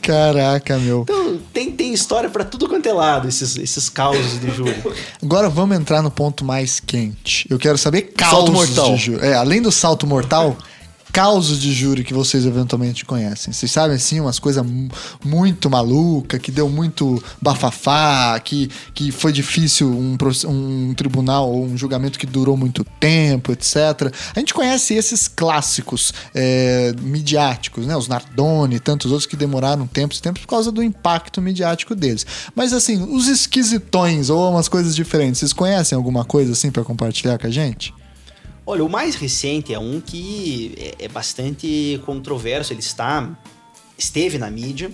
Caraca, 0.01 0.77
meu. 0.77 1.01
Então, 1.01 1.39
tem, 1.51 1.71
tem 1.71 1.93
história 1.93 2.29
pra 2.29 2.43
tudo 2.43 2.67
quanto 2.69 2.87
é 2.87 2.93
lado, 2.93 3.27
esses, 3.27 3.57
esses 3.57 3.89
causos 3.89 4.39
de 4.39 4.51
júri. 4.51 4.75
Agora 5.21 5.49
vamos 5.49 5.75
entrar 5.75 6.01
no 6.01 6.11
ponto 6.11 6.45
mais 6.45 6.79
quente. 6.79 7.47
Eu 7.49 7.57
quero 7.57 7.77
saber 7.77 8.13
causos 8.15 8.37
Salto 8.37 8.51
mortal. 8.51 8.95
de 8.95 8.97
júri. 8.97 9.25
É, 9.25 9.33
além 9.33 9.61
do 9.61 9.71
salto 9.71 10.05
mortal, 10.05 10.55
causos 11.11 11.59
de 11.59 11.73
júri 11.73 12.03
que 12.03 12.13
vocês 12.13 12.45
eventualmente 12.45 13.05
conhecem. 13.05 13.53
Vocês 13.53 13.71
sabem, 13.71 13.95
assim, 13.95 14.19
umas 14.19 14.39
coisas 14.39 14.65
mu- 14.65 14.89
muito 15.23 15.69
maluca, 15.69 16.37
que 16.37 16.51
deu 16.51 16.69
muito 16.69 17.21
bafafá, 17.41 18.39
que, 18.39 18.69
que 18.93 19.11
foi 19.11 19.31
difícil 19.31 19.89
um, 19.89 20.17
um 20.47 20.93
tribunal 20.93 21.51
ou 21.51 21.65
um 21.65 21.77
julgamento 21.77 22.19
que 22.19 22.25
durou 22.25 22.55
muito 22.55 22.83
tempo, 22.99 23.51
etc. 23.51 24.11
A 24.35 24.39
gente 24.39 24.53
conhece 24.53 24.93
esses 24.93 25.27
clássicos 25.27 26.13
é, 26.35 26.93
midiáticos, 27.01 27.85
né? 27.87 27.95
Os 27.95 28.07
Nardoni 28.07 28.75
e 28.75 28.79
tantos 28.79 29.11
outros 29.11 29.27
que 29.27 29.35
demoraram 29.35 29.87
tempos 29.87 30.19
e 30.19 30.21
tempos 30.21 30.41
por 30.41 30.49
causa 30.49 30.71
do 30.71 30.83
impacto 30.83 31.41
midiático 31.41 31.95
deles. 31.95 32.25
Mas, 32.55 32.73
assim, 32.73 33.01
os 33.13 33.27
esquisitões 33.27 34.29
ou 34.29 34.51
umas 34.51 34.67
coisas 34.67 34.95
diferentes, 34.95 35.39
vocês 35.39 35.53
conhecem 35.53 35.95
alguma 35.95 36.23
coisa, 36.25 36.51
assim, 36.51 36.71
para 36.71 36.83
compartilhar 36.83 37.37
com 37.37 37.47
a 37.47 37.51
gente? 37.51 37.93
Olha, 38.70 38.84
o 38.84 38.89
mais 38.89 39.15
recente 39.15 39.74
é 39.74 39.80
um 39.80 40.01
que 40.01 40.76
é, 40.78 41.05
é 41.05 41.07
bastante 41.07 42.01
controverso, 42.05 42.74
ele 42.74 42.82
está 42.82 43.34
esteve 43.97 44.38
na 44.38 44.51
mídia, 44.51 44.91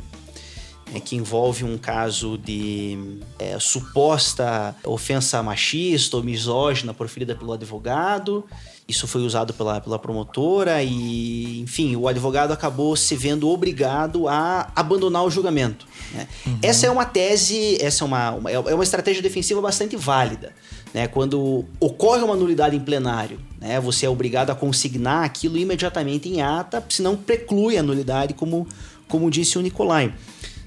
é, 0.93 0.99
que 0.99 1.15
envolve 1.15 1.63
um 1.63 1.75
caso 1.75 2.37
de 2.37 3.17
é, 3.39 3.57
suposta 3.59 4.75
ofensa 4.83 5.41
machista 5.41 6.17
ou 6.17 6.23
misógina 6.23 6.93
proferida 6.93 7.33
pelo 7.33 7.51
advogado. 7.51 8.45
Isso 8.87 9.07
foi 9.07 9.21
usado 9.21 9.53
pela, 9.53 9.79
pela 9.79 9.97
promotora 9.97 10.83
e, 10.83 11.61
enfim, 11.61 11.95
o 11.95 12.05
advogado 12.07 12.51
acabou 12.51 12.95
se 12.97 13.15
vendo 13.15 13.47
obrigado 13.49 14.27
a 14.27 14.69
abandonar 14.75 15.23
o 15.23 15.29
julgamento. 15.31 15.87
né? 16.13 16.27
Essa 16.61 16.87
é 16.87 16.91
uma 16.91 17.05
tese, 17.05 17.77
essa 17.81 18.03
é 18.03 18.05
uma, 18.07 18.31
uma- 18.31 18.51
é 18.51 18.73
uma 18.73 18.83
estratégia 18.83 19.21
defensiva 19.21 19.61
bastante 19.61 19.95
válida. 19.95 20.51
Né? 20.93 21.07
Quando 21.07 21.63
ocorre 21.79 22.23
uma 22.23 22.35
nulidade 22.35 22.75
em 22.75 22.79
plenário, 22.79 23.39
né? 23.59 23.79
você 23.79 24.05
é 24.05 24.09
obrigado 24.09 24.49
a 24.49 24.55
consignar 24.55 25.23
aquilo 25.23 25.57
imediatamente 25.57 26.27
em 26.29 26.41
ata, 26.41 26.83
senão 26.89 27.15
preclui 27.15 27.77
a 27.77 27.83
nulidade, 27.83 28.33
como, 28.33 28.67
como 29.07 29.31
disse 29.31 29.57
o 29.57 29.61
Nicolai. 29.61 30.13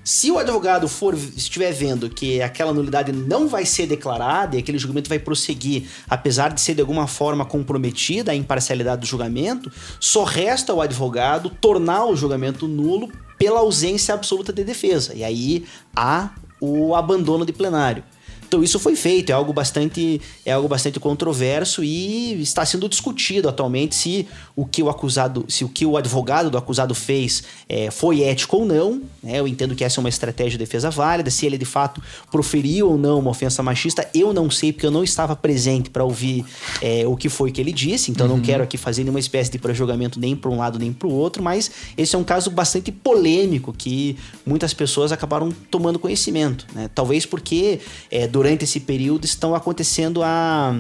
Se 0.07 0.31
o 0.31 0.39
advogado 0.39 0.87
for 0.87 1.15
estiver 1.15 1.73
vendo 1.73 2.09
que 2.09 2.41
aquela 2.41 2.73
nulidade 2.73 3.11
não 3.11 3.49
vai 3.49 3.67
ser 3.67 3.89
declarada 3.89 4.55
e 4.55 4.61
aquele 4.61 4.79
julgamento 4.79 5.09
vai 5.09 5.19
prosseguir, 5.19 5.89
apesar 6.09 6.55
de 6.55 6.61
ser 6.61 6.75
de 6.77 6.81
alguma 6.81 7.09
forma 7.09 7.45
comprometida 7.45 8.31
a 8.31 8.35
imparcialidade 8.37 9.01
do 9.01 9.07
julgamento, 9.09 9.69
só 9.99 10.23
resta 10.23 10.71
ao 10.73 10.81
advogado 10.81 11.51
tornar 11.51 12.05
o 12.07 12.15
julgamento 12.15 12.69
nulo 12.69 13.11
pela 13.37 13.59
ausência 13.59 14.15
absoluta 14.15 14.53
de 14.53 14.63
defesa. 14.63 15.13
E 15.13 15.25
aí 15.25 15.67
há 15.97 16.31
o 16.61 16.95
abandono 16.95 17.45
de 17.45 17.53
plenário. 17.53 18.05
Então 18.47 18.63
isso 18.63 18.79
foi 18.79 18.97
feito, 18.97 19.31
é 19.31 19.33
algo 19.33 19.53
bastante 19.53 20.21
é 20.45 20.53
algo 20.53 20.69
bastante 20.69 21.01
controverso 21.01 21.83
e 21.83 22.41
está 22.41 22.65
sendo 22.65 22.89
discutido 22.89 23.49
atualmente 23.49 23.95
se 23.95 24.27
o 24.55 24.65
que 24.65 24.83
o 24.83 24.89
acusado, 24.89 25.45
se 25.49 25.65
o 25.65 25.69
que 25.69 25.85
o 25.85 25.97
advogado 25.97 26.51
do 26.51 26.59
acusado 26.59 26.95
fez 26.95 27.43
é, 27.69 27.91
foi 27.91 28.23
ético 28.23 28.59
ou 28.59 28.65
não. 28.65 29.03
né? 29.23 29.41
Eu 29.41 29.49
entendo 29.49 29.75
que 29.75 29.85
essa 29.85 29.99
é 29.99 30.01
uma 30.01 30.09
estratégia 30.09 30.53
de 30.53 30.59
defesa 30.59 30.91
válida, 30.91 31.31
se 31.31 31.45
ele 31.47 31.59
de 31.59 31.65
fato 31.65 32.01
proferiu 32.31 32.91
ou 32.91 32.99
não 32.99 33.19
uma 33.19 33.31
ofensa 33.31 33.63
machista, 33.63 34.09
eu 34.15 34.33
não 34.33 34.51
sei 34.51 34.73
porque 34.73 34.87
eu 34.87 34.91
não 34.91 35.03
estava 35.05 35.35
presente 35.35 35.91
para 35.91 36.05
ouvir 36.05 36.45
é, 36.81 37.07
o 37.07 37.17
que 37.17 37.29
foi 37.29 37.51
que 37.51 37.61
ele 37.61 37.73
disse. 37.73 38.11
Então 38.11 38.29
não 38.29 38.41
quero 38.41 38.63
aqui 38.63 38.77
fazer 38.77 39.03
nenhuma 39.03 39.21
espécie 39.21 39.51
de 39.51 39.59
pré-julgamento 39.59 40.21
nem 40.21 40.37
para 40.37 40.51
um 40.51 40.59
lado 40.59 40.79
nem 40.79 40.93
para 40.93 41.09
o 41.09 41.13
outro, 41.13 41.43
mas 41.43 41.71
esse 41.97 42.15
é 42.15 42.19
um 42.19 42.25
caso 42.25 42.51
bastante 42.51 42.93
polêmico 42.93 43.73
que 43.73 44.17
muitas 44.45 44.73
pessoas 44.73 45.13
acabaram 45.13 45.51
tomando 45.71 45.99
conhecimento, 45.99 46.67
né? 46.75 46.89
Talvez 46.95 47.27
porque 47.27 47.81
é, 48.11 48.27
durante 48.37 48.65
esse 48.65 48.81
período 48.81 49.25
estão 49.25 49.55
acontecendo 49.55 50.23
a, 50.23 50.75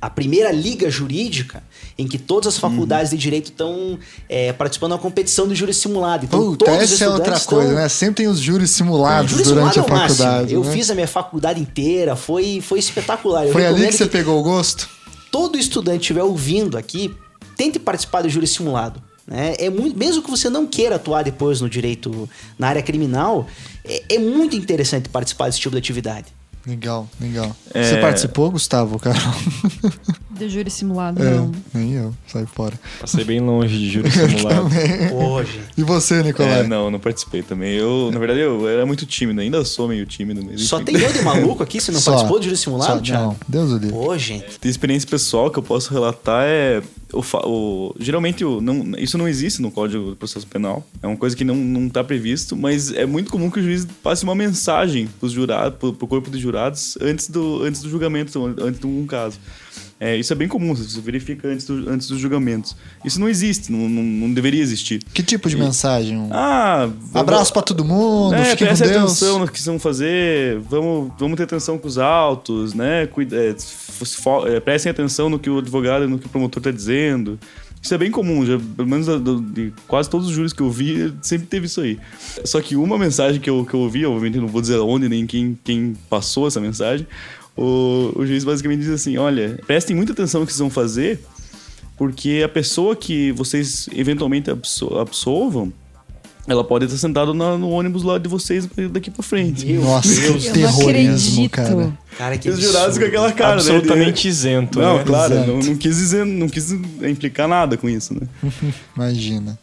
a 0.00 0.10
primeira 0.10 0.50
liga 0.50 0.90
jurídica 0.90 1.62
em 1.96 2.08
que 2.08 2.18
todas 2.18 2.54
as 2.54 2.58
faculdades 2.58 3.10
de 3.12 3.16
direito 3.16 3.52
estão 3.52 3.96
é, 4.28 4.52
participando 4.52 4.90
da 4.90 4.98
competição 4.98 5.46
do 5.46 5.54
júri 5.54 5.72
simulado. 5.72 6.24
Então, 6.24 6.40
Puta, 6.40 6.64
todos 6.64 6.84
os 6.84 6.92
essa 6.94 7.04
é 7.04 7.08
outra 7.08 7.38
coisa, 7.38 7.72
né? 7.74 7.88
Sempre 7.88 8.24
tem 8.24 8.26
os 8.26 8.40
júris 8.40 8.72
simulados 8.72 9.30
Júri 9.30 9.44
durante 9.44 9.78
a 9.78 9.82
simulado 9.84 9.92
é 9.92 9.94
o 9.94 10.00
máximo. 10.00 10.18
faculdade. 10.18 10.54
Eu 10.54 10.64
né? 10.64 10.72
fiz 10.72 10.90
a 10.90 10.94
minha 10.96 11.06
faculdade 11.06 11.60
inteira, 11.60 12.16
foi, 12.16 12.60
foi 12.60 12.80
espetacular. 12.80 13.46
Eu 13.46 13.52
Foi 13.52 13.62
ali 13.62 13.74
recomendo 13.74 13.90
que 13.92 13.96
você 13.98 14.06
pegou 14.06 14.40
o 14.40 14.42
gosto? 14.42 14.88
todo 15.30 15.58
estudante 15.58 16.02
estiver 16.02 16.22
ouvindo 16.22 16.78
aqui, 16.78 17.12
tente 17.56 17.78
participar 17.78 18.22
do 18.22 18.28
júri 18.28 18.46
simulado. 18.46 19.02
Né? 19.26 19.54
É 19.58 19.70
muito, 19.70 19.98
mesmo 19.98 20.22
que 20.22 20.30
você 20.30 20.48
não 20.48 20.64
queira 20.64 20.94
atuar 20.94 21.22
depois 21.22 21.60
no 21.60 21.68
direito, 21.68 22.28
na 22.58 22.68
área 22.68 22.82
criminal, 22.82 23.46
é, 23.84 24.14
é 24.14 24.18
muito 24.18 24.54
interessante 24.54 25.08
participar 25.08 25.46
desse 25.46 25.58
tipo 25.58 25.72
de 25.72 25.78
atividade. 25.78 26.26
Legal, 26.66 27.06
legal. 27.20 27.54
É. 27.74 27.82
Você 27.84 27.96
participou, 27.98 28.50
Gustavo, 28.50 28.98
Carol? 28.98 29.20
De 30.34 30.48
júri 30.48 30.68
simulado, 30.68 31.22
É, 31.22 31.30
não. 31.30 31.52
nem 31.72 31.92
eu, 31.92 32.12
sai 32.26 32.44
fora. 32.44 32.74
Passei 33.00 33.22
bem 33.22 33.38
longe 33.38 33.78
de 33.78 33.88
júri 33.88 34.10
simulado. 34.10 34.68
Gente. 34.68 35.60
E 35.76 35.82
você, 35.84 36.22
Nicolai? 36.24 36.60
É, 36.60 36.62
não, 36.66 36.90
não 36.90 36.98
participei 36.98 37.40
também. 37.42 37.74
Eu, 37.74 38.10
na 38.12 38.18
verdade, 38.18 38.40
eu 38.40 38.68
era 38.68 38.84
muito 38.84 39.06
tímido, 39.06 39.40
ainda 39.40 39.64
sou 39.64 39.86
meio 39.86 40.04
tímido. 40.06 40.42
Mas 40.44 40.62
Só 40.62 40.80
tem 40.80 40.96
eu 40.96 41.12
de 41.12 41.22
maluco 41.22 41.62
aqui? 41.62 41.80
Você 41.80 41.92
não 41.92 42.00
Só. 42.00 42.10
participou 42.10 42.40
do 42.40 42.44
júri 42.46 42.56
simulado, 42.56 42.94
Só- 42.96 43.00
Thiago? 43.00 43.22
Não, 43.28 43.36
Deus 43.46 43.70
o 43.70 43.74
livre. 43.76 43.90
Pô, 43.92 44.18
gente. 44.18 44.58
De 44.60 44.68
experiência 44.68 45.08
pessoal 45.08 45.50
que 45.52 45.58
eu 45.58 45.62
posso 45.62 45.92
relatar 45.92 46.42
é. 46.44 46.82
O, 47.12 47.20
o- 47.48 47.94
geralmente, 48.00 48.44
o, 48.44 48.60
não, 48.60 48.92
isso 48.98 49.16
não 49.18 49.28
existe 49.28 49.60
no 49.62 49.70
Código 49.70 50.10
do 50.10 50.16
Processo 50.16 50.46
Penal. 50.46 50.84
É 51.02 51.06
uma 51.06 51.16
coisa 51.16 51.36
que 51.36 51.44
não, 51.44 51.54
não 51.54 51.88
tá 51.88 52.02
previsto, 52.02 52.56
mas 52.56 52.90
é 52.92 53.06
muito 53.06 53.30
comum 53.30 53.50
que 53.50 53.60
o 53.60 53.62
juiz 53.62 53.86
passe 54.02 54.24
uma 54.24 54.34
mensagem 54.34 55.08
pro, 55.78 55.92
pro 55.92 56.06
corpo 56.06 56.30
de 56.30 56.38
jurados 56.38 56.96
antes 57.00 57.28
do, 57.28 57.62
antes 57.62 57.82
do 57.82 57.88
julgamento, 57.90 58.44
antes 58.60 58.80
de 58.80 58.86
um 58.86 59.06
caso. 59.06 59.38
É, 60.00 60.16
isso 60.16 60.32
é 60.32 60.36
bem 60.36 60.48
comum, 60.48 60.74
você 60.74 61.00
verifica 61.00 61.46
antes, 61.48 61.64
do- 61.66 61.88
antes 61.88 62.08
dos 62.08 62.18
julgamentos. 62.18 62.76
Isso 63.04 63.18
não 63.20 63.28
existe, 63.28 63.70
não, 63.70 63.88
não, 63.88 64.02
não 64.02 64.32
deveria 64.34 64.60
existir. 64.60 65.00
Que 65.14 65.22
tipo 65.22 65.48
de 65.48 65.56
mensagem? 65.56 66.16
Um 66.18 66.28
Ah, 66.32 66.90
Abraço 67.14 67.52
pra 67.52 67.62
todo 67.62 67.84
mundo, 67.84 68.34
é, 68.34 68.44
fiquem 68.44 68.66
Deus. 68.66 68.80
atenção 68.82 69.38
no 69.38 69.46
que 69.46 69.52
vocês 69.56 69.66
vão 69.66 69.78
fazer, 69.78 70.58
vamos, 70.68 71.12
vamos 71.18 71.36
ter 71.36 71.44
atenção 71.44 71.78
com 71.78 71.86
os 71.86 71.96
autos, 71.96 72.74
né? 72.74 73.06
Cuida, 73.06 73.36
é, 73.36 73.54
fo- 73.58 74.46
é, 74.46 74.58
prestem 74.60 74.90
atenção 74.90 75.30
no 75.30 75.38
que 75.38 75.48
o 75.48 75.58
advogado 75.58 76.04
e 76.04 76.08
no 76.08 76.18
que 76.18 76.26
o 76.26 76.28
promotor 76.28 76.58
está 76.60 76.70
dizendo. 76.72 77.38
Isso 77.80 77.92
é 77.94 77.98
bem 77.98 78.10
comum, 78.10 78.44
já, 78.46 78.58
pelo 78.76 78.88
menos 78.88 79.06
de 79.52 79.70
quase 79.86 80.08
todos 80.10 80.26
os 80.28 80.32
júris 80.34 80.52
que 80.54 80.62
eu 80.62 80.70
vi, 80.70 81.12
sempre 81.22 81.46
teve 81.46 81.66
isso 81.66 81.82
aí. 81.82 81.98
Só 82.44 82.60
que 82.60 82.76
uma 82.76 82.98
mensagem 82.98 83.38
que 83.40 83.48
eu, 83.48 83.64
que 83.64 83.74
eu 83.74 83.80
ouvi, 83.80 84.04
obviamente 84.06 84.38
não 84.38 84.48
vou 84.48 84.60
dizer 84.62 84.78
onde 84.78 85.06
nem 85.08 85.26
quem, 85.26 85.56
quem 85.62 85.94
passou 86.08 86.46
essa 86.48 86.60
mensagem, 86.60 87.06
o, 87.56 88.12
o 88.16 88.26
juiz 88.26 88.44
basicamente 88.44 88.80
diz 88.80 88.90
assim: 88.90 89.16
olha, 89.16 89.58
prestem 89.66 89.94
muita 89.96 90.12
atenção 90.12 90.40
no 90.40 90.46
que 90.46 90.52
vocês 90.52 90.60
vão 90.60 90.70
fazer, 90.70 91.20
porque 91.96 92.42
a 92.44 92.48
pessoa 92.48 92.96
que 92.96 93.32
vocês 93.32 93.88
eventualmente 93.94 94.50
abso- 94.50 94.98
absolvam, 94.98 95.72
ela 96.46 96.62
pode 96.64 96.84
estar 96.86 96.98
sentada 96.98 97.32
na- 97.32 97.56
no 97.56 97.70
ônibus 97.70 98.02
lá 98.02 98.18
de 98.18 98.28
vocês 98.28 98.68
daqui 98.90 99.10
pra 99.10 99.22
frente. 99.22 99.64
Meu 99.64 99.82
Nossa, 99.82 100.08
Deus. 100.20 100.44
terrorismo, 100.46 101.48
cara. 101.48 101.92
Cara, 102.18 102.36
que 102.38 102.50
os 102.50 102.60
jurados 102.60 102.98
com 102.98 103.04
aquela 103.04 103.32
cara, 103.32 103.50
né? 103.56 103.60
Absolutamente 103.60 104.28
isento, 104.28 104.78
Não, 104.78 104.98
né? 104.98 105.04
claro, 105.04 105.34
Exato. 105.34 105.50
não, 105.50 105.58
não 105.58 105.76
quis 105.76 105.96
dizer, 105.96 106.26
não 106.26 106.48
quis 106.48 106.70
implicar 106.70 107.48
nada 107.48 107.76
com 107.76 107.88
isso, 107.88 108.12
né? 108.14 108.20
Imagina. 108.96 109.58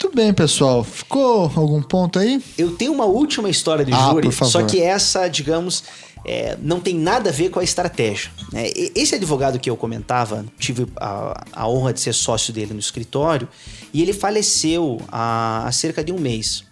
Muito 0.00 0.14
bem, 0.16 0.32
pessoal. 0.32 0.84
Ficou 0.84 1.50
algum 1.56 1.82
ponto 1.82 2.18
aí? 2.20 2.40
Eu 2.56 2.70
tenho 2.72 2.92
uma 2.92 3.04
última 3.04 3.50
história 3.50 3.84
de 3.84 3.92
Ah, 3.92 4.10
júri, 4.10 4.28
por 4.28 4.32
favor. 4.32 4.50
só 4.52 4.62
que 4.62 4.80
essa, 4.80 5.26
digamos, 5.26 5.82
é, 6.24 6.56
não 6.60 6.80
tem 6.80 6.94
nada 6.94 7.30
a 7.30 7.32
ver 7.32 7.50
com 7.50 7.60
a 7.60 7.64
estratégia. 7.64 8.30
né? 8.52 8.70
Esse 8.94 9.14
advogado 9.14 9.58
que 9.58 9.68
eu 9.68 9.76
comentava, 9.76 10.44
tive 10.58 10.86
a, 10.96 11.44
a 11.52 11.68
honra 11.68 11.92
de 11.92 12.00
ser 12.00 12.12
sócio 12.12 12.52
dele 12.52 12.72
no 12.72 12.80
escritório, 12.80 13.48
e 13.92 14.02
ele 14.02 14.12
faleceu 14.12 15.00
há, 15.10 15.66
há 15.66 15.72
cerca 15.72 16.02
de 16.02 16.12
um 16.12 16.18
mês. 16.18 16.68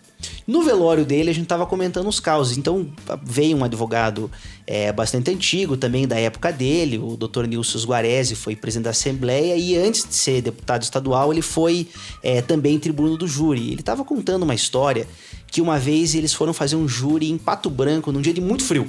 No 0.47 0.63
velório 0.63 1.05
dele, 1.05 1.31
a 1.31 1.35
gente 1.35 1.45
estava 1.45 1.67
comentando 1.67 2.09
os 2.09 2.21
causos. 2.21 2.57
Então, 2.57 2.89
veio 3.23 3.57
um 3.57 3.65
advogado 3.65 4.31
é, 4.67 4.93
bastante 4.93 5.31
antigo, 5.31 5.77
também 5.77 6.07
da 6.07 6.19
época 6.19 6.53
dele, 6.53 6.99
o 6.99 7.17
Dr. 7.17 7.47
Nilson 7.47 7.79
Guarese, 7.87 8.35
foi 8.35 8.57
presidente 8.57 8.85
da 8.85 8.91
Assembleia, 8.91 9.57
e 9.57 9.77
antes 9.77 10.07
de 10.09 10.15
ser 10.15 10.43
deputado 10.43 10.83
estadual, 10.83 11.33
ele 11.33 11.43
foi 11.43 11.89
é, 12.23 12.41
também 12.41 12.79
tribuno 12.79 13.17
do 13.17 13.27
júri. 13.27 13.73
Ele 13.73 13.81
estava 13.81 14.05
contando 14.05 14.45
uma 14.45 14.55
história 14.55 15.07
que 15.49 15.61
uma 15.61 15.79
vez 15.79 16.15
eles 16.15 16.33
foram 16.33 16.53
fazer 16.53 16.77
um 16.77 16.89
júri 16.89 17.31
em 17.31 17.39
Pato 17.39 17.69
Branco, 17.69 18.13
num 18.13 18.21
dia 18.21 18.33
de 18.33 18.41
muito 18.41 18.65
frio. 18.65 18.89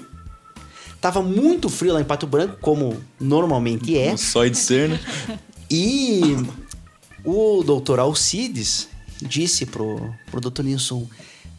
Tava 1.00 1.22
muito 1.22 1.70
frio 1.70 1.94
lá 1.94 2.02
em 2.02 2.06
Pato 2.06 2.26
Branco, 2.26 2.58
como 2.60 2.98
normalmente 3.20 3.98
é. 3.98 4.18
Só 4.18 4.46
de 4.46 4.58
ser, 4.58 4.90
né? 4.90 5.00
E 5.70 6.22
o 7.24 7.64
doutor 7.64 8.00
Alcides 8.00 8.88
disse 9.22 9.66
pro, 9.66 10.14
pro 10.32 10.42
doutor 10.42 10.64
Nilson: 10.64 11.06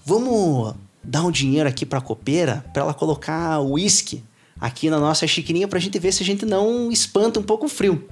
vamos 0.05 0.75
dar 1.03 1.23
um 1.23 1.31
dinheiro 1.31 1.69
aqui 1.69 1.87
pra 1.87 2.01
copeira 2.01 2.65
pra 2.73 2.83
ela 2.83 2.95
colocar 2.95 3.61
uísque 3.61 4.25
aqui 4.61 4.91
na 4.91 4.99
nossa 4.99 5.27
xicrinha 5.27 5.69
pra 5.69 5.79
gente 5.79 5.99
ver 5.99 6.13
se 6.13 6.23
a 6.23 6.27
gente 6.27 6.45
não 6.45 6.91
espanta 6.91 7.39
um 7.39 7.43
pouco 7.43 7.67
o 7.67 7.69
frio. 7.69 8.09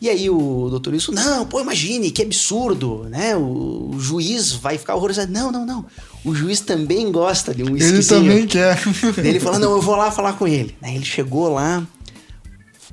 E 0.00 0.08
aí 0.08 0.28
o 0.28 0.68
doutor 0.70 0.90
Nilson, 0.90 1.12
não, 1.12 1.46
pô, 1.46 1.60
imagine, 1.60 2.10
que 2.10 2.22
absurdo, 2.22 3.04
né? 3.08 3.36
O, 3.36 3.90
o 3.94 4.00
juiz 4.00 4.52
vai 4.52 4.78
ficar 4.78 4.94
horrorizado. 4.94 5.32
Não, 5.32 5.50
não, 5.50 5.64
não. 5.64 5.86
O 6.28 6.34
juiz 6.34 6.60
também 6.60 7.10
gosta 7.10 7.54
de 7.54 7.62
um 7.62 7.68
Ele 7.68 7.84
uísquezinho. 7.84 8.20
também 8.20 8.46
quer. 8.46 8.78
Ele 9.24 9.40
falou: 9.40 9.58
não, 9.58 9.72
eu 9.72 9.80
vou 9.80 9.96
lá 9.96 10.10
falar 10.10 10.34
com 10.34 10.46
ele. 10.46 10.76
Aí 10.82 10.94
ele 10.94 11.04
chegou 11.04 11.48
lá, 11.48 11.86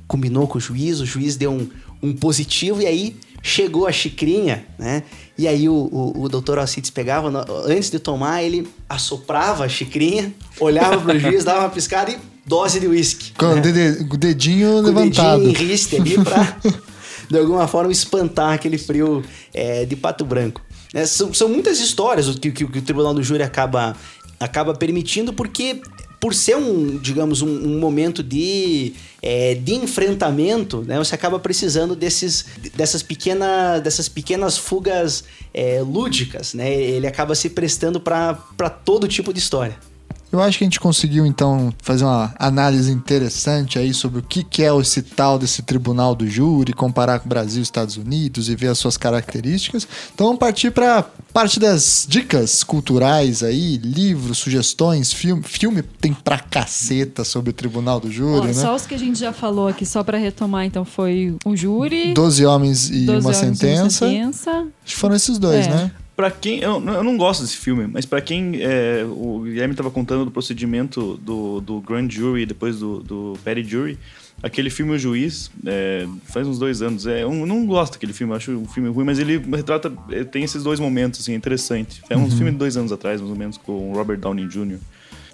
combinou 0.06 0.46
com 0.46 0.56
o 0.56 0.60
juiz, 0.60 1.00
o 1.00 1.06
juiz 1.06 1.36
deu 1.36 1.52
um, 1.52 1.68
um 2.02 2.14
positivo 2.14 2.80
e 2.80 2.86
aí 2.86 3.16
chegou 3.42 3.86
a 3.86 3.92
xicrinha, 3.92 4.64
né? 4.78 5.02
E 5.36 5.46
aí 5.46 5.68
o, 5.68 5.74
o, 5.74 6.22
o 6.22 6.28
doutor 6.28 6.58
Alcides 6.58 6.90
pegava, 6.90 7.30
antes 7.66 7.90
de 7.90 7.98
tomar, 7.98 8.42
ele 8.42 8.66
assoprava 8.88 9.64
a 9.64 9.68
xicrinha, 9.68 10.32
olhava 10.58 10.98
pro 10.98 11.18
juiz, 11.18 11.44
dava 11.44 11.60
uma 11.60 11.68
piscada 11.68 12.10
e 12.10 12.18
dose 12.46 12.80
de 12.80 12.86
uísque. 12.86 13.32
Com 13.36 13.46
o 13.46 13.54
né? 13.54 13.98
o 14.00 14.16
dedinho 14.16 14.68
Com 14.68 14.78
o 14.78 14.82
levantado. 14.82 15.42
dedinho 15.42 15.66
em 15.66 15.68
riste 15.68 15.96
ali 15.96 16.14
pra, 16.24 16.56
de 17.28 17.38
alguma 17.38 17.68
forma, 17.68 17.92
espantar 17.92 18.54
aquele 18.54 18.78
frio 18.78 19.22
é, 19.52 19.84
de 19.84 19.94
pato 19.94 20.24
branco. 20.24 20.65
Né? 20.96 21.06
são, 21.06 21.32
são 21.34 21.48
muitas 21.48 21.78
histórias 21.78 22.28
que, 22.38 22.50
que- 22.50 22.66
que 22.66 22.78
o 22.78 22.82
Tribunal 22.82 23.12
do 23.14 23.22
Júri 23.22 23.42
acaba, 23.42 23.94
acaba 24.40 24.74
permitindo, 24.74 25.32
porque 25.32 25.80
por 26.18 26.34
ser 26.34 26.56
um, 26.56 26.96
digamos, 26.98 27.42
um, 27.42 27.48
um 27.48 27.78
momento 27.78 28.22
de, 28.22 28.94
é, 29.22 29.54
de 29.54 29.74
enfrentamento, 29.74 30.80
né, 30.82 30.96
você 30.98 31.14
acaba 31.14 31.38
precisando 31.38 31.94
desses, 31.94 32.46
dessas, 32.74 33.02
pequena, 33.02 33.78
dessas 33.78 34.08
pequenas 34.08 34.56
fugas 34.56 35.24
é, 35.52 35.82
lúdicas, 35.82 36.54
né? 36.54 36.72
Ele 36.72 37.06
acaba 37.06 37.34
se 37.34 37.50
prestando 37.50 38.00
para 38.00 38.34
todo 38.84 39.06
tipo 39.06 39.30
de 39.32 39.38
história. 39.38 39.76
Eu 40.36 40.42
acho 40.42 40.58
que 40.58 40.64
a 40.64 40.66
gente 40.66 40.78
conseguiu, 40.80 41.24
então, 41.26 41.72
fazer 41.82 42.04
uma 42.04 42.34
análise 42.38 42.90
interessante 42.92 43.78
aí 43.78 43.92
sobre 43.94 44.20
o 44.20 44.22
que, 44.22 44.44
que 44.44 44.62
é 44.62 44.74
esse 44.78 45.02
tal 45.02 45.38
desse 45.38 45.62
tribunal 45.62 46.14
do 46.14 46.28
júri, 46.28 46.72
comparar 46.72 47.18
com 47.20 47.26
o 47.26 47.28
Brasil 47.28 47.60
e 47.60 47.62
Estados 47.62 47.96
Unidos 47.96 48.48
e 48.48 48.54
ver 48.56 48.68
as 48.68 48.78
suas 48.78 48.96
características. 48.96 49.86
Então 50.14 50.26
vamos 50.26 50.38
partir 50.40 50.70
para 50.70 51.02
parte 51.32 51.58
das 51.58 52.06
dicas 52.08 52.62
culturais 52.62 53.42
aí, 53.42 53.76
livros, 53.78 54.38
sugestões, 54.38 55.12
filme. 55.12 55.42
Filme 55.42 55.82
tem 55.82 56.12
pra 56.12 56.38
caceta 56.38 57.24
sobre 57.24 57.50
o 57.50 57.52
tribunal 57.52 57.98
do 58.00 58.08
Ó, 58.08 58.10
júri, 58.10 58.48
né? 58.48 58.52
Só 58.54 58.74
os 58.74 58.86
que 58.86 58.94
a 58.94 58.98
gente 58.98 59.18
já 59.18 59.32
falou 59.32 59.68
aqui, 59.68 59.84
só 59.86 60.02
pra 60.04 60.18
retomar, 60.18 60.64
então, 60.64 60.84
foi 60.84 61.34
o 61.44 61.56
júri. 61.56 62.12
Doze 62.14 62.44
homens 62.44 62.90
e 62.90 63.06
12 63.06 63.10
uma 63.10 63.18
Homens 63.18 63.36
e 63.36 63.40
sentença. 63.40 64.06
sentença. 64.08 64.50
Acho 64.50 64.94
que 64.94 64.96
foram 64.96 65.14
esses 65.16 65.38
dois, 65.38 65.66
É. 65.66 65.70
né? 65.70 65.90
Pra 66.16 66.30
quem. 66.30 66.60
Eu, 66.60 66.82
eu 66.82 67.04
não 67.04 67.16
gosto 67.16 67.42
desse 67.42 67.58
filme, 67.58 67.86
mas 67.86 68.06
pra 68.06 68.20
quem. 68.22 68.62
é, 68.62 69.04
o 69.04 69.40
Guilherme 69.44 69.74
tava 69.74 69.90
contando 69.90 70.24
do 70.24 70.30
procedimento 70.30 71.18
do, 71.18 71.60
do 71.60 71.80
Grand 71.80 72.08
Jury 72.10 72.42
e 72.42 72.46
depois 72.46 72.78
do, 72.78 73.00
do 73.02 73.38
Petty 73.44 73.62
Jury. 73.62 73.98
Aquele 74.42 74.68
filme 74.68 74.92
O 74.92 74.98
Juiz, 74.98 75.50
é, 75.64 76.06
faz 76.24 76.46
uns 76.46 76.58
dois 76.58 76.82
anos. 76.82 77.06
É, 77.06 77.22
eu 77.22 77.32
não 77.46 77.66
gosto 77.66 77.94
daquele 77.94 78.12
filme, 78.12 78.34
acho 78.34 78.50
um 78.52 78.66
filme 78.66 78.88
ruim, 78.90 79.04
mas 79.04 79.18
ele 79.18 79.38
retrata. 79.38 79.90
é, 80.10 80.24
Tem 80.24 80.42
esses 80.44 80.62
dois 80.62 80.78
momentos, 80.78 81.20
assim, 81.20 81.32
é 81.32 81.36
interessante. 81.36 82.02
É 82.10 82.16
um 82.16 82.30
filme 82.30 82.50
de 82.50 82.58
dois 82.58 82.76
anos 82.76 82.92
atrás, 82.92 83.20
mais 83.20 83.30
ou 83.30 83.36
menos, 83.38 83.56
com 83.56 83.90
o 83.90 83.94
Robert 83.94 84.18
Downey 84.18 84.46
Jr. 84.46 84.78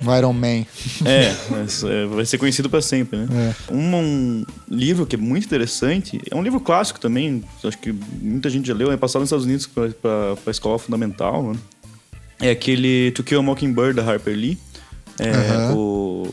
O 0.04 0.16
Iron 0.16 0.32
Man. 0.32 0.64
É, 1.04 1.34
mas, 1.50 1.82
é, 1.84 2.06
vai 2.06 2.24
ser 2.24 2.38
conhecido 2.38 2.68
para 2.68 2.82
sempre, 2.82 3.18
né? 3.18 3.54
Um, 3.70 3.96
um 3.96 4.44
livro 4.68 5.06
que 5.06 5.16
é 5.16 5.18
muito 5.18 5.44
interessante, 5.44 6.20
é 6.30 6.36
um 6.36 6.42
livro 6.42 6.60
clássico 6.60 7.00
também, 7.00 7.42
acho 7.64 7.78
que 7.78 7.92
muita 8.20 8.50
gente 8.50 8.66
já 8.66 8.74
leu, 8.74 8.90
é 8.90 8.96
passado 8.96 9.20
nos 9.20 9.28
Estados 9.28 9.44
Unidos 9.44 9.66
para 9.66 10.36
a 10.46 10.50
escola 10.50 10.78
fundamental, 10.78 11.52
né? 11.52 11.58
É 12.40 12.50
aquele 12.50 13.12
To 13.12 13.22
Kill 13.22 13.38
a 13.38 13.42
Mockingbird, 13.42 13.94
da 13.94 14.04
Harper 14.04 14.34
Lee. 14.36 14.58
É, 15.18 15.30
Aham. 15.30 15.74
o, 15.76 16.30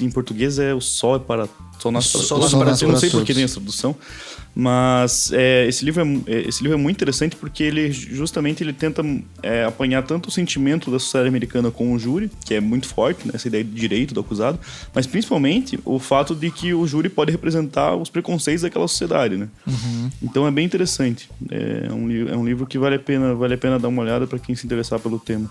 em 0.00 0.10
português 0.10 0.58
é 0.58 0.74
o 0.74 0.80
sol 0.80 1.16
é 1.16 1.18
para 1.18 1.48
sol 1.78 1.90
nasce 1.92 2.12
para, 2.12 2.20
Sol 2.20 2.28
sol 2.28 2.38
nasce 2.40 2.56
para- 2.56 2.70
eu 2.70 2.88
não 2.88 2.94
para 2.94 3.00
sei 3.00 3.10
por 3.10 3.24
que 3.24 3.34
tem 3.34 3.42
essa 3.44 3.54
tradução, 3.56 3.96
mas 4.54 5.30
é, 5.32 5.66
esse 5.66 5.84
livro 5.84 6.02
é, 6.26 6.32
é, 6.32 6.48
esse 6.48 6.62
livro 6.62 6.78
é 6.78 6.80
muito 6.80 6.96
interessante 6.96 7.36
porque 7.36 7.62
ele 7.62 7.90
justamente 7.92 8.62
ele 8.62 8.72
tenta 8.72 9.02
é, 9.42 9.64
apanhar 9.64 10.02
tanto 10.02 10.28
o 10.28 10.32
sentimento 10.32 10.90
da 10.90 10.98
sociedade 10.98 11.28
americana 11.28 11.70
com 11.70 11.92
o 11.92 11.98
júri, 11.98 12.30
que 12.44 12.54
é 12.54 12.60
muito 12.60 12.86
forte, 12.88 13.26
né, 13.26 13.32
essa 13.34 13.48
ideia 13.48 13.62
de 13.64 13.70
direito 13.70 14.14
do 14.14 14.20
acusado, 14.20 14.58
mas 14.94 15.06
principalmente 15.06 15.78
o 15.84 15.98
fato 15.98 16.34
de 16.34 16.50
que 16.50 16.72
o 16.72 16.86
júri 16.86 17.08
pode 17.08 17.30
representar 17.32 17.94
os 17.96 18.08
preconceitos 18.08 18.62
daquela 18.62 18.88
sociedade, 18.88 19.36
né? 19.36 19.48
Então 20.22 20.46
é 20.46 20.50
bem 20.50 20.64
interessante. 20.64 21.28
É 21.50 21.92
um, 21.92 22.08
li- 22.08 22.28
é 22.30 22.36
um 22.36 22.44
livro 22.44 22.66
que 22.66 22.78
vale 22.78 22.96
a 22.96 22.98
pena 22.98 23.34
vale 23.34 23.54
a 23.54 23.58
pena 23.58 23.78
dar 23.78 23.88
uma 23.88 24.02
olhada 24.02 24.26
para 24.26 24.38
quem 24.38 24.54
se 24.54 24.64
interessar 24.64 24.98
pelo 24.98 25.18
tema. 25.18 25.50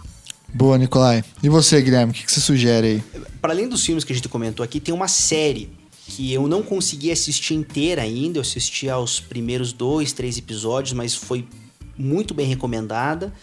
Boa, 0.53 0.77
Nicolai. 0.77 1.23
E 1.43 1.49
você, 1.49 1.81
Guilherme, 1.81 2.11
o 2.11 2.15
que, 2.15 2.25
que 2.25 2.31
você 2.31 2.39
sugere 2.39 2.87
aí? 2.87 3.03
Para 3.41 3.53
além 3.53 3.67
dos 3.67 3.85
filmes 3.85 4.03
que 4.03 4.13
a 4.13 4.15
gente 4.15 4.29
comentou 4.29 4.63
aqui, 4.63 4.79
tem 4.79 4.93
uma 4.93 5.07
série 5.07 5.69
que 6.07 6.31
eu 6.31 6.47
não 6.47 6.61
consegui 6.61 7.11
assistir 7.11 7.55
inteira 7.55 8.01
ainda. 8.01 8.37
Eu 8.37 8.41
assisti 8.41 8.89
aos 8.89 9.19
primeiros 9.19 9.73
dois, 9.73 10.13
três 10.13 10.37
episódios, 10.37 10.93
mas 10.93 11.15
foi 11.15 11.47
muito 11.97 12.33
bem 12.33 12.47
recomendada. 12.47 13.33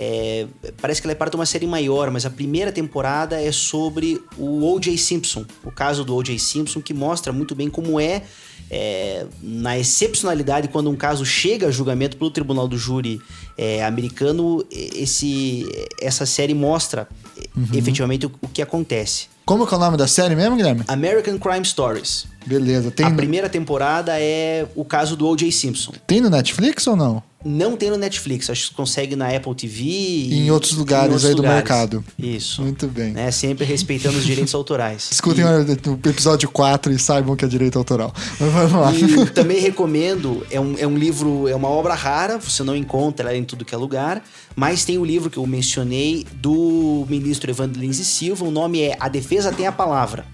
É, 0.00 0.46
parece 0.80 1.00
que 1.00 1.08
ela 1.08 1.12
é 1.12 1.16
parte 1.16 1.32
de 1.32 1.36
uma 1.36 1.46
série 1.46 1.66
maior, 1.66 2.08
mas 2.10 2.24
a 2.24 2.30
primeira 2.30 2.70
temporada 2.70 3.40
é 3.42 3.50
sobre 3.50 4.22
o 4.36 4.64
O.J. 4.72 4.96
Simpson, 4.96 5.44
o 5.64 5.72
caso 5.72 6.04
do 6.04 6.14
O.J. 6.14 6.38
Simpson, 6.38 6.80
que 6.80 6.94
mostra 6.94 7.32
muito 7.32 7.52
bem 7.52 7.68
como 7.68 7.98
é, 7.98 8.22
é, 8.70 9.26
na 9.42 9.76
excepcionalidade, 9.76 10.68
quando 10.68 10.88
um 10.88 10.94
caso 10.94 11.26
chega 11.26 11.66
a 11.66 11.70
julgamento 11.72 12.16
pelo 12.16 12.30
tribunal 12.30 12.68
do 12.68 12.78
júri 12.78 13.20
é, 13.56 13.84
americano, 13.84 14.64
esse, 14.70 15.66
essa 16.00 16.24
série 16.24 16.54
mostra 16.54 17.08
é, 17.36 17.76
efetivamente 17.76 18.26
o, 18.26 18.32
o 18.40 18.48
que 18.48 18.62
acontece. 18.62 19.26
Como 19.44 19.66
que 19.66 19.74
é 19.74 19.76
o 19.76 19.80
nome 19.80 19.96
da 19.96 20.06
série 20.06 20.36
mesmo, 20.36 20.56
Guilherme? 20.56 20.84
American 20.86 21.38
Crime 21.38 21.64
Stories. 21.64 22.26
Beleza. 22.46 22.90
Tem, 22.90 23.06
A 23.06 23.10
primeira 23.10 23.48
temporada 23.48 24.12
é 24.20 24.66
o 24.76 24.84
caso 24.84 25.16
do 25.16 25.26
O.J. 25.26 25.50
Simpson. 25.50 25.92
tem 26.06 26.20
no 26.20 26.30
Netflix 26.30 26.86
ou 26.86 26.94
não? 26.94 27.22
Não 27.44 27.76
tem 27.76 27.88
no 27.88 27.96
Netflix, 27.96 28.50
acho 28.50 28.70
que 28.70 28.74
consegue 28.74 29.14
na 29.14 29.28
Apple 29.28 29.54
TV 29.54 29.84
E 29.84 30.34
em 30.34 30.50
outros 30.50 30.72
lugares 30.72 31.24
aí 31.24 31.34
do 31.36 31.42
mercado. 31.42 32.04
Isso. 32.18 32.62
Muito 32.62 32.88
bem. 32.88 33.12
Né? 33.12 33.30
Sempre 33.30 33.64
respeitando 33.64 34.18
os 34.18 34.24
direitos 34.24 34.52
autorais. 34.54 35.08
Escutem 35.12 35.44
E- 35.44 35.88
o 35.88 36.08
episódio 36.08 36.48
4 36.50 36.92
e 36.92 36.98
saibam 36.98 37.36
que 37.36 37.44
é 37.44 37.48
direito 37.48 37.78
autoral. 37.78 38.12
Mas 38.40 38.52
vamos 38.52 38.72
lá. 38.72 38.92
E 38.92 39.30
também 39.30 39.60
recomendo, 39.60 40.44
é 40.50 40.58
um, 40.58 40.76
é 40.78 40.86
um 40.86 40.98
livro, 40.98 41.46
é 41.46 41.54
uma 41.54 41.68
obra 41.68 41.94
rara, 41.94 42.38
você 42.38 42.64
não 42.64 42.74
encontra 42.74 43.28
ela 43.28 43.38
em 43.38 43.44
tudo 43.44 43.64
que 43.64 43.74
é 43.74 43.78
lugar, 43.78 44.22
mas 44.56 44.84
tem 44.84 44.98
o 44.98 45.04
livro 45.04 45.30
que 45.30 45.36
eu 45.38 45.46
mencionei 45.46 46.26
do 46.34 47.06
ministro 47.08 47.50
Evandro 47.50 47.80
Lins 47.80 47.98
e 48.00 48.04
Silva, 48.04 48.44
o 48.44 48.50
nome 48.50 48.80
é 48.82 48.96
A 48.98 49.08
Defesa 49.08 49.52
Tem 49.52 49.66
a 49.66 49.72
Palavra, 49.72 50.26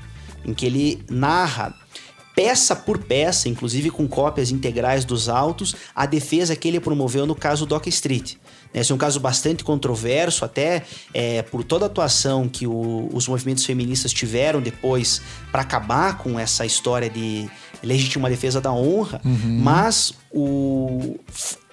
em 0.47 0.55
que 0.55 0.65
ele 0.65 1.03
narra 1.11 1.75
peça 2.35 2.75
por 2.75 2.99
peça, 2.99 3.49
inclusive 3.49 3.91
com 3.91 4.09
cópias 4.09 4.51
integrais 4.51 5.05
dos 5.05 5.29
autos, 5.29 5.75
a 5.95 6.05
defesa 6.07 6.57
que 6.57 6.67
ele 6.69 6.81
promoveu 6.81 7.27
no 7.27 7.35
caso 7.35 7.65
Dock 7.65 7.89
Street. 7.89 8.35
Esse 8.73 8.91
é 8.91 8.95
um 8.95 8.99
caso 8.99 9.21
bastante 9.21 9.63
controverso, 9.63 10.45
até 10.45 10.83
é, 11.13 11.43
por 11.43 11.63
toda 11.63 11.85
a 11.85 11.87
atuação 11.87 12.49
que 12.49 12.67
o- 12.67 13.09
os 13.13 13.29
movimentos 13.29 13.65
feministas 13.65 14.13
tiveram 14.13 14.61
depois 14.61 15.23
para 15.53 15.63
acabar 15.63 16.19
com 16.19 16.37
essa 16.39 16.67
história 16.67 17.09
de 17.09 17.49
legítima 17.85 18.29
defesa 18.29 18.61
da 18.61 18.73
honra, 18.73 19.21
mas 19.25 20.13
o 20.33 21.17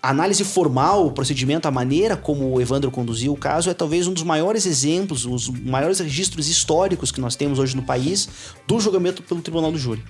a 0.03 0.09
análise 0.09 0.43
formal, 0.43 1.05
o 1.05 1.11
procedimento, 1.11 1.67
a 1.67 1.71
maneira 1.71 2.17
como 2.17 2.51
o 2.51 2.59
Evandro 2.59 2.89
conduziu 2.89 3.33
o 3.33 3.38
caso 3.38 3.69
é 3.69 3.73
talvez 3.73 4.07
um 4.07 4.13
dos 4.13 4.23
maiores 4.23 4.65
exemplos, 4.65 5.25
os 5.25 5.47
maiores 5.47 5.99
registros 5.99 6.47
históricos 6.47 7.11
que 7.11 7.21
nós 7.21 7.35
temos 7.35 7.59
hoje 7.59 7.75
no 7.75 7.83
país 7.83 8.27
do 8.67 8.79
julgamento 8.79 9.21
pelo 9.21 9.41
Tribunal 9.41 9.71
do 9.71 9.77
Júri. 9.77 10.03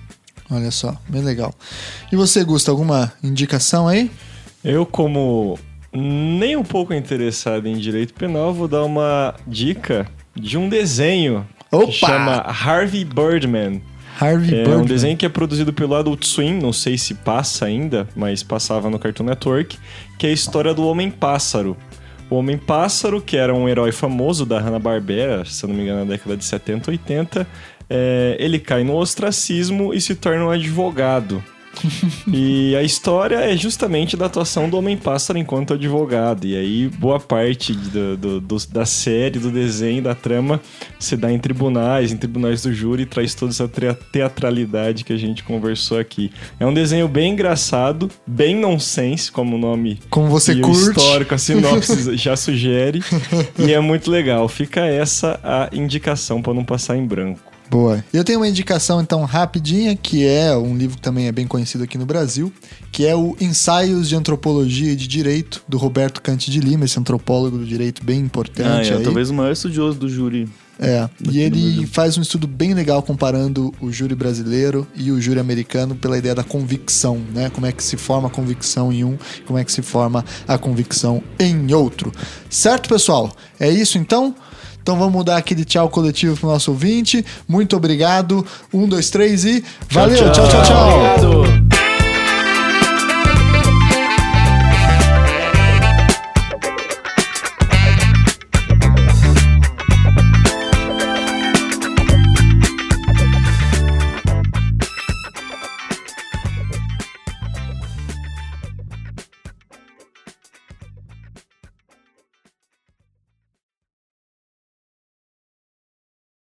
Olha 0.50 0.70
só, 0.70 0.94
bem 1.08 1.22
legal. 1.22 1.54
E 2.12 2.16
você, 2.16 2.44
Gusta, 2.44 2.70
alguma 2.70 3.12
indicação 3.22 3.88
aí? 3.88 4.10
Eu, 4.64 4.84
como 4.84 5.58
nem 5.92 6.56
um 6.56 6.62
pouco 6.62 6.92
interessado 6.94 7.66
em 7.66 7.76
direito 7.76 8.14
penal, 8.14 8.52
vou 8.52 8.68
dar 8.68 8.84
uma 8.84 9.34
dica 9.46 10.06
de 10.34 10.56
um 10.58 10.68
desenho 10.68 11.46
Opa! 11.70 11.86
que 11.86 11.92
chama 11.92 12.32
Harvey 12.46 13.04
Birdman. 13.04 13.82
Harvey 14.20 14.50
É 14.54 14.56
Birdman. 14.64 14.76
um 14.82 14.84
desenho 14.84 15.16
que 15.16 15.24
é 15.26 15.28
produzido 15.28 15.72
pelo 15.72 15.94
Adult 15.94 16.24
Swim, 16.24 16.58
não 16.60 16.72
sei 16.72 16.96
se 16.98 17.14
passa 17.14 17.64
ainda, 17.64 18.06
mas 18.14 18.42
passava 18.42 18.88
no 18.90 18.98
Cartoon 18.98 19.24
Network, 19.24 19.78
que 20.18 20.26
é 20.26 20.30
a 20.30 20.32
história 20.32 20.72
do 20.74 20.86
Homem-Pássaro. 20.86 21.76
O 22.30 22.36
Homem-Pássaro, 22.36 23.20
que 23.20 23.36
era 23.36 23.54
um 23.54 23.68
herói 23.68 23.90
famoso 23.92 24.46
da 24.46 24.58
Hanna-Barbera, 24.58 25.44
se 25.44 25.66
não 25.66 25.74
me 25.74 25.82
engano, 25.82 26.00
na 26.04 26.10
década 26.12 26.36
de 26.36 26.44
70, 26.44 26.90
80, 26.90 27.46
é, 27.94 28.36
ele 28.40 28.58
cai 28.58 28.82
no 28.84 28.94
ostracismo 28.96 29.92
e 29.92 30.00
se 30.00 30.14
torna 30.14 30.46
um 30.46 30.50
advogado. 30.50 31.44
e 32.30 32.76
a 32.76 32.82
história 32.82 33.36
é 33.36 33.56
justamente 33.56 34.14
da 34.14 34.26
atuação 34.26 34.68
do 34.68 34.76
Homem-Pássaro 34.76 35.38
enquanto 35.38 35.72
advogado. 35.72 36.46
E 36.46 36.54
aí, 36.54 36.86
boa 36.98 37.18
parte 37.18 37.72
do- 37.72 38.14
do- 38.16 38.40
do- 38.42 38.66
da 38.70 38.84
série, 38.84 39.38
do 39.38 39.50
desenho, 39.50 40.02
da 40.02 40.14
trama, 40.14 40.60
se 40.98 41.16
dá 41.16 41.32
em 41.32 41.38
tribunais, 41.38 42.12
em 42.12 42.16
tribunais 42.18 42.62
do 42.62 42.74
júri, 42.74 43.04
e 43.04 43.06
traz 43.06 43.34
toda 43.34 43.52
essa 43.52 43.66
teatralidade 44.12 45.02
que 45.02 45.12
a 45.12 45.16
gente 45.16 45.42
conversou 45.42 45.98
aqui. 45.98 46.30
É 46.60 46.66
um 46.66 46.74
desenho 46.74 47.08
bem 47.08 47.32
engraçado, 47.32 48.10
bem 48.26 48.54
nonsense, 48.54 49.32
como 49.32 49.56
o 49.56 49.58
nome 49.58 49.98
Como 50.10 50.28
você 50.28 50.52
e 50.52 50.60
curte. 50.60 50.98
histórico, 50.98 51.34
a 51.34 51.38
sinopse 51.38 52.16
já 52.18 52.36
sugere. 52.36 53.02
E 53.58 53.72
é 53.72 53.80
muito 53.80 54.10
legal. 54.10 54.46
Fica 54.48 54.80
essa 54.84 55.40
a 55.42 55.68
indicação 55.72 56.42
para 56.42 56.54
não 56.54 56.64
passar 56.64 56.96
em 56.96 57.06
branco. 57.06 57.40
Boa. 57.72 58.04
Eu 58.12 58.22
tenho 58.22 58.38
uma 58.38 58.46
indicação, 58.46 59.00
então, 59.00 59.24
rapidinha, 59.24 59.96
que 59.96 60.26
é 60.26 60.54
um 60.54 60.76
livro 60.76 60.96
que 60.96 61.02
também 61.02 61.26
é 61.26 61.32
bem 61.32 61.46
conhecido 61.46 61.82
aqui 61.82 61.96
no 61.96 62.04
Brasil, 62.04 62.52
que 62.92 63.06
é 63.06 63.16
o 63.16 63.34
Ensaios 63.40 64.10
de 64.10 64.14
Antropologia 64.14 64.92
e 64.92 64.94
de 64.94 65.08
Direito, 65.08 65.64
do 65.66 65.78
Roberto 65.78 66.20
Cante 66.20 66.50
de 66.50 66.60
Lima, 66.60 66.84
esse 66.84 67.00
antropólogo 67.00 67.56
do 67.56 67.64
direito 67.64 68.04
bem 68.04 68.18
Ah, 68.18 68.24
importante 68.26 68.92
é, 68.92 68.96
aí. 68.96 69.02
talvez 69.02 69.30
o 69.30 69.34
maior 69.34 69.52
estudioso 69.52 69.98
do 69.98 70.06
júri. 70.06 70.50
É, 70.78 71.08
e 71.30 71.38
ele 71.38 71.86
faz 71.86 72.18
um 72.18 72.22
estudo 72.22 72.46
bem 72.46 72.74
legal 72.74 73.02
comparando 73.02 73.72
o 73.80 73.90
júri 73.90 74.14
brasileiro 74.14 74.86
e 74.94 75.10
o 75.10 75.18
júri 75.18 75.40
americano 75.40 75.94
pela 75.94 76.18
ideia 76.18 76.34
da 76.34 76.44
convicção, 76.44 77.22
né? 77.32 77.48
Como 77.50 77.66
é 77.66 77.72
que 77.72 77.82
se 77.82 77.96
forma 77.96 78.28
a 78.28 78.30
convicção 78.30 78.92
em 78.92 79.04
um, 79.04 79.16
como 79.46 79.58
é 79.58 79.64
que 79.64 79.72
se 79.72 79.80
forma 79.80 80.24
a 80.46 80.58
convicção 80.58 81.22
em 81.38 81.72
outro. 81.72 82.12
Certo, 82.50 82.88
pessoal? 82.88 83.34
É 83.58 83.70
isso 83.70 83.96
então? 83.96 84.34
Então 84.82 84.98
vamos 84.98 85.24
dar 85.24 85.36
aquele 85.36 85.64
tchau 85.64 85.88
coletivo 85.88 86.36
pro 86.36 86.48
nosso 86.48 86.72
ouvinte. 86.72 87.24
Muito 87.48 87.76
obrigado. 87.76 88.44
Um, 88.72 88.86
dois, 88.88 89.10
três 89.10 89.44
e 89.44 89.64
valeu! 89.90 90.30
tchau, 90.32 90.48
tchau. 90.48 90.62
tchau. 90.62 90.88
Obrigado! 90.88 91.71